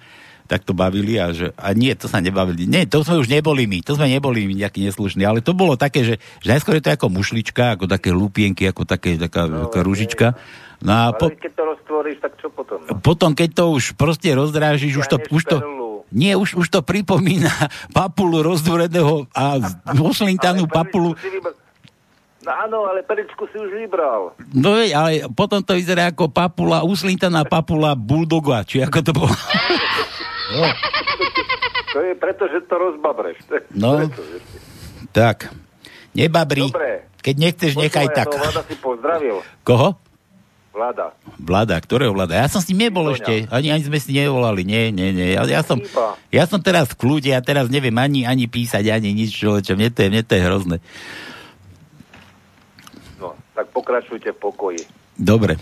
tak 0.48 0.64
to 0.64 0.72
bavili 0.72 1.20
a 1.20 1.36
že, 1.36 1.52
a 1.60 1.76
nie, 1.76 1.92
to 1.96 2.08
sa 2.08 2.24
nebavili. 2.24 2.68
Nie, 2.68 2.88
to 2.88 3.04
sme 3.04 3.20
už 3.20 3.28
neboli 3.28 3.68
my, 3.68 3.84
to 3.84 4.00
sme 4.00 4.08
neboli 4.08 4.48
my 4.48 4.68
nejakí 4.68 4.80
neslušní, 4.84 5.28
ale 5.28 5.44
to 5.44 5.52
bolo 5.52 5.76
také, 5.76 6.08
že, 6.08 6.16
že 6.40 6.48
najskôr 6.56 6.80
je 6.80 6.88
to 6.88 6.96
ako 6.96 7.08
mušlička, 7.12 7.76
ako 7.76 7.86
také 7.92 8.16
lupienky, 8.16 8.64
ako 8.68 8.88
také, 8.88 9.20
taká, 9.20 9.48
no, 9.48 9.68
taká 9.68 9.84
ružička. 9.84 10.28
No 10.84 10.92
a 10.92 11.04
po, 11.12 11.32
keď 11.32 11.52
to 11.52 11.64
roztvoríš, 11.68 12.18
tak 12.24 12.40
čo 12.40 12.48
potom? 12.48 12.80
No? 12.84 13.00
potom, 13.04 13.36
keď 13.36 13.50
to 13.60 13.64
už 13.76 14.00
proste 14.00 14.32
rozdrážiš, 14.32 15.04
už 15.04 15.08
to, 15.12 15.18
už 15.28 15.44
to, 15.44 15.58
nie, 16.16 16.32
už, 16.32 16.56
už 16.56 16.68
to 16.72 16.80
pripomína 16.80 17.52
papulu 17.98 18.40
rozdvoreného 18.40 19.28
a 19.36 19.60
oslintanú 20.00 20.64
papulu. 20.72 21.12
Si 21.20 21.28
vybr... 21.28 21.67
No 22.48 22.56
áno, 22.56 22.78
ale 22.88 23.04
peričku 23.04 23.44
si 23.52 23.60
už 23.60 23.76
vybral. 23.76 24.32
No 24.56 24.80
veď, 24.80 24.96
ale 24.96 25.10
potom 25.28 25.60
to 25.60 25.76
vyzerá 25.76 26.08
ako 26.08 26.32
papula, 26.32 26.80
uslintaná 26.80 27.44
papula 27.44 27.92
bulldoga, 27.92 28.64
či 28.64 28.80
ako 28.80 29.00
to 29.04 29.12
bolo. 29.12 29.36
To 31.92 32.00
je 32.00 32.14
preto, 32.16 32.48
že 32.48 32.64
to 32.64 32.76
rozbabreš. 32.78 33.38
To 33.48 33.54
je 33.58 33.62
No. 33.76 34.00
preto, 34.00 34.22
že... 34.24 34.38
Tak, 35.12 35.52
nebabri, 36.14 36.72
Dobre. 36.72 37.12
keď 37.20 37.36
nechceš, 37.36 37.72
nechaj 37.76 38.08
Počúvaj, 38.08 38.16
tak. 38.16 38.28
to 38.32 38.38
Vlada 38.38 38.62
si 38.64 38.76
pozdravil. 38.80 39.38
Koho? 39.68 39.90
Vlada. 40.72 41.10
Vláda, 41.42 41.76
ktorého 41.82 42.14
vláda? 42.14 42.38
Ja 42.38 42.48
som 42.48 42.62
s 42.62 42.70
ním 42.70 42.88
nebol 42.88 43.10
ešte, 43.10 43.50
ani, 43.50 43.74
ani 43.74 43.82
sme 43.82 43.98
si 43.98 44.14
nevolali, 44.14 44.62
nie, 44.62 44.94
nie, 44.94 45.10
nie. 45.10 45.34
Ja, 45.34 45.42
ja, 45.50 45.66
som, 45.66 45.82
ja 46.30 46.46
som 46.46 46.62
teraz 46.62 46.94
v 46.94 47.02
kľude, 47.02 47.34
ja 47.34 47.42
teraz 47.42 47.66
neviem 47.68 47.98
ani, 47.98 48.24
ani 48.24 48.46
písať, 48.46 48.86
ani 48.88 49.10
nič, 49.12 49.34
človeče, 49.36 49.74
mne 49.74 49.90
to 49.90 50.00
je, 50.06 50.10
mne 50.14 50.22
to 50.22 50.32
je 50.38 50.42
hrozné. 50.46 50.78
No, 53.58 53.66
tak 53.66 53.74
pokračujte 53.74 54.30
v 54.30 54.38
pokoji. 54.38 54.82
Dobre, 55.18 55.58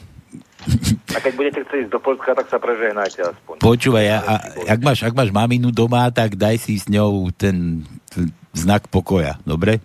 A 1.15 1.17
keď 1.23 1.33
budete 1.39 1.59
chcieť 1.63 1.87
ísť 1.87 1.91
do 1.95 1.99
Polska, 2.03 2.35
tak 2.35 2.51
sa 2.51 2.59
prežehnajte 2.59 3.23
aspoň. 3.23 3.55
počúvaj, 3.63 4.03
ja, 4.03 4.19
a, 4.19 4.33
ak, 4.67 4.79
máš, 4.83 4.99
ak 5.07 5.15
máš 5.15 5.31
maminu 5.31 5.71
doma, 5.71 6.11
tak 6.11 6.35
daj 6.35 6.59
si 6.59 6.75
s 6.75 6.91
ňou 6.91 7.31
ten, 7.31 7.87
ten 8.11 8.35
znak 8.51 8.91
pokoja, 8.91 9.39
dobre? 9.47 9.79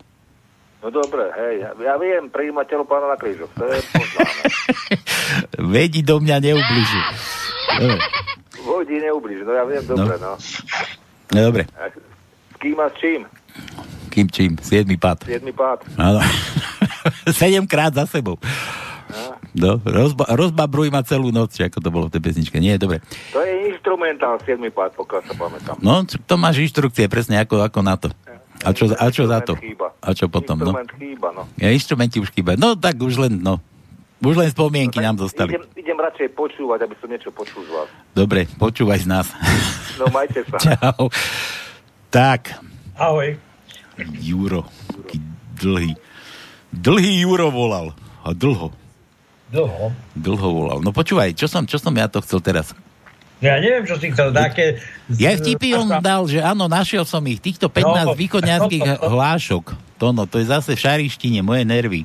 No 0.83 0.91
dobre, 0.91 1.31
hej, 1.39 1.71
ja, 1.79 1.95
viem, 2.03 2.27
prijímateľ 2.27 2.83
pána 2.83 3.15
na 3.15 3.19
krížoch, 3.21 3.53
to 3.55 3.63
je 3.63 3.79
poznáme. 3.95 4.43
Vedi 5.77 6.03
do 6.03 6.19
mňa 6.19 6.37
neubližu. 6.43 7.01
Dobre, 7.79 8.03
Vojdi 8.61 8.97
neublíž, 9.01 9.47
no 9.47 9.53
ja 9.55 9.65
viem, 9.65 9.85
dobre, 9.87 10.19
no. 10.19 10.35
no, 11.31 11.39
dobre. 11.39 11.63
A 11.79 11.87
S 11.89 12.57
kým 12.59 12.77
a 12.77 12.91
s 12.91 12.95
čím? 12.99 13.23
Kým 14.11 14.27
čím? 14.27 14.59
Siedmy 14.59 14.99
pád. 14.99 15.23
Siedmy 15.25 15.55
pád. 15.55 15.87
Áno. 15.95 16.19
Sedemkrát 17.39 17.95
za 17.95 18.05
sebou. 18.11 18.37
No, 19.51 19.83
rozba, 19.83 20.31
rozbabruj 20.31 20.95
ma 20.95 21.03
celú 21.03 21.35
noc, 21.35 21.59
ako 21.59 21.83
to 21.83 21.91
bolo 21.91 22.07
v 22.07 22.15
tej 22.15 22.23
pesničke. 22.23 22.63
Nie, 22.63 22.79
dobre. 22.79 23.03
To 23.35 23.43
je 23.43 23.75
instrumentál, 23.75 24.39
siedmy 24.47 24.71
pád, 24.71 24.95
pokiaľ 24.95 25.21
sa 25.27 25.35
pamätám. 25.35 25.77
No, 25.83 26.07
to 26.07 26.35
máš 26.39 26.63
inštrukcie 26.63 27.11
presne 27.11 27.43
ako, 27.43 27.67
ako 27.67 27.81
na 27.83 27.99
to. 27.99 28.15
A 28.61 28.71
čo, 28.77 28.93
a 28.93 29.07
čo 29.09 29.25
za 29.25 29.41
to? 29.41 29.57
Chýba. 29.57 29.91
A 30.05 30.13
čo 30.13 30.29
potom, 30.29 30.61
no? 30.61 30.71
Instrument 30.77 30.93
chýba, 31.01 31.29
no. 31.33 31.43
Ja, 31.57 31.73
inštrumenti 31.73 32.21
už 32.21 32.31
chýbajú. 32.31 32.61
No, 32.61 32.77
tak 32.77 33.01
už 33.01 33.17
len, 33.17 33.41
no. 33.41 33.59
Už 34.21 34.37
len 34.37 34.53
spomienky 34.53 35.01
nám 35.01 35.17
zostali. 35.17 35.57
Idem, 35.57 35.65
idem 35.81 35.97
radšej 35.97 36.29
počúvať, 36.37 36.85
aby 36.85 36.95
som 37.01 37.09
niečo 37.09 37.33
počul 37.33 37.65
z 37.65 37.73
vás. 37.73 37.89
Dobre, 38.13 38.45
počúvaj 38.61 39.01
z 39.01 39.09
nás. 39.09 39.27
No, 39.97 40.13
majte 40.13 40.45
sa. 40.45 40.61
Čau. 40.77 41.09
Tak, 42.13 42.61
Ahoj. 43.01 43.41
Juro, 44.21 44.69
taký 44.93 45.25
dlhý. 45.57 45.97
Dlhý 46.69 47.25
Juro 47.25 47.49
volal. 47.49 47.97
A 48.21 48.37
dlho. 48.37 48.69
Dlho. 49.49 49.89
Dlho 50.13 50.49
volal. 50.53 50.79
No 50.85 50.93
počúvaj, 50.93 51.33
čo 51.33 51.49
som, 51.49 51.65
čo 51.65 51.81
som 51.81 51.97
ja 51.97 52.13
to 52.13 52.21
chcel 52.21 52.45
teraz? 52.45 52.77
Ja 53.41 53.57
neviem, 53.57 53.89
čo 53.89 53.97
si 53.97 54.13
chcel, 54.13 54.37
také... 54.37 54.85
Ja 55.17 55.33
vtipy 55.33 55.73
on 55.73 55.89
dal, 56.05 56.29
že 56.29 56.45
áno, 56.45 56.69
našiel 56.69 57.09
som 57.09 57.25
ich, 57.25 57.41
týchto 57.41 57.73
15 57.73 58.13
No, 58.13 58.13
východňanských 58.13 58.85
no, 58.85 58.93
no, 58.93 59.01
no. 59.01 59.09
hlášok. 59.17 59.65
To 59.97 60.13
no, 60.13 60.29
to 60.29 60.45
je 60.45 60.53
zase 60.53 60.77
v 60.77 60.85
šarištine, 60.85 61.41
moje 61.41 61.65
nervy. 61.65 62.05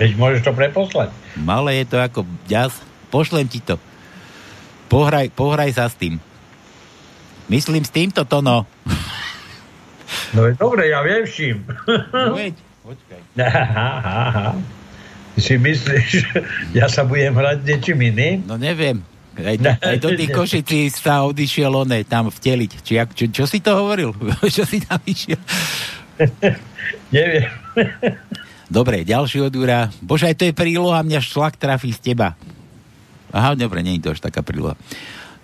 Veď 0.00 0.16
môžeš 0.16 0.40
to 0.40 0.56
preposlať. 0.56 1.12
Malé 1.36 1.84
je 1.84 1.86
to 1.92 1.96
ako 2.00 2.24
ďas. 2.48 2.72
Pošlem 3.12 3.44
ti 3.44 3.60
to. 3.60 3.76
Pohraj, 4.88 5.28
pohraj 5.36 5.76
sa 5.76 5.84
s 5.84 5.94
tým. 6.00 6.16
Myslím 7.48 7.82
s 7.84 7.90
týmto 7.92 8.28
to 8.28 8.44
no. 8.44 8.68
Je 10.36 10.52
dobre, 10.56 10.88
ja 10.92 11.00
viem 11.04 11.24
s 11.24 11.32
čím. 11.32 11.64
No 12.12 12.36
veď, 12.36 12.54
počkaj. 12.84 13.20
Aha, 13.48 13.88
aha. 14.04 14.48
Ty 15.36 15.40
si 15.40 15.54
myslíš, 15.54 16.08
ja 16.74 16.90
sa 16.90 17.06
budem 17.06 17.30
hrať 17.30 17.62
niečím 17.62 17.98
iným? 18.02 18.42
No 18.44 18.58
neviem. 18.58 19.00
Aj, 19.38 19.54
do, 19.54 19.70
aj 19.70 19.96
do 20.02 20.10
tých 20.18 20.34
košicí 20.34 20.90
sa 20.90 21.22
odišiel 21.22 21.70
one 21.70 22.02
tam 22.02 22.26
vteliť. 22.26 22.82
Či, 22.82 22.92
čo, 23.14 23.24
čo 23.30 23.44
si 23.46 23.62
to 23.62 23.70
hovoril? 23.70 24.10
čo 24.56 24.66
si 24.66 24.82
tam 24.82 24.98
išiel? 25.06 25.38
Neviem. 27.14 27.46
Dobre, 28.66 29.06
ďalší 29.06 29.46
od 29.46 29.54
Jura. 29.54 29.88
Bože, 30.02 30.26
aj 30.26 30.36
to 30.36 30.44
je 30.50 30.58
príloha, 30.58 31.06
mňa 31.06 31.22
šlak 31.22 31.54
trafí 31.54 31.94
z 31.94 32.12
teba. 32.12 32.34
Aha, 33.30 33.54
dobre, 33.54 33.86
nie 33.86 34.02
je 34.02 34.10
to 34.10 34.12
až 34.18 34.20
taká 34.26 34.42
príloha. 34.42 34.74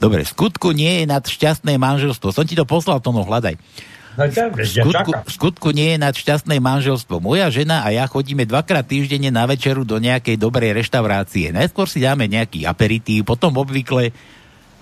Dobre, 0.03 0.27
v 0.27 0.31
skutku 0.31 0.75
nie 0.75 1.03
je 1.03 1.05
nad 1.09 1.25
šťastné 1.25 1.79
manželstvo. 1.79 2.35
Som 2.35 2.45
ti 2.45 2.59
to 2.59 2.67
poslal, 2.67 3.01
to 3.01 3.15
no 3.15 3.25
hľadaj. 3.25 3.57
No 4.15 4.31
V 4.31 4.63
skutku, 4.63 5.11
v 5.11 5.31
skutku 5.31 5.69
nie 5.75 5.95
je 5.95 5.99
nad 5.99 6.15
šťastné 6.15 6.63
manželstvo. 6.63 7.19
Moja 7.19 7.51
žena 7.51 7.83
a 7.83 7.91
ja 7.91 8.07
chodíme 8.07 8.47
dvakrát 8.47 8.87
týždenne 8.87 9.35
na 9.35 9.43
večeru 9.43 9.83
do 9.83 9.99
nejakej 9.99 10.39
dobrej 10.39 10.71
reštaurácie. 10.71 11.51
Najskôr 11.51 11.91
si 11.91 11.99
dáme 11.99 12.31
nejaký 12.31 12.63
aperitív, 12.63 13.27
potom 13.27 13.59
obvykle 13.59 14.15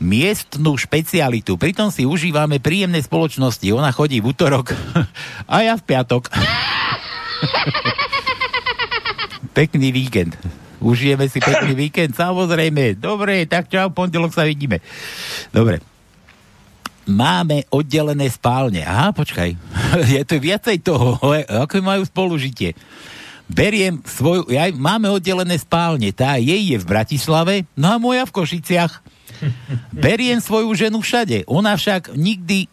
miestnú 0.02 0.76
špecialitu. 0.76 1.56
Pritom 1.56 1.88
si 1.88 2.04
užívame 2.04 2.60
príjemné 2.60 3.00
spoločnosti. 3.00 3.64
Ona 3.72 3.88
chodí 3.94 4.20
v 4.20 4.36
útorok 4.36 4.76
a 5.52 5.56
ja 5.64 5.80
v 5.80 5.82
piatok. 5.86 6.28
Pekný 9.56 9.96
víkend. 9.96 10.36
Užijeme 10.82 11.30
si 11.30 11.38
pekný 11.38 11.78
víkend, 11.78 12.18
samozrejme. 12.18 12.98
Dobre, 12.98 13.46
tak 13.46 13.70
čau, 13.70 13.94
pondelok 13.94 14.34
sa 14.34 14.42
vidíme. 14.42 14.82
Dobre. 15.54 15.78
Máme 17.06 17.66
oddelené 17.70 18.30
spálne. 18.30 18.82
Aha, 18.86 19.10
počkaj. 19.14 19.54
Je 20.14 20.22
to 20.26 20.38
viacej 20.38 20.82
toho. 20.82 21.18
Ako 21.46 21.82
majú 21.82 22.02
spolužitie. 22.06 22.74
Beriem 23.50 24.00
svoju... 24.06 24.48
Ja, 24.50 24.70
máme 24.70 25.10
oddelené 25.10 25.58
spálne. 25.58 26.08
Tá 26.14 26.40
jej 26.40 26.72
je 26.72 26.78
v 26.78 26.88
Bratislave, 26.88 27.54
no 27.76 27.92
a 27.92 27.96
moja 28.00 28.24
v 28.24 28.32
Košiciach. 28.32 29.04
Beriem 29.92 30.40
svoju 30.40 30.72
ženu 30.72 31.02
všade. 31.02 31.44
Ona 31.50 31.76
však 31.76 32.16
nikdy 32.16 32.70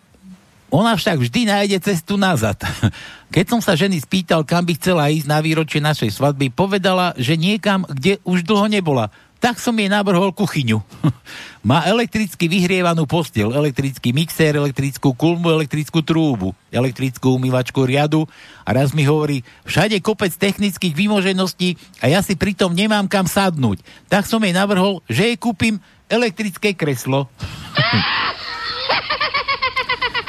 ona 0.70 0.94
však 0.94 1.18
vždy 1.18 1.50
nájde 1.50 1.78
cestu 1.82 2.16
nazad. 2.16 2.58
Keď 3.36 3.46
som 3.46 3.62
sa 3.62 3.78
ženy 3.78 4.02
spýtal, 4.02 4.46
kam 4.46 4.66
by 4.66 4.74
chcela 4.78 5.10
ísť 5.10 5.28
na 5.30 5.42
výročie 5.42 5.82
našej 5.82 6.14
svadby, 6.14 6.50
povedala, 6.50 7.14
že 7.18 7.38
niekam, 7.38 7.86
kde 7.86 8.18
už 8.26 8.46
dlho 8.46 8.70
nebola. 8.70 9.14
Tak 9.40 9.56
som 9.56 9.72
jej 9.72 9.88
navrhol 9.88 10.36
kuchyňu. 10.36 10.84
Má 11.70 11.88
elektricky 11.88 12.52
vyhrievanú 12.52 13.08
postiel, 13.08 13.56
elektrický 13.56 14.12
mixér, 14.12 14.60
elektrickú 14.60 15.16
kulmu, 15.16 15.48
elektrickú 15.48 16.04
trúbu, 16.04 16.52
elektrickú 16.68 17.40
umývačku 17.40 17.88
riadu 17.88 18.28
a 18.68 18.70
raz 18.76 18.92
mi 18.92 19.08
hovorí, 19.08 19.48
všade 19.64 19.96
kopec 20.04 20.36
technických 20.36 20.92
výmožeností 20.92 21.80
a 22.04 22.12
ja 22.12 22.20
si 22.20 22.36
pritom 22.36 22.76
nemám 22.76 23.08
kam 23.08 23.32
sadnúť. 23.32 23.80
Tak 24.12 24.28
som 24.28 24.44
jej 24.44 24.52
navrhol, 24.52 25.00
že 25.08 25.32
jej 25.32 25.38
kúpim 25.40 25.80
elektrické 26.12 26.76
kreslo. 26.76 27.32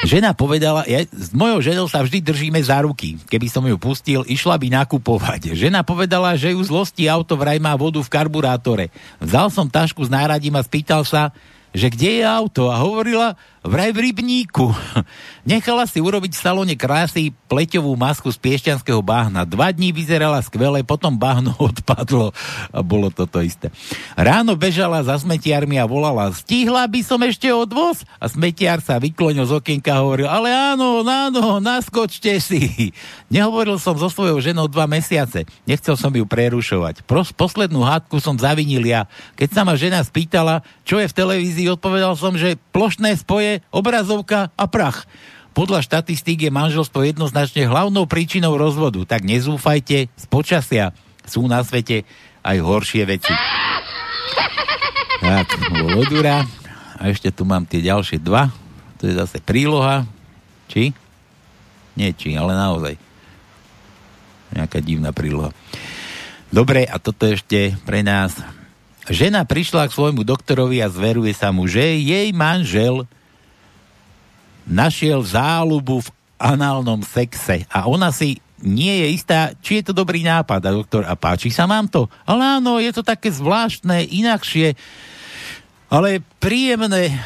Žena 0.01 0.33
povedala, 0.33 0.89
ja, 0.89 1.05
s 1.05 1.29
mojou 1.37 1.61
ženou 1.61 1.85
sa 1.85 2.01
vždy 2.01 2.25
držíme 2.25 2.57
za 2.65 2.81
ruky. 2.81 3.21
Keby 3.29 3.47
som 3.53 3.65
ju 3.69 3.77
pustil, 3.77 4.25
išla 4.25 4.57
by 4.57 4.73
nakupovať. 4.81 5.53
Žena 5.53 5.85
povedala, 5.85 6.33
že 6.41 6.57
ju 6.57 6.61
zlosti 6.65 7.05
auto 7.05 7.37
vraj 7.37 7.61
má 7.61 7.77
vodu 7.77 8.01
v 8.01 8.09
karburátore. 8.09 8.89
Vzal 9.21 9.53
som 9.53 9.69
tašku 9.69 10.01
s 10.01 10.11
náradím 10.11 10.57
a 10.57 10.65
spýtal 10.65 11.05
sa, 11.05 11.37
že 11.77 11.93
kde 11.93 12.23
je 12.23 12.25
auto 12.25 12.73
a 12.73 12.81
hovorila 12.81 13.37
vraj 13.61 13.93
v 13.93 14.09
rybníku. 14.09 14.73
Nechala 15.51 15.85
si 15.85 16.01
urobiť 16.01 16.33
v 16.37 16.43
salóne 16.43 16.75
krásy 16.77 17.33
pleťovú 17.49 17.93
masku 17.97 18.29
z 18.33 18.39
piešťanského 18.41 19.01
bahna. 19.05 19.45
Dva 19.45 19.73
dní 19.73 19.93
vyzerala 19.93 20.41
skvele, 20.41 20.81
potom 20.85 21.17
bahno 21.17 21.53
odpadlo 21.69 22.33
a 22.73 22.81
bolo 22.81 23.13
toto 23.13 23.41
isté. 23.41 23.69
Ráno 24.17 24.57
bežala 24.57 25.05
za 25.05 25.21
smetiarmi 25.21 25.77
a 25.77 25.89
volala, 25.89 26.33
stihla 26.33 26.89
by 26.89 27.01
som 27.05 27.21
ešte 27.25 27.49
odvoz? 27.53 28.05
A 28.17 28.29
smetiar 28.29 28.81
sa 28.81 28.97
vyklonil 28.97 29.45
z 29.45 29.57
okienka 29.57 29.97
a 29.97 30.03
hovoril, 30.05 30.29
ale 30.29 30.53
áno, 30.53 31.05
áno, 31.05 31.61
naskočte 31.61 32.41
si. 32.41 32.93
Nehovoril 33.35 33.77
som 33.77 33.97
so 33.97 34.09
svojou 34.09 34.41
ženou 34.41 34.69
dva 34.69 34.87
mesiace. 34.87 35.45
Nechcel 35.69 35.99
som 35.99 36.13
ju 36.13 36.25
prerušovať. 36.25 37.03
Pros, 37.05 37.33
poslednú 37.35 37.83
hádku 37.85 38.23
som 38.23 38.39
zavinil 38.39 38.87
ja. 38.87 39.11
Keď 39.35 39.49
sa 39.51 39.63
ma 39.67 39.75
žena 39.75 40.01
spýtala, 40.05 40.63
čo 40.87 41.03
je 41.03 41.11
v 41.11 41.17
televízii, 41.17 41.67
odpovedal 41.73 42.15
som, 42.15 42.39
že 42.39 42.61
plošné 42.71 43.19
spoje, 43.19 43.50
obrazovka 43.75 44.55
a 44.55 44.65
prach. 44.71 45.11
Podľa 45.51 45.83
štatistík 45.83 46.47
je 46.47 46.51
manželstvo 46.55 47.03
jednoznačne 47.03 47.67
hlavnou 47.67 48.07
príčinou 48.07 48.55
rozvodu. 48.55 49.03
Tak 49.03 49.27
nezúfajte, 49.27 50.07
z 50.07 50.25
počasia 50.31 50.95
sú 51.27 51.51
na 51.51 51.67
svete 51.67 52.07
aj 52.47 52.57
horšie 52.63 53.03
veci. 53.03 53.35
Tak, 55.21 55.47
bol. 55.75 56.07
A 57.01 57.03
ešte 57.11 57.35
tu 57.35 57.45
mám 57.45 57.67
tie 57.67 57.83
ďalšie 57.85 58.23
dva. 58.23 58.49
To 59.03 59.09
je 59.09 59.15
zase 59.17 59.43
príloha. 59.43 60.07
Či? 60.71 60.95
Nie 61.99 62.15
či, 62.15 62.39
ale 62.39 62.55
naozaj. 62.55 62.95
Nejaká 64.55 64.79
divná 64.81 65.11
príloha. 65.11 65.51
Dobre, 66.51 66.87
a 66.87 66.99
toto 66.99 67.27
ešte 67.27 67.75
pre 67.87 68.03
nás. 68.03 68.35
Žena 69.11 69.47
prišla 69.47 69.91
k 69.91 69.97
svojmu 69.97 70.23
doktorovi 70.23 70.83
a 70.83 70.93
zveruje 70.93 71.35
sa 71.35 71.51
mu, 71.51 71.67
že 71.67 71.99
jej 71.99 72.31
manžel 72.35 73.07
našiel 74.71 75.27
záľubu 75.27 76.07
v 76.07 76.09
análnom 76.39 77.03
sexe 77.03 77.67
a 77.69 77.91
ona 77.91 78.15
si 78.15 78.39
nie 78.63 79.05
je 79.05 79.09
istá, 79.17 79.53
či 79.59 79.81
je 79.81 79.91
to 79.91 79.97
dobrý 79.97 80.21
nápad. 80.21 80.61
A 80.63 80.71
doktor, 80.71 81.03
a 81.09 81.17
páči 81.17 81.49
sa 81.49 81.65
vám 81.65 81.89
to? 81.89 82.07
Ale 82.29 82.61
áno, 82.61 82.77
je 82.77 82.93
to 82.93 83.01
také 83.01 83.33
zvláštne, 83.33 84.05
inakšie, 84.05 84.77
ale 85.91 86.23
príjemné. 86.39 87.19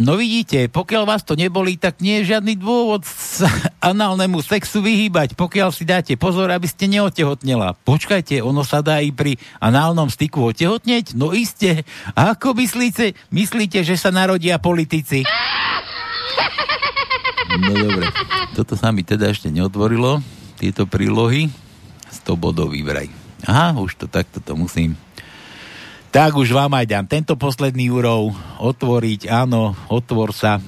No 0.00 0.16
vidíte, 0.16 0.72
pokiaľ 0.72 1.04
vás 1.04 1.20
to 1.20 1.36
nebolí, 1.36 1.76
tak 1.76 2.00
nie 2.00 2.24
je 2.24 2.32
žiadny 2.32 2.56
dôvod 2.56 3.04
sa 3.04 3.52
análnemu 3.92 4.40
sexu 4.40 4.80
vyhýbať, 4.80 5.36
pokiaľ 5.36 5.68
si 5.76 5.84
dáte 5.84 6.16
pozor, 6.16 6.48
aby 6.48 6.64
ste 6.64 6.88
neotehotnela. 6.88 7.76
Počkajte, 7.84 8.40
ono 8.40 8.64
sa 8.64 8.80
dá 8.80 9.04
i 9.04 9.12
pri 9.12 9.36
análnom 9.60 10.08
styku 10.08 10.56
otehotneť? 10.56 11.12
No 11.12 11.36
iste. 11.36 11.84
A 12.16 12.32
ako 12.32 12.56
myslíte, 12.56 13.12
myslíte, 13.28 13.84
že 13.84 14.00
sa 14.00 14.08
narodia 14.08 14.56
politici? 14.56 15.20
No 17.60 17.76
dobre, 17.76 18.08
toto 18.56 18.80
sa 18.80 18.96
mi 18.96 19.04
teda 19.04 19.28
ešte 19.28 19.52
neotvorilo, 19.52 20.24
tieto 20.56 20.88
prílohy. 20.88 21.52
100 22.10 22.40
bodov 22.40 22.72
vraj. 22.72 23.06
Aha, 23.44 23.76
už 23.76 24.00
to 24.00 24.08
takto 24.08 24.40
to 24.40 24.56
musím. 24.56 24.96
Tak 26.10 26.34
už 26.34 26.50
vám 26.50 26.74
aj 26.74 26.90
dám 26.90 27.06
tento 27.06 27.38
posledný 27.38 27.86
úrov 27.94 28.34
otvoriť, 28.58 29.30
áno, 29.30 29.78
otvor 29.86 30.34
sa. 30.34 30.58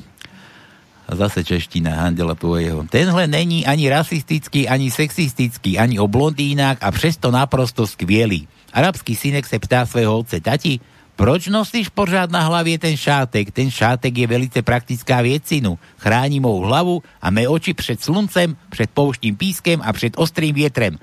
A 1.02 1.10
zase 1.18 1.42
čeština 1.42 1.98
Handela 1.98 2.38
tvojho. 2.38 2.86
Tenhle 2.86 3.26
není 3.26 3.66
ani 3.66 3.90
rasistický, 3.90 4.70
ani 4.70 4.86
sexistický, 4.86 5.82
ani 5.82 5.98
o 5.98 6.06
blondínach 6.06 6.78
a 6.78 6.94
přesto 6.94 7.34
naprosto 7.34 7.90
skvělý. 7.90 8.46
Arabský 8.70 9.18
synek 9.18 9.42
se 9.42 9.58
ptá 9.58 9.82
svého 9.82 10.14
otce, 10.14 10.38
tati, 10.38 10.78
proč 11.18 11.50
nosíš 11.50 11.90
pořád 11.90 12.30
na 12.30 12.46
hlavě 12.46 12.78
ten 12.78 12.96
šátek? 12.96 13.50
Ten 13.50 13.66
šátek 13.66 14.14
je 14.14 14.26
velice 14.26 14.62
praktická 14.62 15.26
věcinu. 15.26 15.78
Chrání 15.98 16.40
mou 16.40 16.62
hlavu 16.62 17.02
a 17.18 17.30
mé 17.34 17.50
oči 17.50 17.74
před 17.74 17.98
sluncem, 17.98 18.56
před 18.70 18.90
pouštím 18.94 19.36
pískem 19.36 19.82
a 19.82 19.92
před 19.92 20.14
ostrým 20.16 20.54
větrem. 20.54 20.98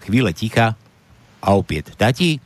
Chvíle 0.00 0.32
ticha 0.32 0.78
a 1.42 1.58
opět. 1.58 1.90
Tati, 1.98 2.40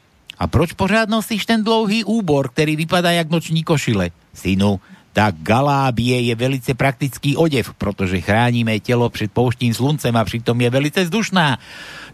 a 0.45 0.47
proč 0.47 0.73
pořád 0.73 1.09
nosíš 1.09 1.47
ten 1.47 1.65
dlouhý 1.65 2.05
úbor, 2.05 2.49
který 2.49 2.77
vypadá 2.77 3.11
jak 3.11 3.31
noční 3.31 3.65
košile? 3.65 4.11
Synu, 4.35 4.81
tak 5.13 5.35
galábie 5.41 6.21
je 6.21 6.35
velice 6.35 6.75
praktický 6.75 7.37
odev, 7.37 7.73
protože 7.75 8.21
chráníme 8.21 8.81
tělo 8.81 9.09
před 9.09 9.33
pouštím 9.33 9.75
sluncem 9.75 10.17
a 10.17 10.25
přitom 10.25 10.61
je 10.61 10.71
velice 10.71 11.05
vzdušná. 11.05 11.59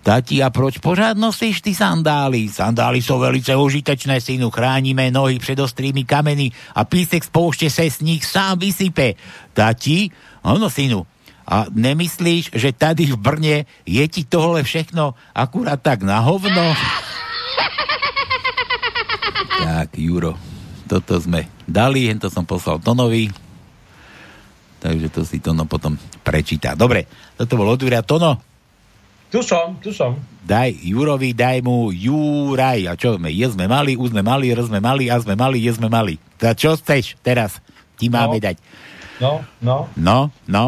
Tati, 0.03 0.43
a 0.43 0.51
proč 0.51 0.78
pořád 0.78 1.16
nosíš 1.16 1.61
ty 1.61 1.74
sandály? 1.74 2.49
Sandály 2.49 3.03
jsou 3.03 3.18
velice 3.18 3.57
užitečné, 3.57 4.20
synu. 4.20 4.51
Chráníme 4.51 5.11
nohy 5.11 5.39
před 5.39 5.59
ostrými 5.59 6.05
kameny 6.05 6.51
a 6.74 6.85
písek 6.85 7.24
z 7.24 7.31
pouště 7.31 7.70
se 7.70 7.91
z 7.91 8.01
nich 8.01 8.26
sám 8.26 8.59
vysype. 8.59 9.12
Tati, 9.53 10.11
ono, 10.43 10.70
synu. 10.70 11.07
A 11.49 11.64
nemyslíš, 11.70 12.51
že 12.55 12.72
tady 12.72 13.07
v 13.07 13.16
Brne 13.16 13.64
je 13.87 14.09
ti 14.09 14.24
tohle 14.24 14.62
všechno 14.62 15.14
akurát 15.35 15.83
tak 15.83 16.03
na 16.03 16.18
hovno? 16.18 16.74
Tak, 19.61 19.94
Juro, 19.94 20.34
toto 20.84 21.14
sme 21.16 21.46
dali, 21.62 22.08
to 22.16 22.26
som 22.26 22.42
poslal 22.42 22.78
Tonovi. 22.78 23.28
Takže 24.78 25.06
to 25.08 25.20
si 25.22 25.38
Tono 25.38 25.64
potom 25.64 25.94
prečíta. 26.18 26.72
Dobre, 26.72 27.04
toto 27.36 27.54
bol 27.54 27.68
odvíra. 27.68 28.00
Tono, 28.00 28.40
Tu 29.28 29.38
som, 29.40 29.76
tu 29.78 29.92
som. 29.92 30.16
daj 30.42 30.72
Jurovi, 30.82 31.30
daj 31.30 31.61
mu 31.61 31.92
Juraj. 31.92 32.88
A 32.88 32.96
čo 32.96 33.14
sme? 33.14 33.28
Je 33.28 33.46
sme 33.46 33.68
mali, 33.68 33.94
už 33.94 34.11
sme 34.11 34.20
mali, 34.20 34.48
R 34.48 34.58
sme 34.61 34.80
mali, 34.80 35.06
A 35.06 35.16
sme 35.16 35.36
mali, 35.36 35.61
je 35.61 35.70
sme 35.70 35.86
mali. 35.86 36.16
Tak 36.34 36.56
čo 36.56 36.74
chceš 36.74 37.14
teraz? 37.20 37.61
Ti 37.94 38.08
máme 38.08 38.40
No. 38.40 38.42
dať. 38.42 38.56
No, 39.20 39.32
no. 39.61 39.76
No, 39.94 40.18
no, 40.48 40.66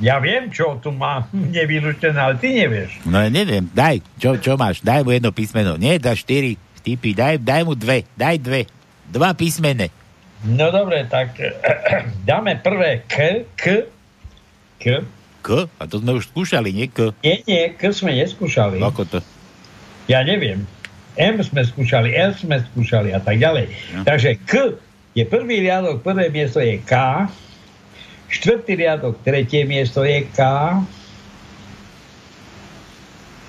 Ja 0.00 0.16
viem, 0.16 0.48
čo 0.48 0.80
tu 0.80 0.88
mám 0.88 1.28
nevylučené, 1.54 2.16
ale 2.16 2.34
ty 2.34 2.56
nevieš. 2.56 3.04
no 3.04 3.18
ja 3.18 3.28
neviem. 3.28 3.68
Daj, 3.68 4.00
čo, 4.16 4.34
čo 4.34 4.56
máš? 4.56 4.80
Daj 4.80 5.04
mu 5.04 5.12
jedno 5.12 5.30
písmeno. 5.30 5.76
Nie, 5.76 6.00
dá 6.00 6.16
štyri 6.16 6.56
vtipy. 6.78 7.12
Daj, 7.12 7.42
daj 7.42 7.62
mu 7.66 7.74
dve. 7.74 8.06
Daj 8.14 8.36
dve. 8.38 8.64
Dva 9.10 9.34
písmene. 9.34 9.90
No 10.46 10.70
dobre, 10.70 11.02
tak 11.10 11.34
dáme 12.28 12.62
prvé 12.62 13.02
K, 13.10 13.42
K, 13.58 13.90
K. 14.78 15.02
K? 15.42 15.48
A 15.66 15.82
to 15.90 15.98
sme 15.98 16.14
už 16.14 16.30
skúšali, 16.30 16.70
nie 16.70 16.86
K. 16.86 17.10
Nie, 17.26 17.42
nie, 17.42 17.62
K 17.74 17.90
sme 17.90 18.14
neskúšali. 18.14 18.78
Ako 18.78 19.02
to? 19.02 19.18
Ja 20.06 20.22
neviem. 20.22 20.62
M 21.18 21.42
sme 21.42 21.66
skúšali, 21.66 22.14
L 22.14 22.30
sme 22.38 22.62
skúšali 22.70 23.10
a 23.10 23.18
tak 23.18 23.42
ďalej. 23.42 23.66
No. 23.98 24.06
Takže 24.06 24.38
K 24.46 24.78
je 25.18 25.26
prvý 25.26 25.66
riadok, 25.66 26.06
prvé 26.06 26.30
miesto 26.30 26.62
je 26.62 26.78
K, 26.78 27.26
štvrtý 28.30 28.78
riadok, 28.78 29.18
tretie 29.26 29.66
miesto 29.66 30.06
je 30.06 30.22
K, 30.30 30.38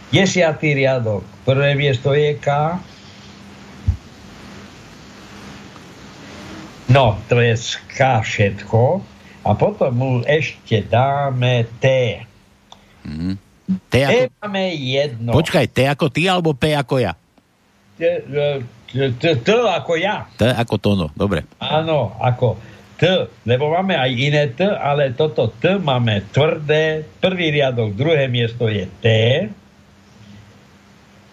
desiatý 0.09 0.73
riadok, 0.73 1.21
prvé 1.45 1.77
miesto 1.77 2.17
je 2.17 2.33
K, 2.41 2.81
No, 6.89 7.21
to 7.29 7.37
K 7.93 7.99
všetko. 8.25 9.05
A 9.45 9.49
potom 9.53 9.91
mu 9.93 10.11
ešte 10.25 10.81
dáme 10.81 11.69
T. 11.77 11.85
Mhm. 13.05 13.33
T 13.89 13.93
T 13.93 13.95
ako... 14.01 14.33
máme 14.41 14.63
jedno. 14.73 15.29
Počkaj, 15.29 15.65
T 15.69 15.85
ako 15.85 16.09
ty 16.09 16.25
alebo 16.25 16.57
P 16.57 16.73
ako 16.73 16.97
ja? 16.97 17.13
T, 18.01 18.01
t, 18.25 18.97
t, 19.13 19.23
t 19.37 19.49
ako 19.53 19.93
ja. 20.01 20.25
T 20.33 20.49
ako 20.49 20.75
Tono, 20.81 21.07
dobre. 21.13 21.45
Áno, 21.61 22.17
ako 22.17 22.57
T, 22.97 23.29
lebo 23.45 23.69
máme 23.69 23.93
aj 23.93 24.11
iné 24.11 24.49
T, 24.49 24.65
ale 24.65 25.13
toto 25.13 25.53
T 25.53 25.77
máme 25.77 26.25
tvrdé. 26.33 27.05
Prvý 27.21 27.53
riadok, 27.53 27.93
druhé 27.93 28.25
miesto 28.25 28.65
je 28.65 28.89
T. 28.99 29.05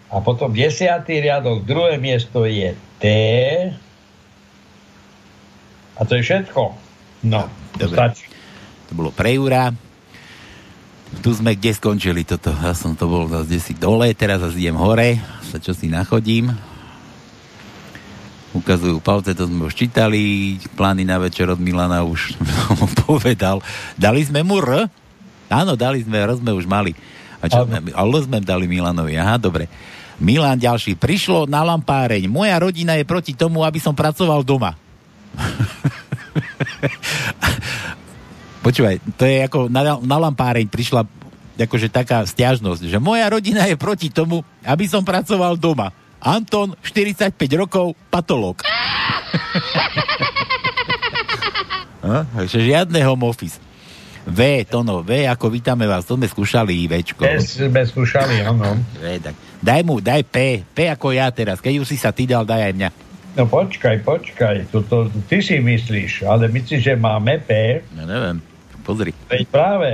A 0.07 0.15
potom 0.21 0.53
desiatý 0.53 1.19
riadok, 1.19 1.65
druhé 1.65 1.97
miesto 1.97 2.45
je 2.45 2.77
T. 3.01 3.05
A 5.97 6.05
to 6.05 6.13
je 6.15 6.23
všetko. 6.23 6.61
No, 7.25 7.49
Dobre. 7.75 7.97
stačí. 7.97 8.25
To 8.87 8.91
bolo 8.93 9.09
pre 9.09 9.33
Jura. 9.33 9.73
Tu 11.23 11.29
sme 11.33 11.55
kde 11.55 11.71
skončili 11.73 12.21
toto. 12.27 12.51
Ja 12.51 12.75
som 12.75 12.93
to 12.93 13.07
bol 13.07 13.25
zase 13.27 13.57
si 13.63 13.73
dole, 13.73 14.11
teraz 14.13 14.43
zase 14.43 14.59
idem 14.59 14.77
hore, 14.77 15.17
sa 15.47 15.57
čo 15.57 15.71
si 15.71 15.87
nachodím. 15.87 16.51
Ukazujú 18.55 19.03
palce, 19.03 19.35
to 19.35 19.47
sme 19.47 19.67
už 19.67 19.75
čítali. 19.75 20.55
Plány 20.75 21.03
na 21.03 21.19
večer 21.19 21.47
od 21.51 21.59
Milana 21.59 22.03
už 22.03 22.35
povedal. 23.07 23.59
Dali 23.95 24.23
sme 24.23 24.43
mu 24.43 24.59
R? 24.63 24.87
Áno, 25.47 25.79
dali 25.79 26.03
sme, 26.03 26.19
R 26.19 26.35
sme 26.35 26.51
už 26.55 26.67
mali. 26.67 26.91
A 27.39 27.47
čo 27.47 27.63
sme, 27.63 27.93
ale 27.93 28.17
sme 28.23 28.37
dali 28.41 28.65
Milanovi. 28.65 29.15
Aha, 29.15 29.37
dobre. 29.37 29.69
Milan 30.17 30.57
ďalší. 30.57 30.97
Prišlo 30.97 31.45
na 31.45 31.61
lampáreň. 31.61 32.25
Moja 32.25 32.57
rodina 32.57 32.97
je 32.97 33.05
proti 33.05 33.37
tomu, 33.37 33.61
aby 33.61 33.77
som 33.77 33.93
pracoval 33.93 34.41
doma. 34.41 34.73
Počúvaj, 38.65 38.99
to 39.15 39.23
je 39.23 39.47
ako 39.47 39.71
na, 39.71 39.95
na 40.01 40.17
lampáreň 40.19 40.67
prišla 40.67 41.07
akože 41.57 41.89
taká 41.89 42.21
stiažnosť, 42.21 42.85
že 42.85 43.01
moja 43.01 43.25
rodina 43.33 43.65
je 43.65 43.73
proti 43.73 44.13
tomu, 44.13 44.45
aby 44.61 44.85
som 44.85 45.01
pracoval 45.01 45.57
doma. 45.57 45.89
Anton, 46.21 46.77
45 46.85 47.33
rokov, 47.57 47.97
patológ. 48.13 48.61
no, 52.05 52.29
takže 52.37 52.61
žiadne 52.61 53.01
home 53.01 53.25
office. 53.25 53.57
V, 54.27 54.67
to 54.67 54.83
no, 54.83 55.07
V, 55.07 55.23
ako 55.23 55.47
vítame 55.47 55.87
vás, 55.87 56.03
to 56.03 56.19
sme 56.19 56.27
skúšali, 56.27 56.83
Včko. 56.91 57.23
Sme 57.39 57.87
skúšali, 57.87 58.43
áno. 58.43 58.75
V, 58.99 59.23
tak. 59.23 59.33
Daj 59.63 59.81
mu, 59.87 60.03
daj 60.03 60.21
P, 60.27 60.67
P 60.67 60.91
ako 60.91 61.15
ja 61.15 61.31
teraz, 61.31 61.63
keď 61.63 61.79
už 61.79 61.87
si 61.87 61.97
sa 61.97 62.11
ty 62.11 62.27
dal, 62.27 62.43
daj 62.43 62.69
aj 62.69 62.73
mňa. 62.75 63.06
No 63.37 63.45
počkaj, 63.45 64.01
počkaj, 64.01 64.73
toto, 64.73 65.13
ty 65.29 65.45
si 65.45 65.61
myslíš, 65.61 66.25
ale 66.25 66.49
myslíš, 66.49 66.81
že 66.81 66.93
máme 66.97 67.37
P? 67.45 67.85
Ja 67.93 68.05
neviem, 68.09 68.41
pozri. 68.81 69.13
Veď 69.29 69.45
práve, 69.53 69.89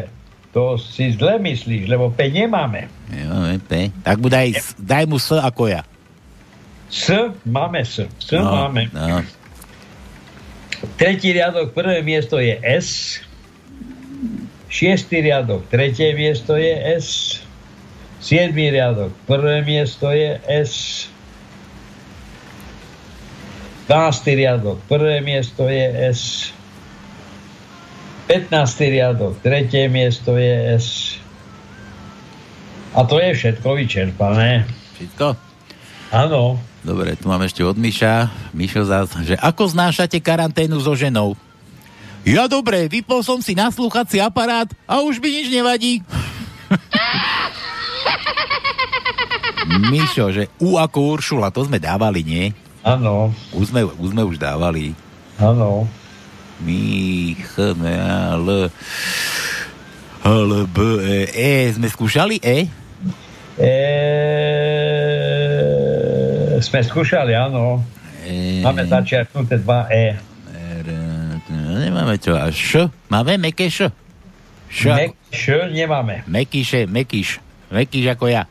to 0.55 0.79
si 0.79 1.11
zle 1.11 1.35
myslíš, 1.43 1.91
lebo 1.91 2.07
P 2.07 2.31
nemáme. 2.31 2.87
Jo, 3.11 3.59
P. 3.67 3.91
Tak 3.99 4.15
mu 4.23 4.31
daj, 4.31 4.55
daj 4.79 5.03
mu 5.11 5.19
S 5.19 5.35
ako 5.35 5.67
ja. 5.67 5.83
S 6.87 7.11
máme 7.43 7.83
S. 7.83 8.07
S 8.07 8.31
No, 8.31 8.69
máme. 8.69 8.87
no. 8.95 9.19
Tretí 10.95 11.35
riadok, 11.35 11.75
prvé 11.75 11.99
miesto 11.99 12.39
je 12.39 12.55
S. 12.63 13.19
Šiestý 14.71 15.19
riadok, 15.19 15.67
tretie 15.67 16.15
miesto 16.15 16.55
je 16.55 16.71
S. 16.95 17.39
Siedmý 18.23 18.71
riadok, 18.71 19.11
prvé 19.27 19.67
miesto 19.67 20.07
je 20.15 20.39
S. 20.47 21.05
12. 23.87 24.39
riadok, 24.39 24.79
prvé 24.87 25.19
miesto 25.19 25.67
je 25.67 26.15
S. 26.15 26.55
15. 28.31 28.47
riadok, 28.87 29.35
tretie 29.43 29.91
miesto 29.91 30.39
je 30.39 30.79
S. 30.79 31.19
A 32.95 33.03
to 33.03 33.19
je 33.19 33.35
všetko 33.35 33.75
vyčerpané. 33.75 34.63
Všetko? 34.95 35.35
Áno. 36.15 36.55
Dobre, 36.85 37.17
tu 37.19 37.27
mám 37.27 37.43
ešte 37.43 37.65
od 37.65 37.75
Miša. 37.75 38.31
Mišo 38.55 38.87
zás, 38.87 39.11
že 39.27 39.35
ako 39.39 39.67
znášate 39.71 40.19
karanténu 40.23 40.79
so 40.79 40.95
ženou? 40.95 41.35
Ja 42.23 42.47
dobre, 42.47 42.87
vypol 42.87 43.19
som 43.19 43.43
si 43.43 43.51
naslúchací 43.51 44.23
aparát 44.23 44.71
a 44.87 45.03
už 45.03 45.19
mi 45.19 45.43
nič 45.43 45.51
nevadí. 45.51 45.99
Mišo, 49.91 50.31
že 50.31 50.47
U 50.63 50.79
ako 50.79 51.19
Uršula, 51.19 51.51
to 51.51 51.67
sme 51.67 51.83
dávali, 51.83 52.23
nie? 52.23 52.55
Áno. 52.83 53.31
Už 53.55 53.71
sme, 53.71 53.87
už 53.87 54.11
sme 54.11 54.27
už 54.27 54.35
dávali. 54.35 54.91
Áno. 55.39 55.87
Mi, 56.59 57.31
Ch, 57.39 57.71
M, 57.79 57.79
A, 57.87 58.35
L, 58.35 58.67
L, 60.23 60.51
B, 60.67 60.77
E, 60.99 61.19
E. 61.31 61.71
Sme 61.71 61.87
skúšali 61.87 62.43
E? 62.43 62.67
E... 63.55 63.75
Sme 66.59 66.79
skúšali, 66.83 67.31
áno. 67.31 67.79
E... 68.27 68.59
Máme 68.59 68.83
začiarknuté 68.83 69.63
dva 69.63 69.87
E. 69.87 70.19
R, 70.51 70.87
no, 71.47 71.79
nemáme 71.79 72.19
čo. 72.19 72.35
A 72.35 72.51
Š? 72.51 72.91
Máme 73.07 73.39
meké 73.39 73.71
Š? 73.71 73.91
Š, 74.73 74.89
Mek, 74.89 75.11
š 75.29 75.69
nemáme. 75.69 76.25
Mekíše, 76.25 76.89
Mekíš. 76.89 77.37
Mekíš 77.69 78.11
ako 78.11 78.25
ja. 78.27 78.43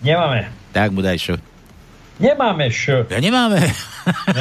Nemáme. 0.00 0.48
Tak 0.74 0.90
mu 0.90 1.04
daj 1.04 1.20
Š. 1.20 1.38
Nemáme 2.16 2.72
š. 2.72 3.04
Ja 3.12 3.20
nemáme. 3.20 3.60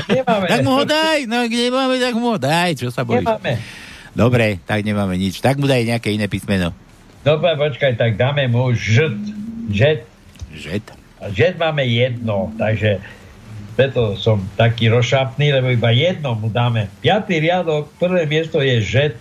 Nemáme. 0.07 0.45
tak 0.51 0.59
mu 0.63 0.71
ho 0.79 0.83
daj. 0.87 1.27
No 1.27 1.43
ak 1.43 1.51
nemáme, 1.51 1.95
tak 1.99 2.13
mu 2.15 2.27
ho 2.31 2.39
daj. 2.39 2.79
Čo 2.79 2.87
sa 2.87 3.03
bojíš? 3.03 3.27
Nemáme. 3.27 3.53
Dobre, 4.15 4.63
tak 4.63 4.79
nemáme 4.87 5.19
nič. 5.19 5.43
Tak 5.43 5.59
mu 5.59 5.67
daj 5.67 5.83
nejaké 5.83 6.15
iné 6.15 6.31
písmeno. 6.31 6.71
Dobre, 7.27 7.51
počkaj, 7.59 7.99
tak 7.99 8.15
dáme 8.15 8.47
mu 8.47 8.71
žet. 8.71 9.17
Žet. 9.67 10.07
Žet. 10.55 10.85
Žet 11.35 11.59
máme 11.59 11.83
jedno, 11.83 12.53
takže 12.55 13.03
preto 13.75 14.15
som 14.15 14.39
taký 14.55 14.87
rozšapný, 14.87 15.59
lebo 15.59 15.67
iba 15.67 15.91
jedno 15.91 16.31
mu 16.39 16.47
dáme. 16.47 16.87
Piatý 17.03 17.43
riadok, 17.43 17.91
prvé 17.99 18.23
miesto 18.23 18.63
je 18.63 18.79
žet. 18.79 19.19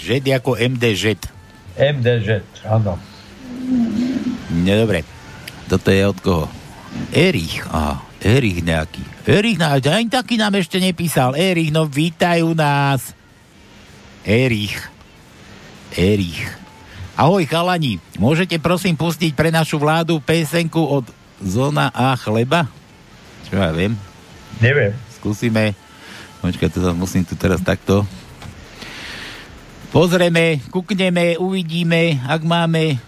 Žet 0.00 0.24
ako 0.32 0.56
MD 0.56 0.96
Žet. 0.96 1.28
MD 1.76 2.24
žet, 2.24 2.46
áno. 2.64 2.96
No 4.48 4.72
dobre. 4.80 5.04
Toto 5.68 5.92
je 5.92 6.02
od 6.08 6.18
koho? 6.24 6.46
Erich. 7.12 7.64
Aha, 7.72 8.02
Erich 8.20 8.60
nejaký. 8.60 9.02
Erich, 9.26 9.58
na, 9.58 9.78
ani 9.78 10.08
taký 10.10 10.36
nám 10.36 10.54
ešte 10.58 10.76
nepísal. 10.78 11.34
Erich, 11.34 11.72
no 11.72 11.88
vítajú 11.88 12.52
nás. 12.52 13.16
Erich. 14.26 14.76
Erich. 15.96 16.44
Ahoj 17.16 17.48
chalani, 17.48 17.96
môžete 18.20 18.60
prosím 18.60 18.92
pustiť 18.92 19.32
pre 19.32 19.48
našu 19.48 19.80
vládu 19.80 20.20
pesenku 20.20 20.84
od 20.84 21.08
Zona 21.40 21.88
A 21.96 22.12
chleba? 22.12 22.68
Čo 23.48 23.56
ja 23.56 23.72
viem? 23.72 23.96
Neviem. 24.60 24.92
Skúsime. 25.16 25.72
Počkaj, 26.44 26.68
to 26.68 26.84
sa 26.84 26.92
musím 26.92 27.24
tu 27.24 27.32
teraz 27.32 27.64
takto. 27.64 28.04
Pozrieme, 29.96 30.60
kukneme, 30.68 31.40
uvidíme, 31.40 32.20
ak 32.28 32.44
máme... 32.44 33.00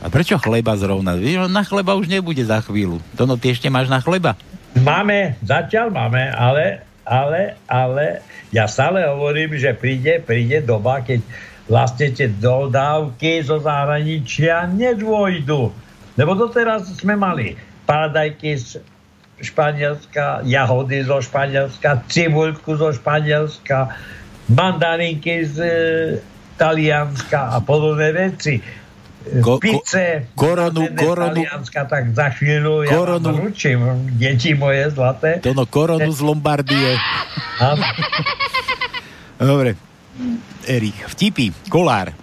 A 0.00 0.08
prečo 0.08 0.40
chleba 0.40 0.72
zrovna? 0.80 1.12
Vieš, 1.16 1.52
na 1.52 1.60
chleba 1.60 1.92
už 1.92 2.08
nebude 2.08 2.40
za 2.40 2.64
chvíľu. 2.64 3.04
Tono, 3.14 3.36
ty 3.36 3.52
ešte 3.52 3.68
máš 3.68 3.92
na 3.92 4.00
chleba? 4.00 4.32
Máme, 4.80 5.36
zatiaľ 5.44 5.92
máme, 5.92 6.32
ale, 6.32 6.80
ale, 7.04 7.60
ale 7.68 8.24
ja 8.48 8.64
stále 8.64 9.04
hovorím, 9.04 9.60
že 9.60 9.76
príde, 9.76 10.24
príde 10.24 10.64
doba, 10.64 11.04
keď 11.04 11.20
vlastne 11.68 12.10
tie 12.16 12.32
dodávky 12.32 13.44
zo 13.44 13.60
zahraničia 13.60 14.66
nedôjdu. 14.72 15.70
Lebo 16.16 16.32
doteraz 16.34 16.88
sme 16.96 17.14
mali 17.14 17.54
paradajky 17.84 18.56
z 18.56 18.82
Španielska, 19.40 20.44
jahody 20.44 21.04
zo 21.04 21.20
Španielska, 21.20 22.04
cibuľku 22.08 22.76
zo 22.76 22.92
Španielska, 22.92 23.88
mandarinky 24.52 25.48
z 25.48 25.56
e, 25.60 25.72
Talianska 26.60 27.56
a 27.56 27.58
podobné 27.64 28.12
veci. 28.12 28.60
Ko- 29.20 29.60
Pice, 29.60 30.32
koronu- 30.32 30.88
koronu- 30.96 31.44
tak 31.70 32.04
za 32.16 32.32
chvíľu 32.32 32.88
ja 32.88 32.90
Koronu- 32.90 33.36
vám 33.36 33.52
ručím, 33.52 33.78
deti 34.16 34.56
moje 34.56 34.88
zlaté. 34.90 35.44
Tono, 35.44 35.68
koronu 35.68 36.08
z 36.08 36.20
Lombardie. 36.24 36.96
Áno. 37.60 37.84
Dobre. 39.36 39.76
Erich, 40.64 40.96
vtipy, 41.06 41.52
kolár. 41.68 42.16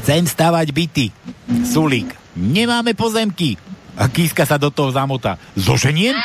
Chcem 0.00 0.22
stavať 0.24 0.70
byty. 0.70 1.06
Sulík. 1.66 2.14
Nemáme 2.38 2.94
pozemky. 2.94 3.58
A 3.98 4.06
Kíska 4.06 4.46
sa 4.46 4.56
do 4.56 4.70
toho 4.70 4.94
zamotá. 4.94 5.34
Zoženiem? 5.58 6.14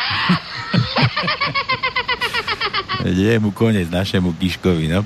Je 3.05 3.37
mu 3.37 3.51
konec 3.51 3.85
našemu 3.85 4.33
Kiškovi, 4.33 4.89
no. 4.89 5.05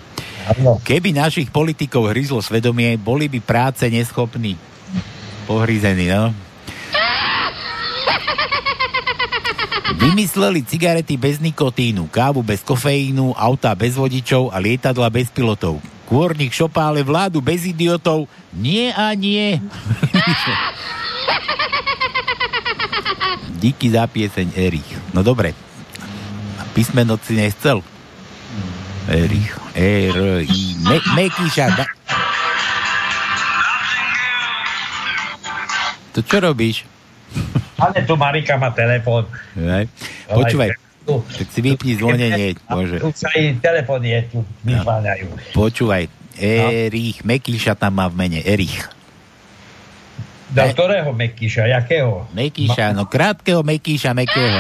Keby 0.82 1.14
našich 1.14 1.54
politikov 1.54 2.10
hryzlo 2.10 2.42
svedomie, 2.42 2.98
boli 2.98 3.30
by 3.30 3.40
práce 3.42 3.86
neschopní. 3.86 4.58
Pohrízení, 5.46 6.10
no. 6.10 6.34
Vymysleli 10.00 10.64
cigarety 10.64 11.20
bez 11.20 11.44
nikotínu, 11.44 12.08
kávu 12.08 12.40
bez 12.40 12.64
kofeínu, 12.64 13.36
auta 13.36 13.76
bez 13.76 14.00
vodičov 14.00 14.48
a 14.54 14.58
lietadla 14.62 15.10
bez 15.12 15.28
pilotov. 15.28 15.82
Kôrnik 16.08 16.56
šopále 16.56 17.04
vládu 17.06 17.44
bez 17.44 17.68
idiotov. 17.68 18.26
Nie 18.56 18.96
a 18.96 19.12
nie. 19.14 19.60
Díky 23.62 23.92
za 23.92 24.08
pieseň 24.08 24.56
Erich. 24.56 24.88
No 25.14 25.22
dobre. 25.22 25.54
Písmeno 26.72 27.20
si 27.20 27.36
nechcel? 27.36 27.84
Erich. 29.12 29.69
R, 29.80 30.44
I, 30.44 30.62
Me, 30.84 31.00
Mekíša. 31.16 31.72
Da... 31.72 31.88
To 36.12 36.20
čo 36.20 36.44
robíš? 36.44 36.84
Ale 37.80 38.04
tu 38.04 38.20
Marika 38.20 38.60
má 38.60 38.76
telefón. 38.76 39.24
Počúvaj, 40.28 40.76
tak 41.08 41.48
si 41.48 41.60
vypni 41.64 41.96
zvonenie. 41.96 42.60
Môže. 42.68 43.00
Tu 43.00 43.08
sa 43.16 43.32
aj 43.32 43.56
telefón 43.64 44.04
je, 44.04 44.20
tu 44.28 44.44
vyzváňajú. 44.68 45.56
Počúvaj, 45.56 46.12
Erich, 46.36 47.24
Mekíša 47.24 47.80
tam 47.80 48.04
má 48.04 48.12
v 48.12 48.20
mene, 48.20 48.40
Erich. 48.44 48.84
Do 50.52 50.66
ktorého 50.76 51.14
Mekíša? 51.16 51.72
Jakého? 51.72 52.28
Mekíša, 52.36 52.92
no 52.92 53.08
krátkeho 53.08 53.64
Mekíša, 53.64 54.12
Mekého. 54.12 54.60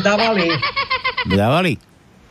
Dávali? 0.00 0.48
Dávali? 1.28 1.74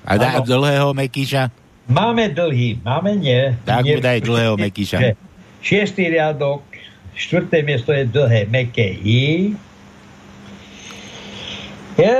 A 0.02 0.18
dá 0.18 0.42
dlhého 0.42 0.90
Mekíša? 0.96 1.54
Máme 1.86 2.34
dlhý, 2.34 2.82
máme 2.82 3.14
nie. 3.14 3.54
Tak 3.62 3.86
mu 3.86 4.02
daj 4.02 4.26
dlhého 4.26 4.58
Mekíša. 4.58 5.14
Šiestý 5.62 6.10
riadok, 6.10 6.66
štvrté 7.14 7.62
miesto 7.62 7.94
je 7.94 8.10
dlhé, 8.10 8.50
meké 8.50 8.98
I. 9.06 9.54
Je 11.96 12.18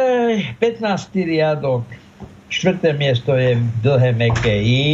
15. 0.62 0.86
riadok, 1.18 1.84
štvrté 2.50 2.94
miesto 2.94 3.34
je 3.34 3.58
dlhé, 3.82 4.14
meké 4.14 4.56
I. 4.62 4.86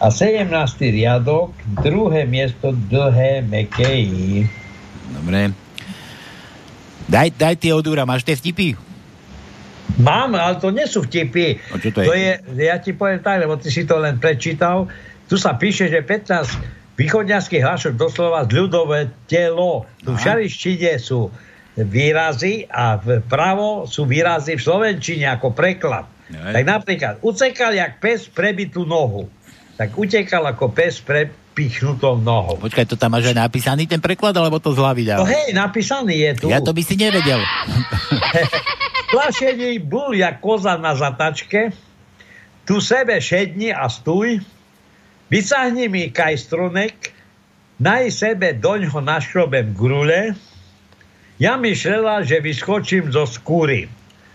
A 0.00 0.08
17. 0.08 0.48
riadok, 0.80 1.52
druhé 1.84 2.24
miesto 2.24 2.72
dlhé, 2.88 3.44
meké 3.44 4.08
I. 4.08 4.48
Dobre. 5.12 5.52
Daj, 7.04 7.36
daj 7.36 7.54
tie 7.60 7.76
od 7.76 7.84
Úra, 7.84 8.08
máš 8.08 8.24
tie 8.24 8.36
vtipy? 8.36 8.72
Mám, 9.94 10.34
ale 10.34 10.58
to 10.58 10.72
nie 10.72 10.84
sú 10.84 11.04
vtipy. 11.04 11.60
A 11.70 11.76
čo 11.78 11.92
to 11.94 12.02
je? 12.02 12.06
to 12.08 12.14
je? 12.16 12.32
Ja 12.58 12.80
ti 12.80 12.96
poviem 12.96 13.20
tak, 13.20 13.40
lebo 13.40 13.54
ty 13.54 13.68
si 13.68 13.84
to 13.84 14.00
len 14.00 14.18
prečítal. 14.18 14.88
Tu 15.28 15.36
sa 15.36 15.54
píše, 15.54 15.86
že 15.86 16.02
15 16.02 16.96
východňarských 16.96 17.62
hlášok 17.62 17.94
doslova 17.94 18.46
z 18.46 18.54
ľudové 18.54 19.10
telo. 19.26 19.86
Tu 20.02 20.10
v 20.10 20.18
šarištine 20.18 20.98
sú 20.98 21.30
výrazy 21.74 22.70
a 22.70 22.94
vpravo 22.98 23.84
sú 23.84 24.06
výrazy 24.06 24.54
v 24.54 24.62
slovenčine 24.62 25.26
ako 25.26 25.50
preklad. 25.50 26.06
Aj. 26.30 26.54
Tak 26.54 26.64
napríklad, 26.64 27.14
ucekal 27.20 27.74
jak 27.74 27.98
pes 27.98 28.30
prebitú 28.30 28.86
nohu. 28.86 29.26
Tak 29.74 29.98
utekal 29.98 30.46
ako 30.46 30.70
pes 30.70 31.02
prepichnutou 31.02 32.14
nohou. 32.14 32.54
Počkaj, 32.62 32.86
to 32.86 32.94
tam 32.94 33.18
máš 33.18 33.34
aj 33.34 33.42
napísaný 33.42 33.90
ten 33.90 33.98
preklad, 33.98 34.30
alebo 34.38 34.62
to 34.62 34.70
z 34.70 34.78
hlavy 34.78 35.02
No 35.02 35.26
dávaš? 35.26 35.34
hej, 35.34 35.46
napísaný 35.50 36.14
je 36.14 36.30
tu. 36.38 36.46
Ja 36.46 36.62
to 36.62 36.70
by 36.70 36.82
si 36.86 36.94
nevedel. 36.94 37.42
Plašený 39.10 39.82
bul 39.84 40.14
jak 40.16 40.40
koza 40.40 40.76
na 40.80 40.96
zatačke, 40.96 41.74
tu 42.64 42.80
sebe 42.80 43.20
šedni 43.20 43.72
a 43.72 43.88
stúj, 43.92 44.40
vycahni 45.28 45.92
mi 45.92 46.08
kajstrunek, 46.08 47.12
naj 47.80 48.08
sebe 48.08 48.56
doňho 48.56 49.00
našrobem 49.04 49.76
grule, 49.76 50.32
ja 51.36 51.58
myšlela, 51.58 52.22
že 52.22 52.38
vyskočím 52.38 53.10
zo 53.10 53.26
skúry. 53.26 53.90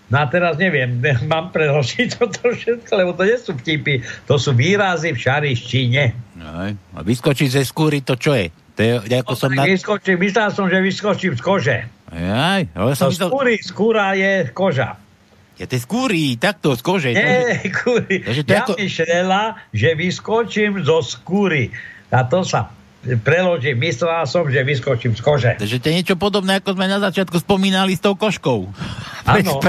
No 0.10 0.26
a 0.26 0.26
teraz 0.26 0.58
neviem, 0.58 1.00
mám 1.32 1.54
preložiť 1.54 2.18
toto 2.18 2.52
všetko, 2.52 2.92
lebo 2.98 3.12
to 3.14 3.24
nie 3.26 3.38
sú 3.38 3.54
vtipy, 3.56 4.02
to 4.26 4.36
sú 4.42 4.52
výrazy 4.58 5.14
v 5.16 5.20
šarištine. 5.22 6.04
Aj. 6.40 6.72
A 6.74 7.00
vyskočiť 7.06 7.50
ze 7.62 7.64
skúry, 7.64 8.02
to 8.02 8.18
čo 8.18 8.34
je? 8.36 8.50
To 8.76 8.80
je, 8.82 8.94
ako 9.20 9.34
som 9.36 9.52
na... 9.52 9.68
Vyskočím, 9.68 10.18
myslel 10.24 10.50
som, 10.56 10.66
že 10.72 10.80
vyskočím 10.80 11.36
z 11.36 11.42
kože. 11.44 11.78
Aj, 12.10 12.66
ale 12.66 12.92
som 12.98 13.10
To 13.10 13.30
skúry, 13.30 13.62
skúra 13.62 14.18
je 14.18 14.50
koža. 14.50 14.98
Ja 15.60 15.68
tie 15.68 15.78
skúry, 15.78 16.40
takto, 16.40 16.72
z 16.72 16.82
kože. 16.82 17.10
Nie. 17.12 17.60
Takže 18.26 18.42
to 18.44 18.52
Ja 18.52 18.64
ako- 18.64 18.80
myšlela, 18.80 19.42
že 19.70 19.90
vyskočím 19.92 20.82
zo 20.82 21.04
skúry. 21.04 21.70
A 22.10 22.24
to 22.24 22.42
sa 22.42 22.72
preložím. 23.00 23.78
Myslela 23.78 24.24
som, 24.24 24.48
že 24.48 24.64
vyskočím 24.64 25.14
z 25.14 25.22
kože. 25.22 25.52
Takže 25.56 25.78
to 25.80 25.88
je 25.88 25.96
niečo 25.96 26.16
podobné, 26.16 26.60
ako 26.60 26.76
sme 26.76 26.88
na 26.88 27.00
začiatku 27.00 27.38
spomínali 27.38 27.94
s 27.94 28.02
tou 28.02 28.16
koškou. 28.16 28.72
Áno. 29.24 29.60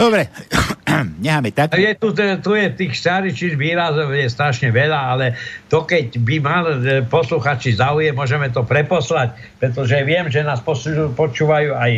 Dobre, 0.00 0.32
necháme 1.24 1.50
tak. 1.54 1.76
Je 1.78 1.92
tu, 1.96 2.10
tu 2.16 2.50
je 2.54 2.66
tých 2.74 2.92
staričných 2.98 3.56
výrazov 3.56 4.10
je 4.12 4.26
strašne 4.28 4.70
veľa, 4.74 5.00
ale 5.16 5.26
to 5.70 5.86
keď 5.86 6.18
by 6.20 6.36
mal 6.42 6.64
e, 6.68 7.02
posluchači 7.06 7.76
záujem, 7.76 8.14
môžeme 8.14 8.50
to 8.50 8.66
preposlať, 8.66 9.36
pretože 9.62 9.96
viem, 10.02 10.26
že 10.28 10.46
nás 10.46 10.60
počúvajú 11.14 11.74
aj 11.76 11.92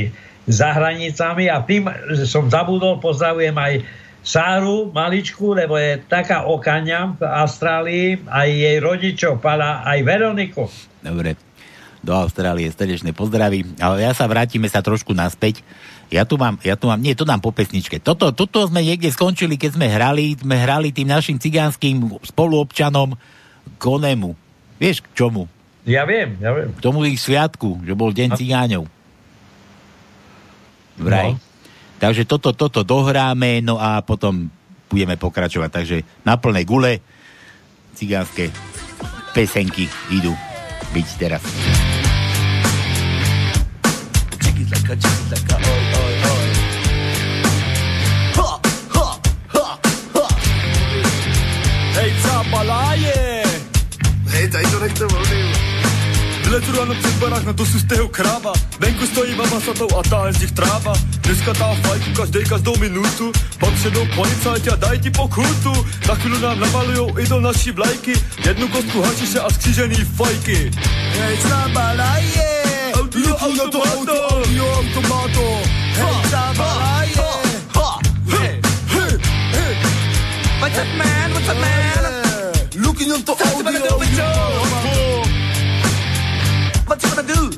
za 0.51 0.75
hranicami 0.75 1.47
a 1.47 1.63
tým 1.63 1.87
som 2.27 2.51
zabudol, 2.51 2.99
pozdravujem 2.99 3.55
aj 3.55 3.75
Sáru 4.23 4.87
maličku, 4.95 5.51
lebo 5.51 5.75
je 5.75 5.99
taká 6.07 6.47
okania 6.47 7.11
v 7.19 7.27
Austrálii, 7.27 8.23
aj 8.31 8.49
jej 8.55 8.79
rodičov, 8.79 9.43
pala 9.43 9.83
aj 9.83 9.99
Veroniku. 10.07 10.71
Dobre, 11.03 11.35
do 12.07 12.15
Austrálie 12.15 12.71
srdečné 12.71 13.11
pozdravy. 13.19 13.83
Ale 13.83 14.07
ja 14.07 14.15
sa 14.15 14.31
vrátime 14.31 14.71
sa 14.71 14.79
trošku 14.79 15.11
naspäť. 15.11 15.67
Ja 16.13 16.29
tu 16.29 16.37
mám, 16.37 16.61
ja 16.61 16.77
tu 16.77 16.93
mám, 16.93 17.01
nie, 17.01 17.17
to 17.17 17.25
dám 17.25 17.41
po 17.41 17.57
pesničke. 17.57 17.97
Toto, 17.97 18.37
toto 18.37 18.69
sme 18.69 18.85
niekde 18.85 19.09
skončili, 19.09 19.57
keď 19.57 19.81
sme 19.81 19.89
hrali, 19.89 20.37
sme 20.37 20.61
hrali 20.61 20.93
tým 20.93 21.09
našim 21.09 21.41
cigánskym 21.41 22.21
spoluobčanom 22.21 23.17
k 23.81 23.83
onemu. 23.89 24.37
Vieš, 24.77 25.01
k 25.01 25.09
čomu? 25.17 25.49
Ja 25.89 26.05
viem, 26.05 26.37
ja 26.37 26.53
viem. 26.53 26.69
K 26.77 26.85
tomu 26.85 27.09
ich 27.09 27.17
sviatku, 27.17 27.81
že 27.83 27.97
bol 27.97 28.13
Deň 28.13 28.37
cigáňov. 28.37 28.85
Vraj. 31.01 31.33
No. 31.33 31.41
Takže 31.97 32.29
toto, 32.29 32.53
toto 32.53 32.85
dohráme, 32.85 33.65
no 33.65 33.81
a 33.81 34.05
potom 34.05 34.53
budeme 34.93 35.17
pokračovať. 35.17 35.71
Takže 35.73 35.97
na 36.29 36.37
plnej 36.37 36.69
gule 36.69 37.01
cigánske 37.97 38.53
pesenky 39.33 39.89
idú 40.13 40.37
byť 40.93 41.09
teraz. 41.17 41.43
Čiki-tlaka, 44.43 44.93
čiki-tlaka, 44.99 45.57
oj, 45.57 45.65
oj, 45.65 45.85
oj. 45.89 45.92
Hej, 52.53 52.61
cápalaje! 52.61 53.43
Hej, 54.29 54.49
tady 54.49 54.65
to 54.65 54.81
nechte 54.81 55.07
volný. 55.07 55.53
Vylezu 56.45 56.73
ráno 56.73 56.95
před 56.95 57.15
barák, 57.15 57.45
na 57.45 57.53
to 57.53 57.67
si 57.67 57.81
stého 57.81 58.09
kráva. 58.09 58.53
Venku 58.79 59.07
stojí 59.07 59.35
mama 59.35 59.61
satou 59.61 59.89
a 59.99 60.03
táhe 60.03 60.33
z 60.33 60.41
nich 60.41 60.53
tráva. 60.53 60.93
Dneska 61.25 61.57
tá 61.57 61.73
fajku 61.81 62.13
každej 62.13 62.45
každou 62.45 62.77
minutu. 62.77 63.33
Pak 63.57 63.73
předou 63.73 64.05
policajti 64.15 64.69
a 64.69 64.77
dají 64.77 65.01
ti 65.01 65.11
pokutu. 65.11 65.73
Za 66.05 66.15
chvíľu 66.15 66.39
nám 66.45 66.61
namalujou 66.61 67.19
i 67.19 67.25
do 67.25 67.41
naší 67.41 67.73
vlajky. 67.73 68.21
Jednu 68.45 68.69
kostku 68.69 69.01
hačiše 69.01 69.41
a 69.41 69.49
skřížený 69.51 70.05
fajky. 70.13 70.71
Hej, 71.17 71.37
cápalaje! 71.49 72.53
Audio, 73.01 73.33
auto, 73.37 73.81
auto, 73.81 74.15
audio, 74.29 74.65
automato. 74.77 75.47
Hej, 78.29 78.61
hej. 79.57 79.75
What's 80.61 80.77
up, 80.77 80.89
man? 81.01 81.33
What's 81.33 81.49
up, 81.49 81.57
man? 81.57 81.92
Looking 82.93 83.13
on 83.13 83.23
the 83.25 83.33
audio, 83.33 83.97
What 86.87 87.03
you 87.03 87.09
gonna 87.09 87.23
do? 87.23 87.51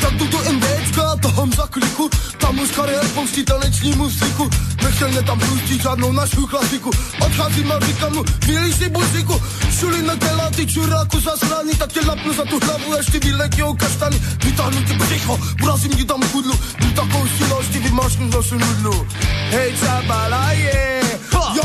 Tak 0.00 0.14
jdu 0.14 0.26
do 0.26 0.38
MBčka, 0.52 1.16
tahám 1.22 1.52
za 1.52 1.66
kliku, 1.66 2.10
tam 2.38 2.58
už 2.58 2.70
kariér 2.70 3.08
pouští 3.14 3.44
taneční 3.44 3.92
muziku. 3.92 4.50
Nechtěl 4.82 5.08
mě 5.08 5.22
tam 5.22 5.40
pustit 5.40 5.82
žádnou 5.82 6.12
našu 6.12 6.46
klasiku. 6.46 6.90
Odcházím 7.20 7.72
a 7.72 7.80
říkám 7.80 8.14
mu, 8.14 8.24
vyliš 8.46 8.74
si 8.74 8.88
buziku. 8.88 9.42
Šuli 9.78 10.02
na 10.02 10.16
těla, 10.16 10.50
ty 10.50 10.66
čuráku 10.66 11.20
zasraný, 11.20 11.72
tak 11.78 11.92
tě 11.92 12.00
lapnu 12.06 12.32
za 12.32 12.44
tu 12.44 12.60
hlavu, 12.60 12.94
ty 13.12 13.18
výleky 13.18 13.62
o 13.62 13.74
kaštany. 13.74 14.22
Vytáhnu 14.44 14.82
ti 14.82 14.94
břicho, 14.94 15.40
urazím 15.62 15.92
ti 15.92 16.04
tam 16.04 16.20
kudlu. 16.32 16.54
Buď 16.80 16.94
takovou 16.94 17.26
silou, 17.38 17.58
až 17.58 17.66
ti 17.66 17.78
vymášnu 17.78 18.30
našu 18.36 18.58
nudlu. 18.58 19.06
Hej, 19.50 19.74
čabalaje, 19.80 20.99
já 20.99 20.99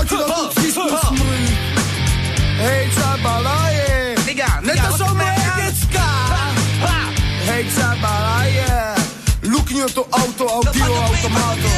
ti 0.07 0.15
na 0.15 0.35
tu 0.35 0.47
přísnu 0.55 0.83
smrť. 1.07 1.51
Hej, 2.57 2.91
čabalaje, 2.95 4.15
ne 4.61 4.73
to 4.73 4.97
jsou 4.97 5.15
moje 5.15 5.35
děcka. 5.55 6.05
Hej, 7.45 7.65
čabalaje, 7.75 8.95
lukni 9.49 9.81
to 9.93 10.05
auto, 10.05 10.45
audio, 10.45 11.03
automato. 11.03 11.69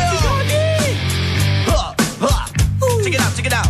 Check 3.04 3.16
it 3.16 3.22
out, 3.22 3.36
check 3.36 3.46
it 3.48 3.54
out. 3.54 3.70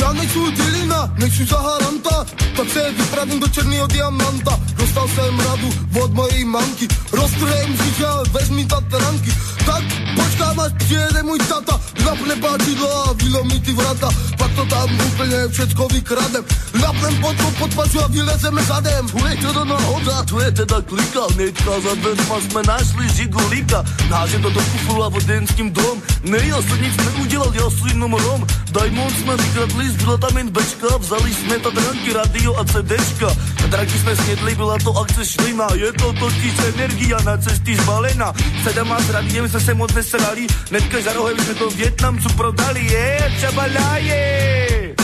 Já 0.00 0.12
nejsou 0.12 0.50
dilina, 0.98 1.14
nejsou 1.18 1.44
zaharanta, 1.46 2.26
tak 2.56 2.68
se 2.70 2.92
vypravím 2.92 3.40
do 3.40 3.48
černýho 3.48 3.86
diamanta. 3.86 4.60
Dostal 4.76 5.08
jsem 5.08 5.40
radu 5.40 5.70
od 6.02 6.12
mojej 6.12 6.44
mamky, 6.44 6.88
roztrhem 7.12 7.76
říkal, 7.76 8.24
vezmi 8.32 8.64
tatranky. 8.64 9.32
Tak 9.66 9.82
počkám, 10.16 10.60
až 10.60 10.72
přijede 10.78 11.22
můj 11.22 11.38
tata, 11.38 11.80
napne 12.04 12.36
páčidlo 12.36 13.08
a 13.08 13.12
vylomí 13.12 13.60
ty 13.60 13.72
vrata. 13.72 14.08
Pak 14.38 14.52
to 14.54 14.64
tam 14.64 14.88
úplně 15.06 15.48
všecko 15.48 15.88
vykradem. 15.92 16.44
Napnem 16.80 17.16
pod 17.20 17.36
to 17.36 17.66
pod 17.66 17.96
a 18.04 18.06
vylezeme 18.06 18.62
zadem. 18.62 19.06
Je 19.28 19.36
to 19.36 19.64
náhoda, 19.64 20.22
to 20.22 20.40
je 20.40 20.52
teda 20.52 20.82
klika 20.82 21.20
Hnedka 21.34 21.80
za 21.80 21.94
dveřma 21.94 22.40
jsme 22.40 22.62
našli 22.66 23.08
žigulíka 23.08 23.84
Náže 24.10 24.38
to 24.38 24.50
do 24.50 24.60
kufru 24.60 25.10
vodenským 25.10 25.70
dom 25.70 26.02
Ne, 26.24 26.38
já 26.42 26.62
jsem 26.62 26.82
nic 26.82 26.96
neudělal, 26.96 27.52
já 27.54 27.70
jsem 27.70 27.86
jenom 27.88 28.12
rom 28.12 28.46
Diamond 28.72 29.18
jsme 29.18 29.36
vykradli, 29.36 29.90
zbyla 29.90 30.16
tam 30.16 30.48
bečka 30.48 30.87
Vzali 30.98 31.34
jsme 31.34 31.58
tadranky, 31.58 32.12
radio 32.12 32.56
a 32.56 32.64
CDčka 32.64 33.36
Tadranky 33.60 33.98
jsme 33.98 34.16
snědli, 34.16 34.54
byla 34.54 34.78
to 34.84 34.98
akce 34.98 35.26
šlina 35.26 35.66
Je 35.74 35.92
to 35.92 36.12
totiž 36.12 36.52
energia 36.74 37.18
na 37.24 37.36
cesty 37.36 37.76
zbalena 37.76 38.32
Sedama 38.64 39.00
s 39.00 39.10
radiem 39.10 39.48
jsme 39.48 39.60
se 39.60 39.74
moc 39.74 39.92
veselali 39.92 40.46
Hnedka 40.70 41.00
za 41.00 41.12
rohem 41.12 41.38
jsme 41.38 41.54
to 41.54 41.70
Větnamcu 41.70 42.28
prodali 42.28 42.84
Je, 42.84 43.32
čabalaje 43.40 44.94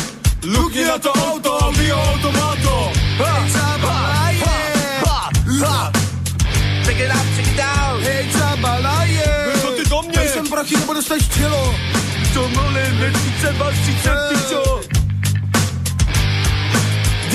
Lukni 0.45 0.85
na 0.85 0.99
to 0.99 1.13
auto, 1.13 1.59
audio, 1.59 1.97
automato. 1.97 2.93
Hej, 3.17 3.53
čabalaje 3.53 4.45
Ha! 5.61 5.93
Check 6.85 7.01
it 7.01 7.11
out, 7.11 7.27
check 7.37 7.49
it 7.49 7.61
out 7.61 8.01
Hej, 8.03 8.29
čabalaje. 8.33 9.53
Co 9.63 9.69
ty 9.69 9.89
do 9.89 10.03
mě? 10.03 10.19
Dej 10.19 10.29
sem 10.29 10.49
prachy, 10.49 10.77
nebo 10.77 10.95
dostaneš 10.95 11.29
tělo. 11.29 11.75
To 12.35 12.49
mole, 12.49 12.93
nechci 13.01 13.59
vás 13.59 13.75
třicet, 13.75 14.19
ty 14.29 15.04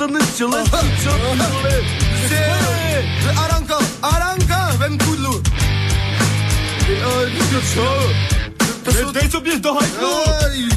14 0.00 0.48
let, 0.48 0.64
čo 1.04 1.12
tohle 1.12 1.46
Aranka, 3.36 3.76
Aranka, 4.00 4.72
vem 4.80 4.96
kudlu. 4.96 5.36
Jo, 6.88 7.12
čo? 7.60 7.88
To 8.80 8.90
sú... 8.96 9.04
Dej, 9.12 9.28
co 9.28 9.44
mne 9.44 9.60
dohajknú? 9.60 10.12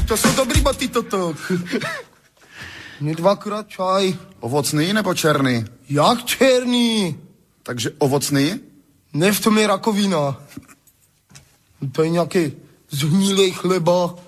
To 0.04 0.14
sú 0.20 0.28
dobrý 0.36 0.60
boty 0.60 0.92
toto. 0.92 1.32
Mne 3.00 3.16
dvakrát 3.16 3.64
čaj. 3.64 4.12
Ovocný 4.44 4.92
nebo 4.92 5.16
černý? 5.16 5.64
Jak 5.88 6.28
černý? 6.28 7.16
Takže 7.64 7.96
ovocný? 8.04 8.60
Ne, 9.16 9.32
v 9.32 9.40
tom 9.40 9.56
je 9.56 9.64
rakovina. 9.64 10.36
To 11.80 11.98
je 12.04 12.10
nejaké 12.12 12.52
zhnilej 12.92 13.56
chleba 13.56 14.20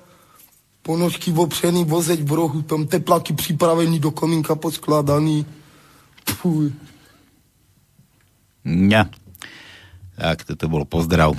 ponožky 0.86 1.34
opřený, 1.34 1.82
vozeď 1.82 2.22
v 2.22 2.32
rohu, 2.32 2.62
tam 2.62 2.86
teplaky 2.86 3.34
připravený 3.34 3.98
do 3.98 4.14
komínka 4.14 4.54
poskladaný. 4.54 5.42
Fuj. 6.22 6.70
Ňa. 8.62 9.10
Tak, 10.14 10.46
toto 10.46 10.70
bol 10.70 10.86
pozdrav 10.86 11.34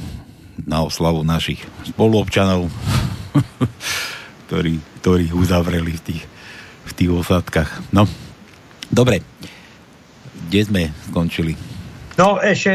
na 0.67 0.83
oslavu 0.83 1.23
našich 1.23 1.63
spoluobčanov, 1.87 2.67
ktorí, 4.47 4.83
ktorí 4.99 5.25
uzavreli 5.31 5.95
v 5.95 6.01
tých, 6.03 6.23
v 6.83 6.91
tých 6.91 7.11
osadkách. 7.11 7.87
No, 7.95 8.03
dobre. 8.91 9.23
Kde 10.47 10.59
sme 10.63 10.81
skončili? 11.07 11.76
No 12.17 12.41
ešte, 12.41 12.73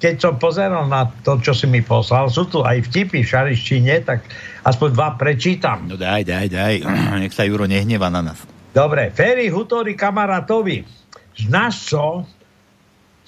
keď 0.00 0.14
som 0.16 0.34
pozeral 0.40 0.88
na 0.88 1.12
to, 1.20 1.36
čo 1.44 1.52
si 1.52 1.68
mi 1.68 1.84
poslal, 1.84 2.32
sú 2.32 2.48
tu 2.48 2.64
aj 2.64 2.88
vtipy 2.88 3.20
v 3.20 3.28
šarištine, 3.28 4.00
tak 4.00 4.24
aspoň 4.64 4.88
dva 4.96 5.08
prečítam. 5.20 5.84
No 5.84 6.00
daj, 6.00 6.24
daj, 6.24 6.48
daj. 6.48 6.74
Nech 7.20 7.36
sa 7.36 7.44
Juro 7.44 7.68
nehneva 7.68 8.08
na 8.08 8.32
nás. 8.32 8.40
Dobre, 8.72 9.12
Ferry 9.12 9.52
Hutori 9.52 9.92
kamarátovi. 9.92 10.88
Znáš 11.36 11.92
čo? 11.92 12.24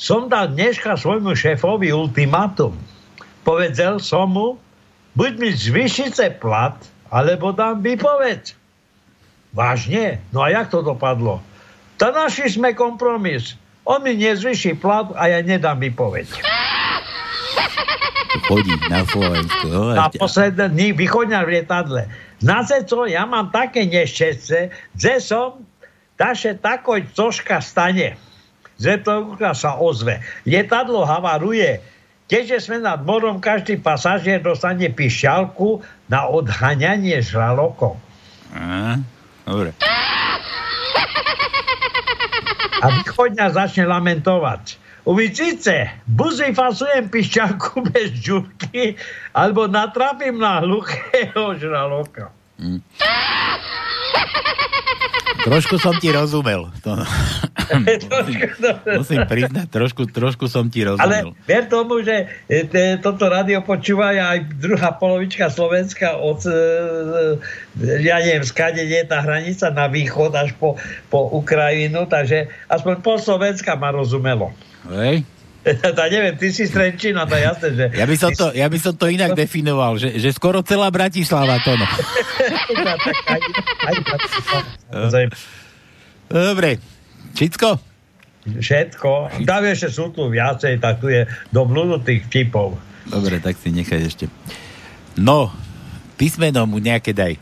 Som 0.00 0.32
dal 0.32 0.56
dneška 0.56 0.96
svojmu 0.96 1.36
šéfovi 1.36 1.92
ultimátum. 1.92 2.72
Povedal 3.44 4.00
som 4.00 4.32
mu, 4.32 4.56
buď 5.12 5.32
mi 5.36 5.52
zvyšice 5.52 6.40
plat, 6.40 6.80
alebo 7.12 7.52
dám 7.52 7.84
výpoveď. 7.84 8.56
Vážne? 9.52 10.24
No 10.32 10.40
a 10.40 10.48
jak 10.48 10.72
to 10.72 10.80
dopadlo? 10.80 11.44
To 12.00 12.06
našli 12.16 12.48
sme 12.48 12.72
kompromis. 12.72 13.59
On 13.84 13.98
mi 14.02 14.14
nezvyší 14.14 14.76
plat 14.78 15.08
a 15.16 15.26
ja 15.26 15.40
nedám 15.40 15.80
výpoveď. 15.80 16.28
Chodí 18.46 18.74
na 18.86 19.02
Slovensku. 19.08 19.66
Na 19.94 20.06
posledné 20.10 20.70
dní 20.70 20.88
vychodňa 20.94 21.38
v 21.42 21.48
lietadle. 21.58 22.02
Znáte 22.38 22.86
co, 22.86 23.04
ja 23.10 23.26
mám 23.26 23.50
také 23.50 23.84
nešťastie, 23.90 24.70
že 24.94 25.12
som 25.18 25.66
taše 26.14 26.54
takoj 26.56 27.02
cožka 27.10 27.58
stane. 27.58 28.14
Zretovka 28.80 29.52
sa 29.52 29.76
ozve. 29.76 30.24
Lietadlo 30.48 31.04
havaruje. 31.04 31.82
Keďže 32.30 32.70
sme 32.70 32.78
nad 32.78 33.02
morom, 33.02 33.42
každý 33.42 33.76
pasažier 33.82 34.38
dostane 34.38 34.86
pišťalku 34.86 35.82
na 36.06 36.30
odhaňanie 36.30 37.18
žralokov. 37.20 37.98
Dobre. 39.42 39.74
A 42.80 42.88
východňa 42.88 43.52
začne 43.52 43.84
lamentovať. 43.84 44.80
Uvidíte, 45.04 45.88
buzy 46.08 46.52
fasujem 46.52 47.08
pišťalku 47.08 47.80
bez 47.92 48.12
žurky, 48.20 48.96
alebo 49.32 49.68
natrafím 49.68 50.40
na 50.40 50.60
hluchého 50.60 51.56
žraloka. 51.56 52.32
Trošku 55.44 55.76
som 55.80 55.94
ti 55.96 56.12
rozumel. 56.12 56.68
To... 56.84 56.90
musím, 57.80 58.40
musím 59.00 59.20
priznať, 59.24 59.66
trošku, 59.70 60.10
trošku 60.10 60.46
som 60.50 60.68
ti 60.68 60.84
Ale 60.84 60.94
rozumel. 60.94 61.32
ver 61.46 61.64
tomu, 61.70 62.02
že 62.04 62.28
e, 62.50 62.66
te, 62.66 62.98
toto 63.00 63.30
rádio 63.30 63.64
počúva 63.64 64.12
aj 64.12 64.46
druhá 64.60 64.92
polovička 64.96 65.48
Slovenska 65.48 66.18
od, 66.18 66.44
e, 66.44 66.52
e, 67.80 68.04
ja 68.04 68.20
neviem, 68.20 68.44
skade 68.44 68.84
je 68.84 69.02
tá 69.06 69.22
hranica 69.24 69.70
na 69.72 69.86
východ 69.88 70.34
až 70.36 70.52
po, 70.58 70.76
po 71.08 71.30
Ukrajinu, 71.32 72.04
takže 72.04 72.50
aspoň 72.68 72.94
pol 73.00 73.16
Slovenska 73.16 73.78
ma 73.78 73.94
rozumelo. 73.94 74.52
Hej. 74.90 75.24
tá 75.98 76.08
neviem, 76.08 76.36
ty 76.40 76.48
si 76.48 76.64
z 76.64 76.72
Trenčína, 76.72 77.28
to 77.28 77.36
je 77.36 77.42
jasné, 77.44 77.68
že... 77.76 77.84
Ja 77.92 78.06
by 78.08 78.16
som 78.16 78.32
to, 78.32 78.46
ja 78.56 78.66
by 78.68 78.78
som 78.80 78.96
to 78.96 79.12
inak 79.12 79.36
definoval, 79.36 80.00
že, 80.00 80.16
že 80.16 80.32
skoro 80.32 80.64
celá 80.64 80.88
Bratislava 80.88 81.60
to 81.60 81.76
no. 81.76 81.84
Dobre. 86.30 86.80
Čicko? 87.36 87.76
Všetko. 88.46 89.44
Tam 89.44 89.62
ešte 89.68 89.92
sú 89.92 90.08
tu 90.16 90.32
viacej, 90.32 90.80
tak 90.80 91.04
tu 91.04 91.12
je 91.12 91.28
do 91.52 91.68
blúdu 91.68 92.00
tých 92.00 92.24
vtipov. 92.30 92.80
Dobre, 93.04 93.36
tak 93.42 93.60
si 93.60 93.68
nechaj 93.68 94.00
ešte. 94.00 94.24
No, 95.20 95.52
písmeno 96.16 96.64
mu 96.64 96.80
nejaké 96.80 97.12
daj. 97.12 97.36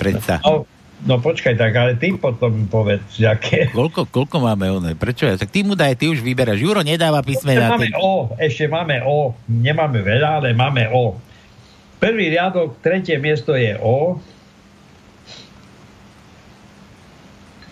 Predsa. 0.00 0.40
No, 0.40 0.64
no 1.06 1.20
počkaj, 1.22 1.54
tak 1.54 1.72
ale 1.76 1.94
ty 1.94 2.16
potom 2.16 2.66
povedz, 2.66 3.20
aké. 3.22 3.70
Koľko, 3.70 4.10
koľko 4.10 4.36
máme 4.42 4.66
one? 4.70 4.92
Prečo 4.98 5.28
ja? 5.28 5.38
Tak 5.38 5.52
ty 5.52 5.62
mu 5.62 5.78
daj, 5.78 5.94
ty 6.00 6.10
už 6.10 6.24
vyberáš. 6.24 6.58
Juro 6.58 6.82
nedáva 6.82 7.22
Ešte 7.22 7.28
písmena. 7.34 7.74
máme 7.74 7.92
Ty... 7.92 8.00
O, 8.00 8.32
ešte 8.38 8.64
máme 8.66 8.96
O. 9.06 9.36
Nemáme 9.46 10.02
veľa, 10.02 10.42
ale 10.42 10.56
máme 10.56 10.90
O. 10.90 11.18
Prvý 11.98 12.30
riadok, 12.30 12.78
tretie 12.82 13.18
miesto 13.18 13.54
je 13.54 13.74
O. 13.78 14.22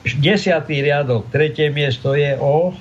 Desiatý 0.07 0.87
riadok, 0.87 1.27
tretie 1.35 1.71
miesto 1.75 2.15
je 2.15 2.39
O. 2.39 2.75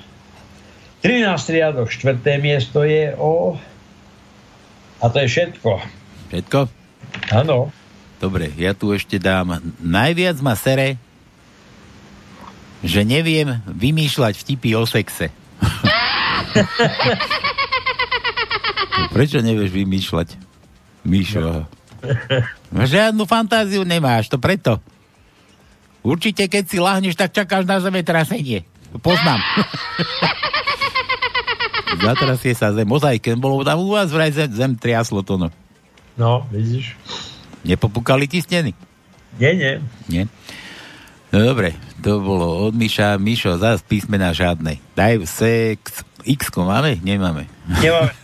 13. 1.02 1.26
riadok, 1.54 1.90
štvrté 1.90 2.38
miesto 2.38 2.86
je 2.86 3.14
O. 3.18 3.58
A 5.02 5.04
to 5.10 5.22
je 5.22 5.28
všetko. 5.28 5.70
Všetko? 6.30 6.58
Áno. 7.34 7.70
Dobre, 8.16 8.48
ja 8.56 8.72
tu 8.72 8.96
ešte 8.96 9.20
dám. 9.20 9.60
Najviac 9.80 10.40
ma 10.40 10.56
sere, 10.56 10.96
že 12.80 13.04
neviem 13.04 13.60
vymýšľať 13.68 14.34
vtipy 14.40 14.72
o 14.76 14.86
sexe. 14.88 15.28
Prečo 19.16 19.40
nevieš 19.44 19.70
vymýšľať? 19.72 20.28
Míšo. 21.06 21.40
No. 21.40 21.66
Žiadnu 22.72 23.26
fantáziu 23.28 23.84
nemáš, 23.86 24.28
to 24.28 24.38
preto. 24.40 24.80
Určite, 26.06 26.46
keď 26.46 26.64
si 26.70 26.78
lahneš, 26.78 27.18
tak 27.18 27.34
čakáš 27.34 27.66
na 27.66 27.82
zemetrasenie. 27.82 28.62
To 28.94 29.02
Poznám. 29.02 29.42
Zatrasie 32.06 32.54
sa 32.54 32.70
zem. 32.70 32.86
Ozaj, 32.86 33.18
keď 33.18 33.34
bolo 33.40 33.66
tam 33.66 33.82
u 33.82 33.90
vás 33.94 34.14
vraj 34.14 34.30
zem, 34.30 34.46
zem 34.52 34.78
triaslo 34.78 35.26
to 35.26 35.34
no. 35.40 35.48
No, 36.14 36.46
vidíš. 36.52 36.94
Nepopukali 37.66 38.30
ti 38.30 38.38
steny? 38.38 38.70
Nie, 39.42 39.52
nie. 39.58 39.72
Nie? 40.06 40.24
No 41.34 41.52
dobre, 41.52 41.74
to 42.00 42.22
bolo 42.22 42.70
od 42.70 42.74
Miša. 42.78 43.18
Mišo, 43.18 43.58
zás 43.58 43.82
písmena 43.82 44.30
žiadnej. 44.30 44.78
Daj 44.94 45.26
sex. 45.26 46.06
x 46.22 46.54
máme? 46.54 47.02
Nemáme. 47.02 47.50
Nemáme. 47.82 48.14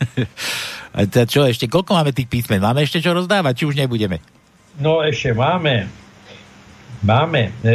A 0.97 1.09
čo, 1.09 1.43
ešte 1.43 1.65
koľko 1.65 1.97
máme 1.97 2.13
tých 2.13 2.29
písmen? 2.29 2.61
Máme 2.61 2.85
ešte 2.85 3.01
čo 3.01 3.17
rozdávať, 3.17 3.53
či 3.57 3.63
už 3.65 3.75
nebudeme? 3.75 4.21
No 4.77 5.01
ešte 5.01 5.33
máme. 5.33 5.89
Máme. 7.01 7.49
E, 7.65 7.73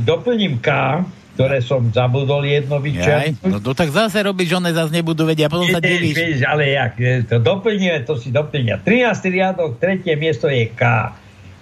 doplním 0.00 0.62
K, 0.62 1.02
ktoré 1.40 1.64
som 1.64 1.88
zabudol 1.88 2.44
jedno 2.44 2.76
vyčerpnúť. 2.84 3.48
no 3.48 3.64
to 3.64 3.72
tak 3.72 3.88
zase 3.88 4.20
robíš, 4.20 4.52
že 4.52 4.56
one 4.60 4.76
zase 4.76 4.92
nebudú 4.92 5.24
vedieť 5.24 5.48
a 5.48 5.52
potom 5.56 5.72
sa 5.72 5.80
divíš. 5.80 6.12
vieš, 6.12 6.44
ale 6.44 6.76
jak, 6.76 6.92
e, 7.00 7.24
to 7.24 7.40
doplníme, 7.40 8.04
to 8.04 8.20
si 8.20 8.28
doplnia. 8.28 8.76
13. 8.84 9.32
riadok, 9.32 9.80
tretie 9.80 10.12
miesto 10.20 10.52
je 10.52 10.68
K. 10.68 10.82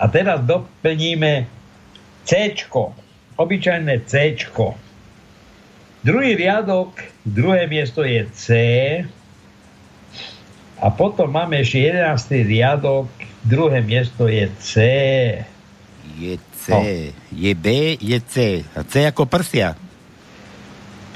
A 0.03 0.05
teraz 0.11 0.43
doplníme 0.43 1.47
C. 2.27 2.59
Obyčajné 3.39 4.03
C. 4.11 4.35
Druhý 6.03 6.35
riadok, 6.35 6.99
druhé 7.23 7.71
miesto 7.71 8.03
je 8.03 8.27
C. 8.35 8.47
A 10.83 10.87
potom 10.91 11.31
máme 11.31 11.63
ešte 11.63 11.87
11. 11.87 12.51
riadok, 12.51 13.07
druhé 13.47 13.79
miesto 13.87 14.27
je 14.27 14.51
C. 14.59 14.73
Je 16.19 16.35
C, 16.69 17.16
je 17.32 17.53
B, 17.57 17.97
je 17.97 18.19
C. 18.28 18.35
A 18.77 18.85
C 18.85 19.09
ako 19.09 19.24
prsia. 19.24 19.73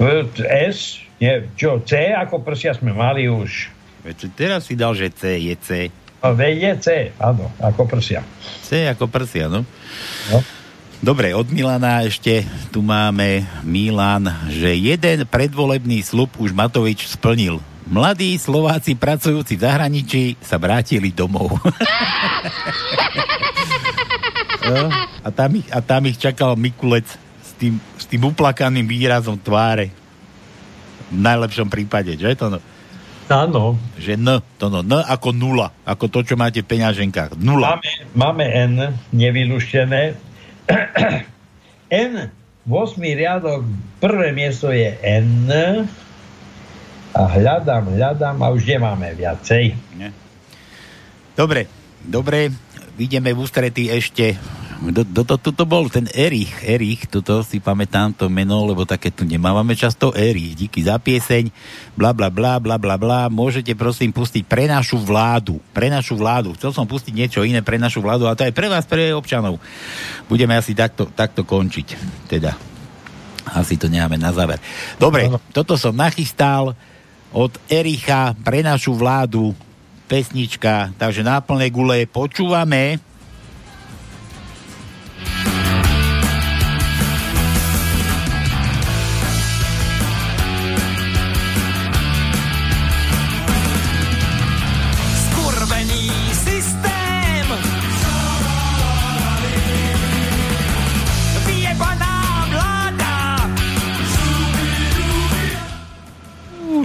P- 0.00 0.26
S, 0.48 1.04
nie, 1.20 1.44
čo, 1.54 1.78
C 1.84 2.10
ako 2.10 2.40
prsia 2.40 2.72
sme 2.72 2.96
mali 2.96 3.28
už. 3.28 3.68
Veď 4.02 4.32
teraz 4.32 4.66
si 4.66 4.74
dal, 4.74 4.96
že 4.96 5.12
C 5.12 5.38
je 5.38 5.54
C. 5.60 5.68
No, 6.22 6.32
V 6.34 6.42
je 6.54 6.72
C, 6.80 6.86
áno, 7.20 7.52
ako 7.60 7.86
prsia. 7.86 8.24
C 8.64 8.88
ako 8.88 9.06
prsia, 9.06 9.46
no. 9.46 9.62
No. 10.32 10.38
Dobre, 11.02 11.34
od 11.34 11.50
Milana 11.50 12.06
ešte 12.06 12.46
tu 12.70 12.78
máme 12.78 13.42
Milan, 13.66 14.30
že 14.46 14.70
jeden 14.70 15.26
predvolebný 15.26 15.98
slub 16.06 16.30
už 16.38 16.54
Matovič 16.54 17.10
splnil. 17.10 17.58
Mladí 17.90 18.38
Slováci 18.38 18.94
pracujúci 18.94 19.58
v 19.58 19.66
zahraničí 19.66 20.22
sa 20.38 20.62
vrátili 20.62 21.10
domov. 21.10 21.58
No, 24.72 24.88
a, 25.22 25.28
tam 25.30 25.50
ich, 25.60 25.68
a 25.68 25.78
tam 25.84 26.02
ich 26.08 26.16
čakal 26.16 26.56
Mikulec 26.56 27.06
s 27.44 27.52
tým, 27.60 27.76
s 28.00 28.04
tým 28.08 28.22
uplakaným 28.32 28.88
výrazom 28.88 29.36
tváre. 29.36 29.92
V 31.12 31.18
najlepšom 31.20 31.68
prípade, 31.68 32.16
že 32.16 32.32
to 32.32 32.48
no? 32.48 32.58
Áno. 33.32 33.80
Že 33.96 34.18
N, 34.18 34.28
to 34.60 34.66
no, 34.68 34.84
N 34.84 35.04
ako 35.04 35.32
nula, 35.32 35.72
ako 35.88 36.08
to, 36.10 36.20
čo 36.32 36.34
máte 36.36 36.60
v 36.60 36.68
peňaženkách. 36.68 37.38
Nula. 37.40 37.78
Máme, 37.78 37.90
máme 38.12 38.44
N 38.44 38.74
nevylúštené. 39.14 40.18
N, 41.88 42.12
8. 42.64 43.00
riadok, 43.00 43.64
prvé 44.00 44.36
miesto 44.36 44.68
je 44.72 44.96
N. 45.00 45.48
A 47.12 47.20
hľadám, 47.28 47.92
hľadám 47.92 48.36
a 48.40 48.48
už 48.52 48.64
nemáme 48.64 49.12
viacej. 49.12 49.76
Dobre, 51.36 51.68
dobre, 52.04 52.52
ideme 52.96 53.32
v 53.32 53.40
ústretí 53.40 53.88
ešte 53.88 54.36
Do, 54.82 55.06
do, 55.06 55.22
to, 55.22 55.38
to, 55.38 55.50
to 55.54 55.62
bol 55.62 55.86
ten 55.86 56.10
Erich, 56.10 56.50
Erich, 56.66 57.06
toto 57.06 57.46
si 57.46 57.62
pamätám 57.62 58.18
to 58.18 58.26
meno, 58.26 58.66
lebo 58.66 58.82
také 58.82 59.14
tu 59.14 59.22
nemávame 59.22 59.78
často. 59.78 60.10
Erich, 60.10 60.58
díky 60.58 60.82
za 60.82 60.98
pieseň, 60.98 61.54
bla 61.94 62.10
bla 62.10 62.34
bla 62.34 62.58
bla 62.58 62.82
bla 62.82 62.98
bla. 62.98 63.30
Môžete 63.30 63.78
prosím 63.78 64.10
pustiť 64.10 64.42
pre 64.42 64.66
našu 64.66 64.98
vládu. 64.98 65.62
Pre 65.70 65.86
našu 65.86 66.18
vládu. 66.18 66.58
Chcel 66.58 66.74
som 66.74 66.82
pustiť 66.82 67.14
niečo 67.14 67.46
iné 67.46 67.62
pre 67.62 67.78
našu 67.78 68.02
vládu, 68.02 68.26
a 68.26 68.34
to 68.34 68.42
aj 68.42 68.50
pre 68.50 68.66
vás, 68.66 68.82
pre 68.82 69.14
občanov. 69.14 69.62
Budeme 70.26 70.58
asi 70.58 70.74
takto, 70.74 71.06
takto 71.14 71.46
končiť. 71.46 71.86
Teda. 72.26 72.58
Asi 73.54 73.78
to 73.78 73.86
necháme 73.86 74.18
na 74.18 74.34
záver. 74.34 74.58
Dobre, 74.98 75.30
toto 75.54 75.78
som 75.78 75.94
nachystal 75.94 76.74
od 77.30 77.54
Ericha 77.70 78.34
pre 78.42 78.66
našu 78.66 78.98
vládu 78.98 79.54
pesnička, 80.10 80.90
takže 80.98 81.22
na 81.22 81.38
plné 81.38 81.70
gule 81.70 82.04
počúvame. 82.10 83.11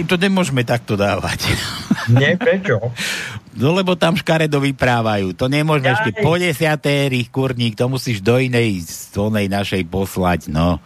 To 0.08 0.16
nemôžeme 0.16 0.64
takto 0.64 0.96
dávať. 0.96 1.52
Nie, 2.08 2.40
prečo? 2.40 2.80
No 3.58 3.74
lebo 3.74 3.98
tam 3.98 4.14
škaredo 4.14 4.62
vyprávajú. 4.62 5.34
To 5.34 5.50
nemôžeme 5.50 5.90
ešte 5.90 6.22
po 6.22 6.38
desiaté, 6.38 7.10
Erich 7.10 7.26
Kurník, 7.28 7.74
to 7.74 7.90
musíš 7.90 8.22
do 8.22 8.38
inej 8.38 8.86
stonej 8.86 9.50
našej 9.50 9.82
poslať, 9.90 10.46
no. 10.46 10.78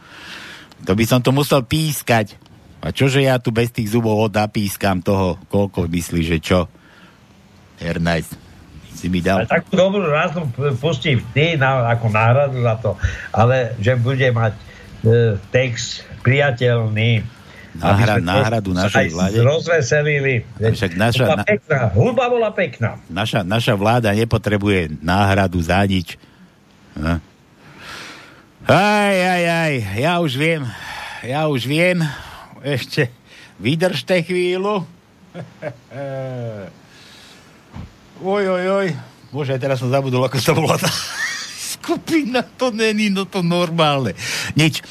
To 0.88 0.96
by 0.96 1.04
som 1.04 1.20
to 1.20 1.30
musel 1.36 1.60
pískať. 1.60 2.34
A 2.82 2.90
čože 2.90 3.22
ja 3.22 3.38
tu 3.38 3.54
bez 3.54 3.70
tých 3.70 3.94
zubov 3.94 4.32
odapískam 4.32 4.98
toho, 4.98 5.38
koľko 5.46 5.86
myslíš, 5.86 6.26
že 6.26 6.38
čo? 6.42 6.60
Hernajs, 7.78 8.26
si 8.90 9.06
mi 9.06 9.22
dal. 9.22 9.44
Ale 9.44 9.52
takú 9.52 9.78
dobrú 9.78 10.02
ráznu 10.02 10.50
p- 10.50 10.74
pustím 10.80 11.22
ty 11.30 11.54
na, 11.54 11.86
ako 11.94 12.10
náhradu 12.10 12.58
za 12.58 12.74
to, 12.82 12.90
ale 13.30 13.78
že 13.78 13.94
bude 13.94 14.26
mať 14.34 14.52
e, 14.56 14.60
text 15.54 16.02
priateľný. 16.26 17.22
Náhra- 17.72 18.20
aby 18.20 18.20
sme 18.20 18.28
náhradu 18.28 18.70
našej 18.76 19.00
aj 19.00 19.08
vláde? 19.16 19.36
Rozveselili. 19.40 20.34
Však 20.60 20.92
naša, 20.92 21.24
Hudba 21.24 21.44
pekná, 21.48 21.78
hudba 21.96 22.24
bola 22.28 22.50
pekná. 22.52 23.00
naša, 23.08 23.40
naša 23.40 23.72
vláda 23.72 24.12
nepotrebuje 24.12 25.00
náhradu 25.00 25.56
za 25.64 25.80
nič. 25.88 26.20
No. 26.92 27.16
Aj, 28.68 29.16
aj, 29.16 29.44
aj, 29.48 29.74
ja 29.98 30.20
už 30.20 30.32
viem, 30.36 30.62
ja 31.24 31.48
už 31.48 31.64
viem, 31.64 32.04
ešte 32.60 33.08
vydržte 33.56 34.20
chvíľu. 34.22 34.84
oj, 38.22 38.44
oj, 38.46 38.64
oj, 38.68 38.88
bože, 39.32 39.56
teraz 39.56 39.80
som 39.80 39.88
zabudol, 39.88 40.22
ako 40.22 40.36
sa 40.38 40.52
volá 40.52 40.76
tá 40.76 40.92
skupina, 41.74 42.44
to 42.44 42.70
není, 42.70 43.08
no 43.08 43.24
to 43.24 43.40
normálne. 43.40 44.12
Nič, 44.54 44.84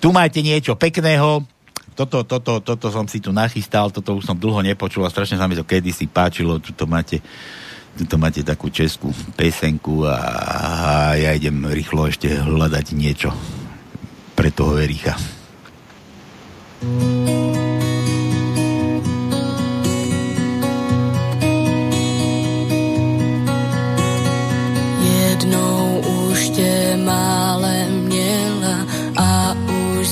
tu 0.00 0.14
máte 0.14 0.40
niečo 0.40 0.78
pekného, 0.78 1.44
toto, 1.94 2.24
toto, 2.24 2.60
toto 2.60 2.86
som 2.88 3.04
si 3.06 3.20
tu 3.20 3.30
nachystal, 3.34 3.92
toto 3.92 4.16
už 4.18 4.24
som 4.24 4.38
dlho 4.38 4.62
nepočul 4.64 5.04
a 5.04 5.12
strašne 5.12 5.36
sa 5.36 5.50
mi 5.50 5.58
to 5.58 5.66
kedysi 5.66 6.08
páčilo, 6.08 6.62
tuto 6.62 6.88
máte 6.88 7.20
tuto 7.90 8.16
máte 8.22 8.46
takú 8.46 8.70
českú 8.70 9.10
pesenku 9.34 10.06
a, 10.06 10.14
a 10.14 10.90
ja 11.18 11.34
idem 11.34 11.66
rýchlo 11.66 12.06
ešte 12.06 12.30
hľadať 12.30 12.86
niečo 12.94 13.34
pre 14.38 14.54
toho 14.54 14.78
Ericha. 14.78 15.18
Jednou 16.80 17.59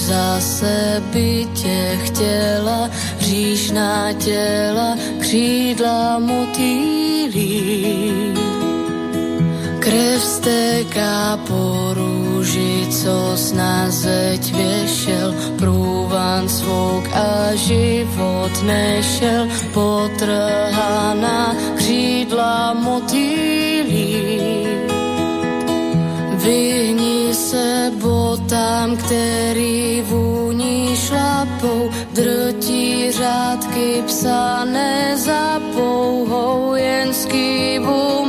zase 0.09 1.03
by 1.13 1.47
tě 1.55 1.99
chtěla 2.05 2.91
říšná 3.21 4.13
těla, 4.13 4.97
křídla 5.21 6.19
motýlí. 6.19 7.53
Krev 9.79 10.23
stéká 10.25 11.39
po 11.49 11.93
rúži, 11.95 12.89
co 12.91 13.37
na 13.57 13.91
zeď 13.91 14.55
věšel, 14.57 15.35
průvan 15.59 16.49
svok 16.49 17.05
a 17.13 17.55
život 17.55 18.55
nešel, 18.65 19.49
potrhaná 19.75 21.57
křídla 21.77 22.75
motýlí. 22.75 24.29
Vyhni 26.45 27.08
se 27.49 27.93
botám, 28.01 28.97
který 28.97 30.03
vůní 30.03 30.97
šlapou, 30.97 31.91
drtí 32.13 33.13
řádky 33.13 34.03
psané 34.07 35.17
za 35.17 35.61
pouhou, 35.75 36.75
jen 36.75 37.15
skývu 37.15 38.28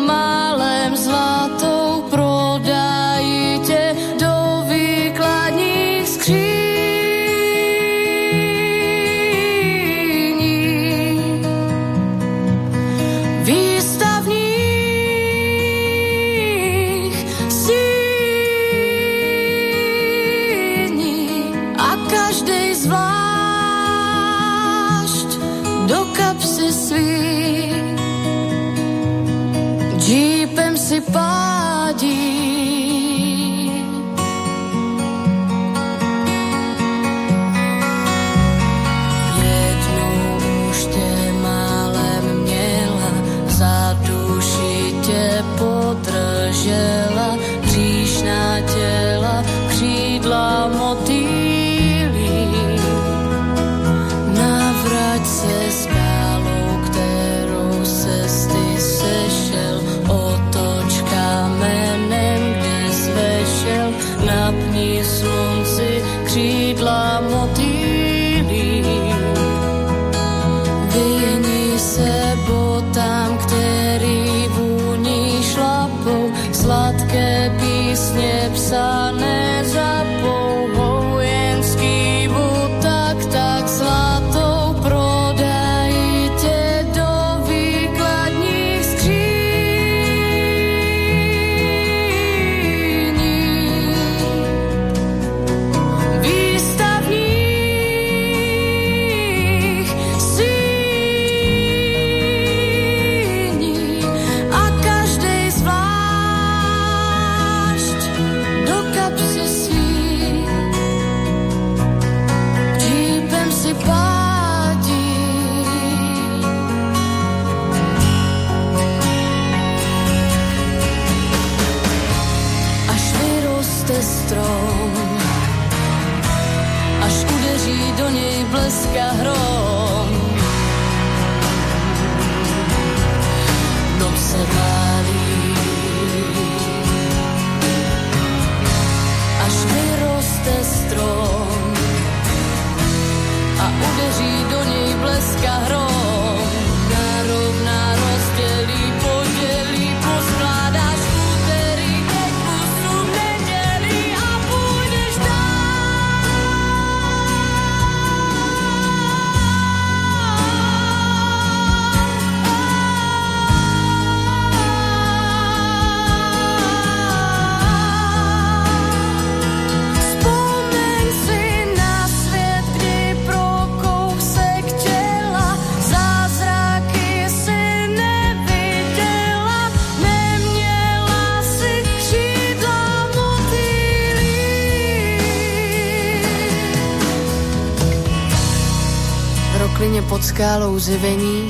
pod 190.19 190.25
skálou 190.25 190.79
zjevení, 190.79 191.47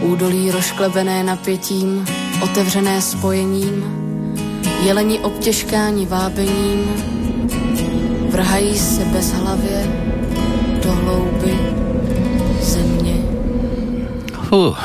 údolí 0.00 0.50
rošklebené 0.50 1.22
napětím, 1.22 2.04
otevřené 2.42 3.02
spojením, 3.02 3.84
jeleni 4.82 5.18
obtěžkáni 5.18 6.06
vábením, 6.06 6.82
vrhají 8.30 8.78
se 8.78 9.04
bez 9.04 9.32
hlavě 9.32 9.86
do 10.82 10.92
hlouby 10.92 11.58
země. 12.60 13.14
Uh, 14.50 14.78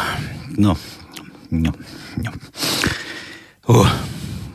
no, 0.57 0.77
no, 1.51 1.71
no. 2.23 2.31
Uh, 3.67 3.89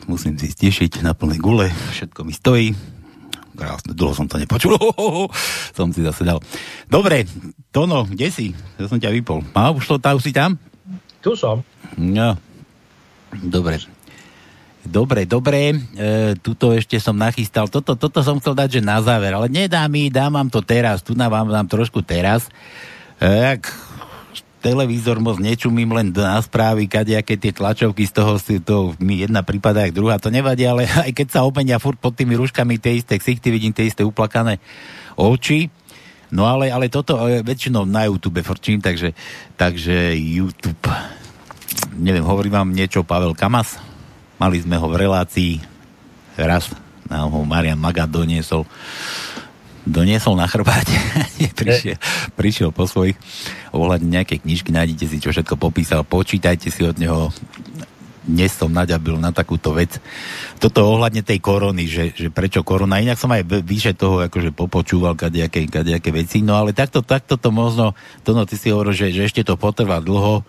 musím 0.07 0.39
si 0.39 0.47
stišiť 0.47 1.03
na 1.03 1.13
plnej 1.13 1.37
gule, 1.37 1.67
všetko 1.91 2.23
mi 2.23 2.33
stojí. 2.33 2.92
Krásne, 3.73 3.97
dlho 3.97 4.13
som 4.13 4.29
to 4.29 4.37
nepočul. 4.37 4.77
som 5.77 5.89
si 5.89 6.05
zase 6.05 6.21
dal. 6.21 6.37
Dobre, 6.85 7.25
Tono, 7.73 8.05
kde 8.05 8.29
si? 8.29 8.53
Ja 8.77 8.85
som 8.85 9.01
ťa 9.01 9.09
vypol. 9.09 9.41
Má 9.49 9.73
už 9.73 9.89
to, 9.89 9.95
tá 9.97 10.13
už 10.13 10.29
si 10.29 10.29
tam? 10.29 10.61
Tu 11.25 11.33
som. 11.33 11.65
No, 11.97 12.37
dobre. 13.33 13.81
Dobre, 14.85 15.25
dobre, 15.25 15.73
e, 15.73 16.37
tuto 16.37 16.69
ešte 16.69 17.01
som 17.01 17.17
nachystal, 17.17 17.65
toto, 17.65 17.97
toto 17.97 18.21
som 18.21 18.37
chcel 18.37 18.53
dať, 18.53 18.77
že 18.77 18.81
na 18.83 19.01
záver, 19.01 19.33
ale 19.33 19.49
nedá 19.49 19.81
mi, 19.89 20.11
dám 20.13 20.37
vám 20.37 20.49
to 20.53 20.61
teraz, 20.61 21.01
tu 21.01 21.17
nám 21.17 21.33
vám 21.33 21.49
dám 21.49 21.65
trošku 21.65 22.05
teraz. 22.05 22.53
E, 23.17 23.57
ak 23.57 23.73
televízor 24.63 25.19
moc 25.19 25.35
nečumím 25.43 25.91
len 25.91 26.15
na 26.15 26.39
správy, 26.39 26.87
kadejaké 26.87 27.35
tie 27.35 27.51
tlačovky 27.51 28.07
z 28.07 28.15
toho, 28.15 28.39
si 28.39 28.63
to 28.63 28.95
mi 29.03 29.19
jedna 29.19 29.43
prípada, 29.43 29.83
jak 29.83 29.91
druhá, 29.91 30.15
to 30.15 30.31
nevadí, 30.31 30.63
ale 30.63 30.87
aj 31.05 31.11
keď 31.11 31.27
sa 31.27 31.43
openia 31.43 31.75
furt 31.83 31.99
pod 31.99 32.15
tými 32.15 32.39
rúškami 32.39 32.79
tie 32.79 32.95
isté 32.95 33.19
ksichty, 33.19 33.51
vidím 33.51 33.75
tie 33.75 33.91
isté 33.91 34.07
uplakané 34.07 34.63
oči, 35.19 35.67
no 36.31 36.47
ale, 36.47 36.71
ale 36.71 36.87
toto 36.87 37.19
je 37.27 37.43
väčšinou 37.43 37.83
na 37.83 38.07
YouTube 38.07 38.39
forčím, 38.39 38.79
takže, 38.79 39.11
takže 39.59 40.15
YouTube, 40.15 40.87
neviem, 41.99 42.23
hovorí 42.23 42.47
vám 42.47 42.71
niečo 42.71 43.03
Pavel 43.03 43.35
Kamas, 43.35 43.75
mali 44.39 44.63
sme 44.63 44.79
ho 44.79 44.87
v 44.87 44.95
relácii, 44.95 45.53
raz 46.39 46.71
nám 47.11 47.29
ho 47.29 47.43
Marian 47.43 47.77
Maga 47.77 48.07
doniesol, 48.07 48.63
doniesol 49.83 50.39
na 50.39 50.47
chrbáte, 50.47 50.95
prišiel, 51.59 51.97
prišiel 52.35 52.69
po 52.71 52.87
svojich 52.87 53.19
ohľadne 53.75 54.19
nejaké 54.19 54.39
knižky, 54.39 54.71
nájdete 54.71 55.05
si, 55.07 55.17
čo 55.19 55.29
všetko 55.31 55.59
popísal, 55.59 56.07
počítajte 56.07 56.71
si 56.71 56.81
od 56.87 56.95
neho. 56.99 57.29
Dnes 58.23 58.55
som 58.55 58.71
naďabil 58.71 59.19
na 59.19 59.35
takúto 59.35 59.75
vec. 59.75 59.99
Toto 60.55 60.87
ohľadne 60.87 61.27
tej 61.27 61.43
korony, 61.43 61.91
že, 61.91 62.15
že 62.15 62.31
prečo 62.31 62.63
korona, 62.63 63.03
inak 63.03 63.19
som 63.19 63.27
aj 63.35 63.43
vyše 63.67 63.99
toho 63.99 64.23
akože 64.23 64.55
popočúval 64.55 65.19
kadejaké, 65.19 65.67
kadejaké 65.67 66.15
veci, 66.15 66.39
no 66.39 66.55
ale 66.55 66.71
takto, 66.71 67.03
takto 67.03 67.35
to 67.35 67.51
možno, 67.51 67.91
to 68.23 68.31
no, 68.31 68.47
ty 68.47 68.55
si 68.55 68.71
hovoril, 68.71 68.95
že, 68.95 69.11
že 69.11 69.27
ešte 69.27 69.43
to 69.43 69.59
potrvá 69.59 69.99
dlho, 69.99 70.47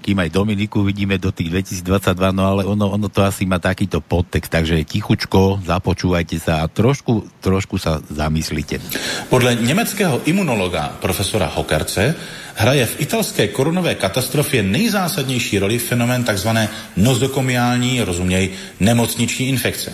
kým 0.00 0.18
aj 0.18 0.32
Dominiku 0.32 0.80
vidíme 0.80 1.20
do 1.20 1.28
tých 1.28 1.52
2022, 1.76 2.32
no 2.32 2.42
ale 2.48 2.62
ono, 2.64 2.90
ono 2.90 3.12
to 3.12 3.20
asi 3.20 3.44
má 3.44 3.60
takýto 3.60 4.00
podtext, 4.00 4.48
takže 4.48 4.82
tichučko, 4.88 5.60
započúvajte 5.62 6.40
sa 6.40 6.64
a 6.64 6.70
trošku, 6.72 7.28
trošku 7.44 7.76
sa 7.76 8.00
zamyslite. 8.08 8.80
Podle 9.28 9.54
německého 9.60 10.24
imunologa 10.24 10.96
profesora 11.00 11.52
Hokerce 11.52 12.16
hraje 12.56 12.86
v 12.86 13.00
italské 13.00 13.48
koronové 13.48 13.94
katastrofě 13.94 14.62
nejzásadnější 14.62 15.58
roli 15.58 15.78
fenomén 15.78 16.24
tzv. 16.24 16.48
nozokomiální, 16.96 18.02
rozuměj, 18.02 18.50
nemocniční 18.80 19.48
infekce. 19.48 19.92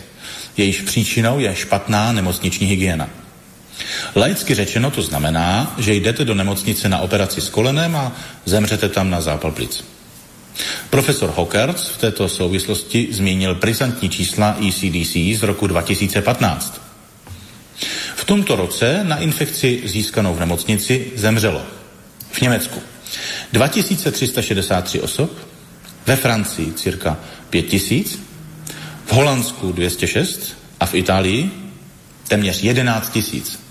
Jejíž 0.57 0.81
příčinou 0.81 1.39
je 1.39 1.57
špatná 1.57 2.13
nemocniční 2.13 2.67
hygiena. 2.67 3.09
Laicky 4.17 4.55
řečeno 4.55 4.91
to 4.91 5.03
znamená, 5.03 5.75
že 5.79 5.95
jdete 5.95 6.25
do 6.25 6.35
nemocnice 6.35 6.89
na 6.89 6.99
operaci 6.99 7.41
s 7.41 7.49
kolenem 7.49 7.97
a 7.97 8.13
zemřete 8.45 8.89
tam 8.89 9.11
na 9.11 9.21
zápal 9.21 9.53
plic. 9.53 9.96
Profesor 10.91 11.33
Hockerts 11.37 11.89
v 11.89 11.99
této 11.99 12.29
souvislosti 12.29 13.09
zmínil 13.11 13.55
brizantní 13.55 14.09
čísla 14.09 14.57
ECDC 14.69 15.17
z 15.41 15.43
roku 15.43 15.67
2015. 15.67 16.81
V 18.17 18.25
tomto 18.25 18.57
roce 18.57 19.01
na 19.05 19.17
infekci 19.17 19.83
získanou 19.85 20.35
v 20.35 20.41
nemocnici 20.41 21.13
zemřelo 21.15 21.63
v 22.33 22.41
Německu 22.41 22.83
2363 23.53 25.01
osob, 25.01 25.31
ve 26.07 26.17
Francii 26.17 26.73
cirka 26.73 27.19
5000, 27.51 28.19
v 29.07 29.13
Holandsku 29.13 29.73
206 29.73 30.57
a 30.81 30.87
v 30.87 30.95
Itálii 30.95 31.51
téměř 32.29 32.63
11 32.63 33.19
000. 33.33 33.66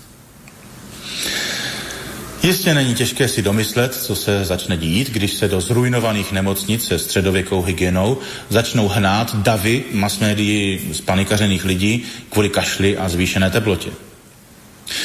Jistě 2.46 2.74
není 2.74 2.94
těžké 2.94 3.28
si 3.28 3.42
domyslet, 3.42 3.94
co 3.94 4.16
se 4.16 4.44
začne 4.44 4.76
dít, 4.76 5.10
když 5.10 5.32
se 5.32 5.48
do 5.48 5.60
zrujnovaných 5.60 6.32
nemocnic 6.32 6.86
se 6.86 6.98
středověkou 6.98 7.62
hygienou 7.62 8.18
začnou 8.48 8.88
hnát 8.88 9.36
davy 9.36 9.84
masmédií 9.92 10.80
spanikařených 10.92 11.64
lidí 11.64 12.04
kvůli 12.30 12.48
kašli 12.48 12.96
a 12.96 13.08
zvýšené 13.08 13.50
teplotě. 13.50 13.90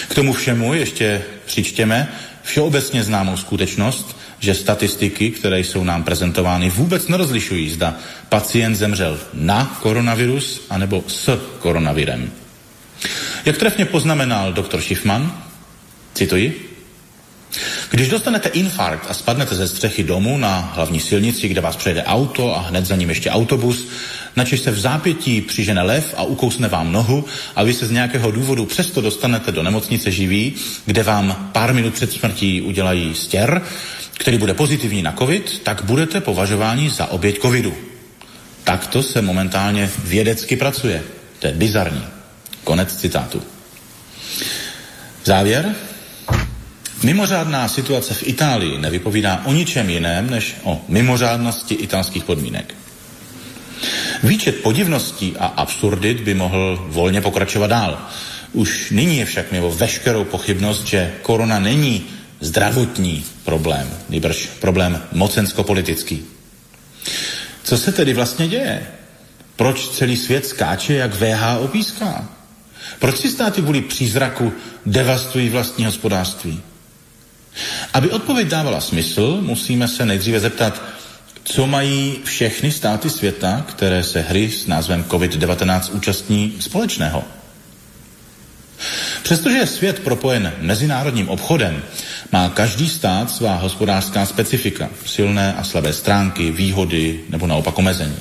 K 0.07 0.15
tomu 0.15 0.33
všemu 0.33 0.73
ještě 0.73 1.21
přičtěme 1.45 2.07
všeobecně 2.43 3.03
známou 3.03 3.37
skutečnost, 3.37 4.17
že 4.39 4.53
statistiky, 4.53 5.31
které 5.31 5.59
jsou 5.59 5.83
nám 5.83 6.03
prezentovány, 6.03 6.69
vůbec 6.69 7.07
nerozlišují, 7.07 7.69
zda 7.69 7.95
pacient 8.29 8.75
zemřel 8.75 9.19
na 9.33 9.79
koronavirus 9.81 10.61
anebo 10.69 11.03
s 11.07 11.39
koronavirem. 11.59 12.31
Jak 13.45 13.57
trefně 13.57 13.85
poznamenal 13.85 14.53
doktor 14.53 14.81
Schiffman, 14.81 15.43
cituji, 16.13 16.70
když 17.89 18.09
dostanete 18.09 18.49
infarkt 18.49 19.05
a 19.09 19.13
spadnete 19.13 19.55
ze 19.55 19.67
střechy 19.67 20.03
domu 20.03 20.37
na 20.37 20.71
hlavní 20.75 20.99
silnici, 20.99 21.47
kde 21.47 21.61
vás 21.61 21.75
přejede 21.75 22.03
auto 22.03 22.55
a 22.55 22.59
hned 22.59 22.85
za 22.85 22.95
ním 22.95 23.09
ještě 23.09 23.29
autobus, 23.29 23.87
načež 24.35 24.59
se 24.59 24.71
v 24.71 24.79
zápětí 24.79 25.41
přižene 25.41 25.81
lev 25.81 26.13
a 26.17 26.23
ukousne 26.23 26.67
vám 26.67 26.91
nohu 26.91 27.25
a 27.55 27.63
vy 27.63 27.73
se 27.73 27.85
z 27.85 27.91
nějakého 27.91 28.31
důvodu 28.31 28.65
přesto 28.65 29.01
dostanete 29.01 29.51
do 29.51 29.63
nemocnice 29.63 30.11
živý, 30.11 30.53
kde 30.85 31.03
vám 31.03 31.49
pár 31.51 31.73
minut 31.73 31.93
před 31.93 32.11
smrtí 32.11 32.61
udělají 32.61 33.15
stěr, 33.15 33.61
který 34.13 34.37
bude 34.37 34.53
pozitivní 34.53 35.01
na 35.01 35.11
covid, 35.11 35.59
tak 35.63 35.83
budete 35.83 36.21
považováni 36.21 36.89
za 36.89 37.05
oběť 37.05 37.41
covidu. 37.41 37.73
Takto 38.63 39.03
se 39.03 39.21
momentálně 39.21 39.89
vědecky 40.03 40.55
pracuje. 40.55 41.03
To 41.39 41.47
je 41.47 41.53
bizarní. 41.53 42.03
Konec 42.63 42.95
citátu. 42.95 43.41
Závěr. 45.23 45.75
Mimořádná 47.03 47.67
situace 47.67 48.13
v 48.13 48.27
Itálii 48.27 48.77
nevypovídá 48.77 49.41
o 49.45 49.53
ničem 49.53 49.89
jiném, 49.89 50.29
než 50.29 50.55
o 50.63 50.81
mimořádnosti 50.87 51.75
italských 51.75 52.23
podmínek. 52.23 52.75
Výčet 54.23 54.61
podivností 54.61 55.35
a 55.39 55.45
absurdit 55.45 56.21
by 56.21 56.33
mohl 56.33 56.85
volně 56.87 57.21
pokračovat 57.21 57.67
dál. 57.67 58.07
Už 58.53 58.91
nyní 58.91 59.17
je 59.17 59.25
však 59.25 59.51
mimo 59.51 59.71
veškerou 59.71 60.23
pochybnost, 60.23 60.87
že 60.87 61.13
korona 61.21 61.59
není 61.59 62.05
zdravotní 62.39 63.25
problém, 63.45 63.89
nebož 64.09 64.49
problém 64.59 65.01
mocensko-politický. 65.11 66.25
Co 67.63 67.77
se 67.77 67.91
tedy 67.91 68.13
vlastně 68.13 68.47
děje? 68.47 68.87
Proč 69.55 69.89
celý 69.89 70.17
svět 70.17 70.45
skáče, 70.45 70.93
jak 70.93 71.13
VHO 71.13 71.67
píská? 71.67 72.29
Proč 72.99 73.17
si 73.17 73.29
státy 73.29 73.61
kvůli 73.61 73.81
přízraku 73.81 74.53
devastují 74.85 75.49
vlastní 75.49 75.85
hospodářství? 75.85 76.61
Aby 77.93 78.11
odpověď 78.11 78.47
dávala 78.47 78.81
smysl, 78.81 79.37
musíme 79.41 79.87
se 79.87 80.05
nejdříve 80.05 80.39
zeptat, 80.39 80.81
co 81.43 81.67
mají 81.67 82.19
všechny 82.23 82.71
státy 82.71 83.09
světa, 83.09 83.65
které 83.67 84.03
se 84.03 84.21
hry 84.21 84.51
s 84.51 84.67
názvem 84.67 85.03
COVID-19 85.03 85.89
účastní 85.91 86.55
společného. 86.59 87.23
Přestože 89.23 89.57
je 89.57 89.67
svět 89.67 89.99
propojen 89.99 90.53
mezinárodním 90.59 91.29
obchodem, 91.29 91.83
má 92.31 92.49
každý 92.49 92.89
stát 92.89 93.31
svá 93.31 93.55
hospodářská 93.55 94.25
specifika, 94.25 94.89
silné 95.05 95.53
a 95.53 95.63
slabé 95.63 95.93
stránky, 95.93 96.51
výhody 96.51 97.19
nebo 97.29 97.47
naopak 97.47 97.79
omezení. 97.79 98.17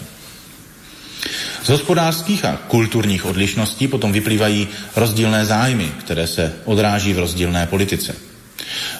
Z 1.64 1.68
hospodářských 1.68 2.44
a 2.44 2.56
kulturních 2.56 3.24
odlišností 3.24 3.88
potom 3.88 4.12
vyplývají 4.12 4.68
rozdílné 4.96 5.46
zájmy, 5.46 5.92
které 5.98 6.26
se 6.26 6.52
odráží 6.64 7.12
v 7.12 7.18
rozdílné 7.18 7.66
politice. 7.66 8.29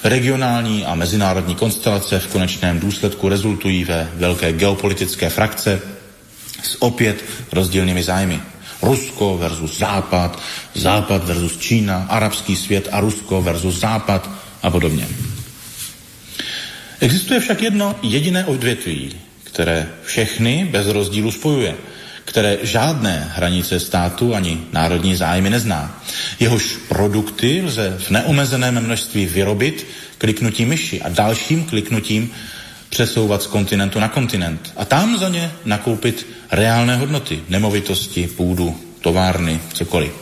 Regionální 0.04 0.84
a 0.84 0.94
mezinárodní 0.94 1.54
konstelace 1.54 2.18
v 2.18 2.26
konečném 2.26 2.80
důsledku 2.80 3.28
rezultují 3.28 3.84
ve 3.84 4.10
velké 4.14 4.52
geopolitické 4.52 5.30
frakce 5.30 5.80
s 6.62 6.82
opět 6.82 7.24
rozdílnými 7.52 8.02
zájmy. 8.02 8.40
Rusko 8.82 9.38
versus 9.38 9.78
Západ, 9.78 10.42
Západ 10.74 11.24
versus 11.24 11.58
Čína, 11.58 12.06
arabský 12.08 12.56
svět 12.56 12.88
a 12.92 13.00
Rusko 13.00 13.42
versus 13.42 13.80
Západ 13.80 14.30
a 14.62 14.70
podobně. 14.70 15.08
Existuje 17.00 17.40
však 17.40 17.62
jedno 17.62 17.96
jediné 18.02 18.44
odvětví, 18.44 19.16
které 19.44 19.88
všechny 20.04 20.68
bez 20.70 20.86
rozdílu 20.86 21.30
spojuje– 21.30 21.74
které 22.30 22.58
žádné 22.62 23.32
hranice 23.34 23.80
státu 23.80 24.34
ani 24.34 24.60
národní 24.72 25.16
zájmy 25.16 25.50
nezná. 25.50 26.02
Jehož 26.40 26.76
produkty 26.88 27.62
lze 27.64 27.96
v 27.98 28.10
neomezeném 28.10 28.80
množství 28.80 29.26
vyrobit, 29.26 29.86
kliknutím 30.18 30.68
myši 30.68 31.02
a 31.02 31.08
dalším 31.08 31.64
kliknutím 31.64 32.30
přesouvat 32.88 33.42
z 33.42 33.46
kontinentu 33.46 34.00
na 34.00 34.08
kontinent 34.08 34.72
a 34.76 34.84
tam 34.84 35.18
za 35.18 35.28
ně 35.28 35.50
nakoupit 35.64 36.26
reálné 36.50 36.96
hodnoty, 36.96 37.42
nemovitosti, 37.48 38.26
půdu, 38.26 38.80
továrny, 39.00 39.60
cokoliv. 39.72 40.12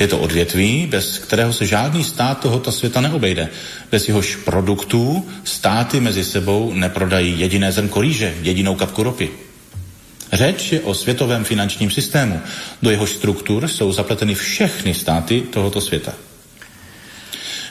Je 0.00 0.08
to 0.08 0.18
odvětví, 0.18 0.86
bez 0.86 1.18
kterého 1.18 1.52
se 1.52 1.66
žádný 1.66 2.04
stát 2.04 2.40
tohoto 2.40 2.72
světa 2.72 3.00
neobejde. 3.00 3.48
Bez 3.90 4.08
jehož 4.08 4.36
produktů 4.36 5.28
státy 5.44 6.00
mezi 6.00 6.24
sebou 6.24 6.72
neprodají 6.74 7.40
jediné 7.40 7.72
zrnko 7.72 8.00
rýže, 8.00 8.34
jedinou 8.42 8.74
kapku 8.74 9.02
ropy. 9.02 9.30
Řeč 10.32 10.72
je 10.72 10.80
o 10.80 10.94
světovém 10.94 11.44
finančním 11.44 11.90
systému. 11.90 12.40
Do 12.82 12.90
jeho 12.90 13.06
struktur 13.06 13.68
jsou 13.68 13.92
zapleteny 13.92 14.34
všechny 14.34 14.94
státy 14.94 15.40
tohoto 15.40 15.80
světa. 15.80 16.12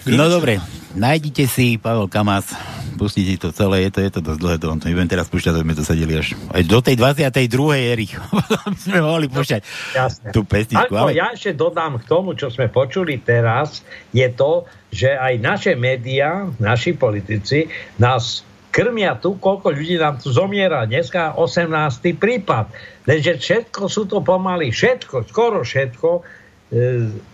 Kdo 0.03 0.19
no 0.19 0.27
dobre, 0.27 0.59
nájdite 0.99 1.47
si 1.47 1.79
Pavel 1.79 2.11
Kamas, 2.11 2.51
pustite 2.99 3.39
to 3.39 3.55
celé, 3.55 3.87
je 3.87 3.91
to, 3.95 3.99
je 4.03 4.11
to 4.11 4.19
dosť 4.19 4.39
dlhé, 4.43 4.55
to 4.59 4.67
vám 4.67 4.79
to 4.83 4.91
nebudem 4.91 5.07
teraz 5.07 5.31
púšťať, 5.31 5.55
aby 5.55 5.63
sme 5.63 5.79
to 5.79 5.85
sedeli 5.87 6.13
až 6.19 6.27
aj 6.51 6.63
do 6.67 6.79
tej 6.83 6.95
22. 6.99 7.95
Erich, 7.95 8.13
aby 8.67 8.79
sme 8.83 8.99
mohli 8.99 9.31
púšťať 9.31 9.61
Jasne. 9.95 10.29
tú 10.35 10.43
pesničku. 10.43 10.91
Ako 10.91 11.07
Ale... 11.07 11.15
ja 11.15 11.31
ešte 11.31 11.55
dodám 11.55 12.03
k 12.03 12.05
tomu, 12.11 12.35
čo 12.35 12.51
sme 12.51 12.67
počuli 12.67 13.23
teraz, 13.23 13.79
je 14.11 14.27
to, 14.27 14.67
že 14.91 15.15
aj 15.15 15.33
naše 15.39 15.71
médiá, 15.79 16.51
naši 16.59 16.99
politici 16.99 17.71
nás 17.95 18.43
krmia 18.73 19.13
tu, 19.21 19.37
koľko 19.37 19.69
ľudí 19.69 20.01
nám 20.01 20.17
tu 20.17 20.33
zomiera. 20.33 20.89
Dneska 20.89 21.37
18. 21.37 22.17
prípad. 22.17 22.73
Lenže 23.05 23.37
všetko 23.37 23.85
sú 23.85 24.09
to 24.09 24.25
pomaly, 24.25 24.73
všetko, 24.73 25.29
skoro 25.29 25.61
všetko, 25.61 26.09
e, 26.17 26.21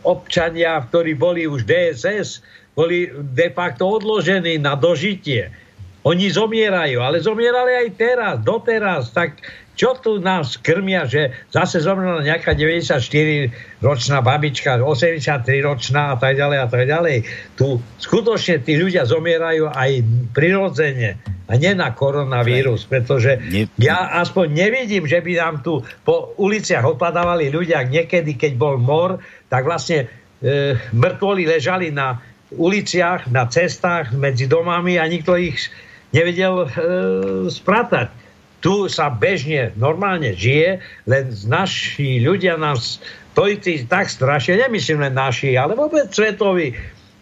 občania, 0.04 0.76
ktorí 0.84 1.16
boli 1.16 1.48
už 1.48 1.64
DSS, 1.64 2.44
boli 2.76 3.08
de 3.16 3.48
facto 3.56 3.88
odložení 3.88 4.60
na 4.60 4.76
dožitie. 4.76 5.48
Oni 6.04 6.28
zomierajú, 6.28 7.00
ale 7.00 7.24
zomierali 7.24 7.88
aj 7.88 7.90
teraz, 7.96 8.36
doteraz. 8.44 9.16
Tak 9.16 9.40
čo 9.80 9.96
tu 9.96 10.20
nás 10.20 10.60
krmia, 10.60 11.08
že 11.08 11.32
zase 11.56 11.80
zomrela 11.80 12.20
nejaká 12.20 12.52
94-ročná 12.52 14.20
babička, 14.20 14.76
83-ročná 14.84 16.12
a 16.12 16.18
tak 16.20 16.36
ďalej 16.36 16.58
a 16.60 16.68
tak 16.68 16.84
ďalej. 16.84 17.24
Tu 17.56 17.80
skutočne 18.04 18.60
tí 18.60 18.76
ľudia 18.76 19.08
zomierajú 19.08 19.72
aj 19.72 20.04
prirodzene 20.36 21.16
a 21.48 21.56
nie 21.56 21.72
na 21.80 21.96
koronavírus, 21.96 22.92
pretože 22.92 23.40
ja 23.80 24.20
aspoň 24.20 24.52
nevidím, 24.52 25.08
že 25.08 25.24
by 25.24 25.32
nám 25.40 25.64
tu 25.64 25.80
po 26.04 26.36
uliciach 26.36 26.84
odpadávali 26.84 27.48
ľudia 27.48 27.88
niekedy, 27.88 28.36
keď 28.36 28.60
bol 28.60 28.76
mor, 28.76 29.24
tak 29.48 29.64
vlastne 29.64 30.12
e, 30.44 30.76
mŕtvoli 30.92 31.48
ležali 31.48 31.96
na 31.96 32.20
uliciach, 32.52 33.32
na 33.32 33.48
cestách, 33.48 34.12
medzi 34.12 34.44
domami 34.44 35.00
a 35.00 35.08
nikto 35.08 35.40
ich 35.40 35.72
nevedel 36.12 36.68
e, 36.68 36.68
spratať. 37.48 38.19
Tu 38.60 38.92
sa 38.92 39.08
bežne, 39.08 39.72
normálne 39.80 40.36
žije, 40.36 40.84
len 41.08 41.32
naši 41.48 42.20
ľudia 42.20 42.60
nás 42.60 43.00
politici 43.32 43.88
tak 43.88 44.12
strašne, 44.12 44.60
nemyslím 44.60 45.00
len 45.00 45.16
naši, 45.16 45.56
ale 45.56 45.80
vôbec 45.80 46.12
svetoví, 46.12 46.76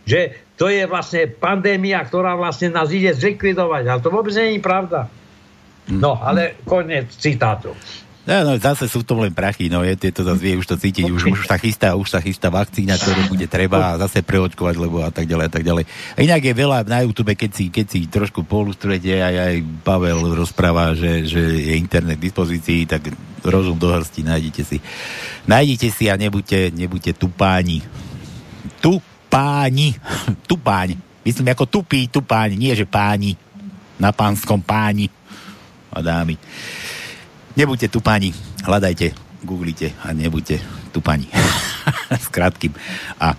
že 0.08 0.34
to 0.58 0.74
je 0.74 0.90
vlastne 0.90 1.30
pandémia, 1.38 2.02
ktorá 2.02 2.34
vlastne 2.34 2.74
nás 2.74 2.90
ide 2.90 3.14
zlikvidovať. 3.14 3.84
Ale 3.86 4.02
to 4.02 4.10
vôbec 4.10 4.34
nie 4.34 4.58
je 4.58 4.66
pravda. 4.66 5.06
No, 5.88 6.18
ale 6.18 6.58
koniec 6.66 7.14
citátu. 7.14 7.78
No, 8.28 8.44
no, 8.44 8.60
zase 8.60 8.92
sú 8.92 9.08
to 9.08 9.16
len 9.16 9.32
prachy, 9.32 9.72
no 9.72 9.88
je, 9.88 9.96
je 9.96 10.12
zase 10.12 10.44
vie, 10.44 10.60
už 10.60 10.68
to 10.68 10.76
cítiť, 10.76 11.08
už, 11.08 11.32
už 11.32 11.48
sa 11.48 11.56
chystá, 11.56 11.96
už 11.96 12.12
sa 12.12 12.20
chystá 12.20 12.52
vakcína, 12.52 13.00
ktorú 13.00 13.32
bude 13.32 13.48
treba 13.48 13.96
zase 13.96 14.20
preočkovať, 14.20 14.76
lebo 14.76 15.00
a 15.00 15.08
tak 15.16 15.32
ďalej 15.32 15.46
a 15.48 15.52
tak 15.56 15.64
ďalej. 15.64 15.88
A 15.88 16.18
inak 16.28 16.44
je 16.44 16.52
veľa 16.52 16.84
na 16.92 17.08
YouTube, 17.08 17.32
keď 17.40 17.52
si, 17.56 17.72
keď 17.72 17.86
si 17.88 18.00
trošku 18.12 18.44
polustrujete, 18.44 19.16
aj, 19.16 19.36
aj 19.40 19.56
Pavel 19.88 20.36
rozpráva, 20.36 20.92
že, 20.92 21.24
že 21.24 21.40
je 21.40 21.80
internet 21.80 22.20
k 22.20 22.28
dispozícii, 22.28 22.84
tak 22.84 23.08
rozum 23.48 23.80
do 23.80 23.96
hrsti, 23.96 24.28
nájdete 24.28 24.62
si. 24.68 24.78
Nájdete 25.48 25.88
si 25.88 26.12
a 26.12 26.20
nebuďte, 26.20 26.76
nebuďte 26.76 27.16
tupáni. 27.16 27.80
Tupáni. 28.84 29.96
Tupáň. 30.52 31.00
Myslím 31.24 31.48
ako 31.56 31.64
tupí 31.64 32.12
tupáň, 32.12 32.60
nie 32.60 32.76
že 32.76 32.84
páni. 32.84 33.40
Na 33.96 34.12
pánskom 34.12 34.60
páni 34.60 35.08
a 35.98 36.02
dámy. 36.06 36.38
Nebuďte 37.58 37.90
tupani, 37.90 38.30
hľadajte, 38.62 39.18
googlite 39.42 39.90
a 40.06 40.14
nebuďte 40.14 40.62
tupani. 40.94 41.26
S 42.14 42.30
krátkým. 42.30 42.70
A 43.18 43.34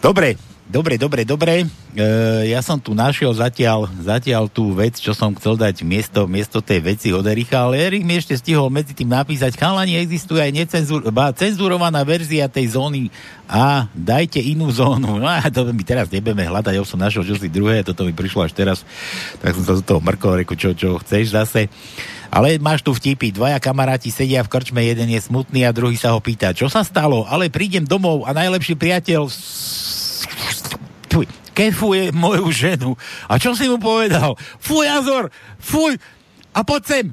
dobre, 0.00 0.40
dobre, 0.72 0.96
dobre, 0.96 1.28
dobre. 1.28 1.68
E, 1.92 2.06
ja 2.48 2.64
som 2.64 2.80
tu 2.80 2.96
našiel 2.96 3.28
zatiaľ, 3.36 3.84
zatiaľ 4.00 4.48
tú 4.48 4.72
vec, 4.72 4.96
čo 4.96 5.12
som 5.12 5.36
chcel 5.36 5.60
dať 5.60 5.84
miesto, 5.84 6.24
miesto 6.24 6.64
tej 6.64 6.80
veci 6.80 7.08
od 7.12 7.28
Ericha, 7.28 7.68
ale 7.68 7.76
Erich 7.76 8.00
mi 8.00 8.16
ešte 8.16 8.32
stihol 8.40 8.72
medzi 8.72 8.96
tým 8.96 9.12
napísať, 9.12 9.52
chalani, 9.60 10.00
existuje 10.00 10.40
aj 10.40 10.52
necenzur, 10.56 11.04
cenzurovaná 11.36 12.00
verzia 12.08 12.48
tej 12.48 12.72
zóny 12.72 13.12
a 13.44 13.84
dajte 13.92 14.40
inú 14.40 14.72
zónu. 14.72 15.20
No 15.20 15.28
a 15.28 15.44
to 15.52 15.68
my 15.68 15.84
teraz 15.84 16.08
nebudeme 16.08 16.48
hľadať, 16.48 16.72
ja 16.72 16.82
som 16.88 16.96
našiel 16.96 17.28
čosi 17.28 17.52
druhé, 17.52 17.84
toto 17.84 18.08
mi 18.08 18.16
prišlo 18.16 18.48
až 18.48 18.56
teraz, 18.56 18.80
tak 19.44 19.52
som 19.52 19.68
sa 19.68 19.76
z 19.76 19.84
toho 19.84 20.00
mrkol, 20.00 20.40
reku, 20.40 20.56
čo, 20.56 20.72
čo 20.72 20.96
chceš 21.04 21.36
zase. 21.36 21.68
Ale 22.32 22.56
máš 22.56 22.80
tu 22.80 22.96
vtipy, 22.96 23.28
dvaja 23.28 23.60
kamaráti 23.60 24.08
sedia 24.08 24.40
v 24.40 24.48
krčme, 24.48 24.80
jeden 24.80 25.12
je 25.12 25.20
smutný 25.20 25.68
a 25.68 25.76
druhý 25.76 26.00
sa 26.00 26.16
ho 26.16 26.20
pýta, 26.24 26.56
čo 26.56 26.72
sa 26.72 26.80
stalo, 26.80 27.28
ale 27.28 27.52
prídem 27.52 27.84
domov 27.84 28.24
a 28.24 28.32
najlepší 28.32 28.72
priateľ 28.72 29.28
kefuje 31.52 32.10
moju 32.16 32.48
ženu. 32.52 32.96
A 33.28 33.36
čo 33.36 33.52
si 33.52 33.68
mu 33.68 33.76
povedal? 33.76 34.34
Fuj, 34.60 34.86
Azor, 34.88 35.28
fuj, 35.60 36.00
a 36.52 36.60
poď 36.64 36.82
sem. 36.84 37.06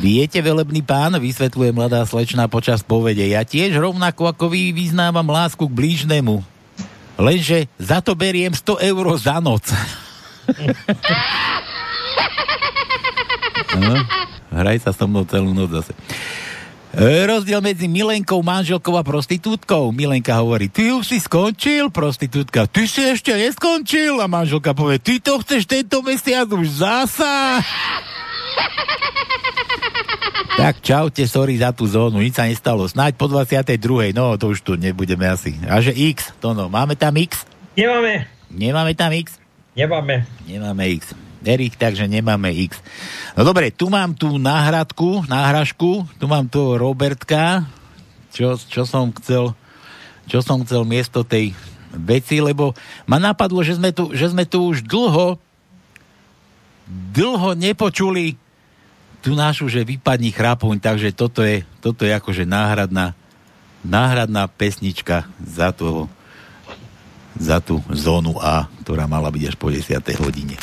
Viete, 0.00 0.40
velebný 0.40 0.80
pán, 0.80 1.12
vysvetľuje 1.18 1.70
mladá 1.76 2.02
slečna 2.08 2.48
počas 2.48 2.80
povede, 2.80 3.26
ja 3.26 3.44
tiež 3.44 3.76
rovnako 3.76 4.32
ako 4.32 4.48
vy 4.48 4.72
vyznávam 4.72 5.26
lásku 5.28 5.60
k 5.60 5.76
blížnemu. 5.76 6.40
Lenže 7.20 7.68
za 7.76 8.00
to 8.00 8.16
beriem 8.16 8.56
100 8.56 8.80
eur 8.80 9.06
za 9.20 9.36
noc. 9.44 9.68
No, 13.70 13.94
hraj 14.50 14.82
sa 14.82 14.90
so 14.90 15.06
mnou 15.06 15.22
celú 15.22 15.54
noc 15.54 15.70
zase. 15.70 15.94
Rozdiel 16.90 17.62
medzi 17.62 17.86
Milenkou, 17.86 18.42
manželkou 18.42 18.98
a 18.98 19.06
prostitútkou. 19.06 19.94
Milenka 19.94 20.34
hovorí, 20.42 20.66
ty 20.66 20.90
už 20.90 21.06
si 21.06 21.22
skončil, 21.22 21.86
prostitútka, 21.94 22.66
ty 22.66 22.90
si 22.90 23.06
ešte 23.06 23.30
neskončil. 23.30 24.18
A 24.18 24.26
manželka 24.26 24.74
povie, 24.74 24.98
ty 24.98 25.22
to 25.22 25.38
chceš 25.38 25.70
tento 25.70 26.02
mesiac 26.02 26.50
už 26.50 26.82
zasa. 26.82 27.62
Tak 30.58 30.82
čaute, 30.82 31.22
sorry 31.30 31.62
za 31.62 31.70
tú 31.70 31.86
zónu, 31.86 32.18
nič 32.18 32.34
sa 32.34 32.50
nestalo. 32.50 32.82
Snáď 32.90 33.14
po 33.14 33.30
22. 33.30 34.10
No, 34.10 34.34
to 34.34 34.50
už 34.50 34.66
tu 34.66 34.74
nebudeme 34.74 35.30
asi. 35.30 35.54
A 35.70 35.78
že 35.78 35.94
X, 35.94 36.34
to 36.42 36.58
no, 36.58 36.66
máme 36.66 36.98
tam 36.98 37.14
X? 37.14 37.46
Nemáme. 37.78 38.26
Nemáme 38.50 38.92
tam 38.98 39.14
X? 39.14 39.38
Nemáme. 39.78 40.26
Nemáme 40.42 40.84
X. 40.98 41.14
Erik, 41.44 41.76
takže 41.80 42.04
nemáme 42.04 42.52
X. 42.52 42.78
No 43.36 43.46
dobre, 43.46 43.72
tu 43.72 43.88
mám 43.88 44.12
tú 44.12 44.36
náhradku, 44.36 45.24
náhražku, 45.24 46.04
tu 46.20 46.24
mám 46.28 46.44
tu 46.46 46.76
Robertka, 46.76 47.64
čo, 48.30 48.56
čo 48.56 48.84
som 48.84 49.10
chcel 49.16 49.56
čo 50.30 50.46
som 50.46 50.62
chcel 50.62 50.86
miesto 50.86 51.26
tej 51.26 51.50
veci, 51.90 52.38
lebo 52.38 52.70
ma 53.02 53.18
napadlo, 53.18 53.66
že 53.66 53.74
sme 53.74 53.90
tu, 53.90 54.14
že 54.14 54.30
sme 54.30 54.46
tu 54.46 54.62
už 54.70 54.86
dlho 54.86 55.42
dlho 56.90 57.58
nepočuli 57.58 58.38
tú 59.18 59.34
našu, 59.34 59.66
že 59.66 59.82
vypadni 59.82 60.30
chrapuň, 60.30 60.78
takže 60.78 61.10
toto 61.10 61.42
je, 61.42 61.66
toto 61.82 62.06
je 62.06 62.14
akože 62.14 62.46
náhradná 62.46 63.18
náhradná 63.80 64.44
pesnička 64.48 65.24
za, 65.40 65.72
toho, 65.72 66.08
za 67.36 67.60
tú 67.64 67.80
zónu 67.88 68.36
A, 68.40 68.68
ktorá 68.84 69.08
mala 69.08 69.32
byť 69.32 69.42
až 69.48 69.56
po 69.56 69.72
10. 69.72 69.96
hodine. 70.20 70.56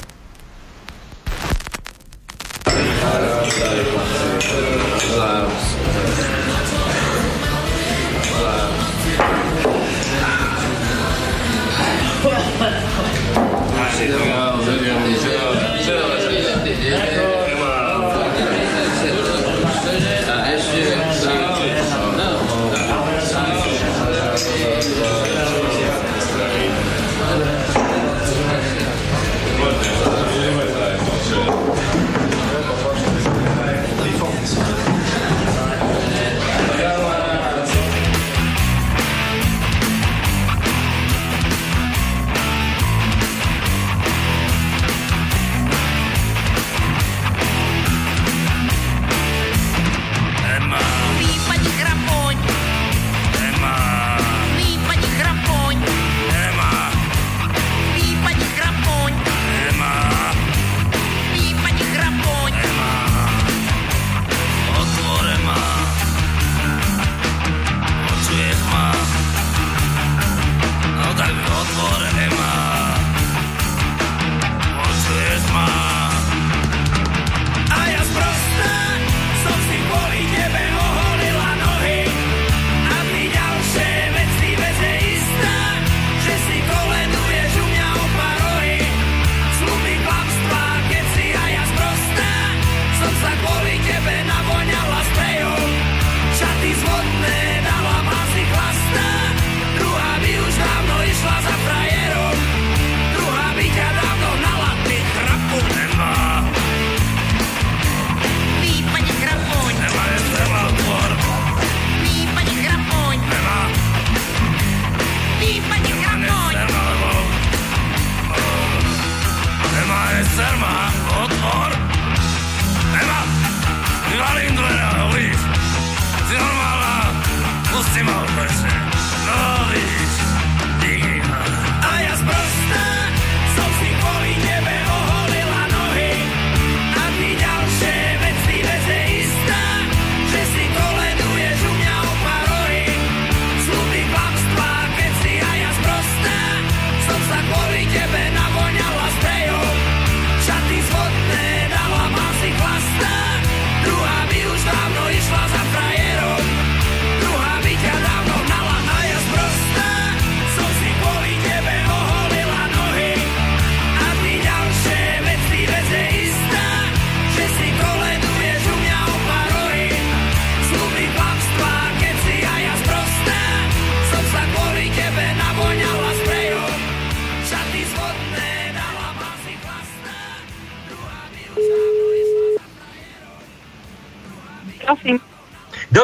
Prosím. 3.60 3.97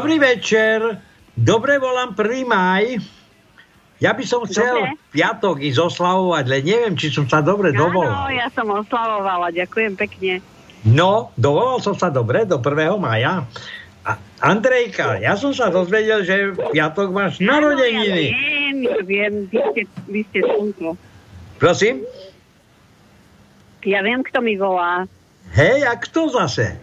Dobrý 0.04 0.20
večer. 0.20 1.00
Dobre 1.32 1.80
volám 1.80 2.12
1. 2.12 2.44
maj. 2.44 3.00
Ja 4.04 4.12
by 4.12 4.24
som 4.28 4.44
chcel 4.44 4.92
Dobre. 4.92 5.00
piatok 5.16 5.64
ísť 5.64 5.80
oslavovať, 5.80 6.44
len 6.52 6.64
neviem, 6.68 6.96
či 7.00 7.08
som 7.08 7.24
sa 7.24 7.40
dobre 7.40 7.72
dovolal. 7.72 8.28
Áno, 8.28 8.36
ja 8.36 8.52
som 8.52 8.68
oslavovala, 8.68 9.56
ďakujem 9.56 9.96
pekne. 9.96 10.44
No, 10.84 11.32
dovolal 11.40 11.80
som 11.80 11.96
sa 11.96 12.12
dobre 12.12 12.44
do 12.44 12.60
1. 12.60 13.00
maja. 13.00 13.48
A 14.04 14.20
Andrejka, 14.44 15.24
ja 15.24 15.40
som 15.40 15.56
sa 15.56 15.72
dozvedel, 15.72 16.28
že 16.28 16.52
v 16.52 16.76
piatok 16.76 17.08
máš 17.08 17.40
narodeniny. 17.40 18.28
Ja 18.28 18.36
viem, 18.44 18.76
ja 18.84 19.00
viem, 19.08 19.34
vy 19.48 19.60
ste, 19.72 19.82
vy 20.12 20.22
ste 20.28 20.40
slnko. 20.44 21.00
Prosím? 21.64 22.04
Ja 23.88 24.04
viem, 24.04 24.20
kto 24.20 24.44
mi 24.44 24.60
volá. 24.60 25.08
Hej, 25.56 25.88
a 25.88 25.96
kto 25.96 26.28
zase? 26.28 26.76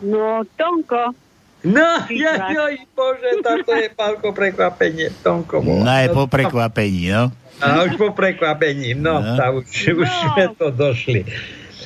No, 0.00 0.48
Tonko. 0.56 1.12
No, 1.62 1.88
ja, 2.10 2.50
joj, 2.50 2.74
bože, 2.90 3.38
tak 3.38 3.62
to 3.62 3.72
je 3.78 3.88
pálko 3.94 4.34
prekvapenie. 4.34 5.14
Volá. 5.22 5.82
No 5.86 5.90
aj 5.94 6.08
po 6.10 6.26
prekvapení, 6.26 7.14
no. 7.14 7.30
A 7.62 7.86
už 7.86 7.94
po 7.94 8.10
prekvapení, 8.10 8.98
no, 8.98 9.22
No. 9.22 9.38
tá 9.38 9.54
už, 9.54 9.70
už 9.94 10.08
sme 10.10 10.50
to 10.58 10.74
došli. 10.74 11.22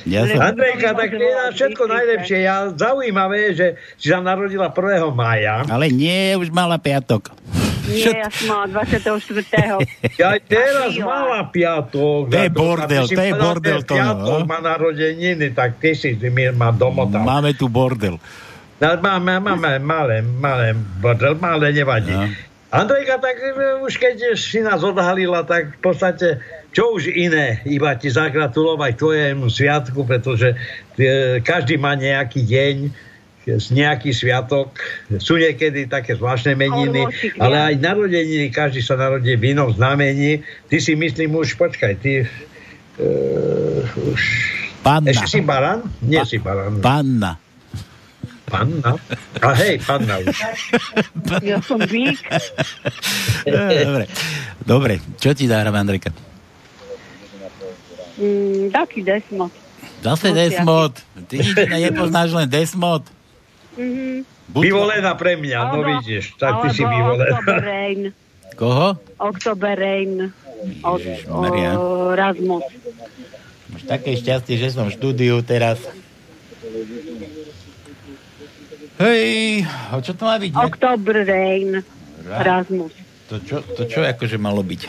Ja 0.09 0.25
som... 0.25 0.39
Andrejka, 0.41 0.97
tak 0.97 1.13
je 1.13 1.29
na 1.29 1.51
všetko 1.53 1.83
najlepšie. 1.85 2.37
Ja, 2.41 2.71
zaujímavé, 2.73 3.53
že 3.53 3.77
si 3.99 4.09
sa 4.09 4.23
narodila 4.23 4.73
1. 4.73 5.03
mája. 5.13 5.67
Ale 5.69 5.93
nie, 5.93 6.33
už 6.33 6.49
mala 6.49 6.79
piatok. 6.81 7.35
Nie, 7.87 8.25
ja 8.25 8.29
som 8.33 8.51
mala 8.51 8.65
24. 8.83 9.21
Ja 10.19 10.35
aj 10.35 10.41
teraz 10.49 10.91
mala 10.99 11.45
piatok. 11.47 12.27
To 12.27 12.37
je 12.39 12.51
bordel, 12.51 13.05
to 13.07 13.21
je 13.21 13.33
bordel 13.35 13.79
to, 13.85 13.95
Piatok 13.95 14.43
no. 14.43 14.49
má 14.49 14.59
narodeniny, 14.59 15.53
tak 15.55 15.79
ty 15.79 15.95
si 15.95 16.17
mi 16.17 16.49
ma 16.51 16.73
domotal. 16.73 17.23
Máme 17.23 17.55
tu 17.55 17.69
bordel. 17.71 18.19
No, 18.77 18.87
máme, 19.01 19.41
máme 19.41 19.81
malé, 19.81 20.21
malé 20.21 20.77
bordel, 21.01 21.33
malé 21.41 21.73
nevadí. 21.73 22.13
No. 22.13 22.29
Andrejka, 22.67 23.17
tak 23.17 23.39
e, 23.41 23.81
už 23.81 23.97
keď 23.97 24.37
si 24.37 24.59
nás 24.61 24.83
odhalila, 24.83 25.41
tak 25.47 25.79
v 25.79 25.81
podstate 25.81 26.43
čo 26.75 26.93
už 26.93 27.09
iné, 27.09 27.63
iba 27.65 27.95
ti 27.97 28.11
zagratulovať 28.11 28.91
tvojemu 28.99 29.47
sviatku, 29.49 30.05
pretože 30.05 30.53
e, 30.53 31.39
každý 31.41 31.79
má 31.81 31.97
nejaký 31.97 32.45
deň, 32.45 32.75
nejaký 33.71 34.11
sviatok, 34.11 34.75
sú 35.23 35.39
niekedy 35.39 35.87
také 35.87 36.19
zvláštne 36.19 36.59
meniny, 36.59 37.07
ale 37.39 37.73
aj 37.73 37.75
narodeniny, 37.79 38.51
každý 38.51 38.83
sa 38.83 38.99
narodí 38.99 39.39
v 39.39 39.55
inom 39.55 39.71
znamení. 39.71 40.43
Ty 40.67 40.77
si 40.83 40.99
myslím 40.99 41.39
už, 41.39 41.55
počkaj, 41.55 41.95
ty 42.03 42.27
uh, 42.27 44.11
už... 44.11 44.21
Panna. 44.83 45.15
Ešte 45.15 45.39
si 45.39 45.41
baran? 45.47 45.87
Nie 46.03 46.27
si 46.27 46.43
baran. 46.43 46.83
Panna. 46.83 47.39
Panna? 48.47 48.95
A 49.43 49.51
hej, 49.59 49.75
panna 49.83 50.23
už. 50.23 50.39
Ja 51.43 51.59
som 51.59 51.83
vík. 51.83 52.15
Dobre. 53.43 54.05
Dobre, 54.63 54.93
čo 55.19 55.35
ti 55.35 55.51
dáram, 55.51 55.75
Andrejka? 55.75 56.15
Mm, 58.17 58.71
taký 58.71 59.03
desmot. 59.03 59.51
Zase. 59.99 60.31
Desmod. 60.31 60.95
Ty 61.27 61.35
nič 61.43 61.53
nepoznáš, 61.91 62.31
len 62.31 62.47
Desmod. 62.47 63.03
Mhm. 63.75 64.23
Vyvolená 64.47 65.11
pre 65.19 65.35
mňa, 65.35 65.59
no 65.75 65.83
vidíš, 65.83 66.39
tak 66.39 66.63
ty 66.63 66.71
si 66.71 66.81
vyvolená. 66.87 67.35
October 67.35 67.59
Rain. 67.59 68.01
Koho? 68.55 68.87
October 69.19 69.75
Rain. 69.75 70.31
Od, 70.87 70.97
Ježišmaria. 71.03 71.71
o, 71.75 72.15
Rasmus. 72.15 72.63
Máš 73.69 73.83
také 73.85 74.15
šťastie, 74.15 74.55
že 74.55 74.71
som 74.71 74.87
v 74.87 74.95
štúdiu 74.95 75.43
teraz. 75.43 75.83
Hej, 78.97 79.61
a 79.63 80.01
čo 80.01 80.17
to 80.17 80.25
má 80.25 80.41
byť? 80.41 80.51
ne? 80.53 80.63
October 80.65 81.15
Rain. 81.21 81.85
Rasmus. 82.27 82.93
To 83.27 83.35
čo, 83.43 83.59
to 83.61 83.83
čo 83.85 84.01
akože 84.01 84.39
malo 84.39 84.63
byť? 84.63 84.81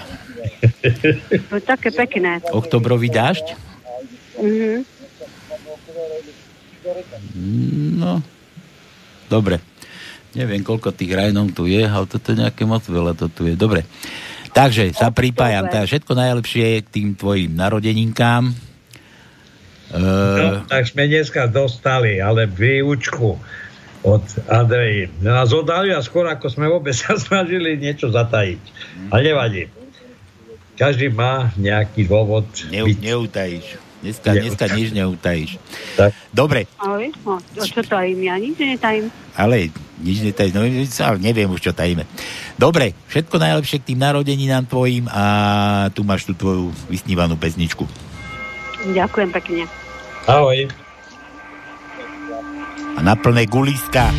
To 1.50 1.54
je 1.58 1.64
také 1.64 1.90
pekné. 1.92 2.40
Oktobrový 2.54 3.10
dážď? 3.12 3.52
Mhm. 4.38 4.78
No, 7.98 8.22
dobre. 9.28 9.60
Neviem, 10.32 10.62
koľko 10.62 10.94
tých 10.94 11.12
rajnov 11.12 11.52
tu 11.52 11.66
je, 11.66 11.82
ale 11.82 12.06
toto 12.06 12.32
je 12.32 12.40
nejaké 12.40 12.62
moc 12.64 12.84
veľa 12.86 13.12
to 13.18 13.26
tu 13.28 13.44
je. 13.44 13.58
Dobre. 13.58 13.84
Takže 14.54 14.94
sa 14.96 15.12
pripájam. 15.12 15.68
Teda 15.68 15.84
všetko 15.84 16.12
najlepšie 16.14 16.84
k 16.84 16.88
tým 16.88 17.08
tvojim 17.18 17.52
narodeninkám. 17.52 18.44
No, 18.48 18.66
Uh, 19.88 20.68
tak 20.68 20.84
sme 20.84 21.08
dneska 21.08 21.48
dostali, 21.48 22.20
ale 22.20 22.44
výučku 22.44 23.40
od 24.00 24.22
Andreji. 24.46 25.10
Nás 25.18 25.50
oddali 25.50 25.90
a 25.90 25.98
skôr 25.98 26.24
ako 26.24 26.46
sme 26.46 26.66
vôbec 26.66 26.94
sa 26.98 27.14
snažili 27.14 27.74
niečo 27.74 28.08
zatajiť. 28.08 28.62
Ale 29.08 29.20
nevadí. 29.24 29.62
Každý 30.74 31.10
má 31.10 31.50
nejaký 31.54 32.06
dôvod. 32.06 32.46
neu, 32.70 32.86
byť. 32.86 32.98
neutajíš. 33.02 33.66
Dneska, 33.98 34.30
Ne- 34.30 34.40
dneska 34.46 34.64
nič 34.70 34.88
neutajíš. 34.94 35.50
Tak. 35.98 36.14
Dobre, 36.30 36.70
Ale 36.78 37.10
no, 37.26 37.42
to 37.50 37.66
čo 37.66 37.82
tajím? 37.82 38.22
Ja 38.22 38.38
nič 38.38 38.54
netajím. 38.54 39.10
ale 39.34 39.74
nič 39.98 40.22
netajíš. 40.22 40.54
No, 40.54 40.62
neviem 41.18 41.50
už, 41.50 41.58
čo 41.58 41.74
tajíme. 41.74 42.06
Dobre, 42.54 42.94
všetko 43.10 43.42
najlepšie 43.42 43.82
k 43.82 43.88
tým 43.90 43.98
narodeninám 43.98 44.70
tvojim 44.70 45.10
a 45.10 45.24
tu 45.90 46.06
máš 46.06 46.22
tú 46.22 46.32
tvoju 46.32 46.70
vysnívanú 46.86 47.34
pesničku. 47.34 47.90
Ďakujem 48.86 49.30
pekne. 49.34 49.62
Ahoj. 50.30 50.70
A 52.98 53.02
na 53.02 53.14
plné 53.14 53.46
guliska. 53.46 54.10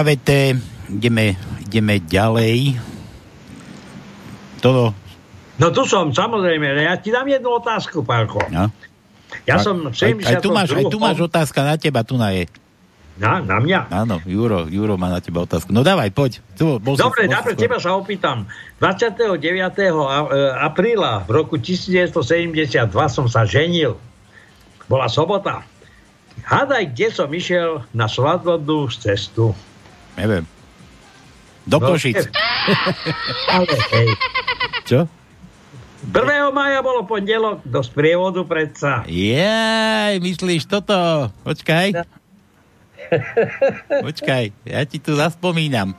Vybavete, 0.00 0.56
ideme, 0.88 1.36
ideme 1.60 2.00
ďalej. 2.00 2.80
Toto, 4.64 4.96
No 5.60 5.68
tu 5.76 5.84
som, 5.84 6.08
samozrejme, 6.08 6.72
ja 6.72 6.96
ti 6.96 7.12
dám 7.12 7.28
jednu 7.28 7.60
otázku, 7.60 8.00
Pálko. 8.00 8.40
no. 8.48 8.72
Ja 9.44 9.60
A- 9.60 9.62
som 9.62 9.76
v 9.76 9.92
aj, 9.92 10.12
aj, 10.24 10.36
tu 10.40 10.48
máš, 10.56 10.72
aj 10.72 10.88
tu 10.88 10.96
72.. 10.96 11.04
máš 11.04 11.18
otázka 11.20 11.60
na 11.60 11.76
teba, 11.76 12.00
tu 12.00 12.16
na 12.16 12.32
je. 12.32 12.48
Na, 13.20 13.44
na 13.44 13.60
mňa? 13.60 13.92
Áno, 13.92 14.24
Juro, 14.24 14.64
Juro 14.72 14.96
má 14.96 15.12
na 15.12 15.20
teba 15.20 15.44
otázku. 15.44 15.68
No 15.68 15.84
dávaj, 15.84 16.08
poď. 16.16 16.40
Tu, 16.56 16.64
bol 16.80 16.96
Dobre, 16.96 17.28
si 17.28 17.60
teba 17.60 17.76
sa 17.76 17.92
opýtam. 17.92 18.48
29. 18.80 20.00
a- 20.00 20.32
e, 20.32 20.38
apríla 20.64 21.28
v 21.28 21.44
roku 21.44 21.60
1972 21.60 22.88
som 23.12 23.28
sa 23.28 23.44
ženil. 23.44 24.00
Bola 24.88 25.12
sobota. 25.12 25.60
Hádaj, 26.48 26.88
kde 26.96 27.06
som 27.12 27.28
išiel 27.28 27.84
na 27.92 28.08
svadobnú 28.08 28.88
cestu. 28.88 29.52
Neviem. 30.20 30.44
Do 31.64 31.80
No, 31.80 31.88
Košic. 31.88 32.28
Ale 33.56 33.72
hej. 33.72 34.08
Čo? 34.84 35.08
1. 36.12 36.52
maja 36.52 36.80
bolo 36.80 37.04
pondelok 37.08 37.64
do 37.64 37.80
sprievodu 37.80 38.44
predsa. 38.44 39.04
Jaj, 39.08 40.20
myslíš 40.20 40.68
toto? 40.68 41.28
Počkaj. 41.44 41.92
Počkaj, 44.08 44.44
ja 44.64 44.80
ti 44.84 45.00
tu 45.00 45.16
zaspomínam. 45.16 45.96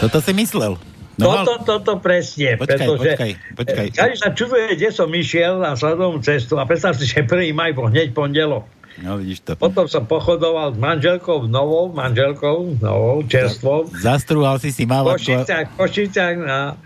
Toto 0.00 0.24
si 0.24 0.32
myslel. 0.32 0.80
No, 1.18 1.44
Toto, 1.44 1.52
toto 1.66 1.92
presne. 1.98 2.56
Počkaj, 2.56 2.78
pretože, 2.78 3.10
počkaj, 3.12 3.30
počkaj. 3.58 3.86
e, 3.88 3.96
Každý 3.96 4.16
sa 4.16 4.30
čuduje, 4.32 4.66
kde 4.78 4.88
som 4.88 5.08
išiel 5.10 5.60
na 5.60 5.76
sladovú 5.76 6.22
cestu 6.22 6.56
a 6.56 6.64
predstav 6.64 6.96
si, 6.96 7.04
že 7.04 7.26
1. 7.26 7.50
maj 7.52 7.74
bol 7.76 7.90
hneď 7.90 8.14
pondelok. 8.14 8.64
No 9.00 9.16
vidíš 9.16 9.44
to. 9.44 9.52
Potom 9.56 9.88
som 9.88 10.04
pochodoval 10.04 10.74
s 10.74 10.78
manželkou 10.78 11.48
novou, 11.48 11.88
manželkou 11.92 12.76
novou, 12.80 13.24
čerstvou. 13.24 13.88
Zastrúhal 13.96 14.60
si 14.60 14.74
si 14.74 14.84
v 14.84 15.72
Košicách 15.78 16.36
na 16.40 16.76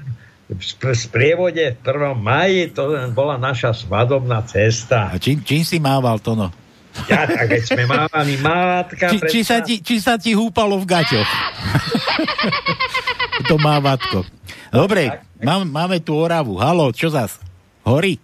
sprievode 0.92 1.74
v 1.74 1.78
1. 1.80 2.14
maji, 2.20 2.70
to 2.70 2.92
bola 3.16 3.40
naša 3.40 3.72
svadobná 3.72 4.44
cesta. 4.44 5.10
A 5.10 5.16
čím, 5.16 5.40
čím 5.42 5.64
si 5.64 5.80
mával 5.80 6.20
to 6.20 6.36
no? 6.36 6.52
Ja, 7.10 7.26
tak 7.26 7.50
keď 7.50 7.62
sme 7.66 7.84
mávali 7.90 8.38
mávatka, 8.38 9.10
Či, 9.10 9.18
či, 9.26 9.40
sa 9.42 9.58
ti, 9.58 9.82
či 9.82 9.98
sa 9.98 10.14
ti 10.14 10.30
húpalo 10.30 10.78
v 10.78 10.86
gaťoch? 10.86 11.26
to 13.42 13.58
mávatko. 13.58 14.22
Dobre, 14.70 15.10
mám, 15.42 15.66
máme 15.66 15.98
tu 15.98 16.14
Oravu. 16.14 16.58
Halo, 16.58 16.94
čo 16.94 17.10
zas? 17.10 17.38
Horí? 17.82 18.22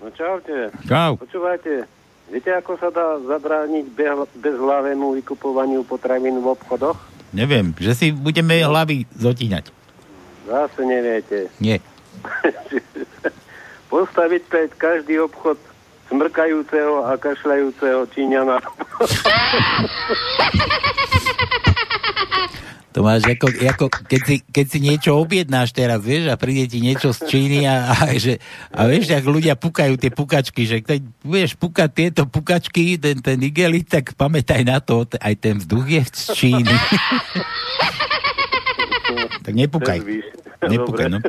No 0.00 0.08
čaute. 0.14 0.72
Čau. 0.88 1.20
Počúvajte, 1.20 1.84
viete, 2.32 2.50
ako 2.54 2.80
sa 2.80 2.88
dá 2.88 3.20
zabrániť 3.20 3.84
be- 3.92 4.30
bezhlavému 4.40 5.20
vykupovaniu 5.20 5.84
potravín 5.84 6.40
v 6.40 6.52
obchodoch? 6.52 6.96
Neviem, 7.30 7.76
že 7.76 7.92
si 7.92 8.06
budeme 8.08 8.56
hlavy 8.64 9.04
zotíňať. 9.12 9.68
Zase 10.48 10.80
neviete. 10.80 11.52
Nie. 11.60 11.84
Postaviť 13.92 14.42
pred 14.48 14.70
každý 14.76 15.20
obchod 15.20 15.60
smrkajúceho 16.08 17.04
a 17.04 17.20
kašľajúceho 17.20 18.08
Číňana. 18.16 18.64
To 22.88 23.04
máš 23.04 23.28
ako, 23.28 23.52
ako 23.52 23.84
keď, 24.08 24.20
si, 24.24 24.36
keď 24.42 24.66
si 24.66 24.78
niečo 24.80 25.12
objednáš 25.14 25.76
teraz, 25.76 26.00
vieš, 26.00 26.32
a 26.32 26.40
príde 26.40 26.64
ti 26.66 26.80
niečo 26.80 27.12
z 27.12 27.28
Číny 27.28 27.68
a, 27.68 27.94
a, 27.94 28.16
že, 28.16 28.40
a 28.72 28.88
vieš, 28.88 29.12
ak 29.12 29.22
ľudia 29.22 29.54
pukajú 29.54 30.00
tie 30.00 30.08
pukačky, 30.08 30.64
že 30.64 30.80
keď 30.80 31.04
budeš 31.20 31.52
pukať 31.54 31.88
tieto 31.92 32.22
pukačky, 32.24 32.96
ten, 32.96 33.20
ten 33.20 33.38
igelit, 33.44 33.86
tak 33.86 34.16
pamätaj 34.16 34.64
na 34.64 34.80
to, 34.80 35.04
aj 35.04 35.34
ten 35.36 35.60
vzduch 35.60 35.84
je 35.84 36.02
z 36.08 36.24
Číny. 36.32 36.64
tak 39.44 39.52
nepukaj. 39.52 39.98
Nepukaj, 40.64 41.06
no. 41.12 41.20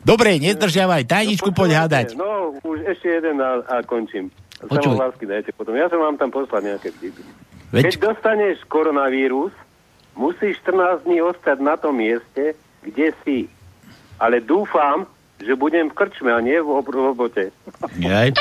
Dobre, 0.00 0.40
nezdržiavaj, 0.40 1.04
tajničku 1.04 1.52
poď 1.52 1.84
hádať. 1.84 2.16
No, 2.16 2.56
už 2.64 2.88
ešte 2.88 3.20
jeden 3.20 3.36
a, 3.38 3.60
a 3.68 3.84
končím. 3.84 4.32
Počuj. 4.60 4.96
Samovlásky 4.96 5.24
dajte 5.28 5.52
potom. 5.52 5.76
Ja 5.76 5.92
som 5.92 6.00
vám 6.00 6.16
tam 6.16 6.32
poslal 6.32 6.64
nejaké 6.64 6.88
vtipy. 6.92 7.20
Veď- 7.68 7.92
Keď 7.92 7.96
dostaneš 8.00 8.64
koronavírus, 8.66 9.52
musíš 10.16 10.58
14 10.64 11.04
dní 11.04 11.22
ostať 11.22 11.58
na 11.60 11.76
tom 11.76 11.96
mieste, 11.96 12.54
kde 12.82 13.12
si. 13.24 13.48
Ale 14.20 14.40
dúfam, 14.40 15.08
že 15.40 15.56
budem 15.56 15.88
v 15.88 15.96
krčme 15.96 16.28
a 16.32 16.40
nie 16.44 16.60
v 16.60 16.68
ob- 16.68 16.92
robote. 16.92 17.48
Jaj. 17.96 18.36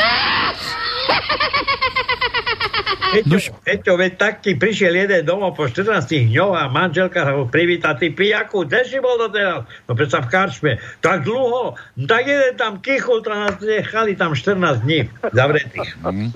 Peťo, 3.10 3.38
Peťo, 3.66 3.94
veď 3.98 4.14
tak 4.22 4.46
ti 4.46 4.54
prišiel 4.54 4.94
jeden 4.94 5.26
domov 5.26 5.58
po 5.58 5.66
14 5.66 6.30
dňoch 6.30 6.54
a 6.54 6.70
manželka 6.70 7.26
sa 7.26 7.34
ho 7.34 7.50
privíta, 7.50 7.98
ty 7.98 8.14
pijaku, 8.14 8.70
kde 8.70 8.86
si 8.86 9.02
bol 9.02 9.18
doteraz? 9.18 9.66
No 9.90 9.98
predsa 9.98 10.22
v 10.22 10.30
karčme. 10.30 10.72
Tak 11.02 11.26
dlho, 11.26 11.74
no, 11.74 12.06
tak 12.06 12.30
jeden 12.30 12.54
tam 12.54 12.78
kichol, 12.78 13.26
to 13.26 13.34
nás 13.34 13.58
nechali 13.58 14.14
tam 14.14 14.38
14 14.38 14.86
dní 14.86 15.10
zavretých. 15.34 15.90
Hm. 16.06 16.30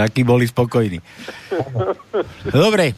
Akí 0.00 0.24
boli 0.24 0.48
spokojní. 0.48 0.98
Dobre, 2.48 2.96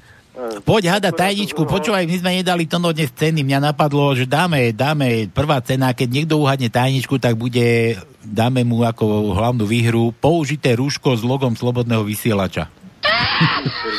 poď 0.62 0.98
hada 0.98 1.10
tajničku, 1.10 1.66
počúvaj, 1.66 2.06
my 2.06 2.16
sme 2.18 2.30
nedali 2.42 2.70
to 2.70 2.78
no 2.78 2.94
dnes 2.94 3.10
ceny, 3.10 3.42
mňa 3.42 3.72
napadlo, 3.72 4.14
že 4.14 4.26
dáme, 4.26 4.70
dáme 4.70 5.26
prvá 5.34 5.58
cena, 5.60 5.90
keď 5.90 6.08
niekto 6.08 6.34
uhadne 6.38 6.70
tajničku, 6.70 7.18
tak 7.18 7.34
bude, 7.34 7.98
dáme 8.22 8.62
mu 8.62 8.86
ako 8.86 9.34
hlavnú 9.34 9.66
výhru 9.66 10.14
použité 10.14 10.78
rúško 10.78 11.18
s 11.18 11.22
logom 11.26 11.58
Slobodného 11.58 12.06
vysielača. 12.06 12.70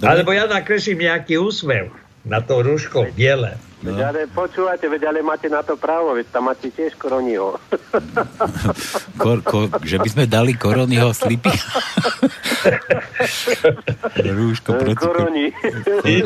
Alebo 0.00 0.32
ja 0.32 0.48
nakreslím 0.48 1.04
nejaký 1.04 1.36
úsmev 1.36 1.92
na 2.24 2.40
to 2.40 2.64
rúško 2.64 3.12
biele. 3.12 3.60
Veď 3.80 3.98
ale 4.12 4.20
počúvate, 4.28 4.84
veď 4.92 5.08
ale 5.08 5.24
máte 5.24 5.48
na 5.48 5.64
to 5.64 5.72
právo, 5.80 6.12
veď 6.12 6.28
tam 6.28 6.52
máte 6.52 6.68
tiež 6.68 6.92
koroniho. 7.00 7.56
Kor, 9.20 9.40
kor, 9.44 9.68
že 9.84 9.96
by 10.00 10.08
sme 10.08 10.24
dali 10.28 10.52
koronyho 10.56 11.12
slipy. 11.16 11.52
Rúško 14.36 14.70
proti... 14.80 15.00
Koroni. 15.00 15.46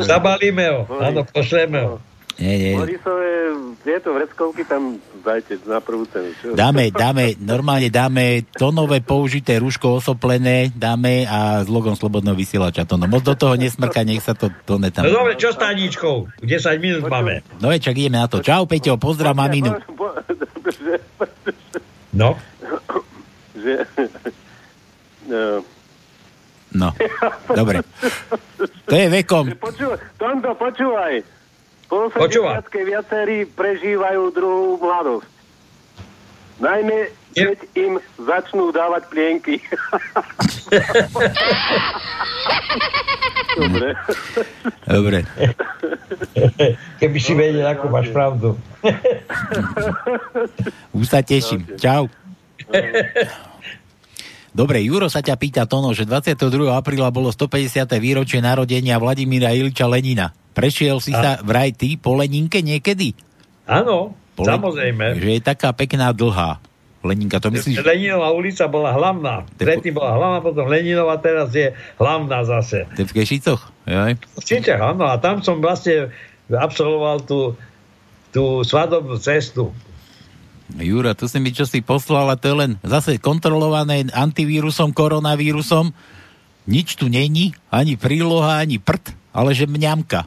Zabalíme 0.03 0.65
ho, 0.71 0.81
áno, 0.99 1.27
pošleme 1.27 1.79
ho. 1.83 1.95
Nie, 2.35 2.55
nie. 2.59 2.75
Borisové, 2.75 3.55
tieto 3.87 4.11
vreckovky 4.11 4.67
tam 4.67 4.99
dajte 5.23 5.63
na 5.71 5.79
prvú 5.79 6.03
cenu. 6.11 6.35
Čo? 6.35 6.59
Dáme, 6.59 6.91
dáme, 6.91 7.39
normálne 7.39 7.87
dáme 7.95 8.43
tonové 8.59 8.99
použité 8.99 9.63
rúško 9.63 10.03
osoplené, 10.03 10.75
dáme 10.75 11.31
a 11.31 11.63
s 11.63 11.71
logom 11.71 11.95
Slobodného 11.95 12.35
vysielača 12.35 12.91
to. 12.91 12.99
No 12.99 13.07
moc 13.07 13.23
do 13.23 13.39
toho 13.39 13.55
nesmrka, 13.55 14.03
nech 14.03 14.19
sa 14.19 14.35
to, 14.35 14.51
to 14.67 14.83
ne 14.83 14.91
tam. 14.91 15.07
No 15.07 15.15
dobre, 15.23 15.39
čo 15.39 15.55
s 15.55 15.59
tajničkou? 15.63 16.43
10 16.43 16.83
minút 16.83 17.07
máme. 17.07 17.47
No 17.63 17.71
je, 17.71 17.79
čak 17.79 17.95
ideme 17.95 18.19
na 18.19 18.27
to. 18.27 18.43
Čau, 18.43 18.67
Peťo, 18.67 18.99
pozdrav 18.99 19.39
maminu. 19.39 19.71
No. 22.15 22.35
Že... 23.55 23.87
No. 25.31 25.63
No, 26.75 26.91
dobre. 27.55 27.81
To 28.85 28.93
je 29.01 29.09
vekom. 29.09 29.49
Počúvaj, 29.57 29.97
Tonto, 30.21 30.53
počúvaj. 30.61 31.25
Po 31.95 32.11
Počúvam. 32.11 32.59
80 32.59 32.91
viacerí 32.91 33.47
prežívajú 33.47 34.35
druhú 34.35 34.83
mladosť. 34.83 35.31
Najmä, 36.59 37.15
keď 37.35 37.59
im 37.79 37.99
začnú 38.19 38.75
dávať 38.75 39.07
plienky. 39.11 39.59
Dobre. 43.55 43.95
Dobre. 44.87 45.19
Keby 46.99 47.19
si 47.23 47.33
vedel, 47.39 47.63
ako 47.63 47.87
máš 47.91 48.11
pravdu. 48.11 48.59
Už 50.99 51.07
sa 51.07 51.23
teším. 51.23 51.63
Čau. 51.79 52.11
Dobre, 54.55 54.83
Juro 54.87 55.11
sa 55.11 55.23
ťa 55.23 55.35
pýta 55.35 55.67
Tono, 55.67 55.95
že 55.95 56.07
22. 56.07 56.71
apríla 56.71 57.11
bolo 57.11 57.31
150. 57.31 57.91
výročie 57.99 58.41
narodenia 58.43 58.99
Vladimíra 58.99 59.55
Iliča 59.55 59.87
Lenina. 59.91 60.44
Prešiel 60.55 61.03
si 61.03 61.11
sa 61.11 61.43
vraj 61.43 61.75
ty 61.75 61.99
po 61.99 62.15
Leninke 62.15 62.63
niekedy? 62.63 63.13
Áno, 63.67 64.15
Po 64.39 64.47
samozrejme. 64.47 65.19
Že 65.19 65.31
je 65.39 65.43
taká 65.43 65.75
pekná 65.75 66.15
dlhá. 66.15 66.63
Leninka, 67.05 67.37
to 67.37 67.53
myslíš? 67.53 67.85
Leninová 67.85 68.33
ulica 68.33 68.65
bola 68.65 68.97
hlavná. 68.97 69.45
Predtým 69.61 69.93
bola 69.93 70.17
hlavná, 70.17 70.39
potom 70.41 70.65
Leninová, 70.65 71.21
teraz 71.21 71.53
je 71.53 71.77
hlavná 72.01 72.49
zase. 72.49 72.89
To 72.97 73.05
je 73.05 73.07
v 73.11 73.15
Kešicoch? 73.21 73.61
Jaj. 73.85 74.17
V 74.17 74.41
Čičach, 74.41 74.81
áno. 74.81 75.05
A 75.05 75.21
tam 75.21 75.45
som 75.45 75.61
vlastne 75.61 76.09
absolvoval 76.49 77.21
tú, 77.29 77.53
tú 78.33 78.65
svadobnú 78.65 79.21
cestu. 79.21 79.77
Jura, 80.81 81.13
tu 81.13 81.29
si 81.29 81.37
mi 81.45 81.53
čo 81.53 81.69
si 81.69 81.85
poslal, 81.85 82.33
a 82.33 82.41
to 82.41 82.49
je 82.49 82.57
len 82.57 82.73
zase 82.81 83.21
kontrolované 83.21 84.09
antivírusom, 84.09 84.97
koronavírusom. 84.97 85.93
Nič 86.65 86.97
tu 86.97 87.13
není, 87.13 87.53
ani 87.69 88.01
príloha, 88.01 88.65
ani 88.65 88.81
prd. 88.81 89.13
ale 89.37 89.53
že 89.53 89.69
mňamka. 89.69 90.25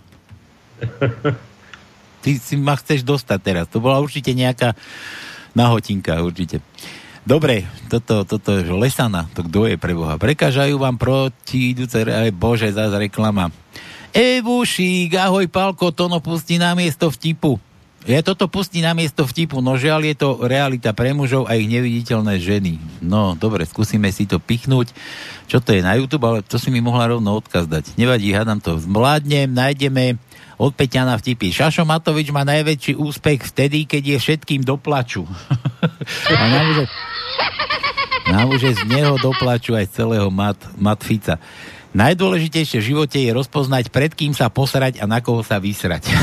Ty 2.23 2.31
si 2.41 2.55
ma 2.59 2.75
chceš 2.75 3.05
dostať 3.05 3.39
teraz. 3.39 3.65
To 3.71 3.79
bola 3.79 4.01
určite 4.01 4.33
nejaká 4.33 4.73
nahotinka, 5.53 6.21
určite. 6.21 6.61
Dobre, 7.27 7.67
toto, 7.91 8.23
toto 8.23 8.55
je 8.55 8.71
lesana, 8.71 9.27
to 9.35 9.43
kto 9.43 9.67
je 9.67 9.75
pre 9.75 9.91
Boha? 9.91 10.15
Prekážajú 10.15 10.79
vám 10.79 10.95
proti 10.95 11.75
idúce, 11.75 11.99
re- 12.07 12.31
bože, 12.31 12.71
zás 12.71 12.95
reklama. 12.95 13.51
Evušík, 14.15 15.19
ahoj 15.19 15.51
Palko, 15.51 15.91
to 15.91 16.07
no 16.07 16.23
pustí 16.23 16.55
na 16.55 16.71
miesto 16.71 17.11
vtipu. 17.11 17.59
Ja 18.07 18.23
toto 18.23 18.47
pustí 18.47 18.79
na 18.79 18.95
miesto 18.95 19.27
vtipu, 19.27 19.59
no 19.59 19.75
žiaľ 19.75 20.07
je 20.07 20.15
to 20.15 20.29
realita 20.47 20.95
pre 20.95 21.11
mužov 21.11 21.43
a 21.51 21.59
ich 21.59 21.67
neviditeľné 21.67 22.39
ženy. 22.39 22.79
No, 23.03 23.35
dobre, 23.35 23.67
skúsime 23.67 24.07
si 24.15 24.23
to 24.23 24.39
pichnúť. 24.39 24.95
Čo 25.51 25.59
to 25.59 25.75
je 25.75 25.83
na 25.83 25.99
YouTube, 25.99 26.23
ale 26.23 26.39
to 26.39 26.55
si 26.55 26.71
mi 26.71 26.79
mohla 26.79 27.11
rovno 27.11 27.35
odkaz 27.35 27.67
dať. 27.67 27.99
Nevadí, 27.99 28.31
hádam 28.31 28.63
to. 28.63 28.79
Zvládnem, 28.79 29.51
nájdeme 29.51 30.15
od 30.57 30.73
Peťana 30.73 31.13
vtipy. 31.21 31.53
Šašo 31.53 31.85
Matovič 31.85 32.33
má 32.33 32.41
najväčší 32.41 32.97
úspech 32.97 33.53
vtedy, 33.53 33.85
keď 33.85 34.03
je 34.13 34.17
všetkým 34.17 34.65
doplaču. 34.65 35.29
a 36.33 36.43
nám 36.49 36.65
už, 36.73 36.77
nám 38.33 38.49
už 38.49 38.61
z 38.73 38.81
neho 38.89 39.21
doplaču 39.21 39.77
aj 39.77 39.93
celého 39.93 40.33
mat, 40.33 40.57
matfica. 40.75 41.37
Najdôležitejšie 41.93 42.81
v 42.81 42.87
živote 42.93 43.17
je 43.21 43.31
rozpoznať, 43.31 43.93
pred 43.93 44.11
kým 44.11 44.33
sa 44.33 44.51
posrať 44.51 44.99
a 45.01 45.05
na 45.05 45.21
koho 45.21 45.45
sa 45.45 45.61
vysrať. 45.61 46.09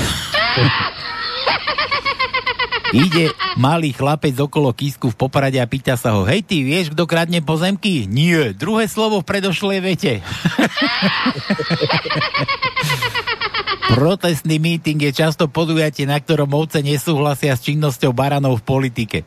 Ide 2.94 3.34
malý 3.58 3.90
chlapec 3.90 4.38
okolo 4.38 4.70
kísku 4.70 5.10
v 5.10 5.18
Poprade 5.18 5.58
a 5.58 5.66
pýta 5.66 5.98
sa 5.98 6.14
ho, 6.14 6.22
hej 6.22 6.46
ty, 6.46 6.62
vieš, 6.62 6.94
kto 6.94 7.10
kradne 7.10 7.42
pozemky? 7.42 8.06
Nie, 8.06 8.54
druhé 8.54 8.86
slovo 8.86 9.18
v 9.18 9.26
predošlej 9.26 9.82
vete. 9.82 10.22
Protestný 13.84 14.56
meeting 14.56 14.96
je 14.96 15.12
často 15.12 15.44
podujatie, 15.44 16.08
na 16.08 16.16
ktorom 16.16 16.48
ovce 16.56 16.80
nesúhlasia 16.80 17.52
s 17.52 17.64
činnosťou 17.68 18.16
baranov 18.16 18.64
v 18.64 18.66
politike. 18.66 19.18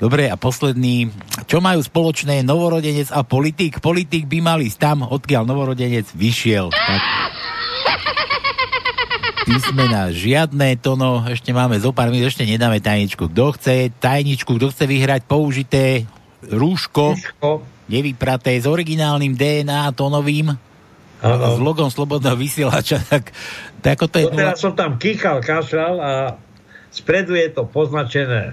Dobre, 0.00 0.32
a 0.32 0.38
posledný. 0.40 1.12
Čo 1.44 1.60
majú 1.60 1.84
spoločné 1.84 2.40
novorodenec 2.40 3.12
a 3.12 3.20
politik? 3.20 3.84
Politik 3.84 4.24
by 4.30 4.38
mal 4.40 4.58
ísť 4.64 4.78
tam, 4.80 4.98
odkiaľ 5.04 5.44
novorodenec 5.44 6.08
vyšiel. 6.16 6.72
Tak. 6.72 7.00
Písmena 9.44 10.08
žiadne, 10.14 10.78
to 10.78 10.94
no, 10.94 11.20
ešte 11.26 11.50
máme 11.50 11.76
zo 11.82 11.90
pár 11.90 12.08
minút, 12.08 12.32
ešte 12.32 12.46
nedáme 12.46 12.80
tajničku. 12.80 13.28
Kto 13.28 13.58
chce 13.58 13.90
tajničku, 13.98 14.56
kto 14.56 14.70
chce 14.72 14.84
vyhrať 14.86 15.26
použité 15.26 16.08
rúško, 16.48 17.18
nevypraté 17.90 18.56
s 18.56 18.64
originálnym 18.64 19.36
DNA 19.36 19.90
tónovým, 21.20 21.56
s 21.56 21.60
logom 21.60 21.88
Slobodného 21.92 22.36
vysielača, 22.36 22.98
tak, 23.12 23.30
tak 23.84 24.00
ako 24.00 24.04
to 24.08 24.16
je... 24.20 24.24
No 24.28 24.36
teraz 24.36 24.58
som 24.60 24.72
tam 24.72 24.96
kýchal, 24.96 25.44
kašľal 25.44 25.94
a 26.00 26.12
spredu 26.90 27.38
je 27.38 27.48
to 27.54 27.62
poznačené 27.68 28.52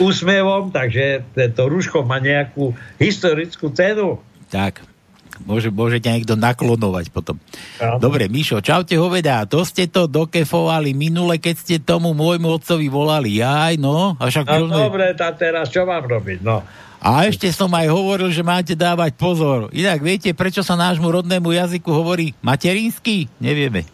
úsmevom, 0.00 0.72
takže 0.72 1.26
to 1.34 1.62
rúško 1.68 2.06
má 2.06 2.16
nejakú 2.22 2.72
historickú 2.96 3.68
cenu. 3.74 4.22
Tak, 4.48 4.93
môže, 5.42 5.74
môže 5.74 5.98
ťa 5.98 6.20
niekto 6.20 6.34
naklonovať 6.38 7.10
potom. 7.10 7.42
Áno. 7.82 7.98
Dobre, 7.98 8.30
Mišo, 8.30 8.62
čaute 8.62 8.94
hovedá, 8.94 9.42
to 9.50 9.66
ste 9.66 9.90
to 9.90 10.06
dokefovali 10.06 10.94
minule, 10.94 11.42
keď 11.42 11.54
ste 11.58 11.76
tomu 11.82 12.14
môjmu 12.14 12.62
otcovi 12.62 12.86
volali. 12.86 13.42
Jaj, 13.42 13.82
no, 13.82 14.14
a 14.14 14.22
však... 14.30 14.46
No 14.46 14.90
dobre, 14.90 15.10
tá 15.18 15.34
teraz 15.34 15.70
čo 15.74 15.82
mám 15.82 16.06
robiť, 16.06 16.38
no. 16.44 16.62
A 17.04 17.28
ešte 17.28 17.52
som 17.52 17.68
aj 17.68 17.92
hovoril, 17.92 18.32
že 18.32 18.40
máte 18.40 18.72
dávať 18.72 19.12
pozor. 19.20 19.68
Inak 19.76 20.00
viete, 20.00 20.32
prečo 20.32 20.64
sa 20.64 20.72
nášmu 20.72 21.04
rodnému 21.20 21.52
jazyku 21.52 21.92
hovorí 21.92 22.32
materinský? 22.40 23.28
Nevieme. 23.44 23.84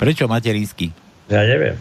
Prečo 0.00 0.24
materinský? 0.24 0.88
Ja 1.28 1.44
neviem. 1.44 1.76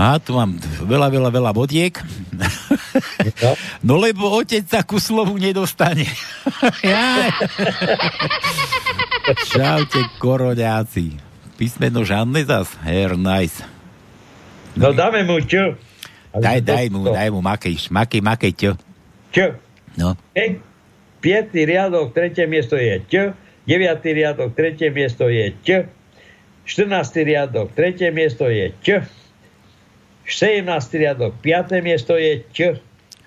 A 0.00 0.16
tu 0.16 0.32
mám 0.32 0.56
veľa, 0.80 1.12
veľa, 1.12 1.28
veľa 1.28 1.52
bodiek. 1.52 1.92
No, 2.32 3.52
no 3.84 4.00
lebo 4.00 4.32
otec 4.32 4.64
sa 4.64 4.80
ku 4.80 4.96
slovu 4.96 5.36
nedostane. 5.36 6.08
Čaute, 9.52 10.00
koroňáci. 10.16 11.20
Písmeno 11.60 12.00
Žanne 12.00 12.48
zas. 12.48 12.72
Her, 12.80 13.20
nice. 13.20 13.60
no 14.72 14.96
dáme 14.96 15.20
mu 15.28 15.36
čo? 15.44 15.76
Daj, 16.32 16.64
daj 16.64 16.88
mu, 16.88 17.12
daj 17.12 17.28
mu, 17.28 17.44
makej, 17.44 17.92
makej, 17.92 18.24
makej, 18.24 18.52
čo. 18.56 18.70
Čo? 19.36 19.52
No. 20.00 20.16
Hej, 20.32 20.64
piatý 21.20 21.68
riadok, 21.68 22.16
tretie 22.16 22.48
miesto 22.48 22.80
je 22.80 23.04
Č, 23.04 23.36
deviatý 23.68 24.16
riadok, 24.16 24.56
tretie 24.56 24.88
miesto 24.88 25.28
je 25.28 25.52
Č, 25.60 25.92
14. 26.64 26.88
riadok, 27.20 27.68
tretie 27.76 28.08
miesto 28.14 28.48
je 28.48 28.72
Č, 28.80 29.19
17. 30.30 30.66
riadok, 30.94 31.32
5. 31.42 31.82
miesto 31.82 32.14
je 32.14 32.46
Č 32.54 32.78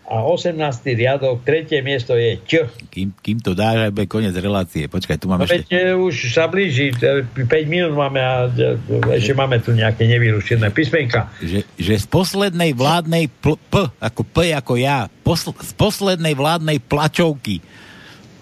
a 0.04 0.20
18. 0.20 0.60
riadok, 1.00 1.48
tretie 1.48 1.80
miesto 1.80 2.20
je 2.20 2.36
Č. 2.44 2.68
Kým, 2.92 3.16
kým 3.24 3.40
to 3.40 3.56
dáš, 3.56 3.88
aj 3.88 3.92
bude 3.96 4.12
koniec 4.12 4.36
relácie. 4.36 4.92
Počkaj, 4.92 5.16
tu 5.16 5.32
No 5.32 5.40
máme 5.40 5.48
veď 5.48 5.64
ešte... 5.64 5.72
e, 5.72 5.96
už 5.96 6.16
sa 6.36 6.52
blíži, 6.52 6.92
5 6.92 7.40
minút 7.72 7.96
máme 7.96 8.20
a 8.20 8.52
e, 8.52 8.76
ešte 9.16 9.32
máme 9.32 9.64
tu 9.64 9.72
nejaké 9.72 10.04
nevyrušené 10.04 10.76
písmenka. 10.76 11.32
Že, 11.40 11.64
že 11.80 11.94
z 12.04 12.06
poslednej 12.12 12.76
vládnej 12.76 13.32
pl, 13.32 13.56
P, 13.56 13.76
ako 14.04 14.22
P 14.28 14.52
ako 14.52 14.74
ja, 14.76 15.08
posl, 15.24 15.56
z 15.56 15.72
poslednej 15.72 16.36
vládnej 16.36 16.84
plačovky, 16.84 17.64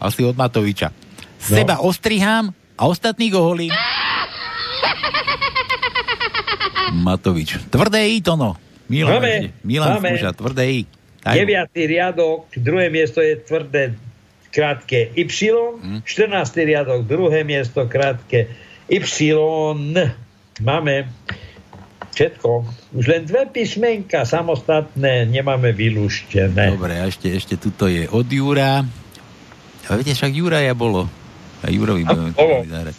asi 0.01 0.25
od 0.25 0.33
Matoviča, 0.33 0.89
seba 1.37 1.77
ostrihám 1.77 2.49
a 2.73 2.89
ostatných 2.89 3.37
oholím. 3.37 3.71
Matovič. 6.91 7.57
Tvrdé 7.71 8.03
I 8.11 8.19
to 8.19 8.35
no. 8.35 8.59
Milan, 8.91 9.23
Máme. 9.23 9.55
Milan 9.63 9.97
máme. 9.97 10.19
skúša, 10.19 10.35
tvrdé 10.35 10.63
I. 10.67 10.81
Daj 11.23 11.35
mu. 11.37 11.47
9. 11.47 11.71
riadok, 11.87 12.39
druhé 12.59 12.87
miesto 12.91 13.23
je 13.23 13.39
tvrdé 13.39 13.95
krátke 14.51 15.15
Y, 15.15 15.23
Hm. 15.79 16.03
14. 16.03 16.67
riadok, 16.67 17.07
druhé 17.07 17.47
miesto 17.47 17.87
krátke 17.87 18.51
Y. 18.91 18.99
Máme 20.59 21.07
všetko. 22.11 22.49
Už 22.91 23.05
len 23.07 23.23
dve 23.23 23.47
písmenka 23.47 24.27
samostatné 24.27 25.23
nemáme 25.25 25.71
vylúštené. 25.71 26.75
Dobre, 26.75 26.99
a 26.99 27.07
ešte, 27.07 27.31
ešte 27.31 27.55
tuto 27.55 27.87
je 27.87 28.03
od 28.11 28.27
Júra. 28.27 28.83
A 29.87 29.91
viete, 29.95 30.11
však 30.11 30.35
Juraja 30.35 30.75
bolo. 30.75 31.07
A 31.63 31.71
Jurovi 31.71 32.03
budeme 32.03 32.35
zahrať. 32.67 32.95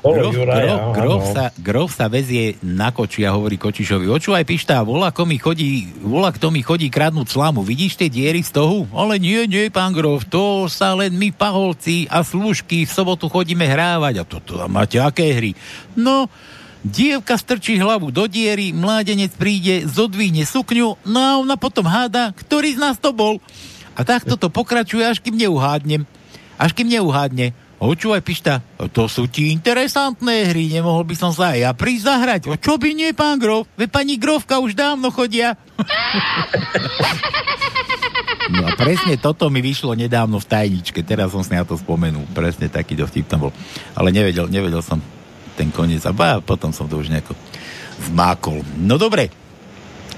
Grof, 0.00 0.32
grof, 0.32 0.80
grof, 0.96 1.22
sa, 1.28 1.44
grof 1.60 1.90
sa 1.92 2.08
vezie 2.08 2.56
na 2.64 2.88
koči 2.88 3.28
a 3.28 3.36
hovorí 3.36 3.60
Kočišovi, 3.60 4.08
očúvaj 4.08 4.48
pištá, 4.48 4.80
volá, 4.80 5.12
mi 5.28 5.36
chodí, 5.36 5.92
volá, 6.00 6.32
kto 6.32 6.48
mi 6.48 6.64
chodí 6.64 6.88
kradnúť 6.88 7.28
slamu, 7.28 7.60
vidíš 7.60 8.00
tie 8.00 8.08
diery 8.08 8.40
z 8.40 8.56
toho? 8.56 8.88
Ale 8.96 9.20
nie, 9.20 9.44
nie, 9.44 9.68
pán 9.68 9.92
grof, 9.92 10.24
to 10.24 10.72
sa 10.72 10.96
len 10.96 11.12
my 11.20 11.36
paholci 11.36 12.08
a 12.08 12.24
služky 12.24 12.88
v 12.88 12.94
sobotu 12.96 13.28
chodíme 13.28 13.68
hrávať. 13.68 14.14
A 14.16 14.24
toto 14.24 14.56
tam 14.56 14.72
máte 14.72 14.96
aké 14.96 15.36
hry? 15.36 15.52
No, 15.92 16.32
dievka 16.80 17.36
strčí 17.36 17.76
hlavu 17.76 18.08
do 18.08 18.24
diery, 18.24 18.72
mládenec 18.72 19.36
príde, 19.36 19.84
zodvihne 19.84 20.48
sukňu, 20.48 20.96
no 21.04 21.18
a 21.20 21.36
ona 21.36 21.60
potom 21.60 21.84
háda, 21.84 22.32
ktorý 22.32 22.72
z 22.72 22.80
nás 22.80 22.96
to 22.96 23.12
bol. 23.12 23.36
A 23.92 24.00
takto 24.00 24.40
to 24.40 24.48
pokračuje, 24.48 25.04
až 25.04 25.20
kým 25.20 25.36
neuhádnem. 25.36 26.08
Až 26.56 26.72
kým 26.72 26.88
neuhádne. 26.88 27.52
Očúvaj, 27.80 28.20
pišta, 28.20 28.60
to 28.92 29.08
sú 29.08 29.24
ti 29.24 29.48
interesantné 29.56 30.52
hry, 30.52 30.68
nemohol 30.68 31.00
by 31.00 31.16
som 31.16 31.32
sa 31.32 31.56
aj 31.56 31.64
ja 31.64 31.70
prísť 31.72 32.04
zahrať. 32.12 32.40
O 32.52 32.56
čo 32.60 32.76
by 32.76 32.92
nie, 32.92 33.16
pán 33.16 33.40
Grof? 33.40 33.64
Ve 33.72 33.88
pani 33.88 34.20
Grofka 34.20 34.60
už 34.60 34.76
dávno 34.76 35.08
chodia. 35.08 35.56
No 38.50 38.66
a 38.66 38.74
presne 38.74 39.14
toto 39.14 39.46
mi 39.46 39.62
vyšlo 39.62 39.94
nedávno 39.94 40.42
v 40.42 40.48
tajničke, 40.48 41.06
teraz 41.06 41.30
som 41.30 41.44
si 41.46 41.54
na 41.54 41.62
to 41.62 41.78
spomenul, 41.78 42.26
presne 42.34 42.66
takýto 42.66 43.06
vtip 43.06 43.30
tam 43.30 43.46
bol. 43.46 43.52
Ale 43.94 44.10
nevedel, 44.10 44.50
nevedel 44.50 44.82
som 44.82 44.98
ten 45.54 45.70
koniec 45.70 46.02
a 46.02 46.12
potom 46.42 46.74
som 46.74 46.90
to 46.90 46.98
už 46.98 47.14
nejako 47.14 47.38
zmákol. 48.10 48.66
No 48.80 48.98
dobre, 48.98 49.30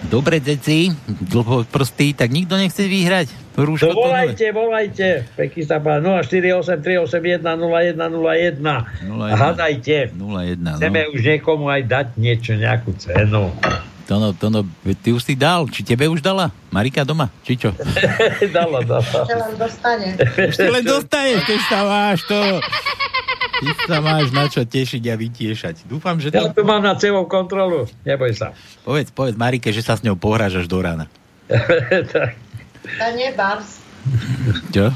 dobre, 0.08 0.40
deci, 0.40 0.88
dlho 1.06 1.64
prostý, 1.68 2.16
tak 2.16 2.32
nikto 2.32 2.56
nechce 2.56 2.82
vyhrať. 2.84 3.28
Rúško 3.52 3.92
No 3.92 4.08
volajte, 4.08 4.48
volajte. 4.48 5.28
Peký 5.36 5.60
sa 5.60 5.76
pán 5.76 6.00
0483810101. 6.00 8.64
A 8.64 9.36
hádajte. 9.36 10.16
01, 10.16 10.56
no. 10.56 10.80
Chceme 10.80 11.12
už 11.12 11.20
niekomu 11.20 11.68
aj 11.68 11.84
dať 11.84 12.06
niečo, 12.16 12.56
nejakú 12.56 12.96
cenu. 12.96 13.52
Tono, 14.08 14.32
Tono, 14.34 14.64
ty 15.04 15.12
už 15.12 15.22
si 15.22 15.36
dal, 15.38 15.68
či 15.68 15.84
tebe 15.84 16.08
už 16.08 16.24
dala? 16.24 16.50
Marika 16.72 17.04
doma, 17.04 17.28
či 17.44 17.60
čo? 17.60 17.76
dala, 18.56 18.80
dala. 18.82 19.04
Ešte 19.04 19.36
len 19.36 19.54
dostane. 19.60 20.16
Ešte 20.18 20.68
len 20.72 20.84
dostaneš, 20.84 21.44
keď 21.44 21.60
sa 21.68 21.84
máš 21.84 22.24
to. 22.26 22.40
Ty 23.62 23.70
sa 23.86 23.98
máš 24.02 24.34
na 24.34 24.50
čo 24.50 24.66
tešiť 24.66 25.02
a 25.06 25.14
vytiešať. 25.14 25.86
Dúfam, 25.86 26.18
že 26.18 26.34
Ja 26.34 26.50
to... 26.50 26.58
tu 26.58 26.62
mám 26.66 26.82
na 26.82 26.98
celou 26.98 27.30
kontrolu. 27.30 27.86
Neboj 28.02 28.34
sa. 28.34 28.50
Povedz, 28.82 29.14
povedz 29.14 29.38
Marike, 29.38 29.70
že 29.70 29.86
sa 29.86 29.94
s 29.94 30.02
ňou 30.02 30.18
pohrážaš 30.18 30.66
do 30.66 30.82
rána. 30.82 31.06
tak. 32.12 32.34
A 32.98 33.06
nie 33.14 33.30
bars. 33.38 33.78
Čo? 34.74 34.90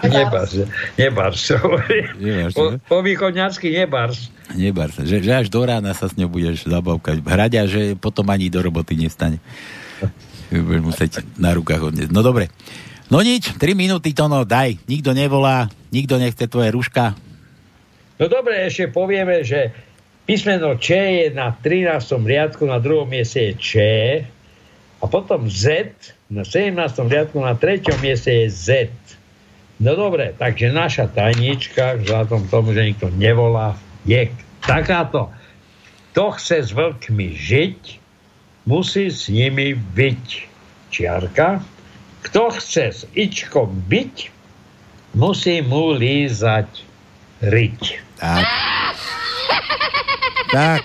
Nebars. 0.00 0.52
Nebars. 0.96 1.40
Nebars, 2.16 2.54
po, 2.56 2.80
po 2.80 2.98
východňarsky 3.04 3.68
nebars. 3.68 4.32
Nebars. 4.56 4.96
Že, 4.96 5.20
že 5.20 5.32
až 5.44 5.46
do 5.52 5.60
rána 5.60 5.92
sa 5.92 6.08
s 6.08 6.16
ňou 6.16 6.32
budeš 6.32 6.64
zabavkať. 6.64 7.20
Hradia, 7.20 7.68
že 7.68 7.92
potom 8.00 8.24
ani 8.32 8.48
do 8.48 8.64
roboty 8.64 8.96
nestane. 8.96 9.44
Budeš 10.48 10.82
musieť 10.84 11.10
na 11.36 11.52
rukách 11.52 11.92
odniesť. 11.92 12.12
No 12.16 12.24
dobre. 12.24 12.48
No 13.12 13.20
nič, 13.20 13.52
3 13.60 13.76
minúty 13.76 14.16
to 14.16 14.24
no, 14.32 14.48
daj. 14.48 14.80
Nikto 14.88 15.12
nevolá, 15.12 15.68
nikto 15.92 16.16
nechce 16.16 16.48
tvoje 16.48 16.72
ruška. 16.72 17.12
No 18.14 18.30
dobre, 18.30 18.62
ešte 18.62 18.94
povieme, 18.94 19.42
že 19.42 19.74
písmeno 20.22 20.78
Č 20.78 20.88
je 20.94 21.26
na 21.34 21.50
13. 21.50 21.98
riadku, 22.22 22.62
na 22.62 22.78
druhom 22.78 23.10
mieste 23.10 23.50
je 23.50 23.52
Č 23.58 23.72
a 25.02 25.04
potom 25.10 25.50
Z 25.50 25.90
na 26.30 26.46
17. 26.46 26.78
riadku 27.10 27.42
na 27.42 27.58
3. 27.58 27.82
mieste 27.98 28.30
je 28.30 28.46
Z. 28.46 28.68
No 29.82 29.98
dobre, 29.98 30.30
takže 30.38 30.70
naša 30.70 31.10
tajnička, 31.10 31.98
vzhľadom 32.06 32.46
tomu, 32.46 32.70
že 32.70 32.94
nikto 32.94 33.10
nevolá, 33.18 33.74
je 34.06 34.30
takáto. 34.62 35.34
Kto 36.14 36.38
chce 36.38 36.56
s 36.62 36.70
vlkmi 36.70 37.34
žiť, 37.34 37.80
musí 38.70 39.10
s 39.10 39.26
nimi 39.26 39.74
byť. 39.74 40.26
Čiarka. 40.94 41.58
Kto 42.22 42.54
chce 42.54 42.84
s 42.94 43.00
ičkom 43.18 43.74
byť, 43.90 44.30
musí 45.18 45.58
mu 45.66 45.90
lízať 45.98 46.93
riť. 47.42 47.82
Tak. 48.20 48.44
Tak. 50.52 50.82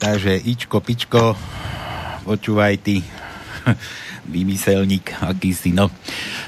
Takže 0.00 0.40
Ičko, 0.40 0.80
Pičko, 0.80 1.36
počúvaj 2.24 2.80
ty 2.80 3.04
vymyselník 4.34 5.20
akýsi, 5.20 5.70
no. 5.76 5.92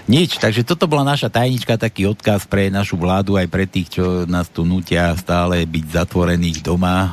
Nič, 0.06 0.38
takže 0.38 0.62
toto 0.62 0.86
bola 0.86 1.02
naša 1.14 1.28
tajnička, 1.28 1.76
taký 1.76 2.06
odkaz 2.08 2.46
pre 2.46 2.70
našu 2.70 2.96
vládu, 2.96 3.36
aj 3.36 3.48
pre 3.50 3.66
tých, 3.66 4.00
čo 4.00 4.24
nás 4.24 4.48
tu 4.48 4.62
nutia 4.62 5.12
stále 5.18 5.66
byť 5.66 5.84
zatvorených 5.92 6.62
doma, 6.62 7.12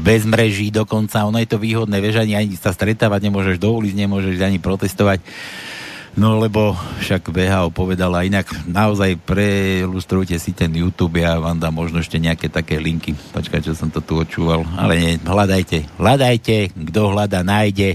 bez 0.00 0.24
mreží 0.24 0.72
dokonca, 0.72 1.28
ono 1.28 1.36
je 1.40 1.48
to 1.48 1.60
výhodné, 1.60 2.00
vieš, 2.00 2.24
ani, 2.24 2.34
ani 2.36 2.56
sa 2.56 2.72
stretávať 2.72 3.20
nemôžeš 3.28 3.56
do 3.60 3.68
ulic, 3.76 3.92
nemôžeš 3.92 4.40
ani 4.40 4.56
protestovať. 4.56 5.20
No 6.18 6.42
lebo 6.42 6.74
však 6.98 7.30
VHO 7.30 7.70
povedala 7.70 8.26
inak, 8.26 8.50
naozaj 8.66 9.14
preilustrujte 9.22 10.34
si 10.42 10.50
ten 10.50 10.74
YouTube, 10.74 11.22
ja 11.22 11.38
vám 11.38 11.62
dám 11.62 11.70
možno 11.70 12.02
ešte 12.02 12.18
nejaké 12.18 12.50
také 12.50 12.82
linky. 12.82 13.14
Počkaj, 13.30 13.62
čo 13.62 13.78
som 13.78 13.94
to 13.94 14.02
tu 14.02 14.18
očúval. 14.18 14.66
Ale 14.74 14.98
nie, 14.98 15.12
hľadajte, 15.22 15.86
hľadajte, 16.02 16.74
kto 16.90 17.14
hľada, 17.14 17.46
nájde. 17.46 17.94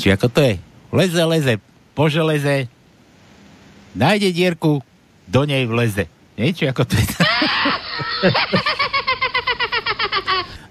Či 0.00 0.16
ako 0.16 0.32
to 0.32 0.40
je? 0.40 0.54
Leze, 0.96 1.22
leze, 1.28 1.54
po 1.92 2.08
železe, 2.08 2.72
nájde 3.92 4.32
dierku, 4.32 4.80
do 5.28 5.44
nej 5.44 5.68
vleze. 5.68 6.08
Nie? 6.40 6.56
Či 6.56 6.72
ako 6.72 6.88
to 6.88 6.96
je? 6.96 7.04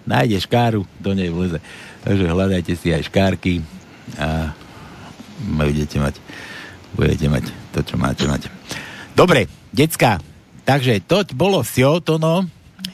nájde 0.10 0.38
škáru, 0.42 0.82
do 0.98 1.12
nej 1.14 1.30
vleze. 1.30 1.62
Takže 2.02 2.26
hľadajte 2.26 2.74
si 2.74 2.90
aj 2.90 3.06
škárky 3.06 3.62
a 4.18 4.54
budete 5.40 5.98
mať, 6.00 6.16
budete 6.96 7.28
mať 7.28 7.46
to, 7.76 7.80
čo 7.84 7.96
máte 8.00 8.24
mať. 8.28 8.48
Dobre, 9.16 9.48
decka, 9.76 10.20
takže 10.64 11.04
to 11.04 11.24
bolo 11.36 11.64
sio, 11.64 12.00
to 12.00 12.20
no. 12.20 12.48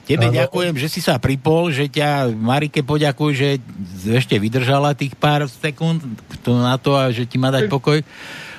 Tebe 0.06 0.32
ano. 0.32 0.38
ďakujem, 0.38 0.74
že 0.78 0.88
si 0.88 1.00
sa 1.04 1.22
pripol, 1.22 1.70
že 1.70 1.88
ťa 1.92 2.34
Marike 2.34 2.82
poďakuj, 2.82 3.32
že 3.34 3.50
ešte 4.18 4.38
vydržala 4.40 4.98
tých 4.98 5.14
pár 5.14 5.46
sekúnd 5.46 6.02
to 6.42 6.58
na 6.58 6.76
to 6.82 6.98
a 6.98 7.14
že 7.14 7.30
ti 7.30 7.38
má 7.38 7.54
dať 7.54 7.70
pokoj. 7.76 8.02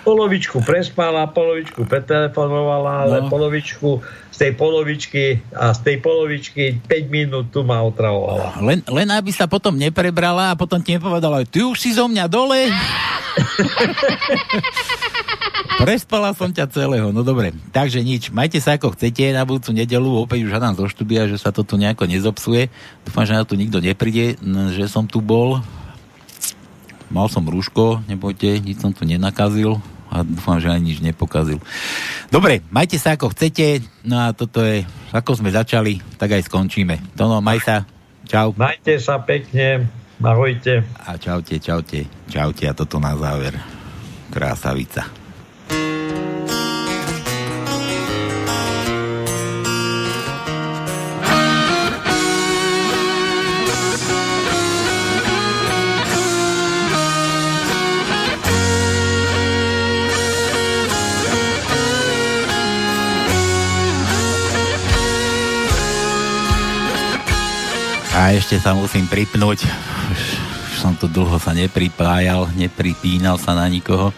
Polovičku 0.03 0.59
prespala, 0.66 1.31
polovičku 1.31 1.87
pretelefonovala, 1.87 3.07
ale 3.07 3.16
no. 3.23 3.31
polovičku 3.31 4.03
z 4.33 4.37
tej 4.37 4.53
polovičky 4.59 5.24
a 5.55 5.70
z 5.70 5.81
tej 5.87 5.97
polovičky 6.03 6.83
5 6.83 7.07
minút 7.07 7.55
tu 7.55 7.62
ma 7.62 7.79
otravovala. 7.87 8.59
Len, 8.59 8.83
len 8.91 9.09
aby 9.15 9.31
sa 9.31 9.47
potom 9.47 9.79
neprebrala 9.79 10.51
a 10.51 10.59
potom 10.59 10.83
ti 10.83 10.99
nepovedala, 10.99 11.47
ty 11.47 11.62
už 11.62 11.79
si 11.79 11.95
zo 11.95 12.11
mňa 12.11 12.24
dole. 12.27 12.66
Prespala 15.83 16.31
som 16.37 16.53
ťa 16.53 16.69
celého, 16.69 17.11
no 17.11 17.24
dobre. 17.27 17.55
Takže 17.73 18.05
nič, 18.05 18.31
majte 18.31 18.61
sa 18.62 18.77
ako 18.77 18.95
chcete 18.95 19.33
na 19.33 19.43
budúcu 19.43 19.73
nedelu, 19.74 20.11
opäť 20.20 20.47
už 20.47 20.55
hádam 20.55 20.79
zo 20.79 20.87
štúdia, 20.87 21.27
že 21.27 21.41
sa 21.41 21.51
to 21.51 21.65
tu 21.66 21.81
nejako 21.81 22.07
nezopsuje. 22.07 22.69
Dúfam, 23.03 23.24
že 23.27 23.35
na 23.35 23.43
to 23.43 23.59
nikto 23.59 23.83
nepríde, 23.83 24.39
že 24.74 24.85
som 24.87 25.09
tu 25.09 25.19
bol. 25.24 25.62
Mal 27.12 27.28
som 27.28 27.44
rúško, 27.44 28.01
nebojte, 28.09 28.56
nič 28.56 28.80
som 28.80 28.97
tu 28.97 29.05
nenakazil 29.05 29.76
a 30.09 30.24
dúfam, 30.24 30.56
že 30.56 30.72
ani 30.72 30.93
nič 30.93 31.05
nepokazil. 31.05 31.60
Dobre, 32.32 32.64
majte 32.72 32.97
sa 32.97 33.12
ako 33.16 33.36
chcete, 33.36 33.84
no 34.09 34.16
a 34.16 34.32
toto 34.32 34.64
je, 34.64 34.89
ako 35.12 35.36
sme 35.36 35.52
začali, 35.52 36.01
tak 36.16 36.32
aj 36.32 36.48
skončíme. 36.48 37.12
Tono, 37.12 37.44
maj 37.44 37.60
sa, 37.60 37.84
čau. 38.24 38.56
Majte 38.56 38.97
sa 38.97 39.20
pekne, 39.20 39.89
ahojte. 40.24 40.89
A 41.05 41.20
čaute, 41.20 41.60
čaute, 41.60 42.09
čaute 42.32 42.64
a 42.64 42.72
toto 42.72 42.97
na 42.97 43.12
záver. 43.12 43.60
Krásavica. 44.32 45.22
A 68.23 68.39
ešte 68.39 68.55
sa 68.62 68.70
musím 68.70 69.11
pripnúť. 69.11 69.66
Už 69.66 70.78
som 70.78 70.94
tu 70.94 71.11
dlho 71.11 71.43
sa 71.43 71.51
nepripájal, 71.51 72.55
nepripínal 72.55 73.35
sa 73.35 73.51
na 73.51 73.66
nikoho. 73.66 74.15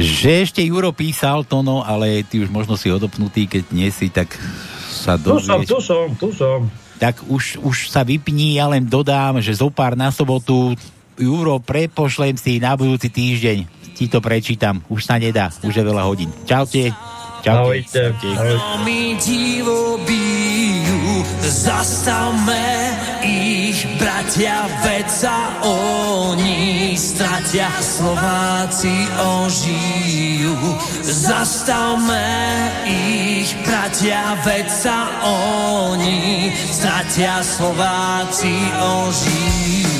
Že 0.00 0.48
ešte 0.48 0.64
Juro 0.64 0.88
písal 0.96 1.44
to, 1.44 1.60
no, 1.60 1.84
ale 1.84 2.24
ty 2.24 2.40
už 2.40 2.48
možno 2.48 2.80
si 2.80 2.88
odopnutý, 2.88 3.44
keď 3.44 3.76
nie 3.76 3.92
si, 3.92 4.08
tak 4.08 4.32
sa 4.88 5.20
dozvieš. 5.20 5.52
Tu 5.52 5.52
som, 5.52 5.60
tu 5.68 5.78
som, 5.84 6.06
tu 6.16 6.32
som. 6.32 6.58
Tak 6.96 7.20
už, 7.28 7.60
už 7.60 7.92
sa 7.92 8.08
vypní, 8.08 8.56
ja 8.56 8.72
len 8.72 8.88
dodám, 8.88 9.36
že 9.44 9.52
zo 9.52 9.68
pár 9.68 10.00
na 10.00 10.08
sobotu 10.08 10.72
Juro, 11.20 11.60
prepošlem 11.60 12.40
si 12.40 12.56
na 12.56 12.72
budúci 12.72 13.12
týždeň. 13.12 13.68
Ti 14.00 14.08
to 14.08 14.24
prečítam. 14.24 14.80
Už 14.88 15.04
sa 15.04 15.20
nedá, 15.20 15.52
už 15.60 15.76
je 15.76 15.84
veľa 15.84 16.08
hodín. 16.08 16.32
Čaute. 16.48 16.88
Čaute. 17.44 17.84
Ahojte. 17.84 18.16
Čaute. 18.16 20.49
Zastavme 21.40 22.96
ich, 23.24 23.84
bratia, 23.98 24.68
veď 24.84 25.06
sa 25.08 25.38
oni 25.64 26.94
stratia, 26.96 27.68
Slováci 27.80 28.94
ožijú. 29.18 30.56
Zastavme 31.04 32.28
ich, 32.86 33.52
bratia, 33.64 34.36
veď 34.44 34.66
sa 34.68 34.98
oni 35.26 36.52
stratia, 36.54 37.44
Slováci 37.44 38.54
ožijú. 38.80 39.99